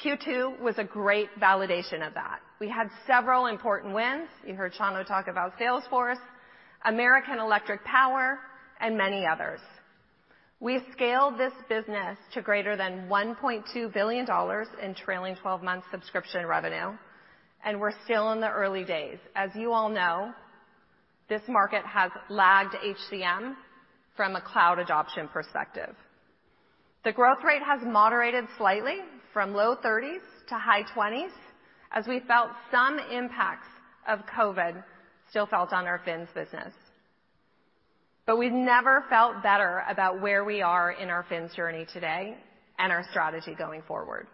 Q2 0.04 0.60
was 0.60 0.78
a 0.78 0.84
great 0.84 1.28
validation 1.40 2.06
of 2.06 2.14
that. 2.14 2.40
We 2.60 2.68
had 2.68 2.88
several 3.06 3.46
important 3.46 3.94
wins. 3.94 4.28
You 4.46 4.54
heard 4.54 4.72
Chano 4.72 5.04
talk 5.04 5.26
about 5.26 5.58
Salesforce, 5.58 6.20
American 6.84 7.38
Electric 7.40 7.84
Power, 7.84 8.38
and 8.80 8.96
many 8.96 9.26
others. 9.26 9.60
We 10.60 10.80
scaled 10.92 11.38
this 11.38 11.52
business 11.68 12.16
to 12.34 12.42
greater 12.42 12.76
than 12.76 13.08
$1.2 13.08 13.92
billion 13.92 14.26
in 14.82 14.94
trailing 14.94 15.36
twelve-month 15.36 15.84
subscription 15.90 16.46
revenue, 16.46 16.96
and 17.64 17.80
we're 17.80 17.92
still 18.04 18.32
in 18.32 18.40
the 18.40 18.50
early 18.50 18.84
days. 18.84 19.18
As 19.34 19.50
you 19.54 19.72
all 19.72 19.88
know, 19.88 20.32
this 21.28 21.42
market 21.48 21.84
has 21.84 22.12
lagged 22.28 22.74
HCM 22.74 23.54
from 24.16 24.36
a 24.36 24.40
cloud 24.40 24.78
adoption 24.78 25.28
perspective. 25.28 25.94
The 27.04 27.12
growth 27.12 27.38
rate 27.44 27.62
has 27.62 27.80
moderated 27.84 28.44
slightly 28.56 28.98
from 29.38 29.54
low 29.54 29.76
30s 29.76 30.18
to 30.48 30.58
high 30.58 30.82
20s 30.96 31.30
as 31.92 32.08
we 32.08 32.18
felt 32.26 32.48
some 32.72 32.98
impacts 32.98 33.68
of 34.08 34.18
COVID 34.36 34.82
still 35.30 35.46
felt 35.46 35.72
on 35.72 35.86
our 35.86 36.00
Fins 36.04 36.28
business. 36.34 36.72
But 38.26 38.36
we've 38.36 38.50
never 38.50 39.04
felt 39.08 39.40
better 39.44 39.84
about 39.88 40.20
where 40.20 40.44
we 40.44 40.60
are 40.60 40.90
in 40.90 41.08
our 41.08 41.24
Fins 41.28 41.54
journey 41.54 41.86
today 41.92 42.36
and 42.80 42.90
our 42.90 43.04
strategy 43.12 43.54
going 43.56 43.82
forward. 43.82 44.26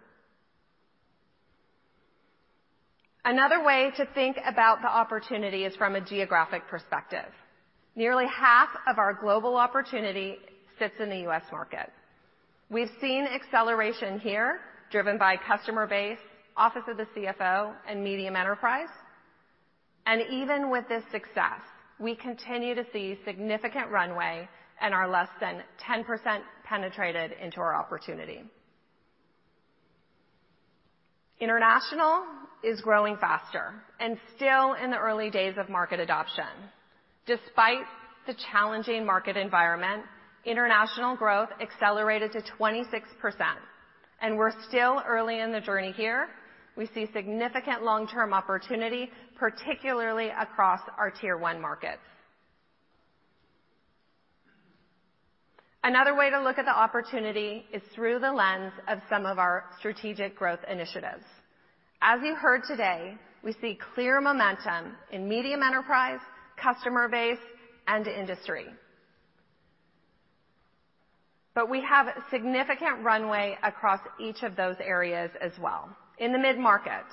Another 3.26 3.62
way 3.62 3.90
to 3.98 4.06
think 4.14 4.38
about 4.46 4.80
the 4.80 4.88
opportunity 4.88 5.66
is 5.66 5.76
from 5.76 5.96
a 5.96 6.00
geographic 6.00 6.62
perspective. 6.70 7.28
Nearly 7.94 8.24
half 8.34 8.70
of 8.88 8.98
our 8.98 9.12
global 9.12 9.56
opportunity 9.56 10.38
sits 10.78 10.94
in 10.98 11.10
the 11.10 11.18
U.S. 11.24 11.42
market. 11.52 11.92
We've 12.70 12.90
seen 13.02 13.26
acceleration 13.26 14.18
here 14.18 14.60
driven 14.90 15.18
by 15.18 15.36
customer 15.36 15.86
base, 15.86 16.18
office 16.56 16.82
of 16.88 16.96
the 16.96 17.06
CFO, 17.16 17.72
and 17.88 18.02
medium 18.02 18.36
enterprise. 18.36 18.88
And 20.06 20.22
even 20.30 20.70
with 20.70 20.88
this 20.88 21.02
success, 21.10 21.60
we 21.98 22.14
continue 22.14 22.74
to 22.74 22.84
see 22.92 23.18
significant 23.24 23.90
runway 23.90 24.48
and 24.80 24.92
are 24.92 25.08
less 25.08 25.28
than 25.40 25.62
10% 25.88 26.04
penetrated 26.64 27.32
into 27.40 27.60
our 27.60 27.74
opportunity. 27.74 28.42
International 31.40 32.24
is 32.62 32.80
growing 32.80 33.16
faster 33.18 33.74
and 34.00 34.16
still 34.36 34.74
in 34.74 34.90
the 34.90 34.98
early 34.98 35.30
days 35.30 35.54
of 35.58 35.68
market 35.68 36.00
adoption. 36.00 36.44
Despite 37.26 37.84
the 38.26 38.34
challenging 38.52 39.04
market 39.04 39.36
environment, 39.36 40.04
international 40.44 41.16
growth 41.16 41.48
accelerated 41.60 42.32
to 42.32 42.42
26%, 42.58 42.94
and 44.24 44.38
we're 44.38 44.58
still 44.68 45.02
early 45.06 45.40
in 45.40 45.52
the 45.52 45.60
journey 45.60 45.92
here. 45.92 46.28
We 46.78 46.88
see 46.94 47.06
significant 47.12 47.82
long-term 47.82 48.32
opportunity, 48.32 49.10
particularly 49.38 50.30
across 50.40 50.80
our 50.96 51.10
tier 51.10 51.36
one 51.36 51.60
markets. 51.60 52.00
Another 55.82 56.16
way 56.16 56.30
to 56.30 56.42
look 56.42 56.56
at 56.56 56.64
the 56.64 56.74
opportunity 56.74 57.66
is 57.70 57.82
through 57.94 58.18
the 58.18 58.32
lens 58.32 58.72
of 58.88 59.00
some 59.10 59.26
of 59.26 59.38
our 59.38 59.66
strategic 59.78 60.34
growth 60.34 60.60
initiatives. 60.70 61.24
As 62.00 62.20
you 62.24 62.34
heard 62.34 62.62
today, 62.66 63.18
we 63.42 63.52
see 63.60 63.78
clear 63.94 64.22
momentum 64.22 64.96
in 65.12 65.28
medium 65.28 65.60
enterprise, 65.62 66.20
customer 66.56 67.10
base, 67.10 67.36
and 67.88 68.06
industry. 68.08 68.64
But 71.54 71.70
we 71.70 71.80
have 71.82 72.08
significant 72.30 73.02
runway 73.02 73.56
across 73.62 74.00
each 74.20 74.42
of 74.42 74.56
those 74.56 74.76
areas 74.80 75.30
as 75.40 75.52
well. 75.60 75.88
In 76.18 76.32
the 76.32 76.38
mid-market, 76.38 77.04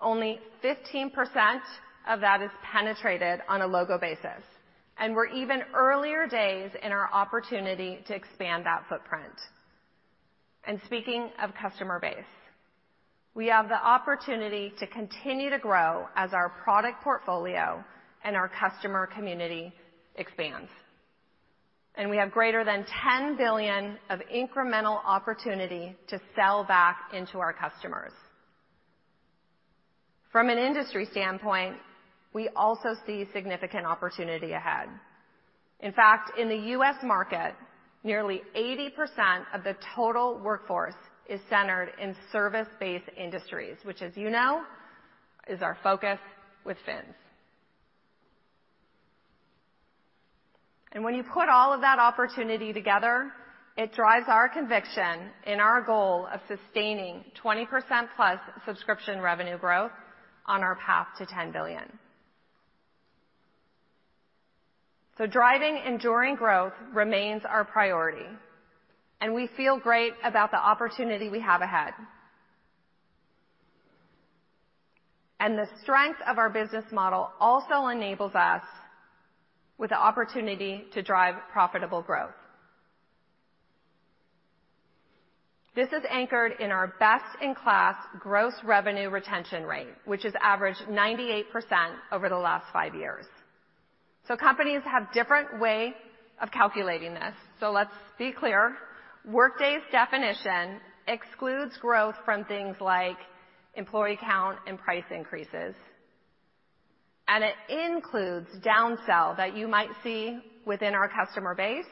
only 0.00 0.40
15% 0.62 1.60
of 2.08 2.20
that 2.20 2.42
is 2.42 2.50
penetrated 2.62 3.40
on 3.48 3.62
a 3.62 3.66
logo 3.66 3.98
basis, 3.98 4.42
and 4.98 5.14
we're 5.14 5.28
even 5.28 5.62
earlier 5.74 6.26
days 6.26 6.70
in 6.82 6.92
our 6.92 7.10
opportunity 7.12 8.00
to 8.06 8.14
expand 8.14 8.66
that 8.66 8.84
footprint. 8.88 9.34
And 10.64 10.80
speaking 10.84 11.30
of 11.42 11.50
customer 11.54 11.98
base, 11.98 12.24
we 13.34 13.46
have 13.48 13.68
the 13.68 13.74
opportunity 13.74 14.72
to 14.78 14.86
continue 14.86 15.50
to 15.50 15.58
grow 15.58 16.06
as 16.16 16.32
our 16.32 16.48
product 16.48 17.02
portfolio 17.02 17.84
and 18.24 18.34
our 18.34 18.48
customer 18.48 19.06
community 19.06 19.72
expands. 20.16 20.70
And 21.96 22.10
we 22.10 22.18
have 22.18 22.30
greater 22.30 22.64
than 22.64 22.84
10 23.08 23.36
billion 23.36 23.96
of 24.10 24.20
incremental 24.32 25.00
opportunity 25.04 25.96
to 26.08 26.20
sell 26.34 26.64
back 26.64 27.10
into 27.14 27.38
our 27.38 27.54
customers. 27.54 28.12
From 30.30 30.50
an 30.50 30.58
industry 30.58 31.08
standpoint, 31.10 31.76
we 32.34 32.50
also 32.54 32.90
see 33.06 33.26
significant 33.32 33.86
opportunity 33.86 34.52
ahead. 34.52 34.88
In 35.80 35.92
fact, 35.92 36.38
in 36.38 36.48
the 36.50 36.70
U.S. 36.72 36.96
market, 37.02 37.54
nearly 38.04 38.42
80% 38.54 38.90
of 39.54 39.64
the 39.64 39.74
total 39.94 40.38
workforce 40.38 40.94
is 41.28 41.40
centered 41.48 41.92
in 42.00 42.14
service-based 42.32 43.08
industries, 43.16 43.76
which, 43.84 44.02
as 44.02 44.12
you 44.16 44.28
know, 44.28 44.62
is 45.48 45.62
our 45.62 45.76
focus 45.82 46.18
with 46.64 46.76
Fins. 46.84 47.14
And 50.96 51.04
when 51.04 51.14
you 51.14 51.22
put 51.22 51.50
all 51.50 51.74
of 51.74 51.82
that 51.82 51.98
opportunity 51.98 52.72
together, 52.72 53.30
it 53.76 53.92
drives 53.92 54.24
our 54.28 54.48
conviction 54.48 55.28
in 55.46 55.60
our 55.60 55.82
goal 55.82 56.26
of 56.32 56.40
sustaining 56.48 57.22
20%+ 57.44 57.66
plus 58.16 58.38
subscription 58.64 59.20
revenue 59.20 59.58
growth 59.58 59.90
on 60.46 60.62
our 60.62 60.76
path 60.76 61.08
to 61.18 61.26
$10 61.26 61.52
billion. 61.52 61.82
Driving 65.30 65.82
enduring 65.86 66.34
growth 66.34 66.72
remains 66.94 67.42
our 67.46 67.66
priority, 67.66 68.30
and 69.20 69.34
we 69.34 69.50
feel 69.54 69.78
great 69.78 70.14
about 70.24 70.50
the 70.50 70.56
opportunity 70.56 71.28
we 71.28 71.40
have 71.40 71.60
ahead. 71.60 71.92
And 75.40 75.58
the 75.58 75.68
strength 75.82 76.20
of 76.26 76.38
our 76.38 76.48
business 76.48 76.86
model 76.90 77.28
also 77.38 77.88
enables 77.88 78.34
us 78.34 78.62
with 79.78 79.90
the 79.90 79.96
opportunity 79.98 80.84
to 80.92 81.02
drive 81.02 81.34
profitable 81.52 82.02
growth. 82.02 82.34
This 85.74 85.88
is 85.88 86.02
anchored 86.10 86.52
in 86.58 86.70
our 86.70 86.94
best-in-class 86.98 87.96
gross 88.18 88.54
revenue 88.64 89.10
retention 89.10 89.64
rate, 89.64 89.92
which 90.06 90.22
has 90.22 90.32
averaged 90.42 90.80
98% 90.88 91.44
over 92.10 92.30
the 92.30 92.36
last 92.36 92.64
five 92.72 92.94
years. 92.94 93.26
So 94.26 94.36
companies 94.36 94.80
have 94.84 95.12
different 95.12 95.60
way 95.60 95.94
of 96.40 96.50
calculating 96.50 97.12
this. 97.12 97.34
So 97.60 97.70
let's 97.70 97.92
be 98.18 98.32
clear. 98.32 98.74
Workday's 99.26 99.82
definition 99.92 100.80
excludes 101.08 101.76
growth 101.76 102.14
from 102.24 102.44
things 102.44 102.76
like 102.80 103.18
employee 103.74 104.18
count 104.18 104.58
and 104.66 104.78
price 104.78 105.04
increases, 105.14 105.74
and 107.28 107.44
it 107.44 107.54
includes 107.68 108.48
downsell 108.64 109.36
that 109.36 109.56
you 109.56 109.66
might 109.66 109.90
see 110.02 110.38
within 110.64 110.94
our 110.94 111.08
customer 111.08 111.54
base 111.54 111.86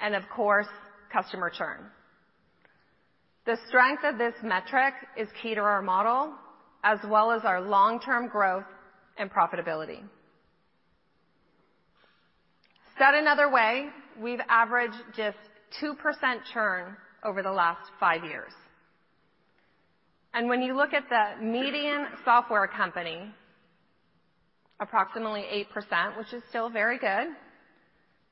and, 0.00 0.14
of 0.14 0.22
course, 0.34 0.68
customer 1.12 1.50
churn. 1.50 1.86
The 3.44 3.56
strength 3.68 4.04
of 4.04 4.18
this 4.18 4.34
metric 4.42 4.94
is 5.16 5.28
key 5.42 5.54
to 5.54 5.60
our 5.60 5.82
model 5.82 6.32
as 6.84 6.98
well 7.08 7.32
as 7.32 7.42
our 7.44 7.60
long-term 7.60 8.28
growth 8.28 8.64
and 9.18 9.30
profitability. 9.30 10.00
Said 12.98 13.14
another 13.14 13.50
way, 13.50 13.86
we've 14.20 14.40
averaged 14.48 14.96
just 15.16 15.36
2% 15.82 15.94
churn 16.52 16.96
over 17.24 17.42
the 17.42 17.50
last 17.50 17.90
five 17.98 18.24
years. 18.24 18.52
And 20.34 20.48
when 20.48 20.62
you 20.62 20.76
look 20.76 20.92
at 20.92 21.04
the 21.08 21.44
median 21.44 22.06
software 22.24 22.66
company, 22.66 23.32
approximately 24.82 25.44
8%, 25.74 26.18
which 26.18 26.32
is 26.32 26.42
still 26.48 26.68
very 26.68 26.98
good, 26.98 27.28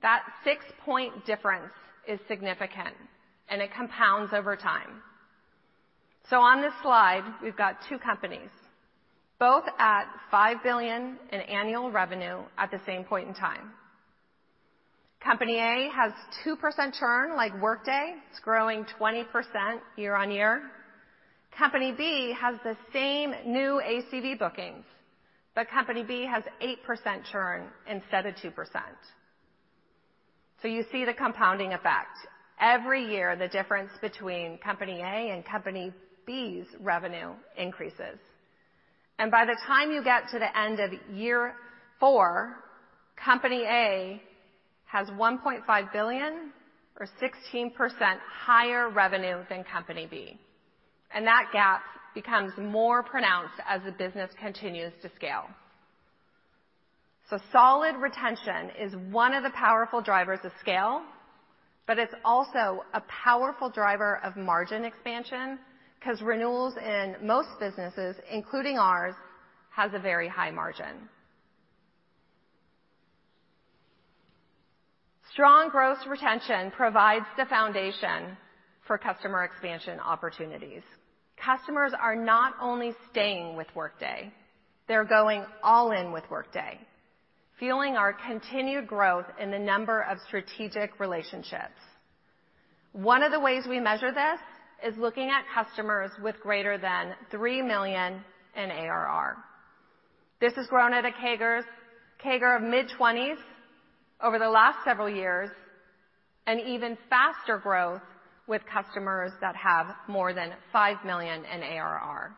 that 0.03 0.23
six-point 0.45 1.25
difference 1.27 1.73
is 2.09 2.19
significant, 2.29 2.95
and 3.49 3.63
it 3.63 3.71
compounds 3.75 4.33
over 4.35 4.57
time. 4.57 5.03
So 6.29 6.37
on 6.37 6.61
this 6.61 6.73
slide, 6.83 7.25
we've 7.43 7.57
got 7.57 7.77
two 7.89 7.99
companies, 7.99 8.51
both 9.39 9.65
at 9.79 10.05
5 10.31 10.57
billion 10.63 11.19
in 11.33 11.41
annual 11.41 11.91
revenue 11.91 12.39
at 12.59 12.71
the 12.71 12.81
same 12.87 13.05
point 13.05 13.29
in 13.29 13.35
time. 13.35 13.73
Company 15.23 15.57
A 15.57 15.91
has 15.95 16.13
2% 16.47 16.57
churn 16.99 17.37
like 17.37 17.53
Workday. 17.61 18.15
It's 18.31 18.41
growing 18.41 18.87
20% 18.99 19.25
year-on-year. 19.97 20.63
Company 21.57 21.93
B 21.97 22.35
has 22.41 22.57
the 22.65 22.77
same 22.93 23.35
new 23.45 23.83
ACV 23.85 24.39
bookings, 24.39 24.85
but 25.55 25.69
Company 25.69 26.03
B 26.03 26.27
has 26.27 26.45
8% 26.63 27.25
churn 27.31 27.69
instead 27.89 28.27
of 28.27 28.35
2%. 28.37 28.53
So 30.63 30.69
you 30.69 30.85
see 30.93 31.05
the 31.05 31.15
compounding 31.15 31.73
effect. 31.73 32.17
Every 32.61 33.05
year, 33.05 33.37
the 33.37 33.49
difference 33.49 33.91
between 34.01 34.59
Company 34.59 35.01
A 35.01 35.33
and 35.33 35.45
Company 35.45 35.93
B's 36.27 36.67
revenue 36.81 37.33
increases. 37.57 38.19
And 39.19 39.31
by 39.31 39.45
the 39.47 39.57
time 39.67 39.91
you 39.91 40.05
get 40.05 40.29
to 40.33 40.39
the 40.39 40.59
end 40.59 40.81
of 40.81 40.91
year 41.15 41.55
four, 41.99 42.57
Company 43.23 43.65
A 43.65 44.23
has 44.85 45.09
1.5 45.09 45.93
billion 45.93 46.53
or 46.99 47.07
16% 47.23 47.73
higher 48.45 48.91
revenue 48.91 49.43
than 49.49 49.65
Company 49.65 50.07
B. 50.11 50.39
And 51.15 51.27
that 51.27 51.47
gap 51.53 51.83
becomes 52.15 52.53
more 52.59 53.03
pronounced 53.03 53.55
as 53.69 53.83
the 53.85 53.93
business 53.93 54.31
continues 54.39 54.93
to 55.03 55.11
scale. 55.17 55.49
So 57.29 57.39
solid 57.53 57.97
retention 57.97 58.71
is 58.79 58.95
one 59.13 59.35
of 59.35 59.43
the 59.45 59.51
powerful 59.51 60.01
drivers 60.03 60.41
of 60.45 60.53
scale. 60.61 61.03
but 61.87 61.99
it's 61.99 62.15
also 62.25 62.85
a 62.95 63.01
powerful 63.25 63.69
driver 63.69 64.21
of 64.23 64.37
margin 64.37 64.85
expansion 64.85 65.59
'cause 66.01 66.23
renewals 66.23 66.77
in 66.77 67.17
most 67.21 67.49
businesses, 67.59 68.17
including 68.31 68.79
ours, 68.79 69.17
has 69.71 69.93
a 69.93 69.99
very 69.99 70.29
high 70.29 70.53
margin. 70.53 71.09
Strong 75.33 75.71
gross 75.71 76.07
retention 76.07 76.71
provides 76.71 77.27
the 77.37 77.47
foundation 77.47 78.37
for 78.83 78.97
customer 78.97 79.43
expansion 79.45 79.99
opportunities. 80.01 80.85
Customers 81.45 81.93
are 81.99 82.17
not 82.17 82.55
only 82.61 82.93
staying 83.11 83.57
with 83.57 83.67
Workday, 83.75 84.31
they're 84.89 85.05
going 85.05 85.45
all 85.63 85.93
in 85.93 86.13
with 86.13 86.25
Workday, 86.31 86.79
fueling 87.59 87.97
our 87.97 88.13
continued 88.13 88.87
growth 88.87 89.25
in 89.41 89.51
the 89.51 89.59
number 89.59 90.03
of 90.03 90.19
strategic 90.27 91.01
relationships. 91.01 91.81
One 92.93 93.23
of 93.23 93.33
the 93.33 93.41
ways 93.41 93.65
we 93.69 93.81
measure 93.81 94.13
this 94.13 94.41
is 94.85 94.99
looking 94.99 95.31
at 95.31 95.45
customers 95.55 96.11
with 96.23 96.41
greater 96.43 96.77
than 96.77 97.15
3 97.31 97.63
million 97.63 98.23
in 98.57 98.71
ARR. 98.71 99.37
This 100.41 100.55
has 100.57 100.67
grown 100.67 100.93
at 100.93 101.05
a 101.05 101.11
CAGR 101.13 102.57
of 102.57 102.63
mid-20s 102.63 103.37
over 104.23 104.39
the 104.39 104.49
last 104.49 104.79
several 104.85 105.09
years, 105.09 105.49
and 106.47 106.61
even 106.61 106.99
faster 107.09 107.59
growth 107.59 108.03
with 108.51 108.63
customers 108.67 109.31
that 109.41 109.55
have 109.55 109.87
more 110.09 110.35
than 110.35 110.53
5 110.73 110.97
million 111.07 111.45
in 111.45 111.63
ARR. 111.63 112.37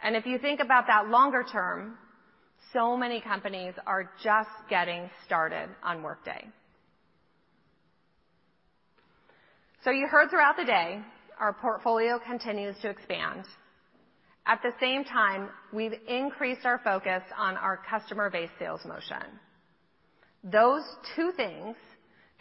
And 0.00 0.14
if 0.14 0.24
you 0.24 0.38
think 0.38 0.60
about 0.60 0.86
that 0.86 1.08
longer 1.08 1.44
term, 1.50 1.98
so 2.72 2.96
many 2.96 3.20
companies 3.20 3.74
are 3.84 4.10
just 4.22 4.48
getting 4.70 5.10
started 5.26 5.68
on 5.82 6.04
Workday. 6.04 6.46
So 9.84 9.90
you 9.90 10.06
heard 10.06 10.30
throughout 10.30 10.56
the 10.56 10.64
day, 10.64 11.00
our 11.40 11.52
portfolio 11.52 12.20
continues 12.24 12.76
to 12.82 12.88
expand. 12.88 13.44
At 14.46 14.60
the 14.62 14.70
same 14.80 15.04
time, 15.04 15.48
we've 15.72 15.94
increased 16.08 16.64
our 16.64 16.80
focus 16.84 17.22
on 17.36 17.56
our 17.56 17.80
customer-based 17.90 18.52
sales 18.58 18.80
motion. 18.84 19.38
Those 20.44 20.82
two 21.16 21.32
things, 21.36 21.74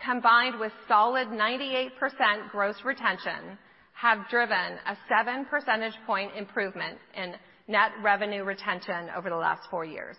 combined 0.04 0.60
with 0.60 0.72
solid 0.88 1.28
98% 1.30 1.90
gross 2.52 2.76
retention, 2.84 3.58
have 3.94 4.20
driven 4.30 4.78
a 4.86 4.96
7 5.10 5.46
percentage 5.46 5.96
point 6.06 6.32
improvement 6.38 7.00
in 7.16 7.34
net 7.68 7.92
revenue 8.04 8.44
retention 8.44 9.10
over 9.16 9.30
the 9.30 9.36
last 9.36 9.62
four 9.72 9.84
years, 9.86 10.16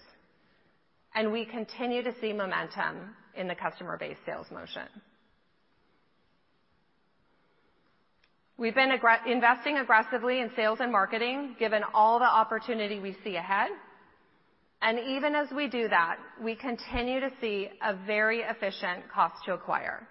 and 1.14 1.32
we 1.32 1.44
continue 1.44 2.02
to 2.02 2.12
see 2.20 2.32
momentum 2.32 3.14
in 3.36 3.46
the 3.46 3.54
customer-based 3.54 4.20
sales 4.26 4.46
motion. 4.50 4.88
We've 8.58 8.74
been 8.74 8.90
investing 9.28 9.78
aggressively 9.78 10.40
in 10.40 10.50
sales 10.56 10.78
and 10.80 10.90
marketing, 10.90 11.54
given 11.60 11.82
all 11.94 12.18
the 12.18 12.24
opportunity 12.24 12.98
we 12.98 13.16
see 13.22 13.36
ahead. 13.36 13.70
And 14.80 14.98
even 14.98 15.34
as 15.34 15.48
we 15.54 15.68
do 15.68 15.88
that, 15.88 16.16
we 16.42 16.54
continue 16.54 17.20
to 17.20 17.30
see 17.40 17.68
a 17.82 17.94
very 18.06 18.40
efficient 18.40 19.10
cost 19.12 19.34
to 19.46 19.54
acquire. 19.54 20.06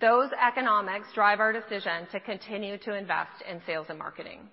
Those 0.00 0.30
economics 0.32 1.08
drive 1.14 1.40
our 1.40 1.52
decision 1.52 2.06
to 2.12 2.20
continue 2.20 2.78
to 2.78 2.96
invest 2.96 3.42
in 3.48 3.60
sales 3.66 3.86
and 3.88 3.98
marketing. 3.98 4.48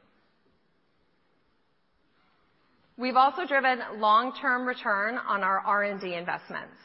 We've 2.97 3.15
also 3.15 3.45
driven 3.45 3.79
long-term 3.97 4.67
return 4.67 5.17
on 5.17 5.41
our 5.41 5.59
R&D 5.59 6.13
investments. 6.13 6.75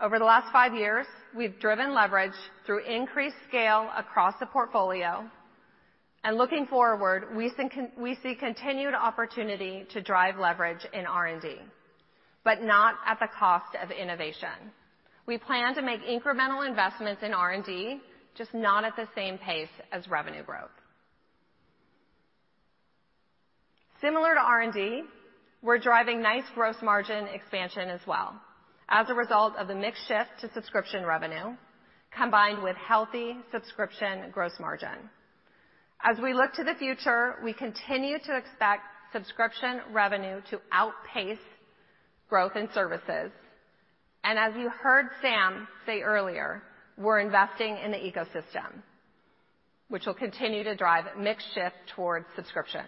Over 0.00 0.18
the 0.18 0.24
last 0.24 0.50
five 0.52 0.74
years, 0.74 1.06
we've 1.36 1.58
driven 1.60 1.94
leverage 1.94 2.32
through 2.64 2.84
increased 2.84 3.36
scale 3.48 3.90
across 3.96 4.34
the 4.40 4.46
portfolio. 4.46 5.28
And 6.24 6.38
looking 6.38 6.66
forward, 6.66 7.36
we 7.36 7.50
see 8.22 8.34
continued 8.34 8.94
opportunity 8.94 9.86
to 9.92 10.00
drive 10.00 10.38
leverage 10.38 10.86
in 10.94 11.04
R&D, 11.04 11.56
but 12.44 12.62
not 12.62 12.94
at 13.06 13.20
the 13.20 13.28
cost 13.38 13.76
of 13.82 13.90
innovation. 13.90 14.72
We 15.26 15.36
plan 15.36 15.74
to 15.74 15.82
make 15.82 16.00
incremental 16.02 16.66
investments 16.66 17.22
in 17.22 17.34
R&D, 17.34 18.00
just 18.36 18.54
not 18.54 18.84
at 18.84 18.96
the 18.96 19.06
same 19.14 19.36
pace 19.36 19.68
as 19.92 20.08
revenue 20.08 20.42
growth. 20.42 20.70
Similar 24.00 24.34
to 24.34 24.40
R&D, 24.40 25.02
we're 25.62 25.78
driving 25.78 26.22
nice 26.22 26.44
gross 26.54 26.76
margin 26.82 27.26
expansion 27.28 27.90
as 27.90 28.00
well 28.06 28.34
as 28.88 29.08
a 29.08 29.14
result 29.14 29.56
of 29.56 29.68
the 29.68 29.74
mix 29.74 29.98
shift 30.06 30.30
to 30.40 30.52
subscription 30.52 31.04
revenue, 31.06 31.56
combined 32.14 32.62
with 32.62 32.76
healthy 32.76 33.36
subscription 33.50 34.30
gross 34.30 34.52
margin. 34.60 35.10
As 36.06 36.18
we 36.20 36.34
look 36.34 36.52
to 36.54 36.64
the 36.64 36.74
future, 36.74 37.36
we 37.42 37.54
continue 37.54 38.18
to 38.18 38.36
expect 38.36 38.82
subscription 39.10 39.80
revenue 39.90 40.42
to 40.50 40.60
outpace 40.70 41.38
growth 42.28 42.56
in 42.56 42.68
services. 42.74 43.32
And 44.22 44.38
as 44.38 44.52
you 44.54 44.68
heard 44.68 45.06
Sam 45.22 45.66
say 45.86 46.02
earlier, 46.02 46.62
we're 46.98 47.20
investing 47.20 47.78
in 47.78 47.90
the 47.90 47.96
ecosystem, 47.96 48.82
which 49.88 50.04
will 50.04 50.14
continue 50.14 50.62
to 50.64 50.76
drive 50.76 51.04
mix 51.18 51.42
shift 51.54 51.76
towards 51.96 52.26
subscription. 52.36 52.84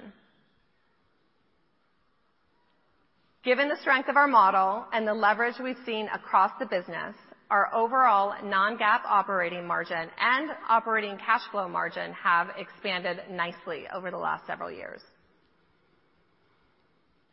Given 3.45 3.69
the 3.69 3.81
strength 3.81 4.11
of 4.11 4.17
our 4.17 4.29
model 4.29 4.85
and 4.93 5.09
the 5.09 5.15
leverage 5.15 5.55
we've 5.63 5.77
seen 5.87 6.09
across 6.13 6.51
the 6.59 6.67
business, 6.67 7.15
our 7.51 7.73
overall 7.75 8.35
non-GAAP 8.43 9.01
operating 9.05 9.67
margin 9.67 10.09
and 10.21 10.51
operating 10.69 11.17
cash 11.19 11.43
flow 11.51 11.69
margin 11.69 12.13
have 12.13 12.49
expanded 12.59 13.21
nicely 13.31 13.85
over 13.95 14.11
the 14.11 14.17
last 14.17 14.47
several 14.47 14.71
years. 14.71 15.01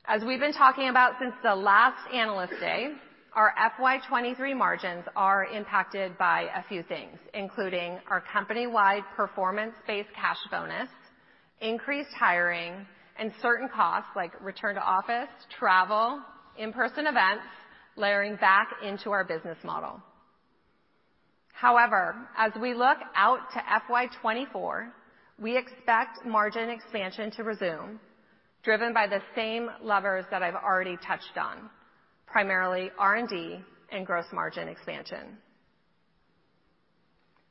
As 0.06 0.22
we've 0.24 0.40
been 0.40 0.54
talking 0.54 0.90
about 0.90 1.14
since 1.20 1.34
the 1.44 1.56
last 1.56 1.98
Analyst 2.14 2.54
Day, 2.60 2.90
our 3.36 3.54
FY 3.78 3.98
2023 3.98 4.54
margins 4.54 5.06
are 5.16 5.46
impacted 5.46 6.16
by 6.18 6.48
a 6.56 6.62
few 6.68 6.84
things, 6.84 7.18
including 7.34 7.98
our 8.10 8.22
company-wide 8.22 9.04
performance-based 9.16 10.10
cash 10.14 10.38
bonus, 10.52 10.90
increased 11.62 12.12
hiring, 12.20 12.86
and 13.18 13.32
certain 13.42 13.70
costs 13.70 14.10
like 14.16 14.34
return 14.44 14.76
to 14.76 14.82
office, 14.82 15.30
travel, 15.58 16.22
in-person 16.58 17.08
events, 17.08 17.44
layering 17.96 18.36
back 18.38 18.70
into 18.84 19.12
our 19.12 19.24
business 19.24 19.58
model. 19.64 20.02
However, 21.54 22.16
as 22.38 22.52
we 22.60 22.74
look 22.74 22.98
out 23.16 23.40
to 23.54 23.60
FY 23.88 24.08
2024, 24.08 24.94
we 25.40 25.58
expect 25.58 26.26
margin 26.26 26.70
expansion 26.70 27.32
to 27.32 27.44
resume, 27.44 28.00
driven 28.64 28.94
by 28.94 29.08
the 29.08 29.22
same 29.36 29.70
levers 29.82 30.26
that 30.32 30.44
I've 30.44 30.56
already 30.56 30.98
touched 31.08 31.38
on, 31.38 31.70
primarily 32.26 32.92
R&D 32.98 33.60
and 33.92 34.06
gross 34.06 34.26
margin 34.34 34.68
expansion. 34.68 35.38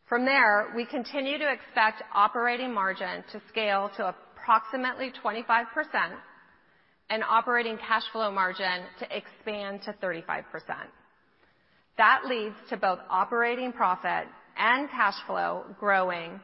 From 0.09 0.25
there, 0.27 0.73
we 0.77 0.85
continue 0.85 1.39
to 1.39 1.51
expect 1.51 2.03
operating 2.15 2.75
margin 2.75 3.25
to 3.33 3.41
scale 3.49 3.91
to 3.97 4.09
approximately 4.09 5.13
25% 5.25 5.65
and 7.13 7.23
operating 7.25 7.77
cash 7.77 8.05
flow 8.11 8.33
margin 8.33 8.85
to 8.99 9.07
expand 9.15 9.83
to 9.83 9.93
35%. 10.03 10.45
That 11.99 12.23
leads 12.27 12.55
to 12.71 12.79
both 12.79 13.01
operating 13.11 13.71
profit 13.71 14.27
and 14.57 14.89
cash 14.89 15.17
flow 15.27 15.65
growing 15.79 16.41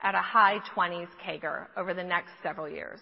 at 0.00 0.14
a 0.14 0.22
high 0.22 0.60
20s 0.74 1.08
CAGR 1.22 1.66
over 1.76 1.92
the 1.92 2.02
next 2.02 2.30
several 2.42 2.70
years. 2.70 3.00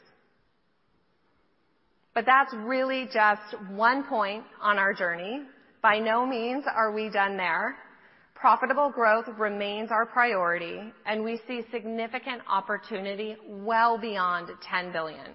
But 2.13 2.27
that's 2.27 2.53
really 2.55 3.09
just 3.15 3.71
one 3.71 4.03
point 4.09 4.43
on 4.61 4.77
our 4.77 4.93
journey. 4.93 5.43
By 5.81 6.01
no 6.01 6.27
means 6.27 6.65
are 6.75 6.91
we 6.91 7.09
done 7.09 7.37
there. 7.37 7.77
Profitable 8.35 8.91
growth 8.91 9.27
remains 9.39 9.93
our 9.93 10.07
priority, 10.07 10.93
and 11.07 11.23
we 11.23 11.41
see 11.47 11.63
significant 11.71 12.43
opportunity 12.49 13.37
well 13.47 13.97
beyond 13.97 14.49
$10 14.69 14.93
billion. 14.93 15.31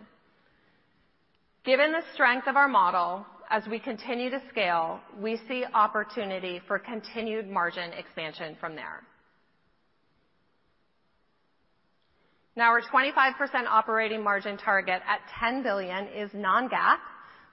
Given 1.65 1.91
the 1.91 2.03
strength 2.13 2.47
of 2.47 2.55
our 2.55 2.67
model, 2.67 3.25
as 3.49 3.63
we 3.67 3.79
continue 3.79 4.29
to 4.29 4.39
scale, 4.49 4.99
we 5.19 5.39
see 5.47 5.65
opportunity 5.73 6.61
for 6.67 6.77
continued 6.77 7.49
margin 7.49 7.91
expansion 7.93 8.55
from 8.59 8.75
there. 8.75 9.01
Now, 12.55 12.69
our 12.69 12.81
25% 12.81 13.33
operating 13.67 14.23
margin 14.23 14.57
target 14.57 15.01
at 15.07 15.19
10 15.39 15.63
billion 15.63 16.07
is 16.07 16.29
non-GAAP, 16.35 16.99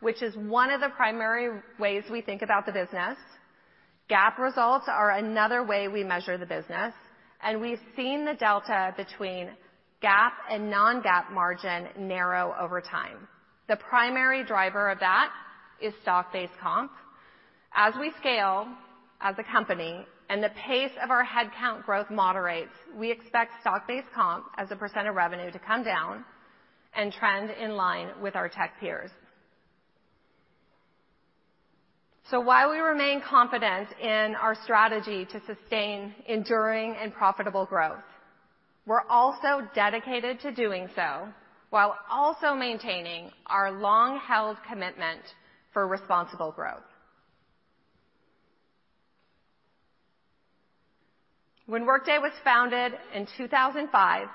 which 0.00 0.22
is 0.22 0.36
one 0.36 0.70
of 0.70 0.82
the 0.82 0.90
primary 0.90 1.60
ways 1.80 2.04
we 2.10 2.20
think 2.20 2.42
about 2.42 2.66
the 2.66 2.72
business. 2.72 3.16
GAAP 4.10 4.38
results 4.38 4.86
are 4.88 5.12
another 5.12 5.64
way 5.64 5.88
we 5.88 6.04
measure 6.04 6.36
the 6.36 6.46
business, 6.46 6.92
and 7.42 7.60
we've 7.62 7.80
seen 7.96 8.26
the 8.26 8.34
delta 8.34 8.92
between 8.94 9.48
GAAP 10.02 10.32
and 10.50 10.70
non-GAAP 10.70 11.32
margin 11.32 11.88
narrow 11.98 12.54
over 12.60 12.80
time. 12.82 13.26
The 13.68 13.76
primary 13.76 14.44
driver 14.44 14.90
of 14.90 14.98
that 15.00 15.30
is 15.80 15.94
stock-based 16.02 16.52
comp. 16.60 16.90
As 17.74 17.94
we 17.98 18.12
scale 18.20 18.66
as 19.20 19.36
a 19.38 19.44
company 19.44 20.04
and 20.28 20.42
the 20.42 20.50
pace 20.66 20.92
of 21.02 21.10
our 21.10 21.24
headcount 21.24 21.84
growth 21.84 22.10
moderates, 22.10 22.72
we 22.96 23.10
expect 23.10 23.52
stock-based 23.60 24.08
comp 24.14 24.44
as 24.58 24.70
a 24.70 24.76
percent 24.76 25.06
% 25.06 25.08
of 25.08 25.14
revenue 25.14 25.50
to 25.50 25.58
come 25.58 25.82
down 25.82 26.24
and 26.94 27.12
trend 27.12 27.50
in 27.50 27.76
line 27.76 28.08
with 28.20 28.36
our 28.36 28.48
tech 28.48 28.78
peers. 28.80 29.10
So 32.30 32.40
while 32.40 32.70
we 32.70 32.78
remain 32.78 33.20
confident 33.20 33.88
in 34.00 34.34
our 34.36 34.54
strategy 34.64 35.26
to 35.26 35.40
sustain 35.46 36.14
enduring 36.26 36.96
and 37.00 37.12
profitable 37.12 37.66
growth, 37.66 38.02
we're 38.86 39.06
also 39.08 39.66
dedicated 39.74 40.40
to 40.40 40.52
doing 40.52 40.88
so 40.94 41.28
while 41.72 41.96
also 42.10 42.52
maintaining 42.54 43.30
our 43.46 43.72
long-held 43.72 44.58
commitment 44.68 45.22
for 45.72 45.88
responsible 45.88 46.52
growth. 46.52 46.82
When 51.64 51.86
Workday 51.86 52.18
was 52.18 52.32
founded 52.44 52.92
in 53.14 53.26
2005, 53.38 54.28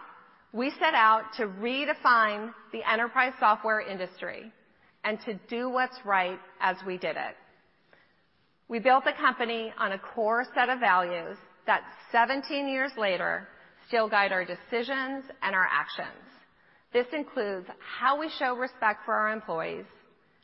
we 0.51 0.71
set 0.79 0.95
out 0.95 1.25
to 1.37 1.45
redefine 1.45 2.51
the 2.71 2.81
enterprise 2.91 3.33
software 3.39 3.81
industry 3.81 4.51
and 5.03 5.19
to 5.25 5.35
do 5.47 5.69
what's 5.69 5.99
right 6.03 6.39
as 6.59 6.77
we 6.87 6.97
did 6.97 7.17
it. 7.17 7.35
We 8.67 8.79
built 8.79 9.03
the 9.03 9.13
company 9.13 9.71
on 9.77 9.91
a 9.91 9.99
core 9.99 10.43
set 10.55 10.69
of 10.69 10.79
values 10.79 11.37
that 11.67 11.83
17 12.11 12.67
years 12.67 12.93
later 12.97 13.47
still 13.87 14.09
guide 14.09 14.31
our 14.31 14.43
decisions 14.43 15.23
and 15.43 15.53
our 15.53 15.67
actions. 15.71 16.36
This 16.93 17.07
includes 17.13 17.67
how 17.79 18.19
we 18.19 18.29
show 18.39 18.55
respect 18.55 19.05
for 19.05 19.13
our 19.13 19.31
employees, 19.31 19.85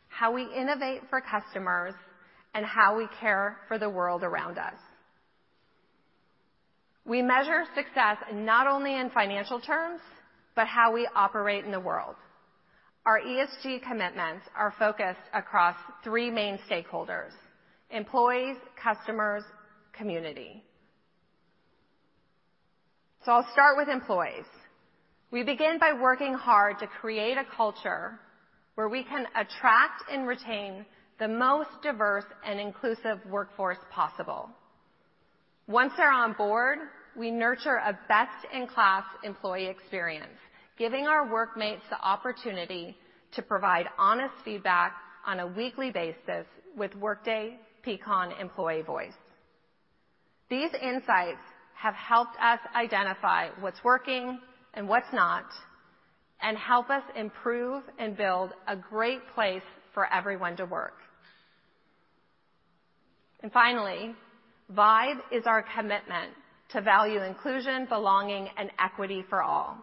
how 0.10 0.34
we 0.34 0.44
innovate 0.56 1.02
for 1.10 1.22
customers, 1.22 1.94
and 2.54 2.66
how 2.66 2.98
we 2.98 3.08
care 3.20 3.58
for 3.68 3.80
the 3.80 3.90
world 3.90 4.24
around 4.24 4.58
us. 4.58 4.76
We 7.06 7.22
measure 7.22 7.64
success 7.76 8.18
not 8.34 8.68
only 8.68 8.96
in 8.96 9.10
financial 9.10 9.60
terms, 9.60 10.00
but 10.56 10.68
how 10.68 10.94
we 10.94 11.08
operate 11.16 11.66
in 11.66 11.72
the 11.72 11.80
world. 11.80 12.16
Our 13.06 13.20
ESG 13.20 13.82
commitments 13.84 14.46
are 14.56 14.74
focused 14.80 15.20
across 15.34 15.76
three 16.04 16.30
main 16.30 16.60
stakeholders: 16.70 17.32
employees, 17.90 18.56
customers, 18.82 19.44
community. 19.92 20.64
So 23.26 23.32
I'll 23.32 23.52
start 23.52 23.78
with 23.78 23.90
employees. 23.90 24.46
We 25.34 25.42
begin 25.42 25.80
by 25.80 25.94
working 26.00 26.36
hard 26.36 26.78
to 26.78 26.86
create 26.86 27.40
a 27.40 27.56
culture 27.58 28.20
where 28.76 28.88
we 28.88 29.04
can 29.04 29.26
attract 29.36 30.04
and 30.12 30.28
retain 30.28 30.86
the 31.18 31.28
most 31.28 31.72
diverse 31.82 32.26
and 32.46 32.60
inclusive 32.60 33.18
workforce 33.28 33.80
possible. 33.92 34.48
Once 35.68 35.92
they're 35.98 36.12
on 36.12 36.34
board, 36.34 36.78
we 37.18 37.32
nurture 37.32 37.78
a 37.78 37.98
best-in-class 38.08 39.06
employee 39.24 39.66
experience, 39.66 40.38
giving 40.78 41.08
our 41.08 41.28
workmates 41.28 41.82
the 41.90 42.00
opportunity 42.00 42.96
to 43.32 43.42
provide 43.42 43.88
honest 43.98 44.36
feedback 44.46 44.94
on 45.26 45.40
a 45.40 45.48
weekly 45.48 45.90
basis 45.90 46.46
with 46.78 46.94
Workday 46.94 47.58
Peakon 47.84 48.40
Employee 48.40 48.84
Voice. 48.84 49.18
These 50.52 50.76
insights 50.80 51.42
have 51.74 51.96
helped 51.96 52.36
us 52.40 52.60
identify 52.76 53.50
what's 53.62 53.84
working 53.84 54.38
and 54.74 54.88
what's 54.88 55.12
not, 55.14 55.46
and 56.42 56.58
help 56.58 56.90
us 56.90 57.04
improve 57.16 57.84
and 58.00 58.18
build 58.18 58.52
a 58.68 58.76
great 58.76 59.22
place 59.34 59.62
for 59.94 60.12
everyone 60.12 60.58
to 60.58 60.66
work. 60.66 60.98
And 63.42 63.52
finally, 63.52 64.16
VIBE 64.70 65.18
is 65.32 65.44
our 65.46 65.64
commitment 65.76 66.32
to 66.72 66.82
value 66.82 67.22
inclusion, 67.22 67.86
belonging, 67.88 68.50
and 68.58 68.72
equity 68.80 69.24
for 69.30 69.44
all. 69.44 69.78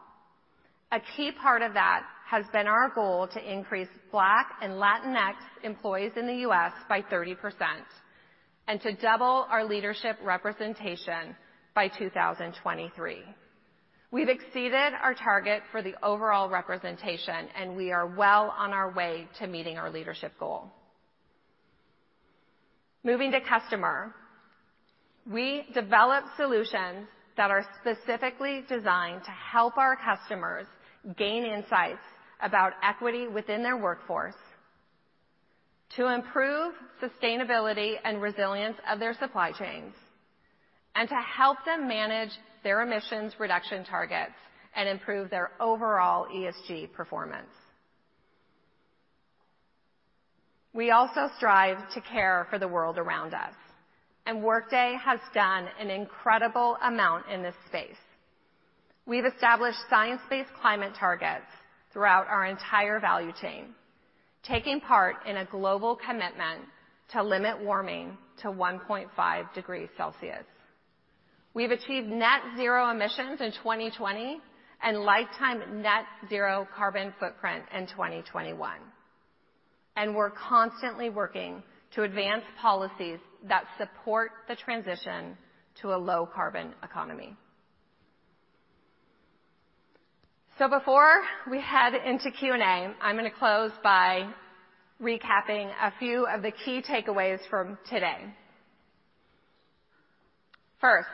A 0.93 1.01
key 1.17 1.31
part 1.31 1.63
of 1.63 1.75
that 1.75 2.03
has 2.29 2.45
been 2.53 2.67
our 2.67 2.91
goal 2.95 3.29
to 3.29 3.53
increase 3.53 3.89
Black 4.11 4.47
and 4.61 4.73
Latinx 4.73 5.35
employees 5.63 6.13
in 6.17 6.27
the 6.27 6.37
U.S. 6.39 6.73
by 6.89 7.03
30% 7.03 7.37
and 8.67 8.81
to 8.81 8.93
double 8.95 9.47
our 9.51 9.65
leadership 9.65 10.17
representation 10.23 11.37
by 11.75 11.89
2023. 11.89 13.19
We've 14.13 14.29
exceeded 14.29 14.93
our 15.01 15.15
target 15.15 15.63
for 15.71 15.83
the 15.83 15.95
overall 16.03 16.49
representation, 16.49 17.47
and 17.57 17.77
we 17.77 17.93
are 17.93 18.07
well 18.09 18.53
on 18.59 18.73
our 18.73 18.93
way 18.93 19.29
to 19.39 19.47
meeting 19.47 19.79
our 19.79 19.89
leadership 19.89 20.33
goal. 20.39 20.69
Moving 23.05 23.31
to 23.31 23.41
customer. 23.41 24.13
We 25.31 25.65
develop 25.75 26.25
solutions 26.37 27.07
that 27.37 27.53
are 27.53 27.65
specifically 27.81 28.65
designed 28.69 29.23
to 29.25 29.31
help 29.31 29.79
our 29.79 29.97
customers 29.97 30.67
gain 31.17 31.45
insights 31.45 32.03
about 32.43 32.73
equity 32.83 33.29
within 33.29 33.63
their 33.63 33.77
workforce, 33.77 34.35
to 35.97 36.09
improve 36.13 36.75
sustainability 37.01 37.95
and 38.05 38.21
resilience 38.21 38.77
of 38.91 38.99
their 38.99 39.15
supply 39.15 39.53
chains, 39.53 39.95
and 40.97 41.09
to 41.09 41.15
help 41.15 41.59
them 41.65 41.87
manage 41.87 42.31
their 42.63 42.83
emissions 42.83 43.35
reduction 43.39 43.85
targets 43.85 44.33
and 44.77 44.89
improve 44.89 45.31
their 45.31 45.53
overall 45.61 46.27
ESG 46.27 46.93
performance. 46.93 47.49
We 50.73 50.93
also 50.93 51.29
strive 51.37 51.79
to 51.95 52.01
care 52.01 52.47
for 52.49 52.59
the 52.59 52.69
world 52.69 52.97
around 52.97 53.35
us, 53.35 53.55
and 54.27 54.43
Workday 54.43 54.97
has 55.05 55.19
done 55.35 55.67
an 55.81 55.91
incredible 55.91 56.77
amount 56.83 57.27
in 57.29 57.43
this 57.43 57.57
space. 57.67 57.97
We've 59.05 59.25
established 59.25 59.79
science-based 59.89 60.51
climate 60.61 60.93
targets 60.99 61.47
throughout 61.93 62.29
our 62.29 62.47
entire 62.47 63.01
value 63.01 63.33
chain, 63.41 63.75
taking 64.45 64.81
part 64.81 65.17
in 65.27 65.39
a 65.39 65.45
global 65.47 65.97
commitment 65.97 66.61
to 67.13 67.23
limit 67.23 67.61
warming 67.61 68.17
to 68.43 68.49
1.5 68.49 69.55
degrees 69.55 69.89
Celsius. 69.97 70.45
We've 71.53 71.73
achieved 71.73 72.07
net 72.07 72.41
zero 72.57 72.91
emissions 72.91 73.41
in 73.41 73.51
2020 73.53 74.41
and 74.83 75.01
lifetime 75.01 75.83
net 75.83 76.05
zero 76.29 76.67
carbon 76.77 77.13
footprint 77.19 77.65
in 77.77 77.87
2021. 77.89 78.79
We're 80.15 80.31
constantly 80.31 81.11
working 81.11 81.63
to 81.95 82.05
advance 82.05 82.45
policies 82.61 83.19
that 83.49 83.65
support 83.79 84.31
the 84.49 84.57
transition 84.57 85.37
to 85.83 85.95
a 85.95 85.99
low 85.99 86.29
carbon 86.33 86.73
economy. 86.83 87.37
So 90.59 90.69
before 90.69 91.23
we 91.51 91.61
head 91.61 91.95
into 91.95 92.31
Q&A, 92.31 92.95
I'm 93.01 93.17
gonna 93.17 93.31
close 93.31 93.73
by 93.83 94.29
recapping 95.03 95.71
a 95.83 95.93
few 95.99 96.27
of 96.27 96.43
the 96.43 96.53
key 96.53 96.83
takeaways 96.83 97.39
from 97.49 97.79
today. 97.89 98.25
First, 100.81 101.09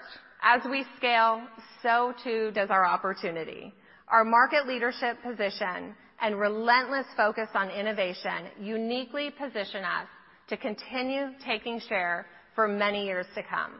as 0.47 0.63
we 0.71 0.85
scale, 0.97 1.43
so 1.83 2.15
too 2.23 2.53
does 2.55 2.71
our 2.71 2.87
opportunity. 2.87 3.75
Our 4.07 4.25
market 4.25 4.69
leadership 4.69 5.17
position 5.21 5.93
and 6.23 6.39
relentless 6.39 7.07
focus 7.17 7.49
on 7.55 7.69
innovation 7.71 8.47
uniquely 8.61 9.31
position 9.31 9.83
us 9.83 10.07
to 10.49 10.57
continue 10.57 11.31
taking 11.45 11.81
share 11.89 12.27
for 12.55 12.69
many 12.69 13.07
years 13.07 13.27
to 13.35 13.43
come. 13.43 13.73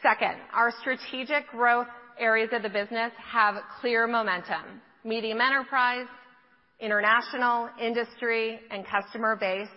Second, 0.00 0.36
our 0.54 0.72
strategic 0.80 1.48
growth 1.50 1.88
areas 2.16 2.50
of 2.52 2.62
the 2.62 2.68
business 2.68 3.10
have 3.18 3.56
clear 3.80 4.06
momentum. 4.06 4.80
Medium 5.04 5.40
enterprise, 5.40 6.06
international, 6.78 7.68
industry, 7.82 8.60
and 8.70 8.86
customer 8.86 9.34
base 9.34 9.68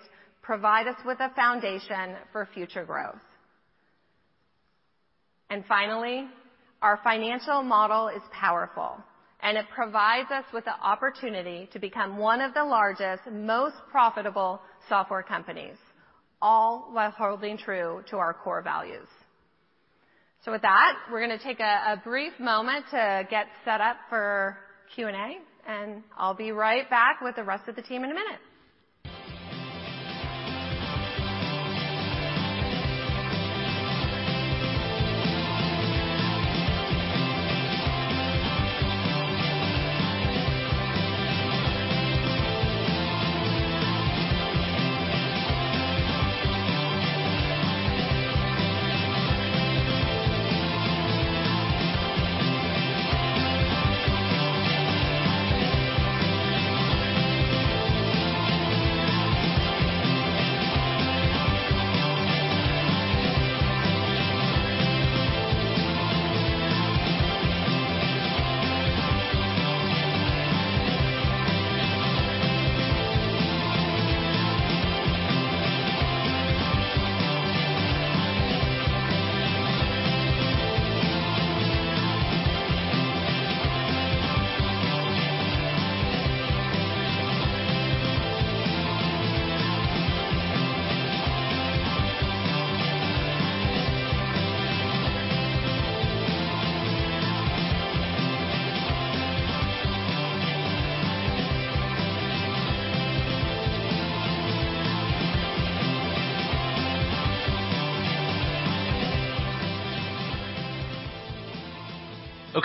provide 0.44 0.88
us 0.88 0.98
with 1.06 1.20
a 1.22 1.34
foundation 1.36 2.16
for 2.32 2.48
future 2.54 2.86
growth. 2.86 3.16
And 5.54 5.64
finally, 5.68 6.26
our 6.82 7.00
financial 7.04 7.62
model 7.62 8.08
is 8.08 8.24
powerful, 8.32 8.98
and 9.44 9.56
it 9.56 9.66
provides 9.70 10.32
us 10.32 10.46
with 10.52 10.66
the 10.66 10.74
opportunity 10.82 11.70
to 11.74 11.78
become 11.78 12.18
one 12.18 12.42
of 12.42 12.56
the 12.56 12.64
largest, 12.64 13.22
most 13.32 13.76
profitable 13.92 14.60
software 14.90 15.22
companies, 15.22 15.76
all 16.42 16.90
while 16.92 17.12
holding 17.12 17.56
true 17.56 18.04
to 18.10 18.18
our 18.18 18.34
core 18.34 18.64
values. 18.64 19.06
So 20.44 20.52
with 20.52 20.64
that, 20.64 20.96
we're 21.12 21.22
gonna 21.22 21.38
take 21.38 21.60
a 21.60 22.02
brief 22.04 22.34
moment 22.40 22.86
to 22.90 23.28
get 23.30 23.46
set 23.64 23.80
up 23.80 23.98
for 24.10 24.58
Q&A, 24.96 25.38
and 25.68 26.02
I'll 26.18 26.34
be 26.34 26.52
right 26.52 26.90
back 26.90 27.22
with 27.22 27.36
the 27.36 27.44
rest 27.44 27.68
of 27.68 27.76
the 27.76 27.84
team 27.84 28.04
in 28.04 28.10
a 28.10 28.16
minute. 28.16 28.40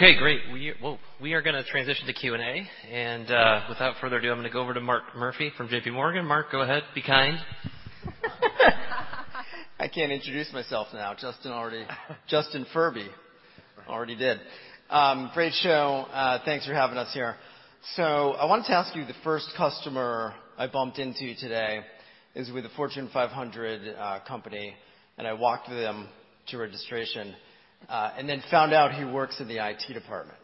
Okay, 0.00 0.16
great. 0.16 0.38
We 1.20 1.32
are 1.32 1.42
gonna 1.42 1.64
transition 1.64 2.06
to 2.06 2.12
Q&A. 2.12 2.68
and 2.88 3.28
uh, 3.32 3.62
Without 3.68 3.96
further 4.00 4.18
ado, 4.18 4.30
I'm 4.30 4.38
gonna 4.38 4.48
go 4.48 4.60
over 4.60 4.72
to 4.72 4.80
Mark 4.80 5.02
Murphy 5.16 5.50
from 5.56 5.66
JPMorgan. 5.66 6.24
Mark, 6.24 6.52
go 6.52 6.60
ahead. 6.60 6.84
Be 6.94 7.02
kind. 7.02 7.36
I 9.80 9.88
can't 9.88 10.12
introduce 10.12 10.52
myself 10.52 10.86
now. 10.92 11.16
Justin 11.20 11.50
already 11.50 11.84
Justin 12.28 12.64
Furby 12.72 13.08
already 13.88 14.14
did. 14.14 14.38
Um, 14.88 15.32
great 15.34 15.52
show. 15.54 16.06
Uh, 16.12 16.38
thanks 16.44 16.64
for 16.64 16.74
having 16.74 16.96
us 16.96 17.12
here. 17.12 17.34
So 17.96 18.04
I 18.04 18.44
wanted 18.44 18.66
to 18.66 18.74
ask 18.74 18.94
you, 18.94 19.04
the 19.04 19.14
first 19.24 19.48
customer 19.56 20.32
I 20.56 20.68
bumped 20.68 21.00
into 21.00 21.34
today 21.34 21.80
is 22.36 22.52
with 22.52 22.64
a 22.64 22.70
Fortune 22.76 23.10
500 23.12 23.96
uh, 23.98 24.20
company, 24.28 24.74
and 25.16 25.26
I 25.26 25.32
walked 25.32 25.68
them 25.68 26.08
to 26.50 26.56
registration, 26.56 27.34
and 27.88 28.28
then 28.28 28.42
found 28.50 28.72
out 28.72 28.92
he 28.94 29.04
works 29.04 29.40
in 29.40 29.48
the 29.48 29.58
IT 29.58 29.92
department 29.92 30.38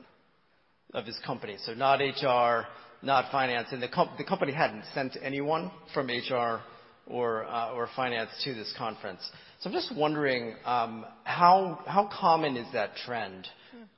of 0.92 1.04
his 1.06 1.18
company. 1.26 1.56
So 1.64 1.74
not 1.74 2.00
HR, 2.00 2.66
not 3.02 3.30
finance. 3.30 3.68
And 3.72 3.82
the 3.82 4.24
company 4.24 4.52
hadn't 4.52 4.84
sent 4.94 5.16
anyone 5.22 5.70
from 5.92 6.08
HR 6.08 6.60
or 7.06 7.44
uh, 7.44 7.72
or 7.72 7.88
finance 7.94 8.30
to 8.44 8.54
this 8.54 8.72
conference. 8.78 9.20
So 9.60 9.68
I'm 9.68 9.74
just 9.74 9.94
wondering, 9.94 10.54
um, 10.64 11.04
how 11.24 11.80
how 11.86 12.08
common 12.18 12.56
is 12.56 12.66
that 12.72 12.96
trend 13.04 13.46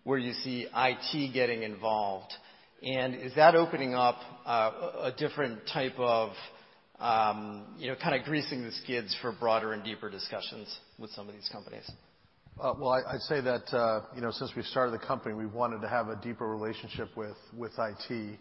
where 0.05 0.19
you 0.19 0.33
see 0.33 0.67
IT 0.75 1.33
getting 1.33 1.63
involved? 1.63 2.33
And 2.83 3.15
is 3.15 3.35
that 3.37 3.55
opening 3.55 3.95
up 3.95 4.17
uh, 4.45 4.71
a 5.03 5.13
different 5.17 5.61
type 5.73 5.99
of, 5.99 6.31
um, 7.01 7.65
you 7.79 7.89
know, 7.89 7.97
kinda 7.97 8.21
greasing 8.25 8.63
the 8.63 8.73
skids 8.73 9.17
for 9.23 9.33
broader 9.33 9.73
and 9.73 9.83
deeper 9.83 10.11
discussions 10.11 10.79
with 10.99 11.11
some 11.13 11.29
of 11.29 11.35
these 11.35 11.49
companies? 11.51 11.91
Uh, 12.59 12.73
well, 12.78 12.93
I'd 12.93 13.20
say 13.20 13.43
that, 13.43 13.70
uh, 13.74 14.01
you 14.15 14.23
know, 14.23 14.31
since 14.31 14.51
we 14.57 14.62
started 14.62 14.99
the 14.99 15.07
company, 15.07 15.35
we've 15.35 15.53
wanted 15.53 15.83
to 15.83 15.89
have 15.91 16.09
a 16.09 16.16
deeper 16.16 16.49
relationship 16.49 17.15
with 17.15 17.37
with 17.55 17.73
IT. 17.78 18.39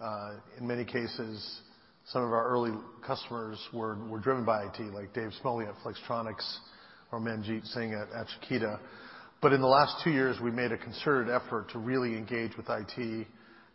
Uh, 0.00 0.34
in 0.58 0.64
many 0.64 0.84
cases, 0.84 1.60
some 2.06 2.22
of 2.22 2.30
our 2.30 2.46
early 2.46 2.70
customers 3.04 3.58
were 3.74 3.96
driven 4.22 4.44
by 4.44 4.62
IT, 4.62 4.80
like 4.94 5.12
Dave 5.12 5.32
Smoley 5.42 5.66
at 5.66 5.74
Flextronics 5.84 6.58
or 7.10 7.18
Manjit 7.18 7.66
Singh 7.74 7.94
at 7.94 8.26
Chiquita. 8.40 8.78
But 9.42 9.52
in 9.52 9.60
the 9.60 9.66
last 9.66 10.04
two 10.04 10.10
years, 10.10 10.36
we've 10.40 10.54
made 10.54 10.70
a 10.70 10.78
concerted 10.78 11.28
effort 11.28 11.68
to 11.72 11.80
really 11.80 12.16
engage 12.16 12.56
with 12.56 12.66
IT, 12.68 13.26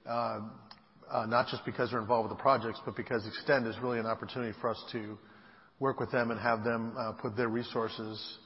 not 0.05 1.47
just 1.51 1.65
because 1.65 1.91
they're 1.91 1.99
involved 1.99 2.29
with 2.29 2.37
the 2.37 2.41
projects, 2.41 2.79
but 2.85 2.95
because 2.95 3.27
Extend 3.27 3.67
is 3.67 3.75
really 3.83 3.99
an 3.99 4.05
opportunity 4.05 4.57
for 4.61 4.69
us 4.69 4.81
to 4.93 5.17
work 5.81 5.99
with 5.99 6.11
them 6.11 6.31
and 6.31 6.39
have 6.39 6.63
them 6.63 6.95
put 7.21 7.35
their 7.35 7.49
resources 7.49 8.37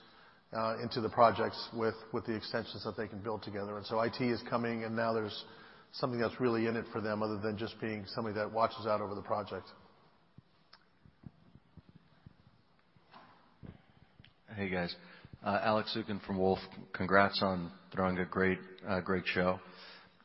Uh, 0.53 0.77
into 0.81 1.01
the 1.01 1.09
projects 1.09 1.67
with 1.73 1.93
the 2.25 2.33
extensions 2.33 2.81
that 2.85 2.95
they 2.95 3.05
can 3.05 3.19
build 3.19 3.43
together. 3.43 3.75
And 3.75 3.85
so 3.85 3.99
IT 3.99 4.21
is 4.21 4.41
coming, 4.49 4.85
and 4.85 4.95
now 4.95 5.11
there's 5.11 5.43
something 5.91 6.21
that's 6.21 6.39
really 6.39 6.67
in 6.67 6.77
it 6.77 6.85
for 6.93 7.01
them 7.01 7.21
other 7.21 7.37
than 7.37 7.57
just 7.57 7.79
being 7.81 8.05
somebody 8.15 8.33
that 8.35 8.49
watches 8.49 8.85
out 8.85 9.01
over 9.01 9.13
the 9.13 9.21
project. 9.21 9.67
Hey, 14.55 14.69
guys. 14.69 14.95
Uh, 15.45 15.59
Alex 15.63 15.95
Zukin 15.95 16.25
from 16.25 16.37
Wolfe. 16.37 16.59
Congrats 16.93 17.41
on 17.43 17.69
throwing 17.93 18.17
a 18.17 18.25
great 18.25 18.59
uh, 18.87 19.01
show. 19.25 19.59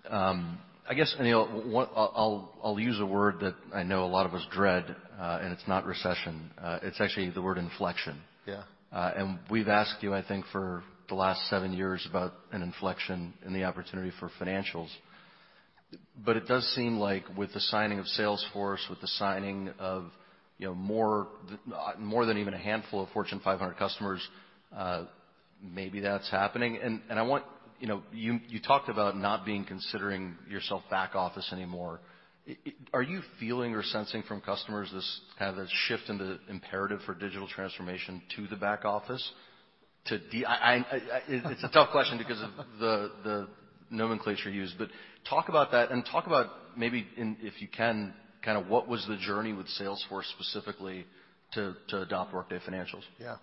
Um, 0.09 0.57
I 0.89 0.95
guess, 0.95 1.13
Aneel, 1.21 1.85
I'll 1.97 2.79
use 2.79 3.01
a 3.01 3.07
word 3.07 3.41
that 3.41 3.57
I 3.75 3.83
know 3.83 4.05
a 4.05 4.07
lot 4.07 4.27
of 4.27 4.35
us 4.35 4.47
dread, 4.53 4.85
and 5.19 5.53
it's 5.53 5.67
not 5.67 5.85
recession. 5.85 6.49
It's 6.83 7.01
actually 7.01 7.31
the 7.31 7.43
word 7.43 7.59
inflection. 7.59 8.21
Yeah. 8.47 8.63
Uh, 8.93 9.37
we've 9.51 9.69
asked 9.69 10.03
you, 10.03 10.13
I 10.13 10.23
think, 10.23 10.45
for 10.53 10.85
the 11.09 11.15
last 11.15 11.49
seven 11.49 11.73
years 11.73 12.07
about 12.09 12.35
an 12.53 12.61
inflection 12.63 13.33
in 13.47 13.55
the 13.55 13.65
opportunity 13.65 14.13
for 14.21 14.31
financials. 14.39 14.89
But 16.23 16.37
it 16.37 16.47
does 16.47 16.67
seem 16.75 16.99
like 16.99 17.25
with 17.37 17.55
the 17.55 17.61
signing 17.61 17.99
of 17.99 18.05
Salesforce, 18.19 18.89
with 18.91 19.01
the 19.01 19.09
signing 19.09 19.71
of, 19.79 20.11
you 20.59 20.67
know, 20.67 20.75
more 20.75 21.29
more 21.99 22.27
than 22.27 22.37
even 22.37 22.53
a 22.53 22.59
handful 22.59 23.03
of 23.03 23.09
Fortune 23.11 23.41
500 23.43 23.77
customers, 23.79 24.27
uh, 24.77 25.05
maybe 25.63 26.01
that's 26.01 26.31
happening. 26.31 26.79
And 26.83 27.01
and 27.09 27.19
I 27.19 27.23
want. 27.23 27.45
You 27.81 27.89
know, 27.89 28.03
you 28.13 28.39
you 28.47 28.61
talked 28.61 28.89
about 28.89 29.17
not 29.17 29.45
being 29.45 29.65
considering 29.65 30.37
yourself 30.49 30.85
back 30.89 31.17
office 31.17 31.51
anymore. 31.53 31.99
Are 32.93 33.03
you 33.03 33.23
feeling 33.39 33.75
or 33.75 33.83
sensing 33.83 34.23
from 34.25 34.41
customers 34.41 34.91
this 34.93 35.21
kind 35.39 35.59
of 35.59 35.69
shift 35.87 36.09
in 36.09 36.19
the 36.19 36.39
imperative 36.49 37.01
for 37.07 37.15
digital 37.15 37.47
transformation 37.47 38.21
to 38.37 38.47
the 38.49 38.57
back 38.57 38.85
office? 38.85 39.33
It's 40.07 41.65
a 41.65 41.69
tough 41.69 41.91
question 41.91 42.19
because 42.19 42.43
of 42.43 42.51
the 42.81 43.49
nomenclature 43.91 44.51
used, 44.51 44.75
but 44.79 44.89
talk 45.29 45.49
about 45.49 45.71
that 45.73 45.91
and 45.91 46.05
talk 46.05 46.27
about 46.27 46.47
maybe 46.77 47.07
if 47.17 47.61
you 47.61 47.69
can, 47.69 48.13
kind 48.45 48.59
of 48.59 48.67
what 48.67 48.89
was 48.89 49.07
the 49.07 49.17
journey 49.17 49.53
with 49.53 49.67
Salesforce 49.81 50.25
specifically 50.33 51.07
to 51.53 51.75
adopt 51.93 52.35
Workday 52.35 52.59
Financials? 52.69 53.03
Yeah. 53.21 53.37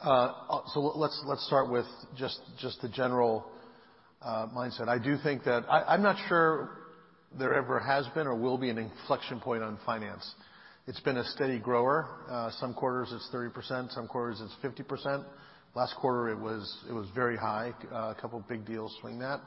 Uh, 0.00 0.32
uh, 0.48 0.60
so 0.72 0.80
let's 0.80 1.46
start 1.46 1.70
with 1.70 1.86
just 2.16 2.80
the 2.80 2.88
general 2.88 3.44
uh, 4.22 4.46
mindset. 4.46 4.88
I 4.88 4.98
do 4.98 5.16
think 5.22 5.44
that 5.44 5.64
I'm 5.68 6.02
not 6.02 6.16
sure 6.28 6.70
there 7.38 7.54
ever 7.54 7.80
has 7.80 8.06
been 8.14 8.26
or 8.26 8.34
will 8.34 8.58
be 8.58 8.70
an 8.70 8.78
inflection 8.78 9.40
point 9.40 9.62
on 9.62 9.78
finance. 9.84 10.34
It's 10.86 11.00
been 11.00 11.16
a 11.16 11.24
steady 11.24 11.58
grower. 11.58 12.06
Uh, 12.30 12.50
some 12.60 12.74
quarters 12.74 13.10
it's 13.12 13.28
30%, 13.34 13.92
some 13.92 14.06
quarters 14.06 14.42
it's 14.42 14.76
50%. 14.88 15.24
Last 15.74 15.94
quarter 15.96 16.28
it 16.30 16.38
was 16.38 16.84
it 16.88 16.92
was 16.92 17.08
very 17.14 17.36
high. 17.36 17.72
Uh, 17.90 18.14
a 18.16 18.16
couple 18.20 18.42
big 18.48 18.64
deals 18.64 18.96
swing 19.00 19.18
that. 19.18 19.40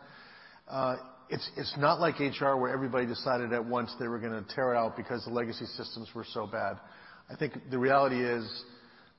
Uh, 0.67 0.97
it's 1.29 1.49
it's 1.55 1.73
not 1.77 1.99
like 1.99 2.19
HR, 2.19 2.55
where 2.55 2.73
everybody 2.73 3.05
decided 3.05 3.53
at 3.53 3.63
once 3.63 3.93
they 3.99 4.07
were 4.07 4.19
gonna 4.19 4.45
tear 4.53 4.73
it 4.73 4.77
out 4.77 4.97
because 4.97 5.23
the 5.25 5.31
legacy 5.31 5.65
systems 5.77 6.09
were 6.13 6.25
so 6.33 6.47
bad. 6.47 6.77
I 7.29 7.35
think 7.35 7.53
the 7.69 7.77
reality 7.77 8.21
is 8.21 8.45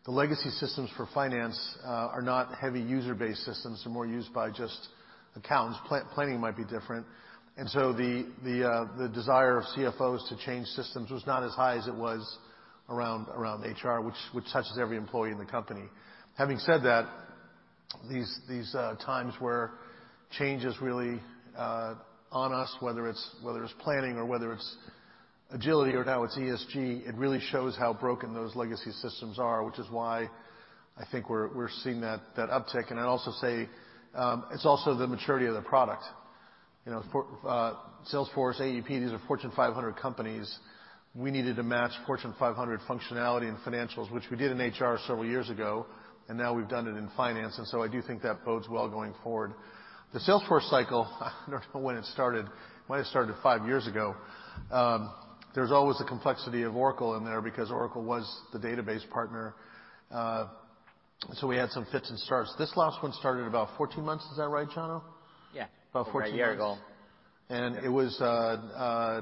the 0.05 0.11
legacy 0.11 0.51
systems 0.51 0.91
for 0.97 1.07
finance 1.15 1.59
are 1.85 2.23
not 2.23 2.55
heavy 2.55 2.81
user-based 2.81 3.45
systems. 3.45 3.83
They're 3.85 3.93
more 3.93 4.07
used 4.07 4.33
by 4.35 4.51
just 4.51 4.89
accountants. 5.37 5.79
Planning 6.15 6.41
might 6.41 6.57
be 6.57 6.65
different. 6.65 7.07
And 7.59 7.69
so 7.71 7.93
the 7.93 8.25
uh 8.45 8.97
the 8.97 9.09
desire 9.09 9.59
of 9.59 9.65
CFOs 9.77 10.29
to 10.29 10.37
change 10.47 10.69
systems 10.69 11.11
was 11.11 11.27
not 11.27 11.43
as 11.43 11.51
high 11.55 11.77
as 11.77 11.89
it 11.89 11.95
was 11.95 12.39
around 12.89 13.27
around 13.35 13.63
HR, 13.65 14.01
which 14.33 14.45
touches 14.53 14.79
every 14.81 14.97
employee 14.97 15.33
in 15.33 15.39
the 15.39 15.45
company. 15.45 15.83
Having 16.37 16.61
said 16.61 16.85
that, 16.85 17.09
these 18.09 18.41
these 18.49 18.73
uh 18.77 18.95
times 19.05 19.35
where 19.41 19.73
change 20.39 20.65
is 20.65 20.81
really 20.81 21.21
on 21.59 22.53
us, 22.53 22.73
whether 22.79 23.09
it's 23.09 23.31
whether 23.43 23.65
it's 23.65 23.75
planning 23.81 24.17
or 24.17 24.25
whether 24.25 24.53
it's 24.53 24.77
agility 25.51 25.97
or 25.97 26.05
now 26.05 26.23
it's 26.23 26.37
ESG, 26.37 27.09
it 27.09 27.15
really 27.17 27.41
shows 27.51 27.77
how 27.77 27.93
broken 27.93 28.35
those 28.35 28.55
legacy 28.55 28.93
systems 29.03 29.41
are, 29.41 29.65
which 29.65 29.81
is 29.81 29.87
why 29.91 30.31
I 30.97 31.05
think 31.11 31.29
we're 31.29 31.53
we're 31.53 31.71
seeing 31.83 32.03
that 32.03 32.21
uptick. 32.37 32.93
And 32.93 33.01
I'd 33.01 33.07
also 33.07 33.33
say, 33.41 33.69
it's 34.53 34.65
also 34.65 34.95
the 34.95 35.09
maturity 35.09 35.47
of 35.47 35.55
the 35.55 35.63
product. 35.63 36.05
You 36.89 36.95
know, 36.95 37.05
for 37.13 37.27
Salesforce, 38.11 38.59
AEP, 38.63 38.89
these 38.89 39.13
are 39.13 39.21
Fortune 39.27 39.53
500 39.55 39.97
companies. 39.97 40.59
We 41.15 41.31
needed 41.31 41.57
to 41.57 41.63
match 41.63 41.91
Fortune 42.07 42.35
500 42.39 42.81
functionality 42.89 43.47
and 43.47 43.59
financials, 43.59 44.11
which 44.11 44.23
we 44.31 44.39
did 44.39 44.53
in 44.53 44.59
HR 44.59 44.97
several 45.07 45.27
years 45.27 45.51
ago, 45.51 45.85
and 46.31 46.39
now 46.39 46.55
we've 46.55 46.69
done 46.69 46.87
it 46.87 46.97
in 46.97 47.11
finance. 47.15 47.59
And 47.59 47.67
so 47.67 47.83
I 47.83 47.89
do 47.89 48.01
think 48.01 48.23
that 48.23 48.43
bodes 48.43 48.71
well 48.71 48.89
going 48.89 49.13
forward. 49.23 49.53
The 50.15 50.21
Salesforce 50.21 50.67
cycle, 50.71 51.07
I 51.21 51.31
don't 51.51 51.63
know 51.75 51.81
when 51.83 51.97
it 51.97 52.07
started. 52.07 52.47
It 52.47 52.53
might 52.89 52.99
have 52.99 53.07
started 53.09 53.35
five 53.43 53.67
years 53.67 53.87
ago. 53.87 54.17
There's 55.55 55.71
always 55.71 55.99
the 55.99 56.07
complexity 56.07 56.63
of 56.63 56.75
Oracle 56.75 57.17
in 57.17 57.25
there 57.27 57.43
because 57.43 57.71
Oracle 57.71 58.03
was 58.03 58.25
the 58.55 58.59
database 58.59 59.07
partner. 59.11 59.55
Uh 60.11 60.47
so 61.35 61.49
we 61.49 61.57
had 61.57 61.71
some 61.71 61.85
fits 61.91 62.09
and 62.11 62.19
starts. 62.21 62.55
This 62.59 62.73
last 62.77 63.03
one 63.03 63.13
started 63.13 63.47
about 63.47 63.77
14 63.77 64.05
months. 64.05 64.25
Is 64.31 64.37
that 64.39 64.49
right, 64.49 64.69
Chano? 64.69 65.03
About 65.91 66.13
14 66.13 66.15
months. 66.15 66.15
Over 66.15 66.25
a 66.25 66.37
year 66.37 66.53
ago. 66.53 66.79
And 67.51 67.77
it 67.85 67.89
was, 67.89 68.17
uh, 68.21 68.25
uh, 68.25 69.21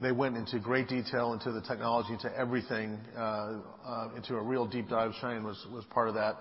they 0.00 0.12
went 0.12 0.36
into 0.36 0.58
great 0.58 0.88
detail 0.88 1.34
into 1.34 1.52
the 1.52 1.60
technology, 1.60 2.14
into 2.14 2.34
everything, 2.36 2.98
uh, 3.16 4.08
into 4.16 4.34
a 4.36 4.42
real 4.42 4.66
deep 4.66 4.88
dive. 4.88 5.12
Sayan 5.22 5.44
was 5.44 5.64
was 5.72 5.84
part 5.90 6.08
of 6.08 6.14
that. 6.14 6.36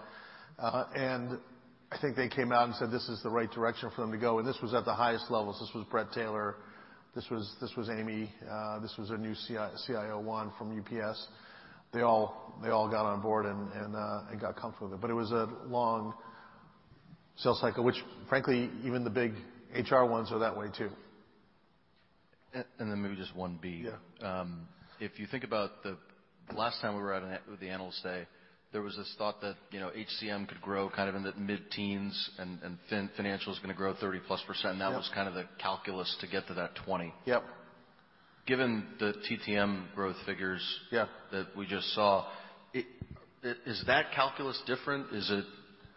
Uh 0.57 0.85
and 0.95 1.40
I 1.91 1.98
think 1.99 2.15
they 2.15 2.30
came 2.30 2.52
out 2.52 2.65
and 2.65 2.76
said, 2.76 2.90
"This 2.90 3.07
is 3.10 3.22
the 3.22 3.30
right 3.30 3.52
direction 3.52 3.91
for 3.95 4.02
them 4.02 4.11
to 4.11 4.18
go." 4.18 4.40
And 4.40 4.48
this 4.48 4.60
was 4.61 4.73
at 4.73 4.85
the 4.85 4.94
highest 4.94 5.30
levels. 5.30 5.60
This 5.60 5.73
was 5.76 5.85
Bret 5.91 6.11
Taylor. 6.11 6.56
This 7.14 7.30
was 7.30 7.56
this 7.61 7.76
was 7.76 7.90
Amy. 7.90 8.31
This 8.81 8.95
was 8.98 9.10
their 9.10 9.19
new 9.19 9.35
CIO, 9.45 10.19
Juan 10.19 10.52
from 10.57 10.77
UPS. 10.80 11.27
They 11.94 12.02
all 12.02 12.57
they 12.64 12.69
all 12.69 12.90
got 12.90 13.06
on 13.06 13.22
board 13.22 13.45
and 13.45 13.72
and 13.73 14.41
got 14.41 14.56
comfortable 14.56 14.88
with 14.88 14.98
it. 14.98 15.02
But 15.02 15.11
it 15.11 15.14
was 15.14 15.31
a 15.31 15.48
long 15.68 16.14
sales 17.38 17.60
cycle, 17.60 17.84
which 17.84 17.98
frankly, 18.30 18.70
even 18.84 19.04
the 19.04 19.10
big 19.10 19.34
HR 19.76 20.06
ones 20.06 20.32
are 20.32 20.40
that 20.40 20.58
way 20.58 20.68
too. 20.78 20.90
And 22.54 22.66
and 22.80 22.92
then 22.92 23.02
maybe 23.02 23.16
just 23.16 23.36
one 23.36 23.60
B. 23.62 23.86
Yeah. 23.86 24.42
Um, 24.42 24.68
if 25.00 25.20
you 25.20 25.28
think 25.28 25.44
about 25.44 25.84
the 25.84 25.98
last 26.56 26.82
time 26.82 26.96
we 26.96 27.02
were 27.02 27.14
at 27.14 27.42
the 27.60 27.70
Analyst 27.70 28.04
Day, 28.04 28.26
there 28.72 28.82
was 28.82 28.96
this 28.96 29.14
thought 29.18 29.40
that, 29.42 29.56
you 29.72 29.80
know, 29.80 29.92
HCM 29.96 30.48
could 30.48 30.62
grow 30.62 30.90
kind 30.90 31.08
of 31.08 31.16
in 31.16 31.24
the 31.24 31.34
mid-teens 31.36 32.32
and 32.40 32.60
financial 33.16 33.54
is 33.54 33.60
gonna 33.60 33.74
grow 33.74 33.94
30%+. 33.94 34.20
Yep. 34.20 34.80
That 34.80 34.92
was 34.92 35.10
kind 35.14 35.28
of 35.28 35.36
the 35.36 35.46
calculus 35.60 36.16
to 36.22 36.28
get 36.28 36.48
to 36.48 36.56
that 36.56 36.72
20. 36.86 37.14
Yep. 37.26 37.44
Given 38.46 38.86
the 39.00 39.14
TTM 39.30 39.94
growth 39.96 40.18
figures. 40.26 40.62
Yeah. 40.92 41.06
that 41.32 41.56
we 41.56 41.66
just 41.66 41.94
saw, 41.94 42.28
is 42.74 43.84
that 43.88 44.08
calculus 44.16 44.62
different? 44.66 45.08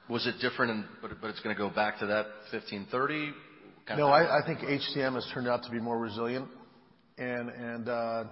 Was 0.08 0.26
it 0.26 0.36
different 0.40 0.86
but 1.02 1.10
it's 1.24 1.40
gonna 1.40 1.56
go 1.56 1.68
back 1.68 1.98
to 1.98 2.06
that 2.06 2.26
15-30? 2.52 3.32
No, 3.96 4.08
I 4.08 4.44
think 4.46 4.60
HCM 4.60 5.14
has 5.14 5.28
turned 5.32 5.48
out 5.48 5.62
to 5.64 5.70
be 5.70 5.80
more 5.80 5.98
resilient. 5.98 6.48
And 7.18 7.48
and 7.50 7.88
uh 7.88 7.92
uh 7.92 8.24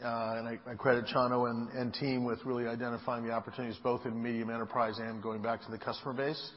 and 0.00 0.48
I 0.48 0.74
credit 0.78 1.06
Chano 1.06 1.50
and 1.50 1.92
team 1.94 2.24
with 2.24 2.38
really 2.44 2.66
identifying 2.66 3.26
the 3.26 3.32
opportunities 3.32 3.78
both 3.82 4.06
in 4.06 4.22
medium 4.22 4.50
enterprise 4.50 4.98
and 4.98 5.22
going 5.22 5.42
back 5.42 5.62
to 5.64 5.70
the 5.70 5.78
customer 5.78 6.14
base. 6.14 6.50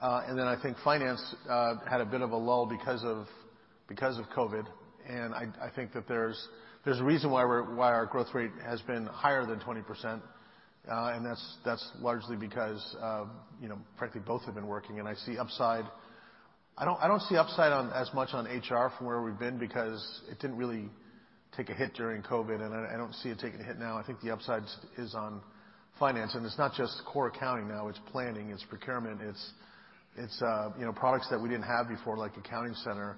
Uh 0.00 0.22
and 0.26 0.38
then 0.38 0.46
I 0.46 0.60
think 0.62 0.76
finance 0.84 1.22
had 1.90 2.00
a 2.00 2.06
bit 2.06 2.22
of 2.22 2.30
a 2.30 2.36
lull 2.36 2.66
because 2.66 3.02
of 3.04 3.26
because 3.88 4.18
of 4.18 4.26
COVID. 4.36 4.66
And 5.08 5.34
I 5.34 5.46
I 5.62 5.70
think 5.74 5.92
that 5.92 6.06
there's 6.08 6.48
there's 6.84 7.00
a 7.00 7.04
reason 7.04 7.30
why 7.30 7.42
our 7.42 8.06
growth 8.06 8.28
rate 8.32 8.52
has 8.64 8.80
been 8.82 9.06
higher 9.06 9.44
than 9.44 9.58
20%. 9.60 10.22
Uh, 10.90 11.12
and 11.14 11.24
that's 11.24 11.56
that's 11.64 11.86
largely 12.00 12.36
because, 12.36 12.96
uh, 13.02 13.24
you 13.60 13.68
know, 13.68 13.78
frankly, 13.98 14.20
both 14.26 14.44
have 14.44 14.54
been 14.54 14.66
working. 14.66 14.98
And 14.98 15.08
I 15.08 15.14
see 15.14 15.38
upside. 15.38 15.84
I 16.76 16.84
don't 16.84 16.98
I 17.00 17.08
don't 17.08 17.22
see 17.22 17.36
upside 17.36 17.72
on 17.72 17.92
as 17.92 18.12
much 18.14 18.30
on 18.32 18.46
HR 18.46 18.90
from 18.96 19.06
where 19.06 19.22
we've 19.22 19.38
been 19.38 19.58
because 19.58 20.22
it 20.30 20.38
didn't 20.38 20.56
really 20.56 20.88
take 21.56 21.70
a 21.70 21.74
hit 21.74 21.94
during 21.94 22.22
COVID, 22.22 22.60
and 22.62 22.74
I 22.74 22.96
don't 22.96 23.14
see 23.14 23.30
it 23.30 23.38
taking 23.38 23.60
a 23.60 23.64
hit 23.64 23.78
now. 23.78 23.98
I 23.98 24.02
think 24.02 24.20
the 24.20 24.30
upside 24.30 24.62
is 24.96 25.14
on 25.14 25.40
finance. 25.98 26.34
And 26.34 26.46
it's 26.46 26.58
not 26.58 26.74
just 26.74 27.02
core 27.04 27.28
accounting 27.28 27.68
now, 27.68 27.88
it's 27.88 27.98
planning, 28.10 28.50
it's 28.50 28.64
procurement, 28.64 29.20
it's 29.22 29.52
it's 30.16 30.42
uh, 30.42 30.70
you 30.78 30.84
know, 30.84 30.92
products 30.92 31.28
that 31.30 31.40
we 31.40 31.48
didn't 31.48 31.64
have 31.64 31.88
before, 31.88 32.16
like 32.16 32.36
Accounting 32.36 32.74
Center, 32.82 33.16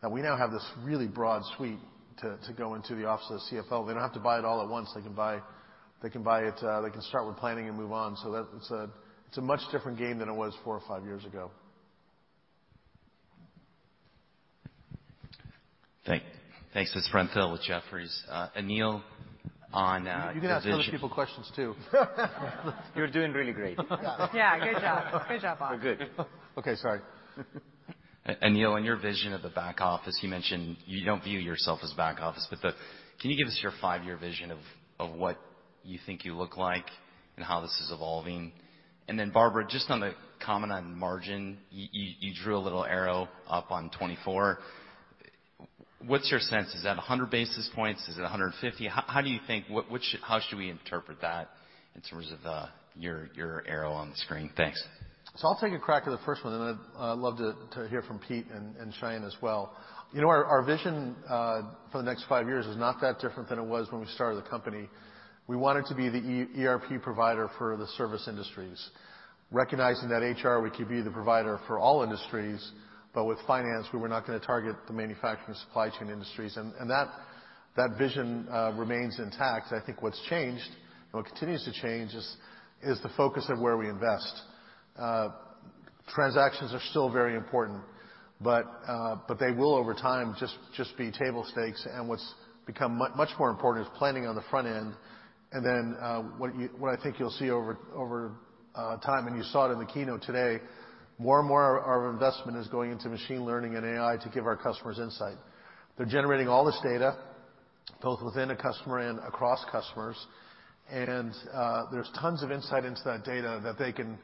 that 0.00 0.10
we 0.10 0.22
now 0.22 0.36
have 0.36 0.50
this 0.50 0.64
really 0.82 1.06
broad 1.06 1.42
suite 1.56 1.78
to 2.20 2.52
go 2.56 2.74
into 2.74 2.94
the 2.96 3.04
office 3.04 3.26
of 3.30 3.40
the 3.40 3.56
CFO. 3.62 3.86
They 3.86 3.92
don't 3.92 4.02
have 4.02 4.14
to 4.14 4.20
buy 4.20 4.38
it 4.38 4.44
all 4.44 4.62
at 4.62 4.68
once. 4.68 4.90
They 4.94 5.02
can 5.02 5.14
buy 5.14 5.40
it, 6.02 6.62
uh, 6.62 6.80
they 6.80 6.90
can 6.90 7.02
start 7.02 7.26
with 7.26 7.36
planning 7.36 7.68
and 7.68 7.76
move 7.76 7.92
on. 7.92 8.16
So 8.16 8.32
that 8.32 8.90
it's 9.28 9.38
a 9.38 9.42
much 9.42 9.60
different 9.72 9.98
game 9.98 10.18
than 10.18 10.28
it 10.28 10.34
was 10.34 10.54
four 10.64 10.76
or 10.76 10.82
five 10.88 11.04
years 11.04 11.24
ago. 11.24 11.50
Thanks. 16.74 16.94
It's 16.94 17.08
Brent 17.10 17.30
Thill 17.32 17.50
with 17.52 17.62
Jefferies. 17.62 18.22
Uh, 18.30 18.48
Aneel, 18.56 19.02
on 19.72 20.06
uh, 20.06 20.32
the 20.32 20.34
vision. 20.34 20.34
You 20.34 20.40
can 20.40 20.50
ask 20.50 20.66
other 20.66 20.90
people 20.90 21.08
questions 21.08 21.50
too. 21.56 21.74
You're 22.96 23.10
doing 23.10 23.32
really 23.32 23.52
great. 23.52 23.78
Yeah, 24.34 24.58
good 24.58 24.80
job. 24.80 25.22
Good 25.28 25.40
job, 25.40 25.58
Bob. 25.58 25.72
We're 25.72 25.96
good. 25.96 26.10
Okay, 26.56 26.76
sorry. 26.76 27.00
Aneel, 28.42 28.78
in 28.78 28.84
your 28.84 28.96
vision 28.96 29.32
of 29.32 29.42
the 29.42 29.48
back 29.48 29.80
office, 29.80 30.18
you 30.22 30.28
mentioned 30.28 30.76
you 30.86 31.04
don't 31.04 31.24
view 31.24 31.38
yourself 31.38 31.80
as 31.82 31.92
back 31.94 32.20
office, 32.20 32.46
but 32.50 32.74
can 33.20 33.30
you 33.30 33.36
give 33.36 33.48
us 33.48 33.58
your 33.62 33.72
five-year 33.80 34.18
vision 34.18 34.52
of 34.98 35.14
what 35.14 35.38
you 35.88 35.98
think 36.06 36.24
you 36.24 36.34
look 36.34 36.56
like 36.56 36.84
and 37.36 37.44
how 37.44 37.60
this 37.60 37.70
is 37.80 37.90
evolving? 37.92 38.52
And 39.08 39.18
then 39.18 39.30
Barbara, 39.30 39.66
just 39.68 39.90
on 39.90 40.00
the 40.00 40.12
comment 40.44 40.72
on 40.72 40.98
margin, 40.98 41.58
you 41.70 42.32
drew 42.42 42.56
a 42.56 42.60
little 42.60 42.84
arrow 42.84 43.28
up 43.48 43.70
on 43.70 43.84
2024. 43.84 44.58
What's 46.06 46.30
your 46.30 46.40
sense? 46.40 46.74
Is 46.74 46.84
that 46.84 46.96
100 46.96 47.30
basis 47.30 47.68
points? 47.74 48.06
Is 48.08 48.18
it 48.18 48.22
150? 48.22 48.88
How 48.88 49.20
do 49.20 49.30
you 49.30 49.40
think? 49.46 49.64
How 50.22 50.40
should 50.40 50.58
we 50.58 50.70
interpret 50.70 51.20
that 51.22 51.48
in 51.96 52.02
terms 52.02 52.30
of 52.30 52.46
uh, 52.46 52.66
your 52.96 53.64
arrow 53.66 53.92
on 53.92 54.10
the 54.10 54.16
screen? 54.16 54.50
Thanks. 54.56 54.82
So 55.36 55.48
I'll 55.48 55.58
take 55.60 55.72
a 55.72 55.78
crack 55.78 56.04
at 56.06 56.10
the 56.10 56.24
first 56.24 56.44
one, 56.44 56.54
and 56.54 56.62
I'd 56.98 57.12
uh, 57.12 57.16
love 57.16 57.38
to 57.38 57.88
hear 57.88 58.02
from 58.02 58.18
Pete 58.18 58.46
and 58.52 58.92
Sayan 59.00 59.26
as 59.26 59.34
well. 59.40 59.74
You 60.12 60.20
know, 60.22 60.28
our 60.28 60.62
vision 60.62 61.16
uh, 61.28 61.62
for 61.92 61.98
the 61.98 62.04
next 62.04 62.24
five 62.28 62.46
years 62.46 62.66
is 62.66 62.76
not 62.76 63.00
that 63.02 63.20
different 63.20 63.48
than 63.48 63.58
it 63.58 63.64
was 63.64 63.90
when 63.90 64.00
we 64.00 64.06
started 64.08 64.42
the 64.42 64.48
company. 64.48 64.88
We 65.48 65.56
wanted 65.56 65.86
to 65.86 65.94
be 65.94 66.10
the 66.10 66.46
ERP 66.62 67.02
provider 67.02 67.48
for 67.56 67.78
the 67.78 67.86
service 67.96 68.28
industries. 68.28 68.90
Recognizing 69.50 70.10
that 70.10 70.20
HR, 70.20 70.60
we 70.62 70.68
could 70.68 70.90
be 70.90 71.00
the 71.00 71.10
provider 71.10 71.58
for 71.66 71.78
all 71.78 72.02
industries, 72.02 72.70
but 73.14 73.24
with 73.24 73.38
finance, 73.46 73.86
we 73.90 73.98
were 73.98 74.08
not 74.08 74.26
gonna 74.26 74.40
target 74.40 74.76
the 74.86 74.92
manufacturing 74.92 75.56
supply 75.66 75.88
chain 75.88 76.10
industries. 76.10 76.54
That 76.54 77.08
that 77.76 77.96
vision 77.96 78.46
uh, 78.52 78.74
remains 78.76 79.18
intact. 79.18 79.72
I 79.72 79.80
think 79.86 80.02
what's 80.02 80.20
changed 80.28 80.66
and 80.66 81.12
what 81.12 81.24
continues 81.24 81.64
to 81.64 81.72
change 81.72 82.12
is 82.12 83.00
the 83.02 83.10
focus 83.16 83.46
of 83.48 83.58
where 83.58 83.78
we 83.78 83.88
invest. 83.88 84.42
Uh, 84.98 85.28
transactions 86.08 86.74
are 86.74 86.82
still 86.90 87.10
very 87.10 87.36
important, 87.36 87.80
but 88.42 88.64
uh, 88.86 89.16
they 89.40 89.52
will 89.52 89.74
over 89.74 89.94
time 89.94 90.36
just 90.76 90.98
be 90.98 91.10
table 91.10 91.46
stakes. 91.52 91.86
And 91.90 92.06
what's 92.06 92.34
become 92.66 92.98
much 92.98 93.30
more 93.38 93.48
important 93.48 93.86
is 93.86 93.92
planning 93.96 94.26
on 94.26 94.34
the 94.34 94.44
front 94.50 94.68
end. 94.68 94.92
What 95.50 96.54
you 96.58 96.68
what 96.78 96.98
I 96.98 97.02
think 97.02 97.18
you'll 97.18 97.30
see 97.30 97.50
over 97.50 97.78
over 97.94 98.32
uh 98.74 98.98
time, 98.98 99.26
and 99.26 99.36
you 99.36 99.42
saw 99.44 99.68
it 99.68 99.72
in 99.72 99.78
the 99.78 99.86
keynote 99.86 100.22
today, 100.22 100.62
more 101.18 101.38
and 101.38 101.48
more 101.48 101.78
of 101.78 101.86
our 101.86 102.10
investment 102.10 102.58
is 102.58 102.66
going 102.68 102.92
into 102.92 103.08
machine 103.08 103.44
learning 103.44 103.74
and 103.76 103.84
AI 103.84 104.16
to 104.22 104.28
give 104.28 104.46
our 104.46 104.56
customers 104.56 104.98
insight. 104.98 105.36
They're 105.96 106.06
generating 106.06 106.48
all 106.48 106.64
this 106.66 106.78
data, 106.82 107.16
both 108.02 108.22
within 108.22 108.50
a 108.50 108.56
customer 108.56 108.98
and 108.98 109.18
across 109.20 109.64
customers. 109.72 110.16
And 110.90 111.34
there's 111.92 112.10
tons 112.20 112.42
of 112.42 112.50
insight 112.50 112.84
into 112.84 113.00
that 113.06 113.24
data 113.24 113.60
that 113.64 113.78
they 113.78 113.92
can 113.92 114.18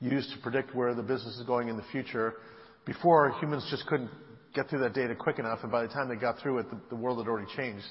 use 0.00 0.26
to 0.34 0.42
predict 0.42 0.74
where 0.74 0.94
the 0.94 1.02
business 1.02 1.38
is 1.38 1.46
going 1.46 1.68
in 1.68 1.76
the 1.76 1.84
future. 1.92 2.34
Before, 2.86 3.30
humans 3.40 3.66
just 3.70 3.86
couldn't 3.86 4.10
get 4.54 4.68
through 4.68 4.80
that 4.80 4.94
data 4.94 5.14
quick 5.14 5.38
enough, 5.38 5.60
and 5.62 5.70
by 5.70 5.82
the 5.82 5.88
time 5.88 6.08
they 6.08 6.16
got 6.16 6.38
through 6.40 6.58
it, 6.58 6.66
the 6.88 6.96
world 6.96 7.18
had 7.18 7.28
already 7.28 7.46
changed. 7.56 7.86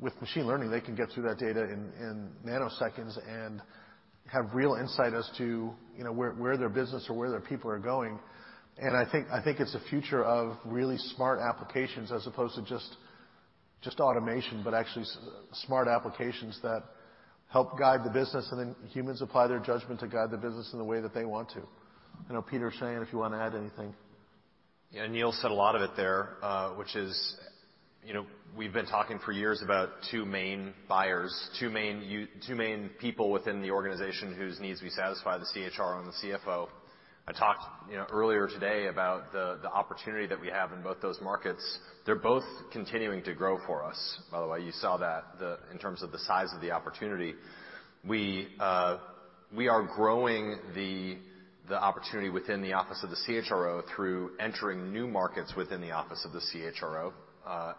With 0.00 0.18
machine 0.20 0.46
learning, 0.46 0.70
they 0.70 0.80
can 0.80 0.94
get 0.94 1.10
through 1.10 1.24
that 1.24 1.38
data 1.38 1.62
in 1.62 2.30
nanoseconds 2.46 3.18
and 3.28 3.60
have 4.26 4.54
real 4.54 4.74
insight 4.74 5.12
as 5.12 5.28
to, 5.38 5.72
you 5.96 6.04
know, 6.04 6.12
where 6.12 6.56
their 6.56 6.68
business 6.68 7.06
or 7.10 7.16
where 7.16 7.30
their 7.30 7.40
people 7.40 7.70
are 7.70 7.78
going. 7.78 8.18
And 8.78 8.96
I 8.96 9.04
think 9.10 9.60
it's 9.60 9.74
a 9.74 9.80
future 9.90 10.24
of 10.24 10.56
really 10.64 10.96
smart 11.16 11.40
applications 11.40 12.10
as 12.12 12.26
opposed 12.26 12.54
to 12.54 12.62
just 12.62 14.00
automation, 14.00 14.62
but 14.64 14.72
actually 14.72 15.04
smart 15.52 15.86
applications 15.88 16.58
that 16.62 16.82
help 17.48 17.78
guide 17.78 18.04
the 18.04 18.10
business, 18.10 18.48
and 18.52 18.60
then 18.60 18.76
humans 18.90 19.20
apply 19.20 19.48
their 19.48 19.58
judgment 19.58 19.98
to 20.00 20.06
guide 20.06 20.30
the 20.30 20.36
business 20.36 20.70
in 20.72 20.78
the 20.78 20.84
way 20.84 21.00
that 21.00 21.12
they 21.12 21.24
want 21.24 21.48
to. 21.50 21.60
I 22.28 22.32
know 22.32 22.42
Pete 22.42 22.62
or 22.62 22.70
Sayan, 22.70 23.02
if 23.02 23.12
you 23.12 23.18
wanna 23.18 23.38
add 23.38 23.56
anything. 23.56 23.92
Yeah, 24.92 25.06
Aneel 25.06 25.32
said 25.40 25.50
a 25.50 25.54
lot 25.54 25.74
of 25.74 25.82
it 25.82 25.90
there, 25.96 26.36
uh, 26.42 26.70
which 26.74 26.94
is, 26.94 27.36
you 28.06 28.14
know, 28.14 28.24
we've 28.56 28.72
been 28.72 28.86
talking 28.86 29.18
for 29.24 29.32
years 29.32 29.62
about 29.62 29.90
two 30.10 30.24
main 30.24 30.72
buyers, 30.88 31.32
two 31.58 31.68
main 31.68 32.90
people 32.98 33.30
within 33.30 33.60
the 33.60 33.70
organization 33.70 34.34
whose 34.34 34.58
needs 34.58 34.82
we 34.82 34.90
satisfy, 34.90 35.38
the 35.38 35.46
CHRO 35.54 36.00
and 36.00 36.08
the 36.08 36.12
CFO. 36.12 36.68
I 37.28 37.32
talked, 37.32 37.62
you 37.90 37.96
know, 37.96 38.06
earlier 38.10 38.48
today 38.48 38.86
about 38.88 39.32
the 39.32 39.70
opportunity 39.72 40.26
that 40.26 40.40
we 40.40 40.48
have 40.48 40.72
in 40.72 40.82
both 40.82 41.00
those 41.00 41.18
markets. 41.22 41.78
They're 42.06 42.16
both 42.16 42.44
continuing 42.72 43.22
to 43.24 43.34
grow 43.34 43.58
for 43.66 43.84
us, 43.84 44.18
by 44.32 44.40
the 44.40 44.46
way. 44.46 44.60
You 44.60 44.72
saw 44.72 44.96
that 44.96 45.24
in 45.70 45.78
terms 45.78 46.02
of 46.02 46.10
the 46.10 46.18
size 46.20 46.48
of 46.54 46.60
the 46.60 46.70
opportunity. 46.70 47.34
We 48.06 48.48
uh, 48.58 48.96
are 49.68 49.82
growing 49.94 50.56
the 50.74 51.18
opportunity 51.70 52.30
within 52.30 52.62
the 52.62 52.72
office 52.72 53.04
of 53.04 53.10
the 53.10 53.16
CHRO 53.28 53.82
through 53.94 54.32
entering 54.40 54.92
new 54.92 55.06
markets 55.06 55.52
within 55.56 55.80
the 55.80 55.92
office 55.92 56.24
of 56.24 56.32
the 56.32 56.40
CHRO. 56.40 57.12
Uh, 57.46 57.72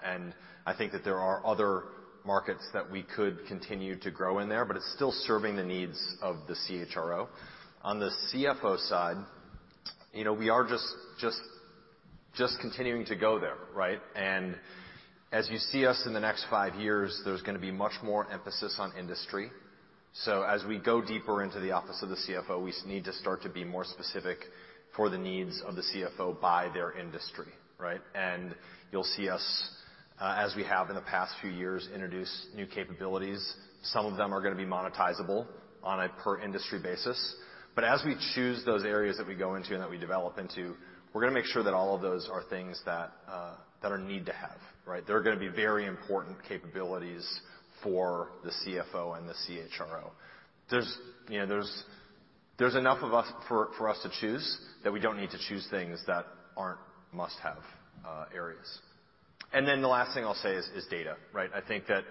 I 0.65 0.73
think 0.75 0.91
that 0.91 1.03
there 1.03 1.19
are 1.19 1.45
other 1.45 1.83
markets 2.25 2.67
that 2.73 2.89
we 2.89 3.03
could 3.03 3.39
continue 3.47 3.97
to 3.99 4.11
grow 4.11 4.39
in 4.39 4.49
there, 4.49 4.65
but 4.65 4.75
it's 4.75 4.93
still 4.95 5.11
serving 5.11 5.55
the 5.55 5.63
needs 5.63 5.99
of 6.21 6.38
the 6.47 6.55
CHRO. 6.67 7.27
On 7.83 7.99
the 7.99 8.11
CFO 8.31 8.77
side, 8.88 9.17
you 10.13 10.23
know, 10.23 10.33
we 10.33 10.49
are 10.49 10.67
just 10.67 10.85
just 11.19 11.39
just 12.35 12.59
continuing 12.61 13.05
to 13.05 13.15
go 13.15 13.39
there, 13.39 13.57
right? 13.73 13.99
And 14.15 14.55
as 15.31 15.49
you 15.49 15.57
see 15.57 15.85
us 15.85 16.03
in 16.05 16.13
the 16.13 16.19
next 16.19 16.45
five 16.49 16.75
years, 16.75 17.21
there's 17.25 17.41
gonna 17.41 17.59
be 17.59 17.71
much 17.71 17.93
more 18.03 18.31
emphasis 18.31 18.75
on 18.79 18.93
industry. 18.97 19.49
So 20.13 20.43
as 20.43 20.63
we 20.65 20.77
go 20.77 21.01
deeper 21.01 21.43
into 21.43 21.59
the 21.59 21.71
office 21.71 22.01
of 22.03 22.09
the 22.09 22.17
CFO, 22.17 22.61
we 22.61 22.73
need 22.85 23.05
to 23.05 23.13
start 23.13 23.41
to 23.43 23.49
be 23.49 23.63
more 23.63 23.85
specific 23.85 24.39
for 24.95 25.09
the 25.09 25.17
needs 25.17 25.61
of 25.65 25.75
the 25.75 25.83
CFO 25.83 26.39
by 26.41 26.69
their 26.73 26.97
industry, 26.97 27.47
right? 27.77 28.01
You'll 28.91 29.03
see 29.03 29.30
us, 29.30 29.69
as 30.19 30.53
we 30.55 30.63
have 30.63 30.89
in 30.89 30.95
the 30.95 31.01
past 31.01 31.34
few 31.41 31.49
years, 31.49 31.88
introduce 31.93 32.47
new 32.55 32.65
capabilities. 32.65 33.55
Some 33.84 34.05
of 34.05 34.18
them 34.18 34.34
are 34.34 34.41
gonna 34.41 34.55
be 34.55 34.65
monetizable 34.65 35.47
on 35.81 36.01
a 36.01 36.09
per 36.09 36.39
industry 36.39 36.80
basis. 36.80 37.35
But 37.73 37.85
as 37.85 38.03
we 38.05 38.15
choose 38.35 38.63
those 38.65 38.84
areas 38.84 39.18
that 39.18 39.26
we 39.26 39.35
go 39.35 39.55
into 39.55 39.73
and 39.73 39.81
that 39.81 39.89
we 39.89 39.97
develop 39.97 40.38
into, 40.38 40.76
we're 41.13 41.22
gonna 41.22 41.34
make 41.34 41.45
sure 41.45 41.63
that 41.63 41.73
all 41.73 41.95
of 41.95 42.01
those 42.01 42.30
are 42.30 42.43
things 42.43 42.81
that 42.85 43.11
uh 43.30 43.55
that 43.81 43.91
are 43.91 43.97
need 43.97 44.26
to 44.27 44.34
have, 44.34 44.59
right? 44.85 45.07
They're 45.07 45.23
gonna 45.23 45.39
be 45.39 45.47
very 45.47 45.85
important 45.85 46.38
capabilities 46.47 47.26
for 47.81 48.34
the 48.43 48.51
CFO 48.51 49.18
and 49.18 49.27
the 49.27 49.34
CHRO. 49.34 50.11
there's, 50.69 50.97
you 51.30 51.39
know, 51.39 51.47
there's 51.47 51.84
there's 52.59 52.76
enough 52.76 53.01
of 53.01 53.13
us 53.13 53.27
for 53.47 53.89
us 53.89 53.97
to 54.03 54.11
choose 54.19 54.59
that 54.84 54.91
we 54.91 54.99
don't 54.99 55.18
need 55.18 55.31
to 55.31 55.39
choose 55.47 55.65
things 55.72 56.03
that 56.07 56.26
aren't 56.57 56.77
must-have 57.13 57.63
Uh, 58.03 58.26
areas. 58.36 58.80
And 59.53 59.68
then 59.68 59.82
the 59.82 59.88
last 59.88 60.15
thing 60.15 60.23
I'll 60.23 60.34
say 60.34 60.53
is 60.53 60.88
data, 60.90 61.18
right? 61.34 61.52
I 61.53 61.61
think 61.61 61.86
that 61.88 62.03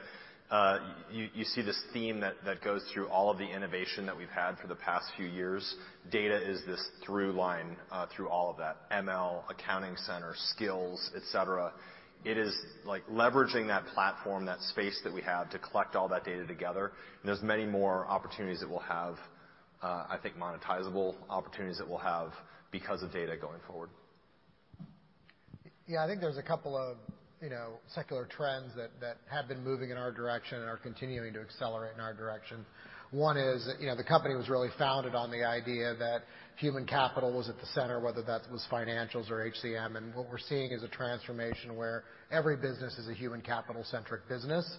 uh, 0.50 0.78
you 1.12 1.44
see 1.44 1.62
this 1.62 1.80
theme 1.92 2.20
that 2.20 2.62
goes 2.62 2.84
through 2.92 3.08
all 3.08 3.30
of 3.30 3.38
the 3.38 3.44
innovation 3.44 4.06
that 4.06 4.16
we've 4.16 4.28
had 4.28 4.58
for 4.58 4.66
the 4.66 4.74
past 4.74 5.06
few 5.16 5.26
years. 5.26 5.76
Data 6.10 6.36
is 6.36 6.60
this 6.66 6.84
through 7.04 7.32
line 7.32 7.76
uh, 7.90 8.06
through 8.14 8.28
all 8.28 8.50
of 8.50 8.56
that. 8.58 8.76
ML, 8.90 9.42
Accounting 9.48 9.96
Center, 9.96 10.34
skills, 10.36 11.10
et 11.16 11.22
cetera. 11.30 11.72
It 12.24 12.36
is 12.36 12.54
like 12.84 13.06
leveraging 13.08 13.68
that 13.68 13.86
platform, 13.86 14.44
that 14.46 14.60
space 14.62 15.00
that 15.04 15.14
we 15.14 15.22
have 15.22 15.50
to 15.50 15.58
collect 15.58 15.96
all 15.96 16.08
that 16.08 16.24
data 16.24 16.46
together, 16.46 16.86
and 17.20 17.28
there's 17.28 17.42
many 17.42 17.64
more 17.64 18.06
opportunities 18.06 18.60
that 18.60 18.68
we'll 18.68 18.80
have, 18.80 19.16
I 19.82 20.18
think 20.22 20.36
monetizable 20.36 21.14
opportunities 21.28 21.78
that 21.78 21.88
we'll 21.88 21.98
have 21.98 22.32
because 22.70 23.02
of 23.02 23.12
data 23.12 23.36
going 23.36 23.60
forward. 23.66 23.90
Yeah. 25.90 26.04
I 26.04 26.06
think 26.06 26.20
there's 26.20 26.38
a 26.38 26.42
couple 26.42 26.76
of, 26.76 26.98
you 27.42 27.50
know, 27.50 27.72
secular 27.92 28.24
trends 28.24 28.70
that 28.76 29.16
have 29.28 29.48
been 29.48 29.64
moving 29.64 29.90
in 29.90 29.96
our 29.96 30.12
direction 30.12 30.60
and 30.60 30.68
are 30.68 30.76
continuing 30.76 31.32
to 31.32 31.40
accelerate 31.40 31.94
in 31.96 32.00
our 32.00 32.14
direction. 32.14 32.64
One 33.10 33.36
is, 33.36 33.68
you 33.80 33.88
know, 33.88 33.96
the 33.96 34.04
company 34.04 34.36
was 34.36 34.48
really 34.48 34.68
founded 34.78 35.16
on 35.16 35.32
the 35.32 35.42
idea 35.42 35.96
that 35.98 36.22
human 36.58 36.86
capital 36.86 37.36
was 37.36 37.48
at 37.48 37.58
the 37.58 37.66
center, 37.74 37.98
whether 37.98 38.22
that 38.22 38.42
was 38.52 38.64
financials 38.70 39.32
or 39.32 39.50
HCM. 39.50 39.96
And 39.96 40.14
what 40.14 40.30
we're 40.30 40.38
seeing 40.38 40.70
is 40.70 40.84
a 40.84 40.88
transformation 40.88 41.74
where 41.74 42.04
every 42.30 42.56
business 42.56 42.96
is 42.96 43.08
a 43.08 43.14
human 43.14 43.40
capital-centric 43.40 44.28
business. 44.28 44.70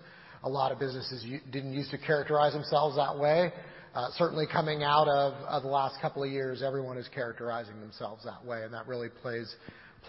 A 0.45 0.49
lot 0.49 0.71
of 0.71 0.79
businesses 0.79 1.25
didn't 1.51 1.73
use 1.73 1.89
to 1.89 1.97
characterize 1.97 2.53
themselves 2.53 2.95
that 2.95 3.19
way. 3.19 3.51
Uh, 3.93 4.07
certainly 4.11 4.45
coming 4.49 4.81
out 4.81 5.09
of 5.09 5.61
the 5.61 5.67
last 5.67 5.99
couple 6.01 6.23
of 6.23 6.31
years, 6.31 6.63
everyone 6.63 6.97
is 6.97 7.09
characterizing 7.13 7.77
themselves 7.81 8.23
that 8.23 8.45
way, 8.45 8.63
and 8.63 8.73
that 8.73 8.87
really 8.87 9.09
plays 9.21 9.53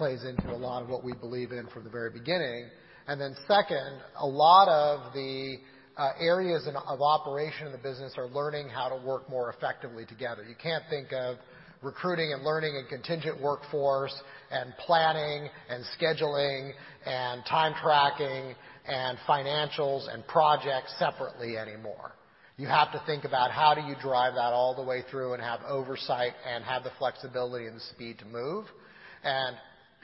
into 0.01 0.51
a 0.51 0.57
lot 0.57 0.83
of 0.83 0.89
what 0.89 1.05
we 1.05 1.12
believe 1.12 1.53
in 1.53 1.67
from 1.69 1.85
the 1.85 1.91
very 1.91 2.11
beginning. 2.11 2.69
and 3.07 3.21
then 3.21 3.35
Second, 3.47 4.01
a 4.19 4.27
lot 4.27 4.69
of 4.69 5.12
the 5.12 5.57
uh, 5.97 6.11
areas 6.19 6.67
of 6.67 7.01
operation 7.01 7.67
in 7.67 7.73
the 7.73 7.79
business 7.79 8.15
are 8.17 8.27
learning 8.29 8.69
how 8.69 8.89
to 8.89 9.07
work 9.07 9.29
more 9.29 9.53
effectively 9.53 10.07
together. 10.07 10.43
You 10.43 10.55
can't 10.61 10.83
think 10.89 11.12
of 11.12 11.37
recruiting 11.83 12.33
and 12.33 12.43
learning 12.43 12.77
and 12.77 12.89
contingent 12.89 13.41
workforce 13.41 14.15
and 14.51 14.73
planning 14.87 15.49
and 15.69 15.85
scheduling 16.01 16.73
and 17.05 17.45
time 17.45 17.75
tracking 17.83 18.55
and 18.87 19.19
financials 19.29 20.12
and 20.12 20.27
projects 20.27 20.95
separately 20.99 21.59
anymore. 21.59 22.12
You 22.57 22.67
have 22.69 22.93
to 22.93 23.03
think 23.07 23.25
about 23.25 23.51
how 23.51 23.75
do 23.75 23.81
you 23.83 23.95
drive 24.01 24.35
that 24.35 24.53
all 24.53 24.75
the 24.75 24.83
way 24.83 25.03
through 25.11 25.35
and 25.35 25.43
have 25.43 25.61
oversight 25.69 26.33
and 26.49 26.65
have 26.65 26.85
the 26.85 26.93
flexibility 26.99 27.67
and 27.67 27.77
the 27.77 27.81
speed 27.81 28.19
to 28.21 28.25
move. 28.25 28.67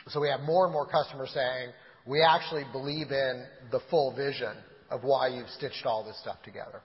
So 0.08 0.20
we 0.20 0.28
have 0.28 0.40
more 0.40 0.64
and 0.64 0.72
more 0.72 0.86
customers 0.86 1.30
saying, 1.32 1.72
"We 2.06 2.22
actually 2.22 2.64
believe 2.72 3.12
in 3.12 3.46
the 3.70 3.80
full 3.90 4.12
vision 4.12 4.56
of 4.90 5.04
why 5.04 5.28
you've 5.28 5.48
stitched 5.50 5.84
all 5.84 6.04
this 6.04 6.18
stuff 6.20 6.42
together. 6.42 6.82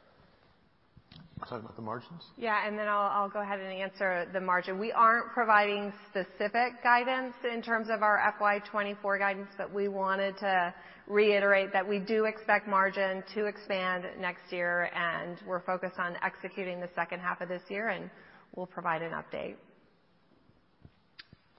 Talk 1.49 1.59
about 1.59 1.75
the 1.75 1.81
margins? 1.81 2.23
Yeah. 2.37 2.65
And 2.65 2.79
then 2.79 2.87
I'll 2.87 3.29
go 3.29 3.41
ahead 3.41 3.59
and 3.59 3.73
answer 3.73 4.27
the 4.31 4.39
margin. 4.39 4.79
We 4.79 4.93
aren't 4.93 5.31
providing 5.33 5.91
specific 6.09 6.81
guidance 6.81 7.33
in 7.51 7.61
terms 7.61 7.89
of 7.89 8.01
our 8.01 8.17
FY 8.39 8.59
2024 8.59 9.19
guidance, 9.19 9.49
but 9.57 9.73
we 9.73 9.89
wanted 9.89 10.37
to 10.37 10.73
reiterate 11.05 11.73
that 11.73 11.87
we 11.87 11.99
do 11.99 12.25
expect 12.25 12.67
margin 12.67 13.23
to 13.33 13.45
expand 13.45 14.05
next 14.19 14.53
year, 14.53 14.89
and 14.95 15.37
we're 15.45 15.59
focused 15.59 15.99
on 15.99 16.15
executing 16.23 16.79
the 16.79 16.89
second 16.95 17.19
half 17.19 17.41
of 17.41 17.49
this 17.49 17.63
year, 17.67 17.89
and 17.89 18.09
we'll 18.55 18.65
provide 18.67 19.01
an 19.01 19.11
update. 19.11 19.55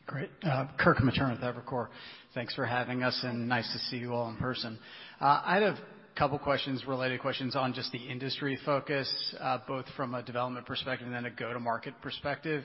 Great. 0.06 0.28
Uh 0.42 0.66
Kirk 0.78 0.98
Materne 0.98 1.30
with 1.32 1.40
Evercore. 1.40 1.88
Thanks 2.34 2.54
for 2.54 2.66
having 2.66 3.02
us, 3.02 3.18
and 3.22 3.48
nice 3.48 3.70
to 3.72 3.78
see 3.90 3.96
you 3.96 4.12
all 4.12 4.28
in 4.28 4.36
person. 4.36 4.78
I 5.20 5.54
had 5.54 5.62
a 5.62 5.78
couple 6.16 6.38
questions, 6.38 6.84
related 6.86 7.20
questions 7.20 7.56
on 7.56 7.72
just 7.72 7.90
the 7.90 7.98
industry 7.98 8.58
focus, 8.66 9.08
uh 9.40 9.58
both 9.66 9.86
from 9.96 10.14
a 10.14 10.22
development 10.22 10.66
perspective 10.66 11.06
and 11.06 11.14
then 11.16 11.24
a 11.24 11.30
go-to-market 11.30 11.94
perspective. 12.02 12.64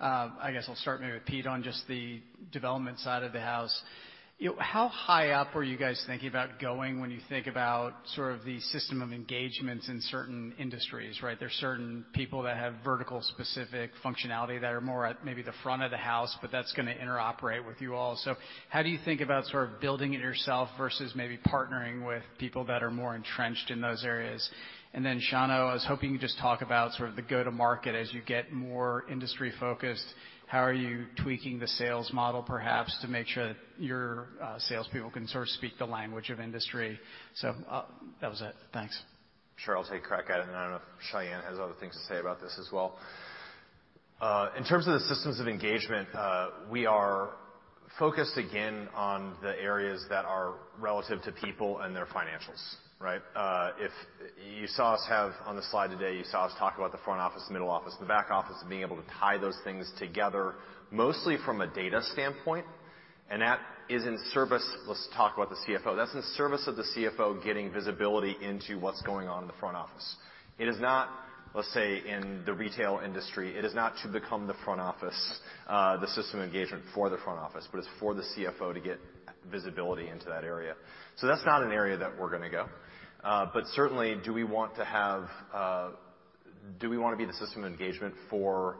Uh 0.00 0.30
I 0.40 0.50
guess 0.52 0.64
I'll 0.68 0.74
start 0.76 1.00
maybe 1.00 1.12
with 1.14 1.26
Pete 1.26 1.46
on 1.46 1.62
just 1.62 1.86
the 1.86 2.20
development 2.52 2.98
side 2.98 3.22
of 3.22 3.32
the 3.32 3.40
house. 3.40 3.82
You 4.40 4.48
know, 4.48 4.56
how 4.58 4.88
high 4.88 5.32
up 5.32 5.54
are 5.54 5.62
you 5.62 5.76
guys 5.76 6.02
thinking 6.06 6.28
about 6.28 6.58
going 6.58 6.98
when 6.98 7.10
you 7.10 7.18
think 7.28 7.46
about 7.46 7.92
sort 8.14 8.32
of 8.32 8.42
the 8.46 8.58
system 8.60 9.02
of 9.02 9.12
engagements 9.12 9.86
in 9.90 10.00
certain 10.00 10.54
industries, 10.58 11.22
right? 11.22 11.38
There's 11.38 11.52
certain 11.60 12.06
people 12.14 12.40
that 12.44 12.56
have 12.56 12.72
vertical 12.82 13.20
specific 13.20 13.90
functionality 14.02 14.58
that 14.58 14.72
are 14.72 14.80
more 14.80 15.04
at 15.04 15.26
maybe 15.26 15.42
the 15.42 15.52
front 15.62 15.82
of 15.82 15.90
the 15.90 15.98
house, 15.98 16.34
but 16.40 16.50
that's 16.50 16.72
gonna 16.72 16.94
interoperate 16.94 17.66
with 17.66 17.82
you 17.82 17.94
all. 17.94 18.16
So 18.16 18.34
how 18.70 18.82
do 18.82 18.88
you 18.88 18.98
think 19.04 19.20
about 19.20 19.44
sort 19.44 19.68
of 19.68 19.78
building 19.78 20.14
it 20.14 20.20
yourself 20.20 20.70
versus 20.78 21.12
maybe 21.14 21.38
partnering 21.46 22.06
with 22.06 22.22
people 22.38 22.64
that 22.64 22.82
are 22.82 22.90
more 22.90 23.14
entrenched 23.14 23.70
in 23.70 23.82
those 23.82 24.06
areas? 24.06 24.48
Chano, 24.94 25.68
I 25.68 25.74
was 25.74 25.84
hoping 25.86 26.12
you 26.12 26.18
could 26.18 26.26
just 26.26 26.38
talk 26.38 26.62
about 26.62 26.94
sort 26.94 27.10
of 27.10 27.16
the 27.16 27.22
go-to-market 27.22 27.94
as 27.94 28.12
you 28.14 28.22
get 28.22 28.52
more 28.52 29.04
industry 29.10 29.52
focused. 29.60 30.06
How 30.50 30.64
are 30.64 30.72
you 30.72 31.06
tweaking 31.22 31.60
the 31.60 31.68
sales 31.68 32.12
model 32.12 32.42
perhaps 32.42 32.98
to 33.02 33.06
make 33.06 33.28
sure 33.28 33.48
that 33.48 33.56
your 33.78 34.30
uh, 34.42 34.58
salespeople 34.58 35.12
can 35.12 35.28
sort 35.28 35.44
of 35.44 35.48
speak 35.50 35.78
the 35.78 35.84
language 35.84 36.28
of 36.30 36.40
industry? 36.40 36.98
So 37.36 37.54
uh, 37.70 37.84
that 38.20 38.28
was 38.28 38.40
it. 38.40 38.52
Thanks. 38.72 39.00
Sure. 39.54 39.78
I'll 39.78 39.84
take 39.84 40.02
a 40.02 40.04
crack 40.04 40.24
at 40.28 40.40
it, 40.40 40.48
and 40.48 40.56
I 40.56 40.62
don't 40.64 40.70
know 40.72 40.76
if 40.78 41.14
Sayan 41.14 41.44
has 41.44 41.60
other 41.60 41.74
things 41.78 41.94
to 41.94 42.12
say 42.12 42.18
about 42.18 42.40
this 42.40 42.58
as 42.58 42.68
well. 42.72 42.98
Uh, 44.20 44.48
in 44.58 44.64
terms 44.64 44.88
of 44.88 44.94
the 44.94 45.06
systems 45.06 45.38
of 45.38 45.46
engagement, 45.46 46.08
we 46.68 46.84
are 46.84 47.30
focused 47.96 48.36
again 48.36 48.88
on 48.96 49.36
the 49.42 49.56
areas 49.56 50.04
that 50.08 50.24
are 50.24 50.54
relative 50.80 51.22
to 51.22 51.30
people 51.30 51.78
and 51.78 51.94
their 51.94 52.06
financials, 52.06 52.60
right? 53.00 53.22
Uh, 53.34 53.70
if 53.78 53.90
you 54.58 54.66
saw 54.66 54.92
us 54.92 55.04
have 55.08 55.32
on 55.46 55.56
the 55.56 55.62
slide 55.70 55.90
today, 55.90 56.16
you 56.16 56.24
saw 56.24 56.44
us 56.44 56.52
talk 56.58 56.76
about 56.76 56.92
the 56.92 56.98
front 56.98 57.18
office, 57.18 57.42
middle 57.50 57.70
office, 57.70 57.94
and 57.98 58.06
the 58.06 58.08
back 58.08 58.30
office, 58.30 58.56
and 58.60 58.68
being 58.68 58.82
able 58.82 58.96
to 58.96 59.04
tie 59.18 59.38
those 59.38 59.56
things 59.64 59.90
together, 59.98 60.54
mostly 60.90 61.36
from 61.44 61.62
a 61.62 61.66
data 61.66 62.02
standpoint, 62.12 62.66
and 63.30 63.40
that 63.40 63.58
is 63.88 64.04
in 64.04 64.18
service. 64.32 64.68
Let's 64.86 65.08
talk 65.16 65.34
about 65.36 65.48
the 65.48 65.56
CFO. 65.66 65.96
That's 65.96 66.14
in 66.14 66.22
service 66.36 66.66
of 66.66 66.76
the 66.76 66.84
CFO 66.94 67.42
getting 67.42 67.72
visibility 67.72 68.36
into 68.42 68.78
what's 68.78 69.00
going 69.02 69.28
on 69.28 69.42
in 69.42 69.46
the 69.48 69.54
front 69.58 69.76
office. 69.76 70.16
It 70.58 70.68
is 70.68 70.78
not, 70.78 71.08
let's 71.54 71.72
say, 71.72 72.02
in 72.06 72.42
the 72.44 72.52
retail 72.52 73.00
industry, 73.02 73.56
it 73.56 73.64
is 73.64 73.74
not 73.74 73.94
to 74.02 74.08
become 74.08 74.46
the 74.46 74.54
front 74.62 74.80
office, 74.80 75.40
uh, 75.66 75.96
the 75.96 76.08
system 76.08 76.40
engagement 76.40 76.84
for 76.94 77.08
the 77.08 77.16
front 77.18 77.38
office, 77.38 77.66
but 77.72 77.78
it's 77.78 77.88
for 77.98 78.12
the 78.12 78.22
CFO 78.36 78.74
to 78.74 78.80
get 78.80 78.98
visibility 79.50 80.08
into 80.08 80.26
that 80.26 80.44
area. 80.44 80.74
So 81.16 81.26
that's 81.26 81.44
not 81.46 81.62
an 81.62 81.72
area 81.72 81.96
that 81.96 82.18
we're 82.18 82.30
gonna 82.30 82.50
go. 82.50 82.66
Uh, 83.22 83.46
certainly, 83.74 84.16
do 84.24 84.32
we 84.32 84.44
want 84.44 84.74
to 84.76 84.84
have, 84.84 85.28
uh, 85.52 85.90
do 86.78 86.88
we 86.88 86.96
wanna 86.96 87.16
be 87.16 87.26
the 87.26 87.34
system 87.34 87.64
of 87.64 87.70
engagement 87.70 88.14
for 88.30 88.78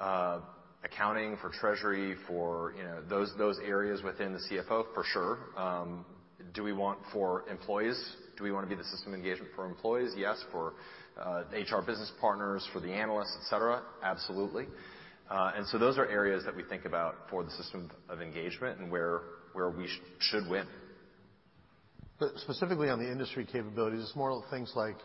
uh, 0.00 0.40
accounting, 0.82 1.36
for 1.42 1.50
treasury, 1.50 2.16
for, 2.26 2.74
you 2.76 2.82
know, 2.84 3.02
those 3.08 3.32
those 3.36 3.58
areas 3.64 4.02
within 4.02 4.32
the 4.32 4.38
CFO? 4.38 4.86
For 4.94 5.04
sure. 5.04 5.38
Um, 5.56 6.06
do 6.54 6.62
we 6.62 6.72
want 6.72 6.98
for 7.12 7.44
employees? 7.50 7.98
Do 8.38 8.44
we 8.44 8.52
wanna 8.52 8.66
be 8.66 8.74
the 8.74 8.84
system 8.84 9.12
of 9.12 9.18
engagement 9.18 9.52
for 9.54 9.66
employees? 9.66 10.14
Yes. 10.16 10.42
For 10.50 10.72
HR 11.52 11.82
business 11.86 12.10
partners, 12.20 12.66
for 12.72 12.80
the 12.80 12.90
analysts, 12.90 13.36
et 13.40 13.44
cetera? 13.50 13.82
Absolutely. 14.02 14.66
Uh, 15.30 15.52
and 15.54 15.66
so 15.66 15.78
those 15.78 15.98
are 15.98 16.06
areas 16.06 16.44
that 16.44 16.56
we 16.56 16.62
think 16.62 16.86
about 16.86 17.14
for 17.30 17.44
the 17.44 17.50
system 17.50 17.90
of 18.08 18.22
engagement 18.22 18.80
and 18.80 18.90
where 18.90 19.20
where 19.52 19.68
we 19.68 19.86
should 20.18 20.48
win. 20.48 20.66
Specifically 22.36 22.88
on 22.88 22.98
the 22.98 23.10
industry 23.10 23.46
capabilities, 23.50 24.02
it's 24.02 24.16
more 24.16 24.42
things 24.50 24.72
like 24.74 24.96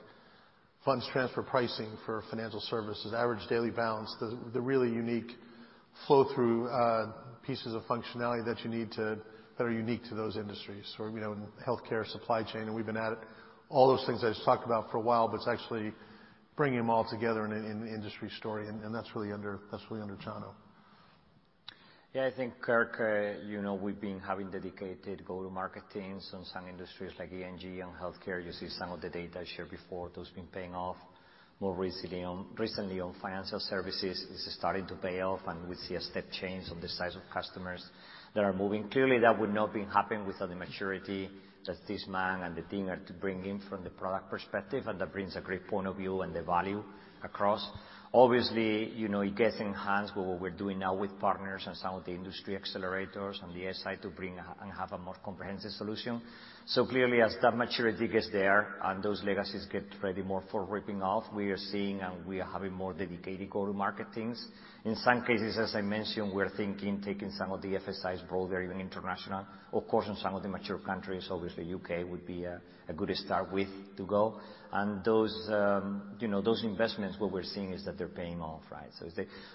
funds 0.86 1.08
transfer 1.12 1.42
pricing 1.44 1.90
for 2.06 2.24
financial 2.30 2.60
services, 2.62 3.14
average 3.14 3.48
daily 3.50 3.72
balance, 3.72 4.14
the 4.54 4.62
really 4.62 4.90
unique 4.90 5.32
flow-through 6.06 6.68
uh, 6.68 7.12
pieces 7.46 7.74
of 7.74 7.84
functionality 7.84 8.46
that 8.46 8.64
you 8.64 8.70
need 8.70 8.92
that 9.58 9.64
are 9.64 9.72
unique 9.72 10.04
to 10.10 10.16
those 10.16 10.38
industries. 10.38 10.86
So 10.98 11.08
you 11.08 11.20
know, 11.20 11.34
in 11.34 11.48
healthcare 11.66 12.06
supply 12.12 12.44
chain, 12.44 12.64
and 12.64 12.76
we've 12.76 12.86
been 12.86 12.98
at 12.98 13.14
it, 13.14 13.20
all 13.70 13.88
those 13.88 14.06
things 14.06 14.24
I 14.24 14.30
just 14.30 14.46
talked 14.46 14.66
about 14.66 14.92
for 14.92 14.98
a 14.98 15.02
while, 15.02 15.28
but 15.28 15.38
it's 15.38 15.48
actually 15.48 15.94
bringing 16.56 16.78
them 16.78 16.90
all 16.90 17.08
together 17.10 17.46
in 17.46 17.52
an 17.52 17.88
industry 17.88 18.30
story, 18.38 18.68
and 18.68 18.94
that's 18.94 19.10
really 19.16 19.32
under 19.32 19.60
Chano. 19.76 20.52
Yeah, 22.18 22.26
I 22.26 22.32
think, 22.32 22.60
Kirk, 22.62 22.98
uh, 23.00 23.46
you 23.46 23.62
know, 23.62 23.76
we've 23.76 24.02
been 24.02 24.20
having 24.20 24.50
dedicated 24.50 25.24
go-to-market 25.24 25.84
teams 25.94 26.28
on 26.34 26.46
some 26.46 26.68
industries 26.68 27.12
like 27.20 27.32
E&G 27.32 27.80
and 27.80 27.92
healthcare. 27.94 28.44
You 28.44 28.52
see 28.54 28.70
some 28.70 28.92
of 28.92 29.02
the 29.02 29.10
data 29.10 29.42
I 29.42 29.46
shared 29.56 29.70
before. 29.70 30.10
Those 30.16 30.28
been 30.32 30.48
paying 30.48 30.74
off. 30.74 30.96
More 31.60 31.76
recently 31.76 32.24
on 32.24 33.14
financial 33.22 33.60
services, 33.60 34.18
is 34.18 34.56
starting 34.58 34.88
to 34.88 34.96
pay 34.96 35.22
off, 35.22 35.42
and 35.46 35.70
we 35.70 35.76
see 35.76 35.94
a 35.94 36.02
step 36.02 36.26
change 36.42 36.72
on 36.72 36.82
the 36.82 36.90
size 36.90 37.16
of 37.16 37.22
customers 37.32 37.86
that 38.34 38.44
are 38.44 38.52
moving. 38.54 38.90
Clearly, 38.90 39.20
that 39.20 39.40
would 39.40 39.54
not 39.54 39.72
been 39.72 39.86
happening 39.86 40.26
without 40.26 40.50
the 40.50 40.56
maturity 40.56 41.30
that 41.68 41.76
this 41.88 42.04
man 42.08 42.42
and 42.42 42.56
the 42.56 42.64
team 42.64 42.90
are 42.90 42.98
to 42.98 43.14
bring 43.14 43.46
in 43.46 43.62
from 43.70 43.84
the 43.84 43.92
product 43.92 44.32
perspective, 44.32 44.88
and 44.88 45.00
that 45.00 45.14
brings 45.14 45.36
a 45.36 45.42
great 45.42 45.68
point 45.68 45.86
of 45.86 45.98
view 45.98 46.22
and 46.22 46.36
the 46.36 46.42
value 46.42 46.84
across. 47.24 47.64
Obviously, 48.14 48.90
you 48.92 49.10
know, 49.10 49.20
it 49.20 49.36
gets 49.36 49.60
enhanced 49.60 50.16
with 50.16 50.26
what 50.26 50.40
we're 50.40 50.50
doing 50.50 50.80
now 50.80 50.94
with 50.96 51.20
partners 51.20 51.64
and 51.68 51.76
some 51.76 51.96
of 51.96 52.06
the 52.06 52.12
industry 52.12 52.58
accelerators 52.58 53.44
on 53.44 53.54
the 53.54 53.72
SI 53.74 53.98
to 54.02 54.10
bring 54.10 54.38
and 54.62 54.72
have 54.72 54.94
a 54.94 54.98
more 54.98 55.16
comprehensive 55.26 55.72
solution. 55.72 56.22
So 56.68 56.86
clearly, 56.86 57.22
as 57.22 57.36
that 57.42 57.56
maturity 57.58 58.08
gets 58.08 58.30
there 58.32 58.76
and 58.84 59.04
those 59.04 59.22
legacies 59.24 59.66
get 59.72 59.84
ready 60.02 60.22
more 60.22 60.44
for 60.52 60.64
ripping 60.64 61.02
off, 61.02 61.26
we 61.34 61.52
are 61.52 61.58
seeing 61.58 62.00
and 62.00 62.26
we 62.26 62.40
are 62.40 62.50
having 62.50 62.72
more 62.72 62.94
dedicated 62.94 63.50
go-to-market 63.50 64.08
teams. 64.14 64.46
In 64.86 64.96
some 64.96 65.26
cases, 65.26 65.58
as 65.58 65.76
I 65.76 65.82
mentioned, 65.82 66.32
we're 66.34 66.50
thinking 66.56 67.02
taking 67.02 67.32
some 67.32 67.52
of 67.52 67.62
the 67.62 67.76
FSIs 67.76 68.28
broader, 68.30 68.62
even 68.62 68.80
international. 68.80 69.46
Of 69.74 69.86
course, 69.88 70.08
in 70.08 70.16
some 70.16 70.34
of 70.34 70.44
the 70.44 70.50
mature 70.50 70.78
countries, 70.80 71.28
obviously 71.30 71.66
U.K. 71.66 72.06
would 72.06 72.26
be 72.26 72.46
a 72.46 72.62
good 72.96 73.14
start 73.16 73.52
with 73.52 73.68
to 73.98 74.06
go. 74.06 74.40
And 74.72 75.04
those, 75.04 75.34
you 76.20 76.28
know, 76.28 76.42
those 76.42 76.64
investments, 76.64 77.18
what 77.20 77.32
we're 77.32 77.44
seeing 77.44 77.74
is 77.74 77.86
that 77.86 77.98
they're 77.98 78.08
paying 78.08 78.42
off, 78.42 78.64
right? 78.72 78.92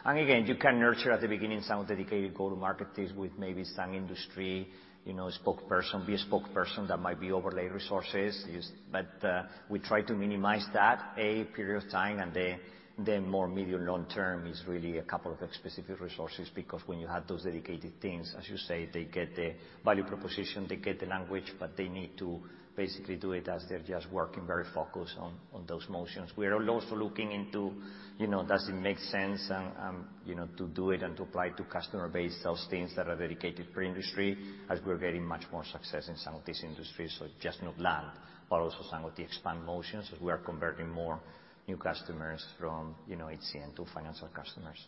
Again, 0.04 0.46
you 0.46 0.56
can 0.56 0.78
nurture 0.80 1.12
at 1.12 1.20
the 1.20 1.28
beginning 1.28 1.60
some 1.62 1.84
dedicated 1.86 2.34
go-to-market 2.34 2.94
teams 2.94 3.12
with 3.12 3.32
maybe 3.38 3.64
some 3.64 3.94
industry, 3.94 4.68
you 5.04 5.12
know, 5.12 5.30
spokesperson, 5.44 6.06
be 6.06 6.14
a 6.14 6.18
spokesperson 6.18 6.88
that 6.88 6.98
might 6.98 7.20
be 7.20 7.32
overlay 7.32 7.68
resources. 7.68 8.46
But 8.90 9.24
uh 9.24 9.42
we 9.68 9.80
try 9.80 10.02
to 10.02 10.14
minimize 10.14 10.64
that 10.72 11.12
a 11.18 11.44
period 11.56 11.82
of 11.84 11.90
time, 11.90 12.18
and 12.20 12.58
then 12.98 13.28
more 13.28 13.48
medium 13.48 13.84
long 13.86 14.06
term 14.06 14.46
is 14.46 14.62
really 14.68 14.98
a 14.98 15.02
couple 15.02 15.32
of 15.32 15.38
specific 15.52 16.00
resources, 16.00 16.48
because 16.54 16.82
when 16.86 17.00
you 17.00 17.06
have 17.06 17.26
those 17.26 17.42
dedicated 17.42 18.00
teams, 18.00 18.34
as 18.38 18.48
you 18.48 18.56
say, 18.56 18.88
they 18.92 19.04
get 19.04 19.34
the 19.34 19.54
value 19.84 20.04
proposition, 20.04 20.66
they 20.68 20.76
get 20.76 21.00
the 21.00 21.06
language, 21.06 21.52
but 21.58 21.76
they 21.76 21.88
need 21.88 22.16
to 22.18 22.40
basically 22.76 23.16
do 23.16 23.32
it 23.32 23.48
as 23.48 23.64
they're 23.68 23.80
just 23.80 24.10
working 24.10 24.46
very 24.46 24.64
focused 24.74 25.16
on 25.18 25.34
those 25.66 25.86
motions. 25.88 26.30
We 26.36 26.46
are 26.46 26.68
also 26.68 26.94
looking 26.96 27.32
into, 27.32 27.72
you 28.18 28.26
know, 28.26 28.44
does 28.44 28.68
it 28.68 28.74
make 28.74 28.98
sense 28.98 29.50
and, 29.50 30.04
you 30.24 30.34
know, 30.34 30.48
to 30.56 30.66
do 30.68 30.90
it 30.90 31.02
and 31.02 31.16
to 31.16 31.22
apply 31.24 31.50
to 31.50 31.64
customer 31.64 32.08
base 32.08 32.38
those 32.42 32.66
teams 32.70 32.94
that 32.96 33.08
are 33.08 33.16
dedicated 33.16 33.72
per 33.74 33.82
industry 33.82 34.38
as 34.70 34.78
we're 34.86 34.98
getting 34.98 35.24
much 35.24 35.42
more 35.52 35.64
success 35.64 36.08
in 36.08 36.16
some 36.16 36.34
of 36.34 36.44
these 36.44 36.62
industries. 36.64 37.14
So 37.18 37.26
just 37.40 37.62
not 37.62 37.78
land, 37.78 38.10
but 38.48 38.60
also 38.60 38.78
some 38.90 39.04
of 39.04 39.14
the 39.16 39.22
expand 39.22 39.64
motions 39.64 40.10
as 40.12 40.20
we 40.20 40.32
are 40.32 40.38
converting 40.38 40.88
more 40.88 41.20
new 41.68 41.76
customers 41.76 42.44
from, 42.58 42.96
you 43.06 43.16
know, 43.16 43.26
HCM 43.26 43.76
to 43.76 43.84
financial 43.94 44.28
customers. 44.28 44.86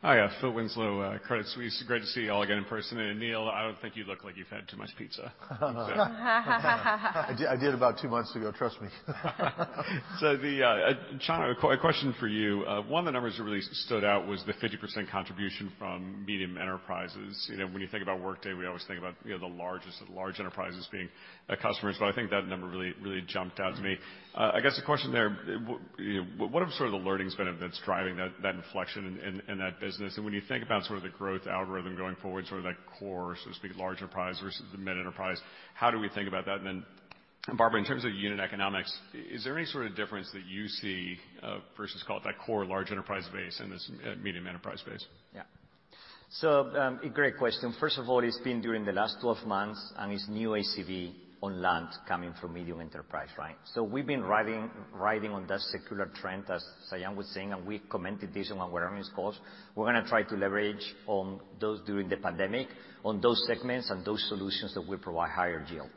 Hi, 0.00 0.20
uh, 0.20 0.30
Phil 0.40 0.52
Winslow, 0.52 1.00
uh, 1.00 1.18
Credit 1.18 1.44
Suisse. 1.48 1.82
Great 1.88 2.02
to 2.02 2.06
see 2.06 2.20
you 2.20 2.30
all 2.30 2.42
again 2.42 2.58
in 2.58 2.64
person. 2.66 2.98
Aneel, 2.98 3.52
I 3.52 3.64
don't 3.64 3.80
think 3.80 3.96
you 3.96 4.04
look 4.04 4.22
like 4.22 4.36
you've 4.36 4.46
had 4.46 4.68
too 4.68 4.76
much 4.76 4.90
pizza. 4.96 5.32
I 5.50 7.56
did 7.58 7.74
about 7.74 7.98
two 8.00 8.06
months 8.06 8.32
ago, 8.36 8.52
trust 8.56 8.80
me. 8.80 8.88
Uh, 10.18 10.34
Chano, 11.26 11.52
a 11.52 11.78
question 11.78 12.14
for 12.20 12.28
you. 12.28 12.64
One 12.88 13.00
of 13.00 13.04
the 13.06 13.12
numbers 13.12 13.36
that 13.38 13.44
really 13.44 13.60
stood 13.60 14.04
out 14.04 14.26
was 14.26 14.42
the 14.46 14.52
50% 14.52 15.10
contribution 15.10 15.72
from 15.78 16.24
medium 16.26 16.58
enterprises. 16.58 17.48
You 17.50 17.58
know, 17.58 17.66
when 17.66 17.80
you 17.80 17.88
think 17.88 18.02
about 18.02 18.20
Workday, 18.20 18.52
we 18.52 18.66
always 18.66 18.84
think 18.86 18.98
about, 18.98 19.14
you 19.24 19.32
know, 19.32 19.38
the 19.38 19.54
largest 19.54 20.00
of 20.00 20.08
the 20.08 20.14
large 20.14 20.38
enterprises 20.38 20.86
being 20.90 21.08
Uh, 21.50 21.56
customers, 21.56 21.96
but 21.98 22.04
I 22.04 22.12
think 22.12 22.28
that 22.28 22.46
number 22.46 22.66
really 22.66 23.22
jumped 23.26 23.58
out 23.58 23.74
to 23.74 23.80
me. 23.80 23.96
Uh, 24.34 24.50
I 24.52 24.60
guess 24.60 24.76
the 24.76 24.82
question 24.84 25.12
there, 25.12 25.30
what 26.36 26.62
have 26.62 26.70
sort 26.74 26.92
of 26.92 27.00
the 27.00 27.08
learnings 27.08 27.34
been 27.36 27.56
that's 27.58 27.80
driving 27.86 28.16
that 28.16 28.54
inflection 28.54 29.42
in 29.48 29.56
that 29.56 29.80
business? 29.80 30.14
And 30.16 30.26
when 30.26 30.34
you 30.34 30.42
think 30.46 30.62
about 30.62 30.84
sort 30.84 30.98
of 30.98 31.04
the 31.04 31.08
growth 31.08 31.46
algorithm 31.46 31.96
going 31.96 32.16
forward, 32.16 32.46
sort 32.48 32.58
of 32.58 32.64
that 32.64 32.76
core, 32.98 33.34
so 33.42 33.48
to 33.48 33.56
speak, 33.56 33.74
large 33.78 33.96
enterprise 33.96 34.38
versus 34.42 34.62
the 34.72 34.76
mid-enterprise, 34.76 35.40
how 35.72 35.90
do 35.90 35.98
we 35.98 36.10
think 36.10 36.28
about 36.28 36.44
that? 36.44 36.56
And 36.56 36.66
then 36.66 37.56
Barbara, 37.56 37.80
in 37.80 37.86
terms 37.86 38.04
of 38.04 38.12
unit 38.12 38.40
economics, 38.40 38.94
is 39.32 39.42
there 39.42 39.56
any 39.56 39.64
sort 39.64 39.86
of 39.86 39.96
difference 39.96 40.30
that 40.34 40.44
you 40.44 40.68
see 40.68 41.16
uh, 41.42 41.60
versus 41.78 42.04
call 42.06 42.18
it 42.18 42.24
that 42.24 42.34
core 42.44 42.66
large 42.66 42.90
enterprise 42.90 43.26
base 43.32 43.58
and 43.60 43.72
this 43.72 43.90
medium 44.22 44.46
enterprise 44.46 44.82
base? 44.86 45.06
Yeah. 45.34 45.44
So 46.28 46.98
a 47.02 47.08
great 47.08 47.38
question. 47.38 47.74
First 47.80 47.96
of 47.96 48.06
all, 48.10 48.22
it's 48.22 48.38
been 48.40 48.60
during 48.60 48.84
the 48.84 48.92
last 48.92 49.16
12 49.22 49.46
months, 49.46 49.94
and 49.96 50.12
it's 50.12 50.28
new 50.28 50.50
ACV 50.50 51.14
on 51.40 51.62
land 51.62 51.88
coming 52.06 52.34
from 52.40 52.54
medium 52.54 52.80
enterprise, 52.80 53.28
right? 53.38 53.56
So 53.74 53.82
we've 53.84 54.06
been 54.06 54.24
riding 54.24 54.70
riding 54.92 55.30
on 55.32 55.46
that 55.46 55.60
secular 55.60 56.10
trend, 56.20 56.44
as 56.50 56.64
Sayan 56.92 57.14
was 57.14 57.28
saying, 57.28 57.52
and 57.52 57.66
we 57.66 57.78
commented 57.78 58.34
this 58.34 58.50
on 58.50 58.58
our 58.58 58.82
earnings 58.82 59.10
calls. 59.14 59.38
We're 59.74 59.86
gonna 59.86 60.06
try 60.08 60.24
to 60.24 60.34
leverage 60.36 60.94
on 61.06 61.40
those 61.60 61.80
during 61.86 62.08
the 62.08 62.16
pandemic, 62.16 62.68
on 63.04 63.20
those 63.20 63.42
segments 63.46 63.90
and 63.90 64.04
those 64.04 64.26
solutions 64.28 64.74
that 64.74 64.86
will 64.86 64.98
provide 64.98 65.30
higher 65.30 65.64
yield. 65.70 65.90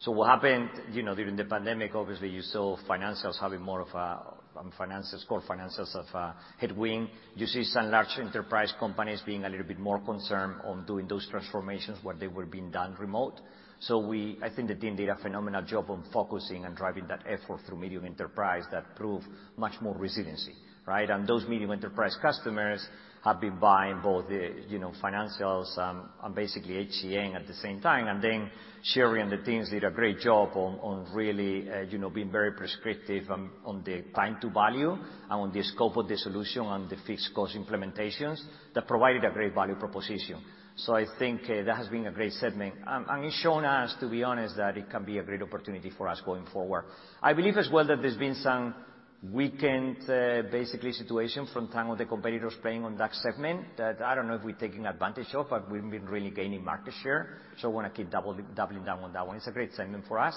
So 0.00 0.12
what 0.12 0.28
happened, 0.28 0.70
you 0.92 1.02
know, 1.02 1.14
during 1.14 1.34
the 1.34 1.44
pandemic, 1.44 1.94
obviously 1.94 2.28
you 2.28 2.42
saw 2.42 2.76
financials 2.88 3.40
having 3.40 3.60
more 3.60 3.80
of 3.80 3.88
a 3.94 4.38
um, 4.58 4.72
financials, 4.78 5.26
core 5.28 5.42
financials 5.42 5.94
of 5.94 6.06
a 6.14 6.34
headwind. 6.58 7.08
You 7.34 7.46
see 7.46 7.64
some 7.64 7.90
large 7.90 8.18
enterprise 8.18 8.72
companies 8.78 9.22
being 9.24 9.44
a 9.44 9.48
little 9.48 9.66
bit 9.66 9.78
more 9.78 10.00
concerned 10.00 10.60
on 10.64 10.84
doing 10.86 11.06
those 11.06 11.26
transformations 11.30 11.98
where 12.02 12.14
they 12.14 12.28
were 12.28 12.46
being 12.46 12.70
done 12.70 12.96
remote. 12.98 13.40
I 13.80 14.50
think 14.54 14.68
the 14.68 14.74
team 14.74 14.96
did 14.96 15.08
a 15.08 15.16
phenomenal 15.16 15.62
job 15.62 15.90
on 15.90 16.04
focusing 16.12 16.64
and 16.64 16.76
driving 16.76 17.06
that 17.08 17.24
effort 17.28 17.60
through 17.66 17.78
medium 17.78 18.04
enterprise 18.04 18.64
that 18.72 18.96
proved 18.96 19.26
much 19.56 19.80
more 19.80 19.96
resiliency, 19.96 20.54
right? 20.86 21.08
And 21.08 21.26
those 21.26 21.46
medium 21.46 21.70
enterprise 21.70 22.16
customers 22.20 22.86
have 23.24 23.40
been 23.40 23.58
buying 23.58 24.00
both 24.02 24.28
the, 24.28 24.64
you 24.68 24.78
know, 24.78 24.92
financials, 25.02 25.76
um, 25.78 26.08
and 26.22 26.34
basically 26.34 26.74
HCM 26.74 27.34
at 27.34 27.46
the 27.46 27.54
same 27.54 27.80
time. 27.80 28.06
And 28.06 28.22
then 28.22 28.50
Sheri 28.94 29.20
and 29.20 29.30
the 29.30 29.38
teams 29.38 29.70
did 29.70 29.84
a 29.84 29.90
great 29.90 30.20
job 30.20 30.50
on 30.54 31.06
really, 31.12 31.70
uh, 31.70 31.80
you 31.82 31.98
know, 31.98 32.10
being 32.10 32.30
very 32.30 32.52
prescriptive 32.52 33.30
on 33.30 33.82
the 33.84 34.02
time 34.14 34.38
to 34.40 34.50
value 34.50 34.92
and 34.92 35.30
on 35.30 35.52
the 35.52 35.62
scope 35.62 35.96
of 35.96 36.08
the 36.08 36.16
solution 36.16 36.64
and 36.66 36.88
the 36.88 36.96
fixed 37.06 37.30
cost 37.34 37.56
implementations 37.56 38.38
that 38.74 38.86
provided 38.86 39.24
a 39.24 39.30
great 39.30 39.54
value 39.54 39.74
proposition. 39.74 40.40
I 40.86 41.06
think 41.18 41.42
uh, 41.44 41.64
that 41.64 41.76
has 41.76 41.88
been 41.88 42.06
a 42.06 42.12
great 42.12 42.32
segment. 42.34 42.74
It's 42.86 43.34
shown 43.40 43.64
us, 43.64 43.94
to 44.00 44.08
be 44.08 44.22
honest, 44.22 44.56
that 44.56 44.76
it 44.76 44.88
can 44.88 45.04
be 45.04 45.18
a 45.18 45.22
great 45.22 45.42
opportunity 45.42 45.90
for 45.90 46.06
us 46.06 46.20
going 46.24 46.46
forward. 46.52 46.84
I 47.22 47.32
believe 47.32 47.56
as 47.56 47.68
well 47.70 47.86
that 47.86 48.00
there's 48.00 48.16
been 48.16 48.36
some 48.36 48.74
weakened, 49.22 50.08
uh, 50.08 50.42
basically 50.50 50.92
situation 50.92 51.48
from 51.52 51.68
some 51.72 51.90
of 51.90 51.98
the 51.98 52.04
competitors 52.04 52.54
playing 52.62 52.84
on 52.84 52.96
that 52.96 53.12
segment 53.14 53.76
that 53.76 54.00
I 54.00 54.14
don't 54.14 54.28
know 54.28 54.34
if 54.34 54.44
we're 54.44 54.54
taking 54.54 54.86
advantage 54.86 55.34
of, 55.34 55.50
but 55.50 55.68
we've 55.70 55.82
been 55.82 56.06
really 56.06 56.30
gaining 56.30 56.64
market 56.64 56.94
share. 57.02 57.38
So 57.60 57.70
wanna 57.70 57.90
keep 57.90 58.10
doubling 58.10 58.84
down 58.84 59.02
on 59.02 59.12
that 59.12 59.26
one. 59.26 59.36
It's 59.36 59.48
a 59.48 59.52
great 59.52 59.74
segment 59.74 60.04
for 60.06 60.20
us. 60.20 60.36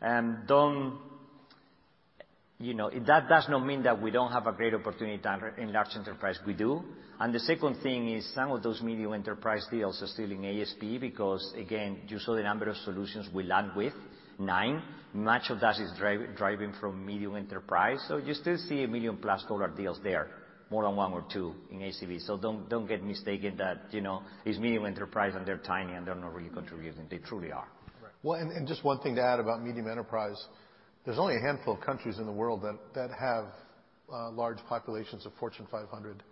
Um, 0.00 0.44
You 2.62 2.74
know, 2.74 2.90
that 2.90 3.28
does 3.28 3.46
not 3.48 3.66
mean 3.66 3.82
that 3.82 4.00
we 4.00 4.12
don't 4.12 4.30
have 4.30 4.46
a 4.46 4.52
great 4.52 4.72
opportunity 4.72 5.20
in 5.58 5.72
large 5.72 5.96
enterprise. 5.96 6.38
We 6.46 6.54
do. 6.54 6.82
And 7.18 7.34
the 7.34 7.40
second 7.40 7.82
thing 7.82 8.08
is 8.08 8.32
some 8.34 8.52
of 8.52 8.62
those 8.62 8.80
medium 8.80 9.12
enterprise 9.14 9.66
deals 9.70 10.00
are 10.00 10.06
still 10.06 10.30
in 10.30 10.44
ASP 10.44 11.00
because, 11.00 11.54
again, 11.56 12.02
you 12.06 12.18
saw 12.20 12.36
the 12.36 12.42
number 12.42 12.68
of 12.68 12.76
solutions 12.78 13.28
we 13.34 13.42
land 13.42 13.72
with, 13.76 13.92
nine. 14.38 14.80
Much 15.12 15.50
of 15.50 15.60
that 15.60 15.78
is 15.78 15.92
driving 16.36 16.72
from 16.80 17.04
medium 17.04 17.36
enterprise. 17.36 17.98
So 18.08 18.16
you 18.16 18.32
still 18.34 18.56
see 18.56 18.82
a 18.82 18.86
$1 18.86 18.90
million-plus 18.90 19.44
deals 19.76 20.00
there, 20.02 20.28
more 20.70 20.84
than 20.84 20.96
one 20.96 21.12
or 21.12 21.24
two 21.32 21.54
in 21.70 21.80
ACV. 21.80 22.24
So 22.26 22.38
don't 22.38 22.86
get 22.86 23.02
mistaken 23.04 23.56
that, 23.58 23.92
you 23.92 24.00
know, 24.00 24.22
it's 24.44 24.58
medium 24.58 24.86
enterprise 24.86 25.34
and 25.34 25.44
they're 25.44 25.58
tiny 25.58 25.94
and 25.94 26.06
they're 26.06 26.14
not 26.14 26.32
really 26.32 26.48
contributing. 26.48 27.06
They 27.10 27.18
truly 27.18 27.52
are. 27.52 27.68
Right. 28.02 28.12
Well, 28.22 28.64
just 28.66 28.82
one 28.84 29.00
thing 29.00 29.16
to 29.16 29.22
add 29.22 29.38
about 29.38 29.62
medium 29.62 29.88
enterprise. 29.88 30.42
There's 31.04 31.18
only 31.18 31.36
a 31.36 31.40
handful 31.40 31.74
of 31.74 31.80
countries 31.80 32.18
in 32.18 32.26
the 32.26 32.32
world 32.32 32.62
that 32.94 33.10
have 33.18 33.46
large 34.34 34.58
populations 34.68 35.26
of 35.26 35.32
Fortune 35.40 35.66
500 35.70 36.22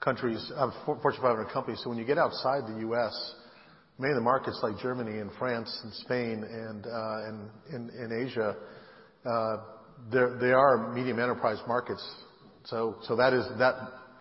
countries, 0.00 0.52
Fortune 0.84 1.22
500 1.22 1.48
companies. 1.52 1.80
So 1.82 1.88
when 1.88 1.98
you 1.98 2.04
get 2.04 2.18
outside 2.18 2.62
the 2.66 2.80
U.S., 2.80 3.34
many 3.98 4.12
of 4.12 4.16
the 4.16 4.22
markets 4.22 4.60
like 4.62 4.78
Germany 4.82 5.20
and 5.20 5.30
France 5.38 5.70
and 5.84 5.92
Spain 5.94 6.44
and 6.44 6.86
uh 6.86 7.28
and 7.72 7.90
in 7.90 8.26
Asia, 8.26 8.56
they 10.12 10.52
are 10.52 10.92
medium 10.92 11.18
enterprise 11.18 11.58
markets. 11.66 12.04
So 12.64 12.96
so 13.04 13.16
that 13.16 13.32
is, 13.32 13.46
that 13.58 13.74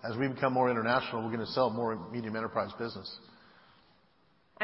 as 0.09 0.15
we 0.17 0.29
become 0.29 0.53
more 0.53 0.71
international, 0.71 1.25
we're 1.25 1.31
gonna 1.31 1.45
sell 1.47 1.69
more 1.69 1.97
medium 2.09 2.37
enterprise 2.37 2.71
business. 2.79 3.13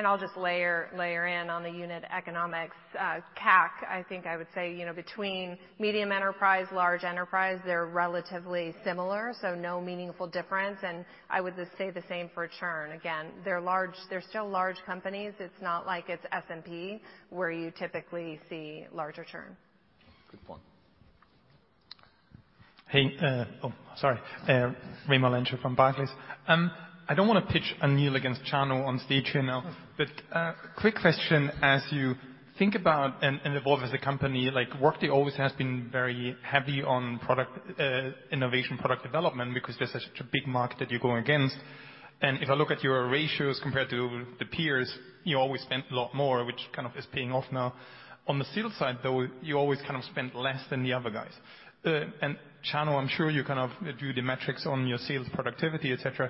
I'll 0.05 0.17
just 0.17 0.35
layer 0.37 1.27
in 1.27 1.49
on 1.49 1.63
the 1.63 1.69
unit 1.69 2.03
economics. 2.15 2.75
Uh, 2.97 3.19
CAC, 3.37 3.69
I 3.89 4.03
think 4.07 4.25
I 4.25 4.37
would 4.37 4.47
say, 4.53 4.73
you 4.73 4.85
know, 4.85 4.93
between 4.93 5.57
medium 5.79 6.11
enterprise, 6.11 6.65
large 6.71 7.03
enterprise, 7.03 7.59
they're 7.65 7.85
relatively 7.87 8.75
similar, 8.83 9.33
so 9.41 9.55
no 9.55 9.81
meaningful 9.81 10.27
difference. 10.27 10.79
And 10.83 11.05
I 11.29 11.41
would 11.41 11.55
just 11.55 11.71
say 11.77 11.89
the 11.91 12.03
same 12.07 12.29
for 12.33 12.47
churn. 12.59 12.91
Again, 12.91 13.27
they're 13.43 13.61
large. 13.61 13.95
They're 14.09 14.23
still 14.29 14.49
large 14.49 14.77
companies. 14.85 15.33
It's 15.39 15.61
not 15.61 15.85
like 15.85 16.05
it's 16.09 16.25
SMB, 16.33 16.99
where 17.29 17.51
you 17.51 17.71
typically 17.77 18.39
see 18.49 18.85
larger 18.93 19.23
churn. 19.23 19.55
Good 20.31 20.45
point. 20.45 20.61
Hey, 22.87 23.15
uh 23.21 23.45
oh 23.63 23.73
sorry. 23.97 24.19
Uh, 24.47 24.73
Raimo 25.07 25.29
Lenschow 25.29 25.61
from 25.61 25.75
Barclays. 25.75 26.09
Um, 26.47 26.71
I 27.09 27.15
don't 27.15 27.27
wanna 27.27 27.41
pitch 27.41 27.73
Aneel 27.81 28.15
against 28.17 28.43
Chano 28.43 28.85
on 28.85 28.99
stage 28.99 29.29
here 29.33 29.41
now, 29.41 29.63
but 29.97 30.09
a 30.31 30.53
quick 30.79 30.93
question 30.93 31.49
as 31.59 31.81
you 31.89 32.13
think 32.59 32.75
about 32.75 33.23
and 33.23 33.39
evolve 33.43 33.81
as 33.81 33.91
a 33.93 33.97
company, 33.97 34.51
like 34.51 34.67
Workday 34.79 35.09
always 35.09 35.33
has 35.33 35.51
been 35.53 35.89
very 35.91 36.35
heavy 36.43 36.83
on 36.83 37.17
product 37.17 37.49
uh, 37.79 38.11
innovation, 38.31 38.77
product 38.77 39.01
development 39.01 39.55
because 39.55 39.75
there's 39.79 39.91
such 39.91 40.03
a 40.19 40.23
big 40.23 40.45
market 40.45 40.77
that 40.77 40.91
you're 40.91 40.99
going 40.99 41.23
against. 41.23 41.55
And 42.21 42.43
if 42.43 42.49
I 42.51 42.53
look 42.53 42.69
at 42.69 42.83
your 42.83 43.09
ratios 43.09 43.59
compared 43.63 43.89
to 43.89 44.25
the 44.37 44.45
peers, 44.45 44.95
you 45.23 45.39
always 45.39 45.61
spent 45.61 45.85
a 45.89 45.95
lot 45.95 46.13
more, 46.13 46.45
which 46.45 46.61
kind 46.75 46.87
of 46.87 46.95
is 46.95 47.07
paying 47.11 47.31
off 47.31 47.45
now. 47.51 47.73
On 48.27 48.37
the 48.37 48.45
sales 48.53 48.77
side, 48.77 48.99
though, 49.01 49.25
you 49.41 49.57
always 49.57 49.79
kind 49.81 49.95
of 49.95 50.03
spent 50.03 50.35
less 50.35 50.61
than 50.69 50.83
the 50.83 50.93
other 50.93 51.09
guys. 51.09 51.31
Uh, 51.83 52.01
and 52.21 52.37
Chano, 52.71 52.99
I'm 52.99 53.07
sure 53.07 53.29
you 53.29 53.43
kind 53.43 53.59
of 53.59 53.97
do 53.99 54.11
the 54.11 54.21
metrics 54.21 54.65
on 54.65 54.85
your 54.85 54.97
sales 54.97 55.27
productivity, 55.33 55.93
et 55.93 55.99
cetera. 56.03 56.29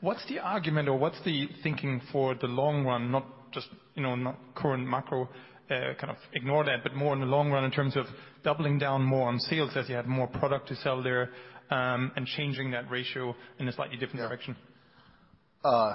What's 0.00 0.26
the 0.28 0.38
argument 0.38 0.88
or 0.88 0.96
what's 0.98 1.22
the 1.24 1.48
thinking 1.62 2.00
for 2.10 2.34
the 2.34 2.46
long 2.46 2.84
run, 2.86 3.10
not 3.12 3.26
just, 3.52 3.68
you 3.94 4.02
know, 4.02 4.14
not 4.14 4.38
current 4.54 4.86
macro, 4.86 5.28
kind 5.68 6.10
of 6.10 6.16
ignore 6.32 6.64
that, 6.64 6.82
but 6.82 6.94
more 6.94 7.12
in 7.12 7.20
the 7.20 7.26
long 7.26 7.50
run 7.50 7.64
in 7.64 7.70
terms 7.70 7.96
of 7.96 8.06
doubling 8.42 8.78
down 8.78 9.02
more 9.02 9.28
on 9.28 9.38
sales 9.38 9.70
as 9.76 9.88
you 9.88 9.94
have 9.94 10.06
more 10.06 10.26
product 10.26 10.68
to 10.68 10.76
sell 10.76 11.02
there, 11.02 11.30
um 11.70 12.10
and 12.16 12.26
changing 12.26 12.70
that 12.72 12.90
ratio 12.90 13.34
in 13.58 13.68
a 13.68 13.72
slightly 13.72 13.96
different 13.96 14.26
direction? 14.26 14.56
Uh 15.64 15.94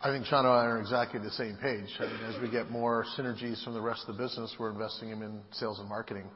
I 0.00 0.10
think 0.12 0.26
Chano 0.26 0.38
and 0.40 0.48
I 0.48 0.64
are 0.66 0.80
exactly 0.80 1.18
the 1.18 1.30
same 1.30 1.56
page. 1.60 1.88
I 1.98 2.04
mean, 2.04 2.22
as 2.32 2.40
we 2.40 2.48
get 2.50 2.70
more 2.70 3.04
synergies 3.16 3.64
from 3.64 3.74
the 3.74 3.80
rest 3.80 4.04
of 4.06 4.16
the 4.16 4.22
business, 4.22 4.54
we're 4.58 4.70
investing 4.70 5.10
them 5.10 5.22
in 5.22 5.40
sales 5.52 5.78
and 5.78 5.88
marketing. 5.88 6.28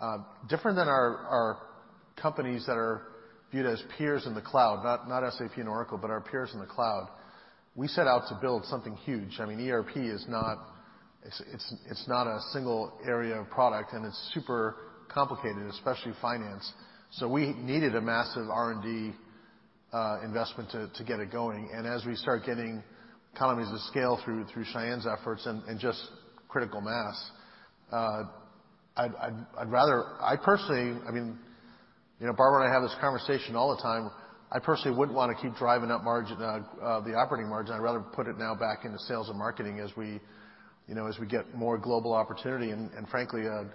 Uh 0.00 0.18
different 0.48 0.76
than 0.76 0.88
our 0.88 1.16
our 1.36 1.58
companies 2.20 2.66
that 2.66 2.76
are 2.76 3.11
viewed 3.52 3.66
as 3.66 3.82
peers 3.96 4.26
in 4.26 4.34
the 4.34 4.40
cloud, 4.40 4.82
not 5.06 5.32
SAP 5.34 5.58
and 5.58 5.68
Oracle, 5.68 5.98
but 5.98 6.10
our 6.10 6.22
peers 6.22 6.50
in 6.54 6.60
the 6.60 6.66
cloud. 6.66 7.08
We 7.76 7.86
set 7.86 8.06
out 8.06 8.28
to 8.28 8.38
build 8.40 8.64
something 8.64 8.96
huge. 8.96 9.38
I 9.38 9.46
mean, 9.46 9.60
ERP 9.70 9.96
is 9.96 10.24
not 10.28 10.56
a 11.24 12.40
single 12.52 12.92
area 13.06 13.40
of 13.40 13.50
product, 13.50 13.92
and 13.92 14.04
it's 14.04 14.30
super 14.34 14.76
complicated, 15.12 15.66
especially 15.70 16.12
finance. 16.20 16.72
So 17.12 17.28
we 17.28 17.52
needed 17.52 17.94
a 17.94 18.00
massive 18.00 18.48
R&D 18.50 19.12
uh, 19.92 20.20
investment 20.24 20.70
to 20.70 21.04
get 21.04 21.20
it 21.20 21.30
going. 21.30 21.70
And 21.74 21.86
as 21.86 22.06
we 22.06 22.16
start 22.16 22.44
getting 22.46 22.82
economies 23.34 23.70
of 23.70 23.80
scale 23.80 24.18
through 24.24 24.46
Sayan's 24.74 25.06
efforts 25.06 25.46
and 25.46 25.78
just 25.78 26.00
critical 26.48 26.80
mass, 26.80 27.30
uh, 27.92 28.22
I'd 28.96 29.68
rather. 29.70 30.04
I 30.20 30.36
personally, 30.42 30.98
I 31.06 31.10
mean, 31.10 31.38
you 32.22 32.28
know, 32.28 32.34
Barbara 32.34 32.62
and 32.62 32.70
I 32.70 32.72
have 32.72 32.84
this 32.84 32.94
conversation 33.00 33.56
all 33.56 33.74
the 33.74 33.82
time. 33.82 34.08
I 34.52 34.60
personally 34.60 34.96
wouldn't 34.96 35.16
wanna 35.16 35.34
keep 35.34 35.56
driving 35.56 35.90
up 35.90 36.04
margin, 36.04 36.40
uh, 36.40 36.62
uh, 36.80 37.00
the 37.00 37.14
operating 37.14 37.48
margin. 37.48 37.74
I'd 37.74 37.82
rather 37.82 37.98
put 37.98 38.28
it 38.28 38.38
now 38.38 38.54
back 38.54 38.84
into 38.84 38.96
sales 39.00 39.28
and 39.28 39.36
marketing 39.36 39.80
as 39.80 39.90
we, 39.96 40.20
you 40.86 40.94
know, 40.94 41.06
as 41.08 41.18
we 41.18 41.26
get 41.26 41.52
more 41.52 41.78
global 41.78 42.12
opportunity 42.14 42.70
and 42.70 43.08
frankly, 43.10 43.46
a 43.46 43.66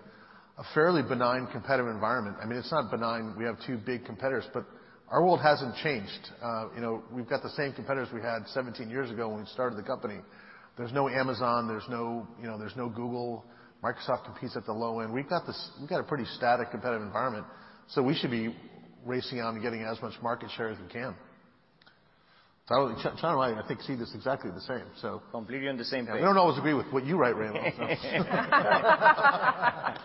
fairly 0.73 1.03
benign 1.03 1.47
competitive 1.51 1.91
environment. 1.91 2.37
I 2.41 2.45
mean, 2.45 2.57
it's 2.57 2.71
not 2.71 2.89
benign. 2.89 3.35
We 3.37 3.43
have 3.43 3.57
two 3.67 3.77
big 3.85 4.05
competitors, 4.05 4.45
but 4.53 4.63
our 5.09 5.21
world 5.23 5.41
hasn't 5.41 5.75
changed. 5.83 6.29
Uh, 6.41 6.67
you 6.73 6.79
know, 6.79 7.03
we've 7.11 7.27
got 7.27 7.43
the 7.43 7.49
same 7.49 7.73
competitors 7.73 8.07
we 8.13 8.21
had 8.21 8.47
17 8.53 8.89
years 8.89 9.11
ago 9.11 9.27
when 9.27 9.41
we 9.41 9.45
started 9.47 9.77
the 9.77 9.83
company. 9.83 10.19
There's 10.77 10.93
no 10.93 11.09
Amazon, 11.09 11.67
there's 11.67 11.87
no, 11.89 12.25
you 12.41 12.47
know, 12.47 12.57
there's 12.57 12.77
no 12.77 12.87
Google. 12.87 13.43
Microsoft 13.83 14.23
competes 14.23 14.55
at 14.55 14.65
the 14.65 14.73
low 14.73 15.01
end. 15.01 15.11
We've 15.11 15.27
got 15.27 15.43
a 15.47 16.03
pretty 16.03 16.25
static 16.37 16.71
competitive 16.71 17.03
environment, 17.03 17.45
we 18.01 18.15
should 18.15 18.31
be 18.31 18.55
racing 19.05 19.39
out 19.39 19.53
and 19.53 19.63
getting 19.63 19.83
as 19.83 20.01
much 20.01 20.13
market 20.21 20.49
share 20.55 20.69
as 20.69 20.77
we 20.79 20.87
can. 20.87 21.15
Chano 22.69 23.49
and 23.49 23.59
I 23.59 23.65
think, 23.65 23.81
see 23.81 23.95
this 23.95 24.11
exactly 24.13 24.51
the 24.51 24.61
same, 24.61 24.83
so. 25.01 25.21
Completely 25.31 25.69
on 25.69 25.77
the 25.77 25.85
same 25.85 26.05
page. 26.05 26.15
We 26.15 26.21
don't 26.21 26.37
always 26.37 26.57
agree 26.57 26.73
with 26.73 26.87
what 26.91 27.05
you 27.05 27.17
write, 27.17 27.35
Raimo. 27.35 27.53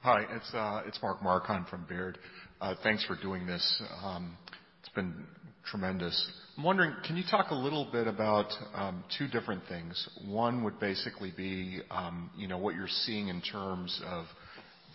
Hi, 0.00 0.24
uh, 0.54 0.82
it's 0.86 0.98
Mark 1.02 1.20
Marcon 1.20 1.68
from 1.68 1.84
Baird. 1.88 2.16
Uh, 2.60 2.74
thanks 2.82 3.04
for 3.04 3.16
doing 3.20 3.46
this. 3.46 3.82
Um, 4.02 4.36
it's 4.80 4.88
been 4.94 5.26
tremendous. 5.70 6.30
I'm 6.56 6.62
wondering, 6.62 6.94
can 7.06 7.16
you 7.16 7.24
talk 7.30 7.50
a 7.50 7.54
little 7.54 7.86
bit 7.92 8.06
about 8.06 8.46
um, 8.74 9.04
two 9.18 9.28
different 9.28 9.62
things? 9.68 10.08
One 10.26 10.64
would 10.64 10.80
basically 10.80 11.34
be, 11.36 11.80
um, 11.90 12.30
you 12.36 12.48
know, 12.48 12.56
what 12.56 12.76
you're 12.76 12.88
seeing 12.88 13.28
in 13.28 13.42
terms 13.42 14.00
of 14.06 14.24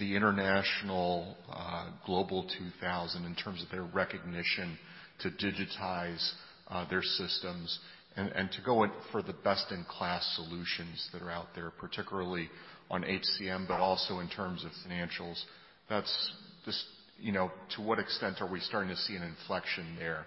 the 0.01 0.15
international 0.15 1.37
uh, 1.53 1.91
Global 2.07 2.49
2000 2.57 3.23
in 3.23 3.35
terms 3.35 3.63
of 3.63 3.69
their 3.69 3.83
recognition 3.83 4.75
to 5.19 5.29
digitize 5.29 6.31
uh, 6.69 6.89
their 6.89 7.03
systems 7.03 7.79
and 8.17 8.51
to 8.51 8.61
go 8.65 8.83
in 8.83 8.91
for 9.11 9.21
the 9.21 9.31
best-in-class 9.31 10.33
solutions 10.35 11.07
that 11.13 11.21
are 11.21 11.31
out 11.31 11.47
there, 11.55 11.71
particularly 11.79 12.49
on 12.89 13.03
HCM, 13.03 13.67
but 13.69 13.79
also 13.79 14.19
in 14.19 14.27
terms 14.27 14.65
of 14.65 14.71
financials. 14.85 15.41
That's 15.87 16.31
just, 16.65 16.83
you 17.17 17.31
know, 17.31 17.51
to 17.77 17.81
what 17.81 17.99
extent 17.99 18.41
are 18.41 18.51
we 18.51 18.59
starting 18.59 18.89
to 18.89 18.97
see 18.97 19.15
an 19.15 19.23
inflection 19.23 19.95
there? 19.97 20.25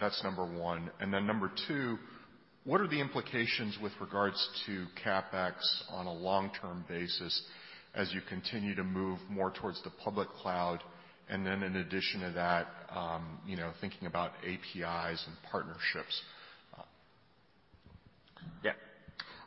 That's 0.00 0.20
number 0.24 0.44
one. 0.44 0.90
And 1.00 1.14
then 1.14 1.26
number 1.26 1.52
two, 1.68 1.96
what 2.64 2.80
are 2.80 2.88
the 2.88 3.00
implications 3.00 3.78
with 3.80 3.92
regards 4.00 4.48
to 4.66 4.86
CapEx 5.04 5.52
on 5.90 6.06
a 6.06 6.12
long-term 6.12 6.86
basis 6.88 7.40
as 7.94 8.12
you 8.12 8.20
continue 8.28 8.74
to 8.74 8.84
move 8.84 9.18
more 9.28 9.50
towards 9.50 9.82
the 9.82 9.90
public 10.02 10.28
cloud? 10.30 10.80
And 11.28 11.46
then 11.46 11.62
in 11.62 11.76
addition 11.76 12.20
to 12.20 12.30
that, 12.34 12.66
um, 12.94 13.38
you 13.46 13.56
know, 13.56 13.72
thinking 13.80 14.06
about 14.06 14.32
APIs 14.44 15.24
and 15.26 15.36
partnerships. 15.50 16.20
Yeah. 18.64 18.72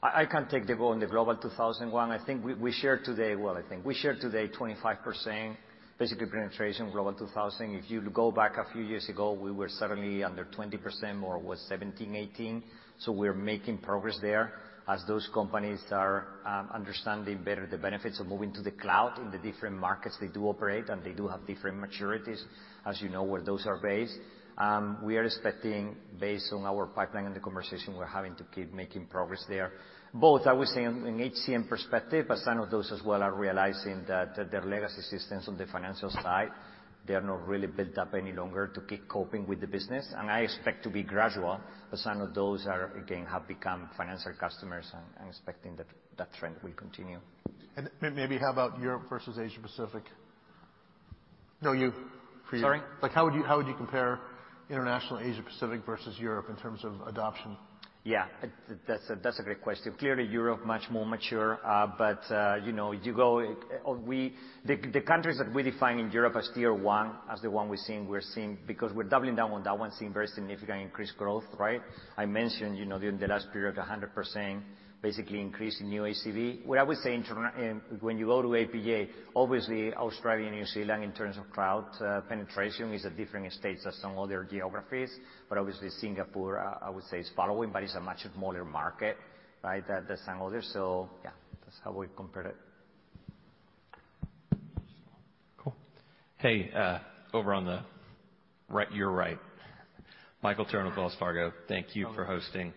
I 0.01 0.25
can 0.25 0.47
take 0.47 0.67
the 0.67 0.75
go 0.75 0.89
on 0.89 0.99
the 0.99 1.07
Global 1.07 1.35
2000 1.35 1.91
one. 1.91 2.11
I 2.11 2.23
think 2.23 2.43
we 2.43 2.71
shared 2.71 3.03
today 3.05 3.35
25% 4.47 5.55
basically 5.97 6.27
penetration 6.27 6.91
Global 6.91 7.13
2000. 7.13 7.75
If 7.75 7.89
you 7.89 8.01
go 8.01 8.31
back 8.31 8.57
a 8.57 8.71
few 8.71 8.83
years 8.83 9.07
ago, 9.09 9.31
we 9.33 9.51
were 9.51 9.69
certainly 9.69 10.23
under 10.23 10.45
20%, 10.45 11.15
more 11.15 11.37
was 11.37 11.63
17, 11.69 12.15
18. 12.15 12.63
We're 13.07 13.33
making 13.33 13.79
progress 13.79 14.17
there 14.21 14.53
as 14.87 15.03
those 15.07 15.27
companies 15.33 15.81
are 15.91 16.27
understanding 16.73 17.43
better 17.43 17.65
the 17.65 17.77
benefits 17.77 18.19
of 18.19 18.27
moving 18.27 18.53
to 18.53 18.61
the 18.61 18.71
cloud 18.71 19.17
in 19.19 19.31
the 19.31 19.37
different 19.39 19.77
markets 19.77 20.17
they 20.21 20.27
do 20.27 20.45
operate, 20.45 20.89
and 20.89 21.03
they 21.03 21.13
do 21.13 21.27
have 21.27 21.45
different 21.47 21.77
maturities, 21.77 22.41
as 22.85 23.01
you 23.01 23.09
know, 23.09 23.23
where 23.23 23.41
those 23.41 23.65
are 23.65 23.77
based. 23.81 24.17
Um 24.57 24.99
we 25.03 25.17
are 25.17 25.23
expecting, 25.23 25.95
based 26.19 26.53
on 26.53 26.63
our 26.65 26.85
pipeline 26.85 27.25
and 27.25 27.35
the 27.35 27.41
conversation 27.41 27.97
we're 27.97 28.05
having, 28.05 28.35
to 28.35 28.43
keep 28.55 28.71
making 28.73 29.07
progress 29.07 29.43
there. 29.49 29.71
Both, 30.13 30.47
I 30.47 30.53
would 30.53 30.69
say 30.69 30.83
in 30.85 31.19
HCM 31.19 31.67
perspective, 31.67 32.25
but 32.29 32.37
some 32.37 32.61
of 32.61 32.71
those 32.71 32.89
as 32.91 33.01
well 33.03 33.21
are 33.21 33.33
realizing 33.33 34.05
that 34.07 34.35
their 34.49 34.63
legacy 34.63 35.01
systems 35.01 35.49
on 35.49 35.57
the 35.57 35.65
financial 35.65 36.09
side, 36.09 36.51
they 37.07 37.13
are 37.13 37.21
not 37.21 37.47
really 37.47 37.67
built 37.67 37.97
up 37.97 38.13
any 38.13 38.31
longer 38.31 38.67
to 38.67 38.81
keep 38.81 39.07
coping 39.07 39.47
with 39.47 39.61
the 39.61 39.67
business. 39.67 40.05
And 40.17 40.29
I 40.29 40.39
expect 40.39 40.83
to 40.83 40.89
be 40.89 41.03
gradual, 41.03 41.59
but 41.89 41.99
some 41.99 42.21
of 42.21 42.33
those 42.33 42.65
are, 42.65 42.97
again, 42.97 43.25
have 43.25 43.47
become 43.47 43.89
financial 43.95 44.33
customers 44.39 44.91
and 45.19 45.29
expecting 45.29 45.75
that 45.77 45.87
that 46.17 46.33
trend 46.33 46.55
will 46.63 46.73
continue. 46.73 47.19
And 47.77 47.89
maybe 48.01 48.37
how 48.37 48.51
about 48.51 48.79
Europe 48.79 49.03
versus 49.09 49.37
Asia 49.37 49.59
Pacific? 49.59 50.03
No, 51.61 51.73
you. 51.73 51.93
For 52.49 52.55
you. 52.55 52.61
Sorry? 52.61 52.81
Like, 53.01 53.11
how 53.11 53.25
would 53.25 53.33
you 53.67 53.75
compare 53.75 54.19
international 54.69 55.19
Asia 55.19 55.43
Pacific 55.43 55.85
versus 55.85 56.17
Europe 56.19 56.47
in 56.49 56.55
terms 56.55 56.83
of 56.83 56.93
adoption? 57.07 57.57
Yeah. 58.05 58.27
That's 58.87 59.01
that's 59.23 59.39
a 59.39 59.43
great 59.43 59.63
question. 59.63 59.91
Clearly, 59.97 60.25
Europe, 60.25 60.63
much 60.63 60.83
more 60.91 61.07
mature. 61.07 61.57
Uh 61.65 61.87
but 61.97 62.21
you 62.63 62.71
know, 62.71 62.91
you 62.91 63.13
go, 63.13 63.55
we, 64.05 64.35
the 64.63 64.75
the 64.93 65.01
countries 65.01 65.39
that 65.39 65.51
we 65.51 65.63
define 65.63 65.97
in 65.97 66.11
Europe 66.11 66.35
as 66.37 66.47
tier 66.53 66.71
one, 66.71 67.13
as 67.31 67.41
the 67.41 67.49
one 67.49 67.67
we're 67.67 67.77
seeing 67.87 68.07
we're 68.07 68.21
seeing 68.21 68.59
because 68.67 68.93
we're 68.93 69.09
doubling 69.09 69.35
down 69.35 69.51
on 69.51 69.63
that 69.63 69.77
one, 69.79 69.91
seeing 69.91 70.13
very 70.13 70.27
significant 70.27 70.81
increased 70.81 71.17
growth, 71.17 71.45
right? 71.57 71.81
I 72.15 72.27
mentioned, 72.27 72.77
you 72.77 72.85
know, 72.85 72.99
during 72.99 73.17
the 73.17 73.27
last 73.27 73.51
period, 73.51 73.75
100% 73.75 74.61
basically 75.01 75.39
increase 75.39 75.79
in 75.79 75.89
new 75.89 76.01
ACV. 76.01 76.65
What 76.65 76.79
I 76.79 76.83
would 76.83 76.97
say 76.97 77.15
when 78.01 78.17
you 78.17 78.25
go 78.25 78.41
to 78.41 78.47
APJ, 78.49 79.09
obviously 79.35 79.93
Australia 79.93 80.47
and 80.47 80.55
New 80.55 80.65
Zealand, 80.65 81.03
in 81.03 81.11
terms 81.11 81.37
of 81.37 81.49
cloud 81.51 81.85
uh, 82.01 82.21
penetration, 82.21 82.93
is 82.93 83.05
at 83.05 83.15
different 83.15 83.51
stages 83.53 83.85
as 83.85 83.95
some 83.97 84.17
other 84.17 84.47
geographies. 84.49 85.11
But 85.47 85.57
obviously 85.57 85.89
Singapore, 85.89 86.59
I 86.81 86.89
would 86.89 87.03
say 87.05 87.19
is 87.19 87.29
following, 87.35 87.71
but 87.71 87.83
it's 87.83 87.95
a 87.95 87.99
much 87.99 88.19
smaller 88.33 88.65
market, 88.65 89.17
right, 89.63 89.83
than 89.87 90.05
some 90.25 90.41
others. 90.41 90.69
So 90.73 91.09
yeah, 91.23 91.31
that's 91.63 91.77
how 91.83 91.91
we 91.91 92.07
compare 92.15 92.47
it. 92.47 92.55
Cool. 95.57 95.75
Hey, 96.37 96.71
uh, 96.71 96.99
over 97.33 97.53
on 97.53 97.65
the 97.65 97.81
right, 98.69 98.91
your 98.91 99.11
right. 99.11 99.37
Michael 100.41 100.65
Turrin, 100.65 100.95
Wells 100.95 101.15
Fargo. 101.19 101.51
Thank 101.67 101.95
you 101.95 102.07
for 102.13 102.23
hosting. 102.23 102.71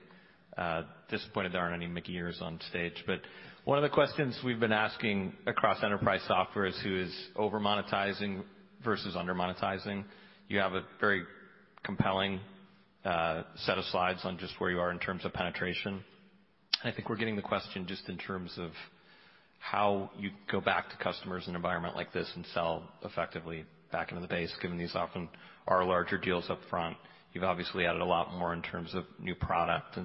Uh, 0.57 0.85
Disappointed 1.11 1.53
there 1.53 1.63
aren't 1.63 1.75
any 1.75 1.87
Mickey 1.87 2.15
ears 2.15 2.39
on 2.41 2.61
stage. 2.69 3.05
But 3.07 3.21
one 3.65 3.79
of 3.79 3.83
the 3.83 3.89
questions 3.89 4.39
we've 4.45 4.61
been 4.61 4.73
asking 4.73 5.33
across 5.47 5.83
enterprise 5.83 6.21
software 6.27 6.67
is 6.67 6.79
who 6.83 7.01
is 7.01 7.15
over-monetizing 7.37 8.43
versus 8.85 9.17
under-monetizing. 9.17 10.05
You 10.49 10.59
have 10.59 10.73
a 10.73 10.83
very 11.01 11.23
compelling 11.85 12.41
uh, 13.05 13.43
set 13.57 13.79
of 13.79 13.85
slides 13.87 14.21
on 14.25 14.39
just 14.39 14.55
where 14.59 14.71
you 14.71 14.81
are 14.81 14.91
in 14.91 14.99
terms 14.99 15.25
of 15.25 15.33
penetration. 15.33 16.05
I 16.85 16.93
think 16.93 17.09
we're 17.09 17.17
getting 17.17 17.37
the 17.37 17.43
question 17.43 17.87
just 17.87 18.09
in 18.09 18.19
terms 18.19 18.53
of 18.59 18.71
how 19.59 20.11
you 20.19 20.31
go 20.51 20.61
back 20.61 20.91
to 20.91 20.97
customers 21.03 21.45
in 21.47 21.51
an 21.51 21.57
environment 21.57 21.97
like 21.97 22.13
this 22.13 22.31
and 22.37 22.45
sell 22.55 22.83
effectively 23.03 23.65
back 23.91 24.11
into 24.11 24.21
the 24.21 24.29
base, 24.29 24.55
given 24.63 24.79
these 24.79 24.95
often 24.95 25.29
are 25.67 25.85
larger 25.85 26.19
deals 26.19 26.49
up 26.51 26.61
front. 26.71 26.97
You've 27.33 27.45
obviously 27.45 27.87
added 27.87 28.01
a 28.01 28.05
lot 28.07 28.33
more 28.35 28.53
in 28.53 28.63
terms 28.63 28.95
of 28.95 29.05
new 29.19 29.35
product. 29.35 29.97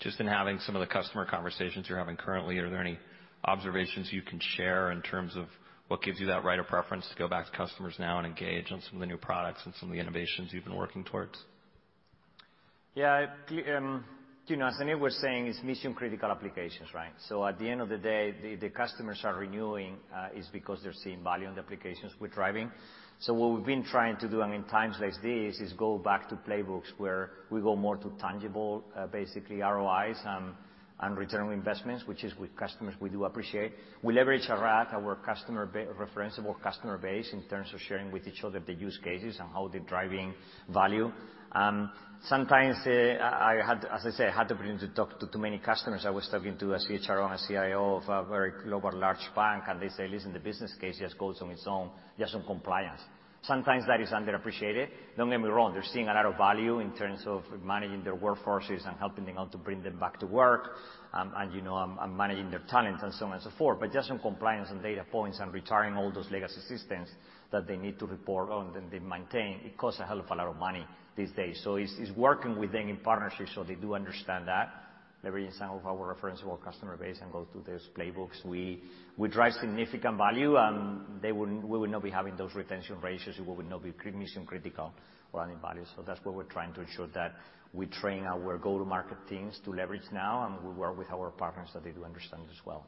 Just 0.00 0.18
in 0.18 0.26
having 0.26 0.58
some 0.60 0.74
of 0.74 0.80
the 0.80 0.86
customer 0.86 1.24
conversations 1.24 1.86
you're 1.88 1.98
having 1.98 2.16
currently, 2.16 2.58
are 2.58 2.70
there 2.70 2.80
any 2.80 2.98
observations 3.44 4.10
you 4.12 4.22
can 4.22 4.40
share 4.56 4.90
in 4.90 5.02
terms 5.02 5.36
of 5.36 5.46
what 5.88 6.02
gives 6.02 6.20
you 6.20 6.26
that 6.26 6.44
right 6.44 6.58
of 6.58 6.66
preference 6.66 7.06
to 7.10 7.16
go 7.16 7.28
back 7.28 7.50
to 7.50 7.56
customers 7.56 7.94
now 7.98 8.18
and 8.18 8.26
engage 8.26 8.70
on 8.72 8.80
some 8.82 8.94
of 8.94 9.00
the 9.00 9.06
new 9.06 9.16
products 9.16 9.60
and 9.64 9.74
some 9.78 9.88
of 9.88 9.92
the 9.92 10.00
innovations 10.00 10.50
you've 10.52 10.64
been 10.64 10.76
working 10.76 11.04
towards? 11.04 11.36
Yeah. 12.94 13.26
Um, 13.76 14.04
you 14.46 14.56
know, 14.56 14.66
as 14.66 14.74
Aneel 14.80 14.98
was 14.98 15.16
saying, 15.20 15.46
it's 15.46 15.62
mission-critical 15.62 16.28
applications, 16.28 16.88
right? 16.94 17.12
So 17.28 17.46
at 17.46 17.58
the 17.58 17.68
end 17.68 17.80
of 17.80 17.88
the 17.88 17.98
day, 17.98 18.56
the 18.60 18.70
customers 18.70 19.20
are 19.24 19.36
renewing 19.36 19.98
uh, 20.14 20.28
is 20.34 20.48
because 20.52 20.80
they're 20.82 20.92
seeing 21.04 21.22
value 21.22 21.48
in 21.48 21.54
the 21.54 21.60
applications 21.60 22.12
we're 22.18 22.28
driving. 22.28 22.70
So 23.22 23.34
what 23.34 23.54
we've 23.54 23.66
been 23.66 23.84
trying 23.84 24.16
to 24.16 24.28
do, 24.28 24.40
and 24.40 24.54
in 24.54 24.64
times 24.64 24.96
like 24.98 25.12
this, 25.22 25.60
is 25.60 25.74
go 25.74 25.98
back 25.98 26.30
to 26.30 26.36
playbooks 26.36 26.88
where 26.96 27.32
we 27.50 27.60
go 27.60 27.76
more 27.76 27.98
to 27.98 28.10
tangible, 28.18 28.82
uh, 28.96 29.08
basically 29.08 29.60
ROIs, 29.60 30.16
and 31.02 31.16
return 31.16 31.46
on 31.46 31.52
investments, 31.52 32.06
which 32.06 32.24
is 32.24 32.36
with 32.38 32.54
customers 32.56 32.94
we 33.00 33.08
do 33.08 33.24
appreciate. 33.24 33.72
We 34.02 34.12
leverage 34.14 34.46
a 34.48 34.54
lot 34.54 34.92
our 34.92 35.16
referenceable 35.16 36.60
customer 36.62 36.98
base 36.98 37.32
in 37.32 37.42
terms 37.48 37.72
of 37.72 37.80
sharing 37.80 38.10
with 38.12 38.26
each 38.26 38.44
other 38.44 38.60
the 38.60 38.74
use 38.74 38.98
cases 39.02 39.38
and 39.40 39.48
how 39.50 39.68
they're 39.68 39.80
driving 39.80 40.34
value. 40.68 41.10
Sometimes, 42.22 42.76
uh 42.86 43.18
I 43.22 43.60
had 43.66 43.86
as 43.86 44.04
I 44.04 44.10
said, 44.10 44.28
I 44.28 44.36
had 44.36 44.48
the 44.48 44.54
opportunity 44.54 44.86
to 44.86 44.92
talk 44.94 45.18
to 45.20 45.26
too 45.26 45.38
many 45.38 45.58
customers. 45.58 46.04
I 46.04 46.10
was 46.10 46.28
talking 46.30 46.58
to 46.58 46.74
a 46.74 46.78
CHRO 46.78 47.24
and 47.24 47.34
a 47.34 47.38
CIO 47.48 47.96
of 47.96 48.08
a 48.10 48.28
very 48.28 48.52
global 48.62 48.92
large 48.92 49.26
bank, 49.34 49.64
and 49.66 49.80
they 49.80 49.88
say, 49.88 50.06
"Listen, 50.06 50.34
the 50.34 50.38
business 50.38 50.74
case 50.78 50.98
just 50.98 51.16
goes 51.16 51.40
on 51.40 51.50
its 51.50 51.66
own, 51.66 51.90
just 52.18 52.34
on 52.34 52.44
compliance." 52.44 53.00
Sometimes 53.42 53.86
that 53.86 54.02
is 54.02 54.10
underappreciated. 54.10 54.88
Don't 55.16 55.30
get 55.30 55.40
me 55.40 55.48
wrong, 55.48 55.72
they're 55.72 55.82
seeing 55.82 56.08
a 56.08 56.14
lot 56.14 56.26
of 56.26 56.36
value 56.36 56.80
in 56.80 56.94
terms 56.94 57.22
of 57.26 57.42
managing 57.64 58.04
their 58.04 58.14
workforces 58.14 58.86
and 58.86 58.98
helping 58.98 59.24
them 59.24 59.38
out 59.38 59.50
to 59.52 59.58
bring 59.58 59.82
them 59.82 59.98
back 59.98 60.20
to 60.20 60.26
work, 60.26 60.76
um, 61.14 61.32
and 61.36 61.54
you 61.54 61.62
know, 61.62 61.74
um, 61.74 61.98
and 62.02 62.14
managing 62.14 62.50
their 62.50 62.62
talent 62.68 63.02
and 63.02 63.14
so 63.14 63.26
on 63.26 63.32
and 63.32 63.42
so 63.42 63.50
forth. 63.56 63.80
But 63.80 63.92
just 63.92 64.10
on 64.10 64.18
compliance 64.18 64.68
and 64.70 64.82
data 64.82 65.04
points 65.10 65.38
and 65.40 65.52
retiring 65.54 65.94
all 65.96 66.12
those 66.12 66.30
legacy 66.30 66.60
systems 66.68 67.08
that 67.50 67.66
they 67.66 67.76
need 67.76 67.98
to 67.98 68.06
report 68.06 68.50
on 68.50 68.76
and 68.76 68.90
they 68.90 68.98
maintain, 68.98 69.60
it 69.64 69.78
costs 69.78 70.00
a 70.00 70.04
hell 70.04 70.20
of 70.20 70.30
a 70.30 70.34
lot 70.34 70.46
of 70.46 70.56
money 70.56 70.86
these 71.16 71.30
days. 71.30 71.62
It's 71.66 72.12
working 72.16 72.58
with 72.58 72.72
them 72.72 72.88
in 72.88 72.98
partnership 72.98 73.48
so 73.54 73.64
they 73.64 73.74
do 73.74 73.94
understand 73.94 74.48
that, 74.48 74.70
leveraging 75.24 75.56
some 75.58 75.70
of 75.70 75.86
our 75.86 76.14
referenceable 76.14 76.62
customer 76.62 76.96
base 76.96 77.18
and 77.20 77.30
go 77.32 77.46
through 77.52 77.64
those 77.66 77.86
playbooks. 77.96 78.44
We 78.44 78.82
we 79.16 79.28
drive 79.28 79.52
significant 79.54 80.16
value, 80.16 80.56
and 80.56 81.22
we 81.22 81.78
would 81.78 81.90
not 81.90 82.02
be 82.02 82.10
having 82.10 82.36
those 82.36 82.54
retention 82.54 83.00
ratios. 83.00 83.36
We 83.38 83.54
would 83.54 83.68
not 83.68 83.82
be 83.82 83.92
mission-critical 84.10 84.92
or 85.32 85.42
adding 85.42 85.58
value. 85.60 85.84
So 85.96 86.02
that's 86.06 86.24
what 86.24 86.34
we're 86.34 86.44
trying 86.44 86.72
to 86.74 86.80
ensure 86.80 87.08
that 87.14 87.34
we 87.72 87.86
train 87.86 88.24
our 88.24 88.58
go-to-market 88.58 89.18
teams 89.28 89.60
to 89.64 89.70
leverage 89.70 90.02
now, 90.12 90.46
and 90.46 90.66
we 90.66 90.74
work 90.74 90.98
with 90.98 91.10
our 91.10 91.30
partners 91.30 91.68
that 91.74 91.84
they 91.84 91.90
do 91.90 92.04
understand 92.04 92.42
as 92.50 92.66
well. 92.66 92.86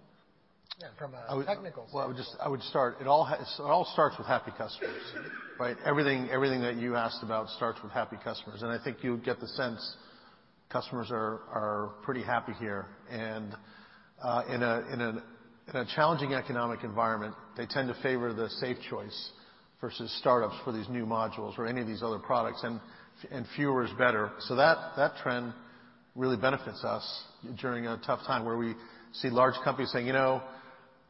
Yeah, 0.81 0.89
from 0.99 1.13
a 1.15 1.45
technical 1.45 1.87
standpoint. 1.87 2.27
I 2.41 2.49
would 2.49 2.63
start. 2.63 2.97
It 3.01 3.07
all 3.07 3.89
starts 3.93 4.17
with 4.17 4.27
happy 4.27 4.53
customers, 4.57 5.03
right? 5.61 5.77
Everything 5.85 6.31
everything 6.31 6.63
that 6.63 6.77
you 6.77 6.97
asked 6.97 7.23
about 7.23 7.51
starts 7.51 7.79
with 7.83 7.93
happy 7.93 8.17
customers. 8.25 8.63
And 8.63 8.73
I 8.73 8.83
think 8.83 9.05
you 9.05 9.19
get 9.19 9.39
the 9.39 9.49
sense 9.49 9.97
customers 10.73 11.09
are 11.11 11.91
pretty 12.03 12.23
happy 12.23 12.53
here. 12.59 12.87
And 13.11 13.55
uh 14.25 14.43
in 14.49 14.63
a 15.77 15.85
challenging 15.95 16.35
economic 16.35 16.83
environment, 16.83 17.35
they 17.57 17.67
tend 17.67 17.89
to 17.89 18.03
favor 18.03 18.33
the 18.33 18.49
safe 18.49 18.79
choice 18.91 19.31
versus 19.81 20.13
startups 20.21 20.55
for 20.65 20.73
these 20.73 20.89
new 20.89 21.07
modules 21.07 21.59
or 21.59 21.67
any 21.67 21.81
of 21.81 21.87
these 21.87 22.03
other 22.03 22.19
products, 22.19 22.65
and 22.65 23.47
fewer 23.57 23.85
is 23.85 23.91
better. 23.99 24.31
So 24.41 24.57
that 24.57 25.13
trend 25.23 25.53
really 26.15 26.37
benefits 26.37 26.83
us 26.85 27.05
during 27.61 27.87
a 27.87 28.01
tough 28.07 28.21
time 28.27 28.45
where 28.45 28.57
we 28.57 28.75
see 29.13 29.31
large 29.31 29.55
companies 29.65 29.91
saying, 29.93 30.07
"You 30.07 30.13
know, 30.13 30.43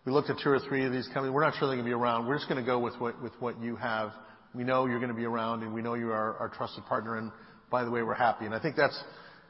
we 0.05 0.13
looked 0.13 0.31
at 0.31 0.39
two 0.39 0.51
or 0.51 0.59
three 0.59 0.85
of 0.85 0.93
these 0.93 1.07
companies. 1.09 1.33
We're 1.33 1.45
not 1.45 1.55
sure 1.55 1.69
they're 1.69 1.77
gonna 1.77 1.89
be 1.89 1.95
around. 1.95 2.27
We're 2.27 2.37
just 2.37 2.49
gonna 2.49 2.63
go 2.63 2.79
with 2.79 2.95
what 3.41 3.61
you 3.61 3.77
have. 3.77 4.13
We 4.55 4.65
know 4.65 4.87
you're 4.87 5.01
gonna 5.01 5.15
be 5.15 5.27
around, 5.27 5.63
and 5.63 5.73
we 5.73 5.83
know 5.83 5.95
you 5.95 6.11
are 6.11 6.37
our 6.39 6.49
trusted 6.49 6.85
partner, 6.87 7.17
and 7.17 7.31
by 7.71 7.85
the 7.85 7.91
way, 7.91 8.03
we're 8.03 8.15
happy." 8.15 8.45
And 8.47 8.55
I 8.55 8.59
think 8.59 8.77
that's. 8.77 9.03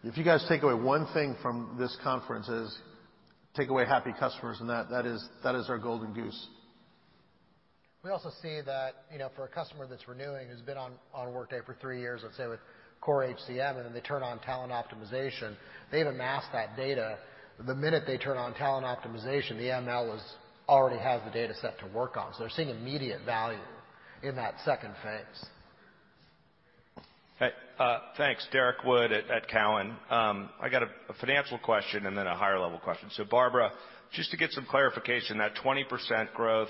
If 0.05 0.17
you 0.17 0.25
guys 0.25 0.45
take 0.49 0.63
away 0.65 0.75
one 0.75 1.07
thing 1.15 1.37
from 1.43 1.77
this 1.79 1.97
conference 2.03 2.49
is 2.49 2.77
take 3.55 3.69
away 3.69 3.85
happy 3.87 4.13
customers, 4.19 4.59
and 4.61 4.69
that 4.69 5.07
is 5.07 5.69
our 5.69 5.79
golden 5.79 6.13
goose. 6.13 6.49
We 8.03 8.11
also 8.11 8.31
see 8.43 8.61
that, 8.67 9.05
you 9.13 9.19
know, 9.19 9.29
for 9.37 9.45
a 9.45 9.49
customer 9.49 9.87
that's 9.87 10.09
renewing, 10.09 10.49
who's 10.49 10.61
been 10.61 10.77
on 10.77 11.33
Workday 11.33 11.61
for 11.65 11.77
three 11.81 12.01
years, 12.01 12.23
let's 12.25 12.37
say 12.37 12.49
with 12.49 12.59
core 13.01 13.23
HCM, 13.25 13.77
and 13.77 13.87
then 13.87 13.93
they 13.93 14.01
turn 14.01 14.25
on 14.25 14.41
Talent 14.41 14.73
Optimization, 14.73 15.55
they've 15.93 16.07
amassed 16.07 16.49
that 16.53 16.77
data. 16.77 17.19
The 17.65 17.75
minute 17.75 18.03
they 18.05 18.19
turn 18.19 18.37
on 18.39 18.55
Talent 18.55 18.85
Optimization, 18.85 19.57
the 19.57 19.69
ML 19.69 20.21
already 20.69 21.01
has 21.01 21.21
the 21.25 21.31
data 21.31 21.55
set 21.61 21.79
to 21.79 21.87
work 21.97 22.17
on. 22.17 22.33
So 22.33 22.41
they're 22.41 22.51
seeing 22.51 22.71
immediate 22.71 23.21
value 23.25 23.61
in 24.25 24.35
that 24.35 24.55
second 24.65 24.95
phase. 25.01 25.47
Hey, 27.83 27.97
thanks. 28.17 28.47
Derrick 28.53 28.85
Wood 28.85 29.11
at 29.11 29.49
Cowen. 29.49 29.97
Um, 30.09 30.51
I 30.61 30.69
got 30.69 30.85
a 30.85 30.89
financial 31.21 31.59
question 31.59 32.07
and 32.07 32.17
then 32.17 32.29
a 32.29 32.37
higher 32.37 32.61
level 32.61 32.79
question. 32.79 33.09
So 33.17 33.25
Barbara, 33.25 33.73
just 34.13 34.31
to 34.31 34.37
get 34.37 34.53
some 34.53 34.67
clarification, 34.71 35.39
that 35.39 35.57
20% 35.57 36.33
growth, 36.33 36.69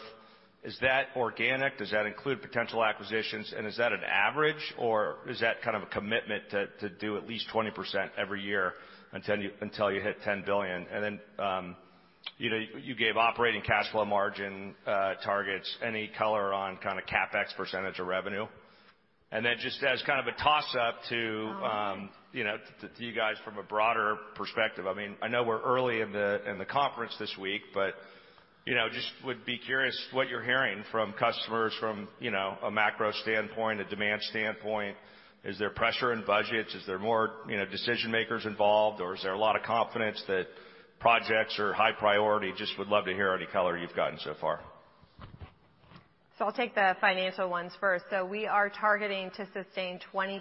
is 0.64 0.74
that 0.80 1.08
organic? 1.14 1.76
Does 1.76 1.90
that 1.90 2.06
include 2.06 2.40
potential 2.40 2.82
acquisitions? 2.82 3.52
And 3.54 3.66
is 3.66 3.76
that 3.76 3.92
an 3.92 4.00
average, 4.04 4.74
or 4.78 5.16
is 5.28 5.38
that 5.40 5.60
kind 5.60 5.76
of 5.76 5.82
a 5.82 5.86
commitment 5.86 6.44
to 6.50 6.88
do 6.88 7.18
at 7.18 7.28
least 7.28 7.46
20% 7.52 7.72
every 8.16 8.40
year 8.40 8.72
until 9.12 9.92
you 9.92 10.00
hit 10.00 10.16
10 10.24 10.44
billion? 10.46 10.86
And 10.90 11.04
then, 11.04 11.20
um, 11.38 11.76
you 12.38 12.48
know, 12.48 12.58
you 12.82 12.94
gave 12.94 13.18
operating 13.18 13.60
cash 13.60 13.90
flow 13.92 14.06
margin 14.06 14.74
uh, 14.86 15.14
targets. 15.22 15.76
Any 15.84 16.10
color 16.16 16.54
on 16.54 16.78
kinda 16.78 17.02
CapEx 17.02 17.54
percentage 17.54 17.98
of 17.98 18.06
revenue? 18.06 18.42
And 18.44 18.61
then 19.44 19.54
just 19.60 19.82
as 19.82 20.02
kind 20.02 20.20
of 20.20 20.26
a 20.32 20.36
toss-up 20.42 20.96
to, 21.08 21.54
oh, 21.58 21.64
um, 21.64 22.10
you 22.32 22.44
know, 22.44 22.56
to 22.80 23.04
you 23.04 23.14
guys 23.14 23.36
from 23.44 23.56
a 23.56 23.62
broader 23.62 24.16
perspective, 24.34 24.86
I 24.86 24.92
mean, 24.92 25.16
I 25.22 25.28
know 25.28 25.42
we're 25.42 25.62
early 25.62 26.02
in 26.02 26.12
the 26.12 26.40
in 26.50 26.58
the 26.58 26.66
conference 26.66 27.16
this 27.18 27.34
week, 27.40 27.62
but, 27.72 27.94
you 28.66 28.74
know, 28.74 28.88
just 28.92 29.08
would 29.24 29.46
be 29.46 29.56
curious 29.58 29.98
what 30.12 30.28
you're 30.28 30.42
hearing 30.42 30.84
from 30.92 31.14
customers 31.14 31.72
from, 31.80 32.08
you 32.20 32.30
know, 32.30 32.58
a 32.62 32.70
macro 32.70 33.10
standpoint, 33.22 33.80
a 33.80 33.84
demand 33.84 34.20
standpoint. 34.22 34.96
Is 35.44 35.58
there 35.58 35.70
pressure 35.70 36.12
in 36.12 36.24
budgets? 36.26 36.74
Is 36.74 36.84
there 36.86 36.98
more, 36.98 37.30
you 37.48 37.56
know, 37.56 37.64
decision-makers 37.64 38.44
involved, 38.44 39.00
or 39.00 39.16
is 39.16 39.22
there 39.22 39.32
a 39.32 39.38
lot 39.38 39.56
of 39.56 39.62
confidence 39.62 40.22
that 40.28 40.46
projects 41.00 41.58
are 41.58 41.72
high 41.72 41.92
priority? 41.98 42.52
Just 42.56 42.78
would 42.78 42.88
love 42.88 43.06
to 43.06 43.12
hear 43.12 43.32
any 43.32 43.46
color 43.46 43.76
you've 43.78 43.96
gotten 43.96 44.18
so 44.20 44.34
far. 44.40 44.60
I'll 46.42 46.52
take 46.52 46.74
the 46.74 46.96
financial 47.00 47.48
ones 47.48 47.70
first. 47.78 48.04
We 48.28 48.46
are 48.46 48.68
targeting 48.68 49.30
to 49.36 49.46
sustain 49.52 50.00
20%+ 50.12 50.40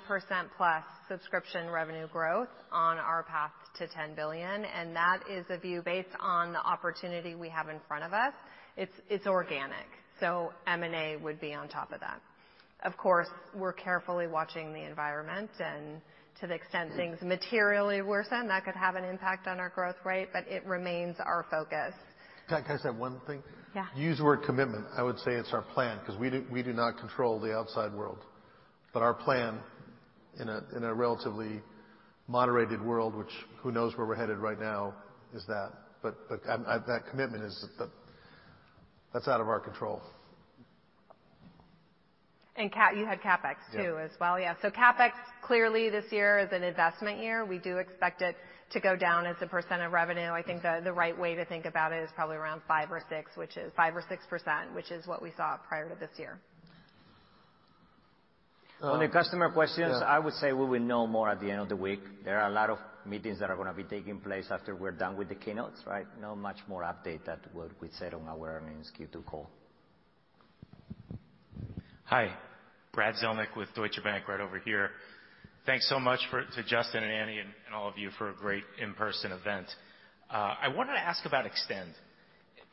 plus 0.57 0.83
subscription 1.07 1.69
revenue 1.69 2.07
growth 2.07 2.47
on 2.71 2.97
our 2.97 3.21
path 3.21 3.51
to 3.77 3.87
10 3.87 4.15
billion, 4.15 4.65
and 4.65 4.95
that 4.95 5.19
is 5.29 5.45
a 5.51 5.59
view 5.59 5.83
based 5.83 6.09
on 6.19 6.53
the 6.53 6.59
opportunity 6.59 7.35
we 7.35 7.49
have 7.49 7.69
in 7.69 7.79
front 7.87 8.03
of 8.03 8.13
us. 8.13 8.33
It's 8.77 9.27
organic, 9.27 9.85
so 10.19 10.51
M&A 10.65 11.17
would 11.17 11.39
be 11.39 11.53
on 11.53 11.67
top 11.67 11.91
of 11.91 11.99
that. 11.99 12.19
Of 12.83 12.97
course, 12.97 13.27
we're 13.53 13.73
carefully 13.73 14.25
watching 14.25 14.73
the 14.73 14.83
environment, 14.83 15.51
and 15.59 16.01
to 16.39 16.47
the 16.47 16.55
extent 16.55 16.95
things 16.95 17.19
materially 17.21 18.01
worsen, 18.01 18.47
that 18.47 18.65
could 18.65 18.75
have 18.75 18.95
an 18.95 19.03
impact 19.03 19.45
on 19.45 19.59
our 19.59 19.69
growth 19.69 19.97
rate, 20.03 20.29
but 20.33 20.47
it 20.47 20.65
remains 20.65 21.17
our 21.19 21.45
focus. 21.51 21.93
Can 22.47 22.63
I 22.67 22.77
say 22.77 22.89
one 22.89 23.19
thing? 23.27 23.43
Yeah. 23.75 23.85
You 23.95 24.05
used 24.09 24.19
the 24.19 24.25
word 24.25 24.43
commitment. 24.43 24.85
I 24.97 25.03
would 25.03 25.17
say 25.19 25.31
it's 25.33 25.53
our 25.53 25.61
plan, 25.61 25.99
'cause 26.05 26.17
we 26.17 26.29
we 26.51 26.61
do 26.61 26.73
not 26.73 26.97
control 26.97 27.39
the 27.39 27.55
outside 27.55 27.93
world. 27.93 28.19
But 28.93 29.01
our 29.03 29.13
plan 29.13 29.61
in 30.39 30.49
a 30.49 30.63
in 30.75 30.83
a 30.83 30.93
relatively 30.93 31.61
moderated 32.27 32.81
world, 32.81 33.15
which 33.15 33.31
who 33.61 33.71
knows 33.71 33.97
where 33.97 34.05
we're 34.05 34.15
headed 34.15 34.37
right 34.39 34.59
now, 34.59 34.93
is 35.33 35.45
that. 35.47 35.71
But 36.01 36.15
but 36.27 36.43
that 36.43 37.03
commitment 37.09 37.43
is 37.43 37.69
that's 39.13 39.27
out 39.27 39.39
of 39.41 39.47
our 39.47 39.59
control. 39.59 40.01
And 42.57 42.71
CA 42.73 42.93
you 42.93 43.05
had 43.05 43.21
CapEx 43.21 43.55
too. 43.71 43.97
As 43.97 44.11
well. 44.19 44.37
Yeah. 44.39 44.55
So 44.61 44.69
CapEx 44.69 45.11
clearly 45.41 45.89
this 45.89 46.11
year 46.11 46.39
is 46.39 46.51
an 46.51 46.63
investment 46.63 47.19
year. 47.19 47.45
We 47.45 47.57
do 47.59 47.77
expect 47.77 48.21
it 48.21 48.35
to 48.71 48.79
go 48.79 48.95
down 48.95 49.25
as 49.25 49.35
a 49.41 49.47
percent 49.47 49.81
of 49.81 49.91
revenue. 49.91 50.31
I 50.31 50.41
think 50.41 50.61
the 50.61 50.93
right 50.93 51.17
way 51.17 51.35
to 51.35 51.45
think 51.45 51.65
about 51.65 51.91
it 51.91 52.03
is 52.03 52.09
probably 52.15 52.37
around 52.37 52.61
5% 52.69 52.89
or 52.91 53.01
6%, 53.09 54.75
which 54.75 54.91
is 54.91 55.07
what 55.07 55.21
we 55.21 55.31
saw 55.35 55.57
prior 55.67 55.89
to 55.89 55.95
this 55.95 56.11
year. 56.17 56.39
On 58.81 58.99
the 58.99 59.07
customer 59.09 59.51
questions. 59.51 59.97
Yeah. 59.99 60.07
I 60.07 60.17
would 60.17 60.33
say 60.35 60.53
we 60.53 60.65
will 60.65 60.79
know 60.79 61.05
more 61.05 61.29
at 61.29 61.39
the 61.39 61.51
end 61.51 61.61
of 61.61 61.69
the 61.69 61.75
week. 61.75 61.99
There 62.25 62.39
are 62.39 62.49
a 62.49 62.53
lot 62.53 62.71
of 62.71 62.79
meetings 63.05 63.39
that 63.39 63.51
are 63.51 63.55
gonna 63.55 63.73
be 63.73 63.83
taking 63.83 64.19
place 64.19 64.47
after 64.49 64.75
we're 64.75 64.91
done 64.91 65.15
with 65.17 65.29
the 65.29 65.35
keynotes, 65.35 65.81
right? 65.85 66.07
Not 66.19 66.35
much 66.39 66.57
more 66.67 66.81
update 66.81 67.25
than 67.25 67.39
what 67.53 67.69
we 67.79 67.89
said 67.99 68.13
on 68.15 68.27
our 68.27 68.57
earnings 68.57 68.91
Q2 68.97 69.23
call. 69.25 69.49
Hi. 72.05 72.35
Brad 72.91 73.15
Zelnick 73.15 73.55
with 73.55 73.73
Deutsche 73.73 74.03
Bank 74.03 74.27
right 74.27 74.41
over 74.41 74.59
here. 74.59 74.91
Thanks 75.63 75.87
so 75.87 75.99
much 75.99 76.19
to 76.31 76.63
Justin 76.63 77.03
and 77.03 77.11
Annie 77.11 77.37
and 77.37 77.75
all 77.75 77.87
of 77.87 77.95
you 77.95 78.09
for 78.17 78.31
a 78.31 78.33
great 78.33 78.63
in-person 78.81 79.31
event. 79.31 79.67
Uh, 80.27 80.55
I 80.59 80.69
wanted 80.69 80.93
to 80.93 80.99
ask 80.99 81.23
about 81.27 81.45
Extend 81.45 81.91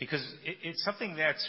because 0.01 0.27
it's 0.43 0.83
something 0.85 1.15
that's 1.15 1.47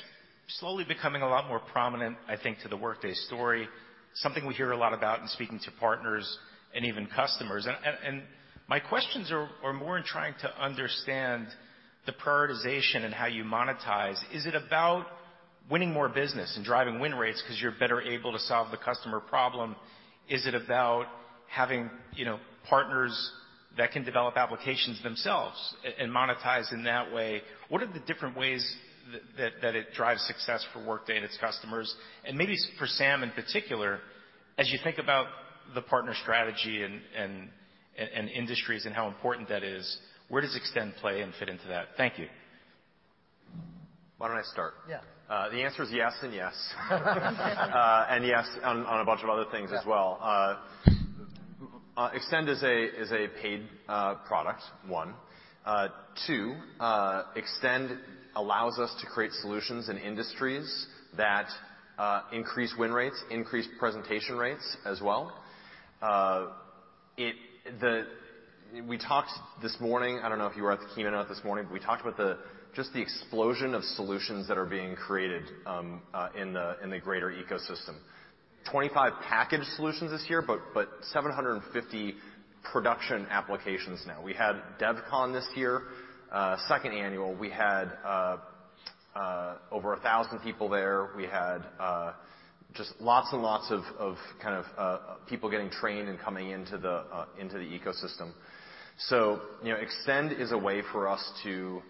slowly 0.60 0.84
becoming 0.84 1.22
a 1.22 1.30
lot 1.30 1.48
more 1.48 1.60
prominent, 1.60 2.18
I 2.28 2.36
think, 2.36 2.60
to 2.64 2.68
the 2.68 2.76
Workday 2.76 3.14
story, 3.14 3.70
something 4.16 4.46
we 4.46 4.54
hear 4.54 4.72
a 4.72 4.78
lot 4.78 4.94
about 4.94 5.22
in 5.22 5.30
speaking 5.30 5.60
to 5.64 5.72
partners 5.80 6.28
and 6.76 6.84
even 6.84 7.08
customers. 7.08 7.66
My 8.68 8.82
questions 8.82 9.32
are 9.32 9.74
more 9.74 9.98
in 9.98 10.04
trying 10.04 10.34
to 10.42 10.62
understand 10.62 11.48
the 12.06 12.12
prioritization 12.12 13.06
and 13.06 13.14
how 13.14 13.28
you 13.28 13.46
monetize. 13.46 14.18
Is 14.34 14.46
it 14.46 14.56
about 14.56 15.06
winning 15.72 15.94
more 15.94 16.10
business 16.10 16.54
and 16.58 16.66
driving 16.66 17.00
win 17.00 17.16
rates 17.16 17.42
'cause 17.44 17.62
you're 17.62 17.72
better 17.72 18.02
able 18.02 18.34
to 18.34 18.40
solve 18.40 18.72
the 18.72 18.78
customer 18.78 19.22
problem? 19.22 19.78
Is 20.28 20.46
it 20.46 20.54
about 20.54 21.08
having, 21.50 21.90
you 22.16 22.26
know, 22.26 22.40
partners 22.70 23.32
that 23.78 23.92
can 23.92 24.04
develop 24.04 24.36
applications 24.38 25.02
themselves 25.04 25.56
and 26.00 26.12
monetize 26.12 26.72
in 26.74 26.84
that 26.84 27.12
way? 27.14 27.42
What 27.70 27.82
are 27.82 27.88
the 27.88 28.00
different 28.08 28.38
ways 28.38 28.64
that 29.38 29.76
it 29.76 29.88
drives 29.96 30.22
success 30.24 30.66
for 30.74 30.86
Workday 30.86 31.16
and 31.16 31.26
its 31.26 31.38
customers? 31.40 31.94
And 32.26 32.38
maybe 32.38 32.56
for 32.78 32.88
Sam 32.88 33.24
in 33.24 33.32
particular, 33.32 34.00
as 34.58 34.72
you 34.72 34.80
think 34.84 34.98
about 34.98 35.28
the 35.74 35.82
partner 35.82 36.14
strategy 36.22 36.84
and 36.84 37.50
industries 38.30 38.86
and 38.86 38.94
how 38.94 39.08
important 39.08 39.50
that 39.50 39.64
is, 39.64 39.98
where 40.30 40.42
does 40.42 40.56
Extend 40.56 40.94
play 41.02 41.22
and 41.22 41.34
fit 41.40 41.50
into 41.50 41.68
that? 41.70 41.88
Thank 41.98 42.20
you. 42.20 42.28
Why 44.18 44.28
don't 44.28 44.38
I 44.38 44.44
start? 44.44 44.74
Yeah. 44.88 45.00
The 45.50 45.64
answer 45.64 45.84
is 45.84 45.90
yes 45.92 46.14
and 46.22 46.34
yes. 46.34 46.54
Uh 46.92 48.06
and 48.10 48.26
yes 48.26 48.46
on 48.64 49.00
a 49.00 49.06
bunch 49.06 49.24
of 49.24 49.30
other 49.30 49.46
things 49.52 49.72
as 49.72 49.86
well. 49.86 50.20
Uh, 52.00 52.10
Extend 52.14 52.48
is 52.48 52.64
a 52.64 53.28
paid 53.42 53.68
uh, 53.90 54.16
product, 54.26 54.62
one. 54.88 55.14
Uh, 55.66 55.90
two, 56.26 56.56
Extend 57.36 57.98
allows 58.38 58.80
us 58.80 58.90
to 59.02 59.06
create 59.06 59.34
solutions 59.42 59.90
in 59.90 59.98
industries 59.98 60.88
that 61.18 61.48
increase 62.32 62.74
win 62.80 62.94
rates, 62.94 63.22
increase 63.30 63.68
presentation 63.80 64.38
rates 64.38 64.78
as 64.86 65.02
well. 65.02 65.38
We 68.88 68.98
talked 68.98 69.32
this 69.62 69.76
morning, 69.82 70.22
I 70.24 70.30
don't 70.30 70.38
know 70.38 70.48
if 70.48 70.56
you 70.56 70.64
were 70.64 70.72
at 70.72 70.80
the 70.80 70.88
keynote 70.96 71.28
this 71.28 71.42
morning, 71.44 71.66
but 71.66 71.74
we 71.74 71.82
talked 71.82 72.08
about 72.08 72.38
just 72.74 72.94
the 72.94 73.02
explosion 73.02 73.76
of 73.76 73.84
solutions 73.84 74.48
that 74.48 74.58
are 74.58 74.66
being 74.66 74.96
created 74.96 75.44
um, 75.66 76.02
in 76.34 76.54
the 76.54 77.00
greater 77.04 77.30
ecosystem. 77.30 77.98
25 78.72 79.14
packaged 79.28 79.66
solutions 79.76 80.12
this 80.12 80.26
year, 80.30 80.44
but 80.46 80.90
750 81.12 82.16
production 82.72 83.26
applications 83.30 84.04
now. 84.06 84.22
We 84.22 84.34
had 84.34 84.54
DevCon 84.80 85.34
this 85.34 85.48
year, 85.56 85.84
uh, 86.32 86.58
second 86.68 86.94
annual. 86.94 87.34
We 87.34 87.50
had 87.50 87.86
uh, 88.06 88.38
uh, 89.16 89.56
over 89.72 89.90
1,000 89.94 90.40
people 90.40 90.70
there. 90.70 91.10
We 91.16 91.24
had 91.24 91.60
just 92.76 92.94
lots 93.00 93.34
and 93.34 93.42
lots 93.42 93.72
of 93.72 94.16
kind 94.42 94.64
of 94.78 95.28
people 95.28 95.50
getting 95.50 95.70
trained 95.70 96.08
and 96.08 96.20
coming 96.20 96.52
into 96.52 96.78
the 96.78 97.04
ecosystem. 97.40 98.32
So, 99.08 99.42
you 99.64 99.70
know, 99.70 99.80
Extend 99.80 100.34
is 100.34 100.52
a 100.52 100.58
way 100.58 100.82
for 100.92 101.08
us 101.08 101.28
to 101.44 101.82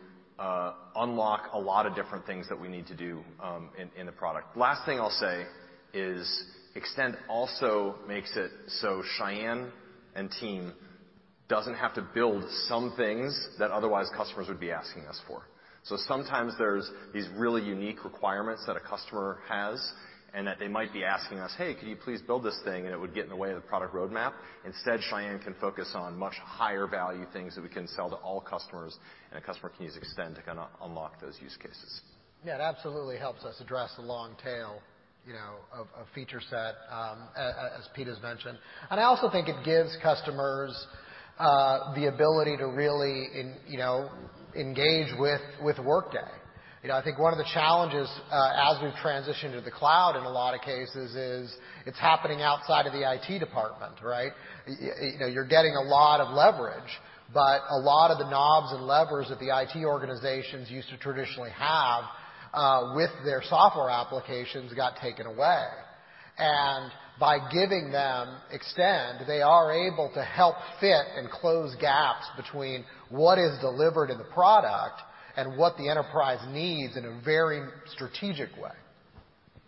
unlock 0.95 1.49
a 1.53 1.59
lot 1.59 1.85
of 1.85 1.95
different 1.95 2.25
things 2.25 2.47
that 2.47 2.59
we 2.59 2.69
need 2.69 2.87
to 2.87 2.95
do 2.95 3.21
um, 3.43 3.69
in 3.97 4.05
the 4.05 4.11
product. 4.11 4.55
Last 4.55 4.85
thing 4.85 4.99
I'll 4.99 5.09
say 5.09 5.45
is 5.93 6.43
Extend 6.75 7.17
also 7.27 7.95
makes 8.07 8.35
it 8.35 8.51
so 8.67 9.03
Sayan 9.19 9.71
and 10.13 10.31
team 10.31 10.73
doesn't 11.47 11.75
have 11.75 11.93
to 11.95 12.07
build 12.13 12.45
some 12.67 12.93
things 12.95 13.49
that 13.57 13.71
otherwise 13.71 14.07
customers 14.15 14.47
would 14.47 14.59
be 14.59 14.71
asking 14.71 15.05
us 15.05 15.19
for. 15.27 15.41
So 15.83 15.97
sometimes 15.97 16.53
there's 16.57 16.89
these 17.13 17.27
really 17.35 17.63
unique 17.63 18.03
requirements 18.03 18.63
that 18.67 18.75
a 18.75 18.79
customer 18.79 19.39
has, 19.47 19.93
and 20.33 20.45
that 20.45 20.59
they 20.59 20.67
might 20.67 20.93
be 20.93 21.03
asking 21.03 21.39
us, 21.39 21.51
"Hey, 21.55 21.73
could 21.73 21.87
you 21.87 21.95
please 21.95 22.21
build 22.21 22.43
this 22.43 22.59
thing?" 22.63 22.85
And 22.85 22.93
it 22.93 22.99
would 22.99 23.15
get 23.15 23.23
in 23.23 23.29
the 23.29 23.35
way 23.35 23.49
of 23.49 23.55
the 23.55 23.67
product 23.67 23.95
roadmap. 23.95 24.33
Instead, 24.63 24.99
Sayan 25.11 25.41
can 25.41 25.55
focus 25.55 25.95
on 25.95 26.15
much 26.15 26.37
higher 26.37 26.85
value 26.85 27.25
things 27.33 27.55
that 27.55 27.61
we 27.63 27.69
can 27.69 27.87
sell 27.87 28.09
to 28.11 28.15
all 28.17 28.39
customers, 28.39 28.99
and 29.31 29.39
a 29.39 29.41
customer 29.41 29.69
can 29.69 29.85
use 29.85 29.97
Extend 29.97 30.35
to 30.35 30.43
kinda 30.43 30.69
unlock 30.81 31.19
those 31.19 31.41
use 31.41 31.57
cases. 31.57 32.01
Yeah, 32.43 32.55
it 32.55 32.61
absolutely 32.61 33.17
helps 33.17 33.43
us 33.43 33.59
address 33.59 33.95
the 33.95 34.03
long 34.03 34.35
tail, 34.35 34.83
you 35.29 35.35
know, 35.35 35.81
of 35.81 35.87
a 36.01 36.15
feature 36.15 36.41
set, 36.49 36.73
um, 36.91 37.29
as 37.37 37.87
Pete 37.93 38.07
has 38.07 38.19
mentioned. 38.23 38.57
And 38.89 38.99
I 38.99 39.03
also 39.03 39.29
think 39.29 39.47
it 39.47 39.63
gives 39.63 39.95
customers 40.01 40.73
uh, 41.37 41.93
the 41.93 42.07
ability 42.07 42.57
to 42.57 42.65
really 42.65 43.27
you 43.67 43.77
know, 43.77 44.09
engage 44.55 45.09
with 45.19 45.77
Workday. 45.85 46.17
You 46.81 46.89
know, 46.89 46.95
I 46.95 47.03
think 47.03 47.19
one 47.19 47.31
of 47.31 47.37
the 47.37 47.47
challenges 47.53 48.09
uh, 48.31 48.71
as 48.73 48.81
we've 48.81 48.93
transitioned 49.03 49.53
to 49.53 49.61
the 49.61 49.69
cloud 49.69 50.15
in 50.17 50.23
a 50.23 50.29
lot 50.31 50.55
of 50.55 50.61
cases 50.61 51.13
is 51.13 51.55
it's 51.85 51.99
happening 51.99 52.41
outside 52.41 52.87
of 52.87 52.93
the 52.93 53.03
IT 53.03 53.37
department, 53.37 54.01
right? 54.03 54.31
You 54.65 55.19
know, 55.19 55.27
you're 55.27 55.47
getting 55.47 55.75
a 55.75 55.83
lot 55.83 56.21
of 56.21 56.33
leverage, 56.33 56.89
but 57.31 57.61
a 57.69 57.77
lot 57.77 58.09
of 58.09 58.17
the 58.17 58.27
knobs 58.31 58.73
and 58.73 58.87
levers 58.87 59.27
that 59.29 59.37
the 59.37 59.55
IT 59.55 59.85
organizations 59.85 60.71
used 60.71 60.89
to 60.89 60.97
traditionally 60.97 61.51
have 61.51 62.05
Uh, 62.53 62.93
with 62.95 63.11
their 63.25 63.43
software 63.47 63.89
applications 63.89 64.73
got 64.73 64.97
taken 65.01 65.27
away. 65.27 65.65
And 66.39 66.91
by 67.19 67.37
giving 67.51 67.91
them 67.91 68.37
Extend, 68.51 69.27
they 69.27 69.41
are 69.41 69.71
able 69.71 70.09
to 70.15 70.23
help 70.23 70.55
fit 70.79 71.05
and 71.15 71.29
close 71.29 71.75
gaps 71.79 72.25
between 72.37 72.85
what 73.09 73.37
is 73.37 73.59
delivered 73.59 74.09
in 74.09 74.17
the 74.17 74.23
product 74.33 75.01
and 75.35 75.57
what 75.57 75.77
the 75.77 75.89
enterprise 75.89 76.39
needs 76.49 76.97
in 76.97 77.05
a 77.05 77.21
very 77.23 77.61
strategic 77.93 78.49
way. 78.57 78.71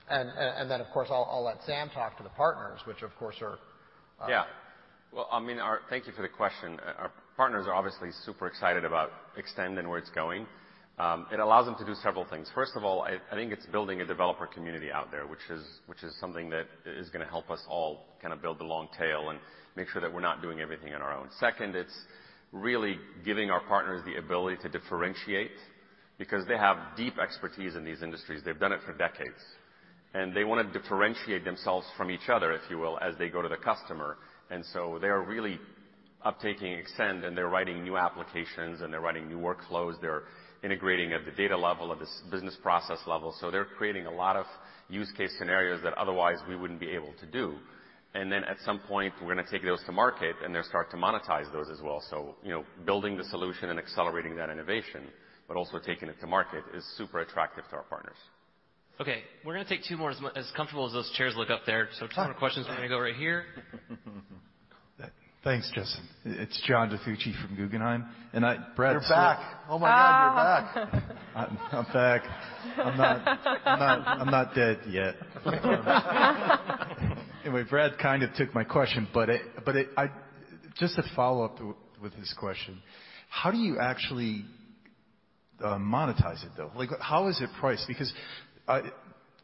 And 0.10 0.30
and 0.30 0.70
then, 0.70 0.82
of 0.82 0.88
course, 0.92 1.10
I'll 1.12 1.44
let 1.46 1.64
Sam 1.66 1.90
talk 1.90 2.18
to 2.18 2.24
the 2.24 2.30
partners, 2.30 2.80
which 2.86 3.02
of 3.02 3.16
course 3.18 3.36
are 3.42 3.60
uh, 4.22 4.28
Yeah. 4.28 4.44
Well, 5.14 5.28
I 5.32 5.40
mean, 5.40 5.60
our, 5.60 5.82
thank 5.90 6.08
you 6.08 6.14
for 6.14 6.22
the 6.22 6.30
question. 6.30 6.80
Uh, 6.80 7.04
our 7.04 7.12
partners 7.38 7.68
are 7.68 7.74
obviously 7.74 8.10
super 8.26 8.48
excited 8.48 8.86
about 8.86 9.12
Extend 9.38 9.78
and 9.78 9.90
where 9.90 10.00
it's 10.00 10.10
going. 10.10 10.48
Um, 11.00 11.26
it 11.32 11.40
allows 11.40 11.66
them 11.66 11.76
to 11.80 11.86
do 11.86 11.96
several 11.96 12.26
things. 12.26 12.50
First 12.54 12.74
of 12.76 12.84
all, 12.84 13.02
I 13.02 13.18
think 13.34 13.52
it's 13.52 13.66
building 13.68 14.02
a 14.02 14.06
developer 14.06 14.46
community 14.46 14.92
out 14.92 15.10
there, 15.10 15.26
which 15.26 15.40
is 15.50 15.64
which 15.88 16.04
is 16.04 16.16
something 16.20 16.50
that 16.50 16.68
is 16.86 17.10
gonna 17.10 17.26
help 17.26 17.50
us 17.50 17.62
all 17.70 18.06
kind 18.22 18.34
of 18.34 18.42
build 18.42 18.60
the 18.60 18.66
long 18.66 18.88
tail 18.98 19.30
and 19.30 19.40
make 19.76 19.88
sure 19.90 20.02
that 20.02 20.14
we're 20.14 20.20
not 20.20 20.42
doing 20.42 20.60
everything 20.60 20.94
on 20.94 21.02
our 21.02 21.18
own. 21.18 21.30
Second, 21.40 21.76
it's 21.76 21.98
really 22.52 22.98
giving 23.24 23.50
our 23.50 23.62
partners 23.62 24.04
the 24.06 24.18
ability 24.18 24.58
to 24.62 24.70
differentiate 24.70 25.52
because 26.18 26.46
they 26.48 26.58
have 26.58 26.78
deep 26.98 27.18
expertise 27.18 27.76
in 27.76 27.84
these 27.84 28.04
industries. 28.04 28.42
They've 28.44 28.60
done 28.60 28.74
it 28.74 28.82
for 28.86 28.94
decades, 28.94 29.42
and 30.14 30.36
they 30.36 30.44
wanna 30.44 30.72
differentiate 30.72 31.46
themselves 31.46 31.88
from 31.98 32.12
each 32.12 32.30
other, 32.30 32.52
if 32.52 32.62
you 32.70 32.78
will, 32.78 33.00
as 33.00 33.16
they 33.18 33.30
go 33.30 33.42
to 33.42 33.50
the 33.50 33.58
customer. 33.58 34.18
And 34.52 34.64
so 34.66 35.00
they 35.02 35.08
are 35.08 35.22
really 35.24 35.60
uptaking 36.24 36.78
Extend, 36.78 37.24
and 37.24 37.36
they're 37.36 37.50
writing 37.50 37.84
new 37.84 37.98
applications, 37.98 38.82
and 38.82 38.94
they're 38.94 39.02
writing 39.02 39.28
new 39.28 39.40
workflows. 39.40 40.00
They're 40.02 40.24
integrating 40.64 41.14
at 41.14 41.26
the 41.26 41.32
data 41.32 41.58
level, 41.58 41.92
at 41.92 42.00
the 42.00 42.08
business 42.30 42.58
process 42.62 43.00
level. 43.08 43.34
So 43.40 43.52
they're 43.52 43.66
creating 43.66 44.06
a 44.06 44.12
lot 44.12 44.36
of 44.36 44.46
use 44.90 45.12
case 45.18 45.32
scenarios 45.40 45.82
that 45.84 45.94
otherwise 45.94 46.38
we 46.48 46.56
wouldn't 46.56 46.80
be 46.80 46.90
able 46.90 47.14
to 47.20 47.26
do. 47.26 47.56
And 48.14 48.32
then 48.32 48.44
at 48.44 48.58
some 48.66 48.80
point, 48.80 49.14
we're 49.22 49.34
gonna 49.34 49.48
take 49.50 49.64
those 49.64 49.82
to 49.86 49.92
market, 49.92 50.36
and 50.44 50.54
they'll 50.54 50.64
start 50.64 50.92
to 50.92 50.98
monetize 50.98 51.52
those 51.54 51.70
as 51.70 51.82
well. 51.82 52.04
So 52.10 52.36
you 52.44 52.50
know, 52.50 52.66
building 52.86 53.16
the 53.18 53.24
solution 53.26 53.70
and 53.70 53.80
accelerating 53.80 54.36
that 54.36 54.50
innovation, 54.50 55.08
but 55.48 55.56
also 55.56 55.80
taking 55.80 56.10
it 56.10 56.20
to 56.20 56.28
market 56.28 56.64
is 56.76 56.86
super 56.98 57.20
attractive 57.20 57.64
to 57.70 57.78
our 57.78 57.84
partners. 57.84 58.18
Okay, 59.00 59.24
we're 59.46 59.54
gonna 59.54 59.68
take 59.68 59.84
two 59.86 59.96
more 59.96 60.12
as 60.36 60.52
comfortable 60.58 60.86
as 60.86 60.92
those 60.92 61.10
chairs 61.18 61.34
look 61.38 61.50
up 61.50 61.62
there. 61.66 61.88
Two 62.00 62.08
more 62.18 62.34
questions. 62.34 62.68
We're 62.68 62.76
gonna 62.76 62.90
go 62.90 63.00
right 63.00 63.16
here. 63.16 63.46
Thanks, 65.44 65.72
Justin. 65.74 66.08
It's 66.24 66.62
John 66.68 66.90
DiFucci 66.90 67.34
from 67.42 67.56
Guggenheim. 67.56 68.06
And 68.32 68.46
I 68.46 68.58
Brad- 68.76 68.94
You're 68.94 69.02
back. 69.02 69.40
Oh 69.68 69.80
my 69.80 69.88
God, 69.88 70.76
you're 70.76 70.86
back. 70.86 71.04
I'm 71.72 71.86
back. 71.94 72.22
I'm 72.78 72.98
not 72.98 73.28
I'm 74.08 74.28
not 74.30 74.54
dead 74.54 74.80
yet. 74.90 75.16
Anyway, 77.44 77.64
Brad 77.68 77.98
kind 77.98 78.22
of 78.22 78.32
took 78.36 78.54
my 78.54 78.64
question, 78.64 79.08
but 79.14 79.30
it, 79.30 79.42
but 79.66 79.76
it, 79.76 79.88
I, 79.98 80.10
just 80.78 80.96
to 80.96 81.04
follow 81.16 81.44
up 81.44 81.58
with 82.02 82.14
his 82.14 82.32
question, 82.40 82.80
how 83.30 83.50
do 83.50 83.58
you 83.58 83.80
actually 83.82 84.46
uh, 85.64 85.78
monetize 85.78 86.44
it, 86.46 86.52
though? 86.56 86.72
Like, 86.76 86.90
how 87.00 87.30
is 87.30 87.42
it 87.42 87.50
priced? 87.60 87.88
Because 87.88 88.14
uh, 88.68 88.82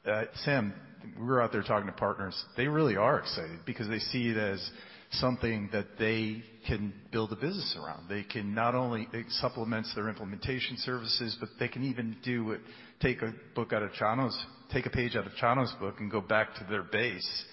uh, 0.05 0.25
Sam, 0.45 0.73
we 1.19 1.25
were 1.25 1.41
out 1.41 1.51
there 1.51 1.63
talking 1.63 1.87
to 1.87 1.93
partners. 1.93 2.39
They 2.55 2.67
really 2.67 2.97
are 2.97 3.19
excited 3.19 3.59
because 3.65 3.87
they 3.87 3.99
see 3.99 4.29
it 4.29 4.37
as 4.37 4.69
something 5.11 5.69
that 5.71 5.85
they 5.97 6.43
can 6.67 6.93
build 7.11 7.31
a 7.31 7.35
business 7.35 7.77
around. 7.81 8.09
They 8.09 8.23
can 8.23 8.53
not 8.53 8.75
only 8.75 9.07
it 9.13 9.25
supplements 9.29 9.93
their 9.95 10.09
implementation 10.09 10.77
services, 10.77 11.37
but 11.39 11.49
they 11.59 11.67
can 11.67 11.83
even 11.83 12.17
do 12.23 12.51
it, 12.51 12.61
take 13.01 13.21
a 13.21 13.33
book 13.55 13.73
out 13.73 13.83
of 13.83 13.93
Chano's, 13.93 14.37
take 14.71 14.85
a 14.85 14.89
page 14.89 15.15
out 15.15 15.25
of 15.25 15.33
Chano's 15.35 15.73
book 15.79 15.95
and 15.99 16.11
go 16.11 16.21
back 16.21 16.55
to 16.55 16.65
their 16.69 16.83
base 16.83 17.43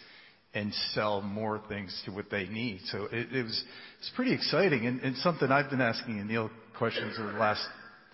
and 0.55 0.73
sell 0.93 1.21
more 1.21 1.61
things 1.69 2.03
to 2.05 2.13
what 2.13 2.31
they 2.31 2.47
need. 2.47 2.81
So 2.87 3.05
it 3.11 3.33
it 3.33 3.43
was 3.45 3.65
it's 3.99 4.11
pretty 4.17 4.33
exciting 4.33 4.87
and 4.87 5.17
something 5.19 5.51
I've 5.51 5.71
been 5.71 5.81
asking 5.81 6.17
Aneel 6.17 6.51
questions 6.77 7.17
over 7.19 7.33
the 7.33 7.39
last, 7.39 7.67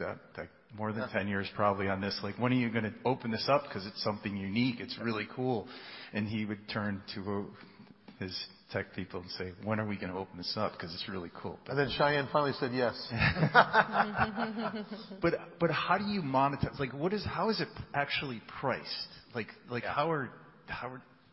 uh, 0.04 0.14
like 0.36 0.50
more 0.76 0.92
than 0.92 1.08
10 1.08 1.28
years 1.28 1.48
probably 1.56 1.88
on 1.88 2.00
this. 2.00 2.18
Like, 2.22 2.38
"When 2.38 2.52
are 2.52 2.56
you 2.56 2.70
gonna 2.70 2.94
open 3.04 3.30
this 3.30 3.48
up? 3.48 3.68
'Cause 3.70 3.86
it's 3.86 4.02
something 4.02 4.36
unique. 4.36 4.80
It's 4.80 4.96
really 4.98 5.26
cool." 5.34 5.68
And 6.12 6.28
he 6.28 6.44
would 6.44 6.68
turn 6.68 7.02
to 7.14 7.48
uh, 7.48 8.24
his 8.24 8.46
tech 8.72 8.94
people 8.94 9.20
and 9.20 9.30
say, 9.32 9.52
"When 9.64 9.80
are 9.80 9.86
we 9.86 9.96
gonna 9.96 10.16
open 10.18 10.36
this 10.36 10.56
up? 10.56 10.78
'Cause 10.78 10.92
it's 10.94 11.08
really 11.08 11.30
cool. 11.34 11.58
And 11.68 11.78
then 11.78 11.88
Sayan 11.90 12.30
finally 12.30 12.52
said 12.54 12.72
yes. 12.72 12.94
But 15.20 15.58
but 15.58 15.70
how 15.70 15.98
do 15.98 16.04
you 16.04 16.22
monetize? 16.22 16.78
Like, 16.78 16.92
how 17.24 17.50
is 17.50 17.60
it 17.60 17.68
actually 17.94 18.40
priced? 18.60 19.08
Like, 19.34 19.48
how 19.84 20.10
are, 20.10 20.30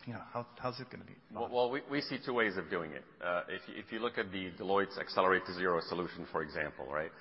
you 0.06 0.14
know, 0.14 0.22
how's 0.60 0.80
it 0.80 0.90
gonna 0.90 1.04
be 1.06 1.14
monetized? 1.34 1.52
Well, 1.52 1.70
we 1.90 2.02
see 2.02 2.18
two 2.26 2.34
ways 2.34 2.58
of 2.58 2.70
doing 2.70 2.92
it. 2.92 3.04
Uh, 3.24 3.42
if 3.50 3.92
you 3.92 4.00
look 4.00 4.18
at 4.18 4.32
the 4.32 4.52
Deloitte's 4.58 4.98
Accelerate 4.98 5.46
to 5.46 5.54
Zero 5.54 5.80
solution, 5.82 6.26
for 6.32 6.42
example, 6.42 6.86
right? 6.92 7.12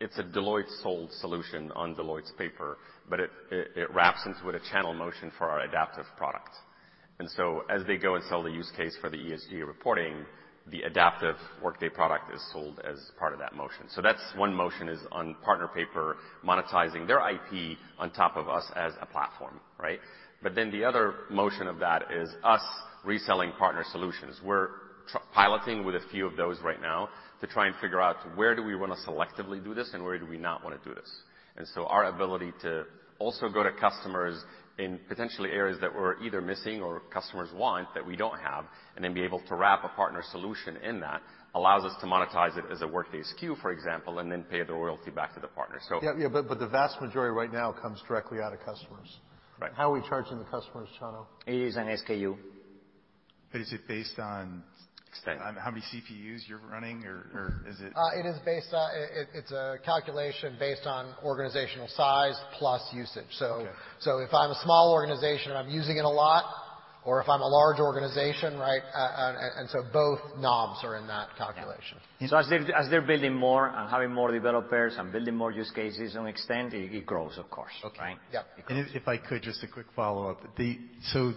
It's 0.00 0.18
a 0.18 0.24
Deloitte-sold 0.24 1.12
solution 1.12 1.70
on 1.72 1.94
Deloitte's 1.94 2.32
paper, 2.32 2.78
but 3.08 3.20
it 3.20 3.94
wraps 3.94 4.24
into 4.26 4.48
it 4.48 4.56
a 4.56 4.60
channel 4.72 4.92
motion 4.94 5.30
for 5.38 5.48
our 5.48 5.60
Adaptive 5.60 6.06
product. 6.16 6.50
And 7.18 7.30
so 7.30 7.64
as 7.70 7.86
they 7.86 7.96
go 7.96 8.14
and 8.14 8.24
sell 8.24 8.42
the 8.42 8.50
use 8.50 8.70
case 8.76 8.96
for 9.00 9.08
the 9.08 9.16
ESG 9.16 9.66
reporting, 9.66 10.14
the 10.70 10.82
Adaptive 10.82 11.36
Workday 11.62 11.88
product 11.88 12.34
is 12.34 12.42
sold 12.52 12.80
as 12.80 12.98
part 13.18 13.32
of 13.32 13.38
that 13.38 13.54
motion. 13.54 13.84
So 13.88 14.02
that's 14.02 14.20
one 14.34 14.52
motion 14.52 14.88
is 14.88 14.98
on 15.12 15.36
partner 15.44 15.68
paper, 15.68 16.16
monetizing 16.44 17.06
their 17.06 17.20
IP 17.30 17.78
on 17.98 18.10
top 18.10 18.36
of 18.36 18.48
us 18.48 18.64
as 18.74 18.92
a 19.00 19.06
platform, 19.06 19.60
right? 19.78 20.00
But 20.42 20.54
then 20.54 20.70
the 20.70 20.84
other 20.84 21.14
motion 21.30 21.68
of 21.68 21.78
that 21.78 22.10
is 22.12 22.28
us 22.42 22.62
reselling 23.04 23.52
partner 23.52 23.84
solutions. 23.92 24.40
We're 24.44 24.68
piloting 25.32 25.84
with 25.84 25.94
a 25.94 26.00
few 26.10 26.26
of 26.26 26.36
those 26.36 26.58
right 26.62 26.82
now 26.82 27.08
to 27.40 27.46
try 27.46 27.66
and 27.66 27.76
figure 27.80 28.00
out 28.00 28.16
where 28.36 28.56
do 28.56 28.62
we 28.62 28.74
wanna 28.74 28.96
selectively 29.06 29.62
do 29.62 29.72
this 29.72 29.90
and 29.94 30.02
where 30.04 30.18
do 30.18 30.26
we 30.26 30.36
not 30.36 30.64
wanna 30.64 30.78
do 30.84 30.94
this. 30.94 31.10
And 31.56 31.66
so 31.68 31.86
our 31.86 32.06
ability 32.06 32.52
to 32.62 32.84
also 33.18 33.48
go 33.48 33.62
to 33.62 33.70
customers 33.72 34.42
in 34.78 35.00
potentially 35.08 35.50
areas 35.50 35.78
that 35.80 35.94
we're 35.94 36.22
either 36.22 36.40
missing 36.40 36.82
or 36.82 37.00
customers 37.12 37.48
want 37.54 37.88
that 37.94 38.06
we 38.06 38.16
don't 38.16 38.38
have, 38.38 38.64
and 38.94 39.04
then 39.04 39.14
be 39.14 39.22
able 39.22 39.40
to 39.48 39.54
wrap 39.54 39.84
a 39.84 39.88
partner 39.88 40.22
solution 40.30 40.76
in 40.78 41.00
that, 41.00 41.22
allows 41.54 41.84
us 41.84 41.94
to 42.00 42.06
monetize 42.06 42.56
it 42.58 42.64
as 42.70 42.82
a 42.82 42.86
Workday 42.86 43.20
SKU, 43.20 43.60
for 43.62 43.70
example, 43.72 44.18
and 44.18 44.30
then 44.30 44.42
pay 44.44 44.62
the 44.62 44.72
royalty 44.74 45.10
back 45.10 45.34
to 45.34 45.40
the 45.40 45.48
partner. 45.48 45.78
Yeah, 46.02 46.10
yeah. 46.18 46.28
But 46.28 46.58
the 46.58 46.68
vast 46.68 47.00
majority 47.00 47.34
right 47.34 47.52
now 47.52 47.72
comes 47.72 48.02
directly 48.06 48.40
out 48.40 48.52
of 48.52 48.60
customers. 48.60 49.18
Right. 49.58 49.72
How 49.74 49.90
are 49.90 49.98
we 49.98 50.06
charging 50.06 50.38
the 50.38 50.44
customers, 50.44 50.88
Chano? 51.00 51.24
It 51.46 51.54
is 51.54 51.76
an 51.76 51.86
SKU. 51.86 52.36
But 53.50 53.62
is 53.62 53.72
it 53.72 53.88
based 53.88 54.18
on? 54.18 54.62
Extent. 55.16 55.40
On 55.42 55.54
how 55.56 55.70
many 55.70 55.82
CPUs 55.92 56.48
you're 56.48 56.60
running 56.70 57.04
or 57.04 57.62
is 57.68 57.80
it? 57.80 57.92
Uh, 57.96 58.20
it 58.20 58.26
is 58.26 58.38
based 58.44 58.72
on. 58.72 58.90
It's 59.34 59.52
a 59.52 59.76
calculation 59.84 60.56
based 60.58 60.86
on 60.86 61.14
organizational 61.24 61.88
size 61.88 62.38
plus 62.58 62.82
usage. 62.92 63.24
Okay. 63.40 63.70
If 64.04 64.34
I'm 64.34 64.50
a 64.50 64.60
small 64.62 64.92
organization 64.92 65.52
and 65.52 65.58
I'm 65.58 65.70
using 65.70 65.96
it 65.96 66.04
a 66.04 66.08
lot, 66.08 66.44
or 67.06 67.22
if 67.22 67.28
I'm 67.28 67.40
a 67.40 67.46
large 67.46 67.78
organization, 67.78 68.58
right? 68.58 68.82
Uh, 68.92 68.98
uh, 68.98 69.60
and 69.60 69.70
so 69.70 69.84
both 69.92 70.18
knobs 70.38 70.80
are 70.84 70.96
in 70.96 71.06
that 71.06 71.28
calculation. 71.38 71.98
So 72.26 72.36
as 72.36 72.90
they're 72.90 73.06
building 73.06 73.32
more 73.32 73.68
and 73.68 73.88
having 73.88 74.12
more 74.12 74.32
developers 74.32 74.96
and 74.98 75.12
building 75.12 75.36
more 75.36 75.52
use 75.52 75.70
cases 75.70 76.16
on 76.16 76.26
Extend, 76.26 76.74
it 76.74 77.06
grows, 77.06 77.38
of 77.38 77.48
course. 77.48 77.72
Okay. 77.84 78.00
Right? 78.00 78.16
Yeah. 78.32 78.42
If 78.68 79.06
I 79.06 79.18
could, 79.18 79.42
just 79.42 79.62
a 79.62 79.68
quick 79.68 79.86
follow-up. 79.94 80.40
So 81.12 81.32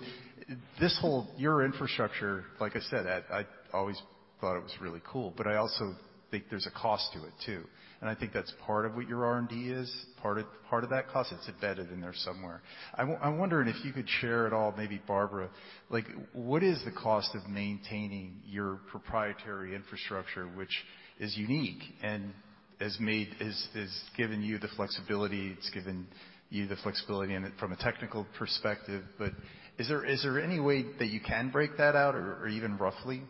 this 0.80 0.98
whole, 1.00 1.28
your 1.38 1.64
infrastructure, 1.64 2.46
like 2.60 2.76
I 2.76 2.80
said, 2.90 3.06
I 3.06 3.46
always 3.74 4.02
thought 4.42 4.58
it 4.58 4.64
was 4.64 4.74
really 4.82 5.02
cool, 5.12 5.34
but 5.36 5.48
I 5.48 5.56
also 5.56 5.96
think 6.32 6.46
there's 6.50 6.68
a 6.68 6.80
cost 6.80 7.12
to 7.14 7.20
it 7.26 7.34
too. 7.46 7.64
And 8.02 8.10
I 8.10 8.16
think 8.16 8.32
that's 8.32 8.54
part 8.66 8.86
of 8.86 8.96
what 8.96 9.10
your 9.10 9.26
R&D 9.26 9.56
is. 9.72 9.94
Part 10.22 10.38
of 10.38 10.90
that 10.90 11.10
cost, 11.10 11.34
it's 11.34 11.50
embedded 11.50 11.92
in 11.92 12.00
there 12.00 12.14
somewhere. 12.16 12.62
I'm 12.98 13.38
wondering 13.38 13.68
if 13.68 13.84
you 13.84 13.92
could 13.92 14.08
share 14.22 14.48
at 14.48 14.54
all, 14.54 14.74
maybe 14.78 15.02
Barbara, 15.06 15.50
like 15.90 16.06
what 16.32 16.64
is 16.64 16.82
the 16.86 16.92
cost 16.92 17.36
of 17.36 17.50
maintaining 17.50 18.42
your 18.46 18.80
proprietary 18.90 19.76
infrastructure, 19.76 20.46
which 20.46 20.72
is 21.20 21.36
unique 21.36 21.82
and 22.02 22.32
has 22.80 22.96
given 22.96 24.44
you 24.44 24.60
the 24.60 24.70
flexibility, 24.78 25.54
it's 25.58 25.70
given 25.72 26.08
you 26.50 26.68
the 26.68 26.78
flexibility 26.78 27.34
in 27.34 27.44
it 27.44 27.52
from 27.60 27.74
a 27.74 27.76
technical 27.76 28.26
perspective. 28.38 29.04
But 29.18 29.34
is 29.78 29.90
there 29.90 30.40
any 30.40 30.62
way 30.62 30.86
that 31.00 31.08
you 31.08 31.20
can 31.20 31.50
break 31.50 31.76
that 31.78 31.98
out 31.98 32.16
or 32.16 32.48
even 32.48 32.78
roughly? 32.78 33.24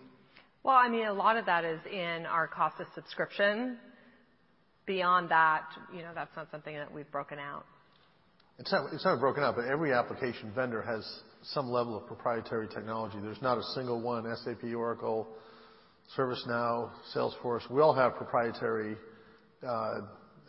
Well, 0.64 0.76
I 0.76 0.90
mean, 0.90 1.06
a 1.06 1.14
lot 1.14 1.38
of 1.38 1.46
that 1.46 1.64
is 1.64 1.80
in 1.92 2.26
our 2.26 2.48
cost 2.48 2.80
of 2.80 2.88
subscription. 2.94 3.78
Beyond 4.86 5.30
that, 5.30 5.66
you 5.96 6.02
know, 6.02 6.12
that's 6.14 6.36
not 6.36 6.50
something 6.52 6.76
that 6.76 6.92
we've 6.94 7.10
broken 7.12 7.40
out. 7.40 7.66
It's 8.58 8.72
not 9.06 9.20
broken 9.22 9.42
out, 9.42 9.56
but 9.56 9.66
every 9.66 9.94
application 9.94 10.52
vendor 10.54 10.82
has 10.82 11.08
some 11.54 11.70
level 11.70 11.96
of 11.96 12.06
proprietary 12.08 12.68
technology. 12.68 13.18
There's 13.22 13.42
not 13.42 13.58
a 13.58 13.64
single 13.74 14.02
one, 14.02 14.26
SAP, 14.44 14.64
Oracle, 14.76 15.28
ServiceNow, 16.18 16.90
Salesforce. 17.16 17.70
We 17.72 17.80
all 17.82 17.94
have 17.94 18.16
proprietary 18.16 18.98
uh, 19.66 20.02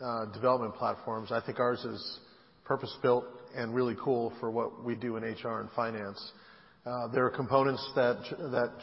uh, 0.03 0.25
development 0.33 0.75
platforms. 0.75 1.31
I 1.31 1.39
think 1.39 1.59
ours 1.59 1.85
is 1.85 2.19
purpose-built 2.65 3.25
and 3.55 3.73
really 3.73 3.95
cool 4.03 4.33
for 4.41 4.51
what 4.51 4.83
we 4.83 4.95
do 4.95 5.15
in 5.15 5.23
HR 5.23 5.61
and 5.61 5.69
finance. 5.71 6.19
Uh, 6.83 7.07
there 7.09 7.23
are 7.25 7.29
components 7.29 7.87
that 7.95 8.17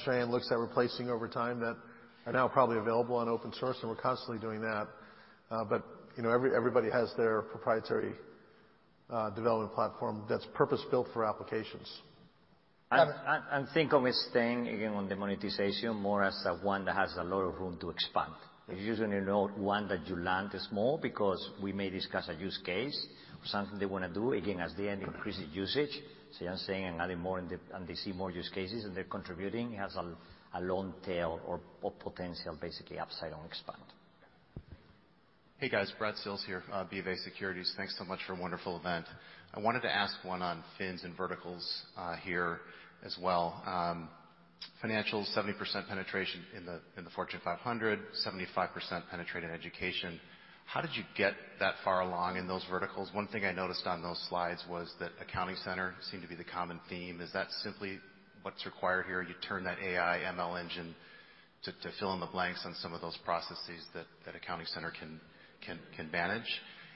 Sayan 0.06 0.30
looks 0.30 0.48
at 0.52 0.58
replacing 0.58 1.10
over 1.10 1.26
time 1.26 1.58
that 1.60 1.76
are 2.26 2.32
now 2.32 2.46
probably 2.46 2.78
available 2.78 3.16
on 3.16 3.28
open 3.28 3.52
source, 3.54 3.76
and 3.80 3.90
we're 3.90 3.96
constantly 3.96 4.38
doing 4.38 4.60
that. 4.60 4.86
Uh, 5.50 5.64
but 5.64 5.84
you 6.16 6.22
know, 6.22 6.30
everybody 6.30 6.90
has 6.90 7.12
their 7.16 7.42
proprietary 7.42 8.12
uh, 9.10 9.30
development 9.30 9.74
platform 9.74 10.22
that's 10.28 10.46
purpose-built 10.54 11.08
for 11.12 11.24
applications. 11.24 11.90
I 12.90 13.64
think 13.74 13.92
of 13.92 14.04
again, 14.04 14.92
on 14.94 15.08
the 15.08 15.16
monetization 15.16 15.96
more 15.96 16.22
as 16.22 16.46
one 16.62 16.84
that 16.84 16.94
has 16.94 17.14
a 17.18 17.24
lot 17.24 17.40
of 17.40 17.58
room 17.60 17.78
to 17.80 17.90
expand. 17.90 18.32
It's 18.68 18.80
usually 18.80 19.20
not 19.20 19.58
one 19.58 19.88
that 19.88 20.06
you 20.06 20.16
land 20.16 20.50
small 20.70 20.98
because 21.02 21.50
we 21.62 21.72
may 21.72 21.90
discuss 21.90 22.28
a 22.28 22.34
use 22.34 22.58
case 22.64 23.06
or 23.42 23.46
something 23.46 23.78
they 23.78 23.86
wanna 23.86 24.08
do. 24.08 24.32
Again, 24.32 24.60
as 24.60 24.72
they 24.76 24.88
increase 24.88 25.40
usage, 25.52 25.90
Sayan's 26.40 26.64
saying, 26.66 26.84
and 26.84 27.00
adding 27.00 27.18
more 27.18 27.38
and 27.38 27.50
they 27.86 27.94
see 27.94 28.12
more 28.12 28.30
use 28.30 28.50
cases 28.54 28.84
and 28.84 28.96
they're 28.96 29.04
contributing, 29.04 29.72
it 29.72 29.78
has 29.78 29.96
a 29.96 30.60
long 30.60 30.94
tail 31.04 31.40
or 31.46 31.60
potential, 31.90 32.56
basically 32.60 32.98
upside 32.98 33.32
on 33.32 33.44
expand. 33.46 33.82
Hey, 35.58 35.68
guys. 35.68 35.92
Brad 35.98 36.16
Sills 36.18 36.44
here, 36.46 36.62
uh, 36.72 36.84
BofA 36.84 37.16
Securities. 37.24 37.74
Thanks 37.76 37.96
so 37.98 38.04
much 38.04 38.20
for 38.26 38.34
a 38.34 38.40
wonderful 38.40 38.78
event. 38.78 39.06
I 39.52 39.58
wanted 39.58 39.82
to 39.82 39.92
ask 39.92 40.14
one 40.22 40.40
on 40.40 40.62
Fins 40.78 41.02
and 41.02 41.16
verticals 41.16 41.82
uh, 41.96 42.14
here 42.16 42.60
as 43.04 43.16
well. 43.20 43.60
Um, 43.66 44.08
financials, 44.84 45.26
70% 45.36 45.88
penetration 45.88 46.42
in 46.56 47.04
the 47.04 47.10
Fortune 47.10 47.40
500, 47.42 47.98
75% 48.24 49.02
penetrated 49.10 49.50
education. 49.50 50.20
How 50.72 50.82
did 50.82 50.90
you 50.94 51.02
get 51.16 51.32
that 51.60 51.74
far 51.82 52.02
along 52.02 52.36
in 52.36 52.46
those 52.46 52.64
verticals? 52.70 53.08
One 53.14 53.26
thing 53.28 53.46
I 53.46 53.52
noticed 53.52 53.86
on 53.86 54.02
those 54.02 54.22
slides 54.28 54.62
was 54.68 54.92
that 55.00 55.10
Accounting 55.20 55.56
Center 55.64 55.94
seemed 56.10 56.22
to 56.22 56.28
be 56.28 56.34
the 56.34 56.44
common 56.44 56.78
theme. 56.90 57.22
Is 57.22 57.32
that 57.32 57.46
simply 57.62 57.98
what's 58.42 58.64
required 58.66 59.06
here? 59.06 59.22
You 59.22 59.34
turn 59.48 59.64
that 59.64 59.78
AI 59.82 60.20
ML 60.36 60.60
engine 60.60 60.94
to 61.64 61.72
fill 61.98 62.12
in 62.12 62.20
the 62.20 62.26
blanks 62.26 62.62
on 62.66 62.74
some 62.82 62.92
of 62.92 63.00
those 63.00 63.16
processes 63.24 63.82
that 63.94 64.34
Accounting 64.36 64.66
Center 64.66 64.92
can 64.92 66.10
manage? 66.12 66.46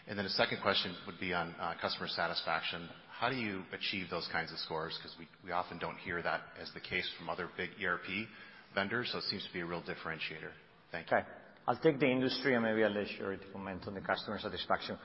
And 0.06 0.18
then 0.18 0.26
a 0.26 0.30
second 0.30 0.60
question 0.62 0.94
would 1.06 1.18
be 1.18 1.32
on 1.32 1.54
uh, 1.60 1.72
customer 1.80 2.08
satisfaction. 2.08 2.88
How 3.18 3.30
do 3.30 3.36
you 3.36 3.62
achieve 3.72 4.06
those 4.10 4.28
kinds 4.32 4.52
of 4.52 4.58
scores? 4.58 4.98
'Cause 5.02 5.16
we 5.44 5.52
often 5.52 5.78
don't 5.78 5.96
hear 5.98 6.20
that 6.22 6.42
as 6.60 6.70
the 6.72 6.80
case 6.80 7.08
from 7.16 7.30
other 7.30 7.48
big 7.56 7.70
ERP 7.82 8.28
vendors, 8.74 9.10
so 9.12 9.18
it 9.18 9.24
seems 9.24 9.44
to 9.46 9.52
be 9.52 9.60
a 9.60 9.64
real 9.66 9.80
differentiator. 9.82 10.52
Thank 10.90 11.10
you. 11.10 11.16
Okay. 11.18 11.26
I'll 11.66 11.76
take 11.76 12.00
the 12.00 12.10
industry, 12.10 12.54
and 12.54 12.64
maybe 12.64 12.82
I'll 12.84 12.90
let 12.90 13.06
Sheri 13.06 13.38
comment 13.52 13.82
on 13.86 13.94
the 13.94 14.00
customer 14.00 14.38
satisfaction. 14.38 14.98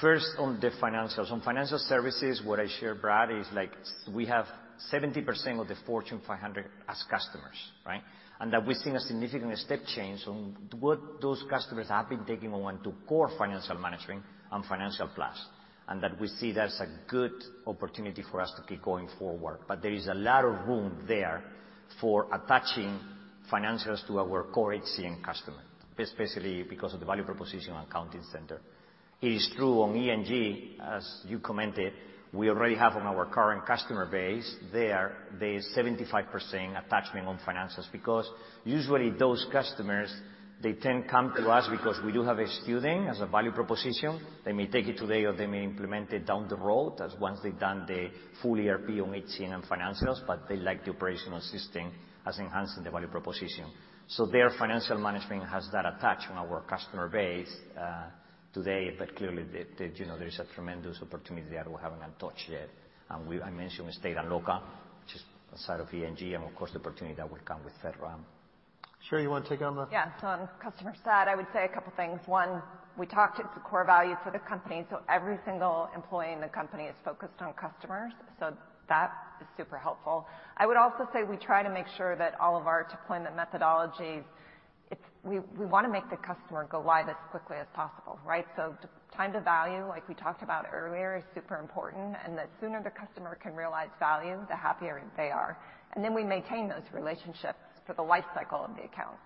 First, 0.00 0.26
on 0.38 0.58
the 0.60 0.70
financials. 0.82 1.30
On 1.30 1.40
financial 1.42 1.78
services, 1.78 2.42
what 2.44 2.58
I 2.58 2.66
share, 2.80 2.94
Brad, 2.94 3.30
is 3.30 3.46
like 3.52 3.70
we 4.12 4.26
have 4.26 4.46
70% 4.92 5.60
of 5.60 5.68
the 5.68 5.76
Fortune 5.86 6.20
500 6.26 6.66
as 6.88 7.04
customers, 7.10 7.56
right? 7.86 8.02
And 8.40 8.52
that 8.52 8.66
we've 8.66 8.76
seen 8.76 8.96
a 8.96 9.00
significant 9.00 9.56
step 9.58 9.80
change 9.94 10.20
on 10.26 10.56
what 10.80 11.20
those 11.20 11.44
customers 11.48 11.88
have 11.88 12.08
been 12.08 12.24
taking 12.24 12.52
on 12.52 12.82
to 12.82 12.92
core 13.06 13.30
financial 13.38 13.78
management 13.78 14.22
and 14.50 14.64
Financial 14.64 15.08
Plus. 15.14 15.36
And 15.88 16.02
that 16.02 16.20
we 16.20 16.26
see 16.26 16.52
that's 16.52 16.80
a 16.80 16.88
good 17.08 17.32
opportunity 17.66 18.24
for 18.30 18.40
us 18.40 18.52
to 18.56 18.62
keep 18.66 18.82
going 18.82 19.08
forward. 19.18 19.60
But 19.68 19.82
there 19.82 19.92
is 19.92 20.06
a 20.06 20.14
lot 20.14 20.44
of 20.44 20.66
room 20.66 21.04
there 21.06 21.44
for 22.00 22.26
attaching 22.34 22.98
financials 23.52 24.04
to 24.06 24.18
our 24.18 24.44
core 24.44 24.74
HCM 24.74 25.22
customer, 25.22 25.62
especially 25.98 26.62
because 26.64 26.94
of 26.94 27.00
the 27.00 27.06
value 27.06 27.24
proposition 27.24 27.72
on 27.72 27.86
Accounting 27.86 28.22
Center. 28.32 28.60
It 29.20 29.32
is 29.32 29.52
true 29.56 29.82
on 29.82 29.96
E&G, 29.96 30.78
as 30.82 31.22
you 31.26 31.38
commented, 31.38 31.92
we 32.32 32.48
already 32.48 32.74
have 32.76 32.96
on 32.96 33.02
our 33.02 33.26
current 33.26 33.66
customer 33.66 34.06
base 34.06 34.56
there, 34.72 35.16
the 35.38 35.62
75% 35.76 36.86
attachment 36.86 37.26
on 37.28 37.38
financials, 37.46 37.90
because 37.92 38.28
usually 38.64 39.10
those 39.10 39.46
customers, 39.52 40.10
they 40.62 40.72
tend 40.72 41.08
come 41.08 41.34
to 41.36 41.50
us 41.50 41.68
because 41.70 42.00
we 42.04 42.10
do 42.10 42.22
have 42.22 42.38
a 42.38 42.48
student 42.48 43.08
as 43.08 43.20
a 43.20 43.26
value 43.26 43.52
proposition. 43.52 44.18
They 44.46 44.52
may 44.52 44.66
take 44.66 44.86
it 44.86 44.96
today, 44.96 45.24
or 45.24 45.34
they 45.34 45.46
may 45.46 45.62
implement 45.62 46.10
it 46.12 46.26
down 46.26 46.48
the 46.48 46.56
road 46.56 47.00
as 47.02 47.12
once 47.20 47.40
they've 47.42 47.58
done 47.58 47.84
the 47.86 48.08
full 48.40 48.58
ERP 48.58 48.88
on 48.88 49.12
HCM 49.12 49.52
and 49.52 49.64
financials, 49.64 50.26
but 50.26 50.48
they 50.48 50.56
like 50.56 50.84
the 50.86 50.92
operational 50.92 51.40
system 51.40 51.92
as 52.26 52.38
enhancing 52.38 52.82
the 52.82 52.90
value 52.90 53.08
proposition. 53.08 53.66
So 54.08 54.26
their 54.26 54.50
financial 54.58 54.98
management 54.98 55.44
has 55.48 55.68
that 55.72 55.86
attached 55.86 56.30
on 56.30 56.36
our 56.36 56.62
customer 56.62 57.08
base 57.08 57.54
uh, 57.78 58.04
today. 58.52 58.94
But 58.98 59.16
clearly, 59.16 59.44
you 59.78 60.06
know, 60.06 60.18
there 60.18 60.28
is 60.28 60.38
a 60.38 60.46
tremendous 60.54 60.98
opportunity 61.00 61.48
there 61.48 61.64
we 61.68 61.80
haven't 61.80 62.18
touched 62.18 62.48
yet. 62.48 62.68
And 63.10 63.26
we 63.26 63.40
I 63.40 63.50
mentioned 63.50 63.92
state 63.94 64.16
and 64.16 64.28
local, 64.28 64.60
which 65.04 65.16
is 65.16 65.22
a 65.54 65.58
side 65.58 65.80
of 65.80 65.92
E&G, 65.92 66.34
of 66.34 66.54
course, 66.54 66.72
the 66.72 66.78
opportunity 66.78 67.16
that 67.16 67.30
will 67.30 67.38
come 67.44 67.62
with 67.64 67.74
FedRAMP. 67.82 68.20
Sheri, 69.10 69.22
you 69.22 69.30
wanna 69.30 69.48
take 69.48 69.60
on 69.62 69.74
the- 69.74 69.88
Yeah. 69.90 70.10
So 70.20 70.28
on 70.28 70.48
customer 70.60 70.94
sat, 71.02 71.28
I 71.28 71.34
would 71.34 71.50
say 71.52 71.64
a 71.64 71.68
couple 71.68 71.92
things. 71.96 72.20
One, 72.26 72.62
we 72.96 73.06
talked, 73.06 73.40
it's 73.40 73.56
a 73.56 73.60
core 73.60 73.84
value 73.84 74.16
for 74.22 74.30
the 74.30 74.38
company, 74.38 74.86
so 74.88 75.02
every 75.08 75.38
single 75.44 75.90
employee 75.94 76.32
in 76.32 76.40
the 76.40 76.48
company 76.48 76.84
is 76.84 76.96
focused 77.04 77.40
on 77.42 77.52
customers, 77.54 78.12
so 78.38 78.56
that 78.88 79.12
is 79.40 79.46
super 79.56 79.78
helpful. 79.78 80.26
I 80.56 80.66
would 80.66 80.76
also 80.76 81.08
say 81.12 81.22
we 81.22 81.36
try 81.36 81.62
to 81.62 81.70
make 81.70 81.86
sure 81.96 82.16
that 82.16 82.38
all 82.40 82.56
of 82.56 82.66
our 82.66 82.86
deployment 82.90 83.36
methodologies, 83.36 84.24
we 85.24 85.40
wanna 85.56 85.88
make 85.88 86.08
the 86.10 86.16
customer 86.16 86.66
go 86.70 86.80
live 86.80 87.08
as 87.08 87.16
quickly 87.30 87.56
as 87.56 87.66
possible, 87.74 88.18
right? 88.26 88.46
So, 88.56 88.76
time 89.14 89.32
to 89.32 89.40
value, 89.40 89.86
like 89.86 90.08
we 90.08 90.14
talked 90.14 90.42
about 90.42 90.66
earlier, 90.72 91.16
is 91.16 91.24
super 91.34 91.56
important, 91.58 92.16
and 92.24 92.36
the 92.36 92.44
sooner 92.60 92.82
the 92.82 92.90
customer 92.90 93.34
can 93.36 93.54
realize 93.54 93.88
value, 93.98 94.38
the 94.48 94.56
happier 94.56 95.02
they 95.16 95.30
are. 95.30 95.58
And 95.94 96.04
then 96.04 96.14
we 96.14 96.24
maintain 96.24 96.68
those 96.68 96.82
relationships 96.92 97.58
for 97.86 97.94
the 97.94 98.02
life 98.02 98.24
cycle 98.34 98.64
of 98.64 98.74
the 98.74 98.84
account. 98.84 99.16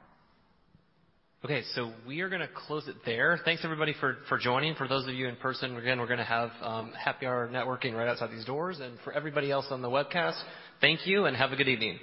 Okay, 1.46 1.62
so 1.76 1.92
we 2.08 2.22
are 2.22 2.28
gonna 2.28 2.48
close 2.66 2.88
it 2.88 2.96
there. 3.04 3.38
Thanks 3.44 3.64
everybody 3.64 3.94
for 4.00 4.36
joining. 4.36 4.74
For 4.74 4.88
those 4.88 5.06
of 5.06 5.14
you 5.14 5.28
in 5.28 5.36
person, 5.36 5.76
again, 5.76 6.00
we're 6.00 6.08
gonna 6.08 6.24
have 6.24 6.50
um, 6.60 6.90
happy 6.90 7.24
hour 7.24 7.48
networking 7.48 7.94
right 7.94 8.08
outside 8.08 8.32
these 8.32 8.44
doors. 8.44 8.80
And 8.80 8.98
for 9.04 9.12
everybody 9.12 9.52
else 9.52 9.66
on 9.70 9.80
the 9.80 9.88
webcast, 9.88 10.42
thank 10.80 11.06
you 11.06 11.26
and 11.26 11.36
have 11.36 11.52
a 11.52 11.56
good 11.56 11.68
evening. 11.68 12.00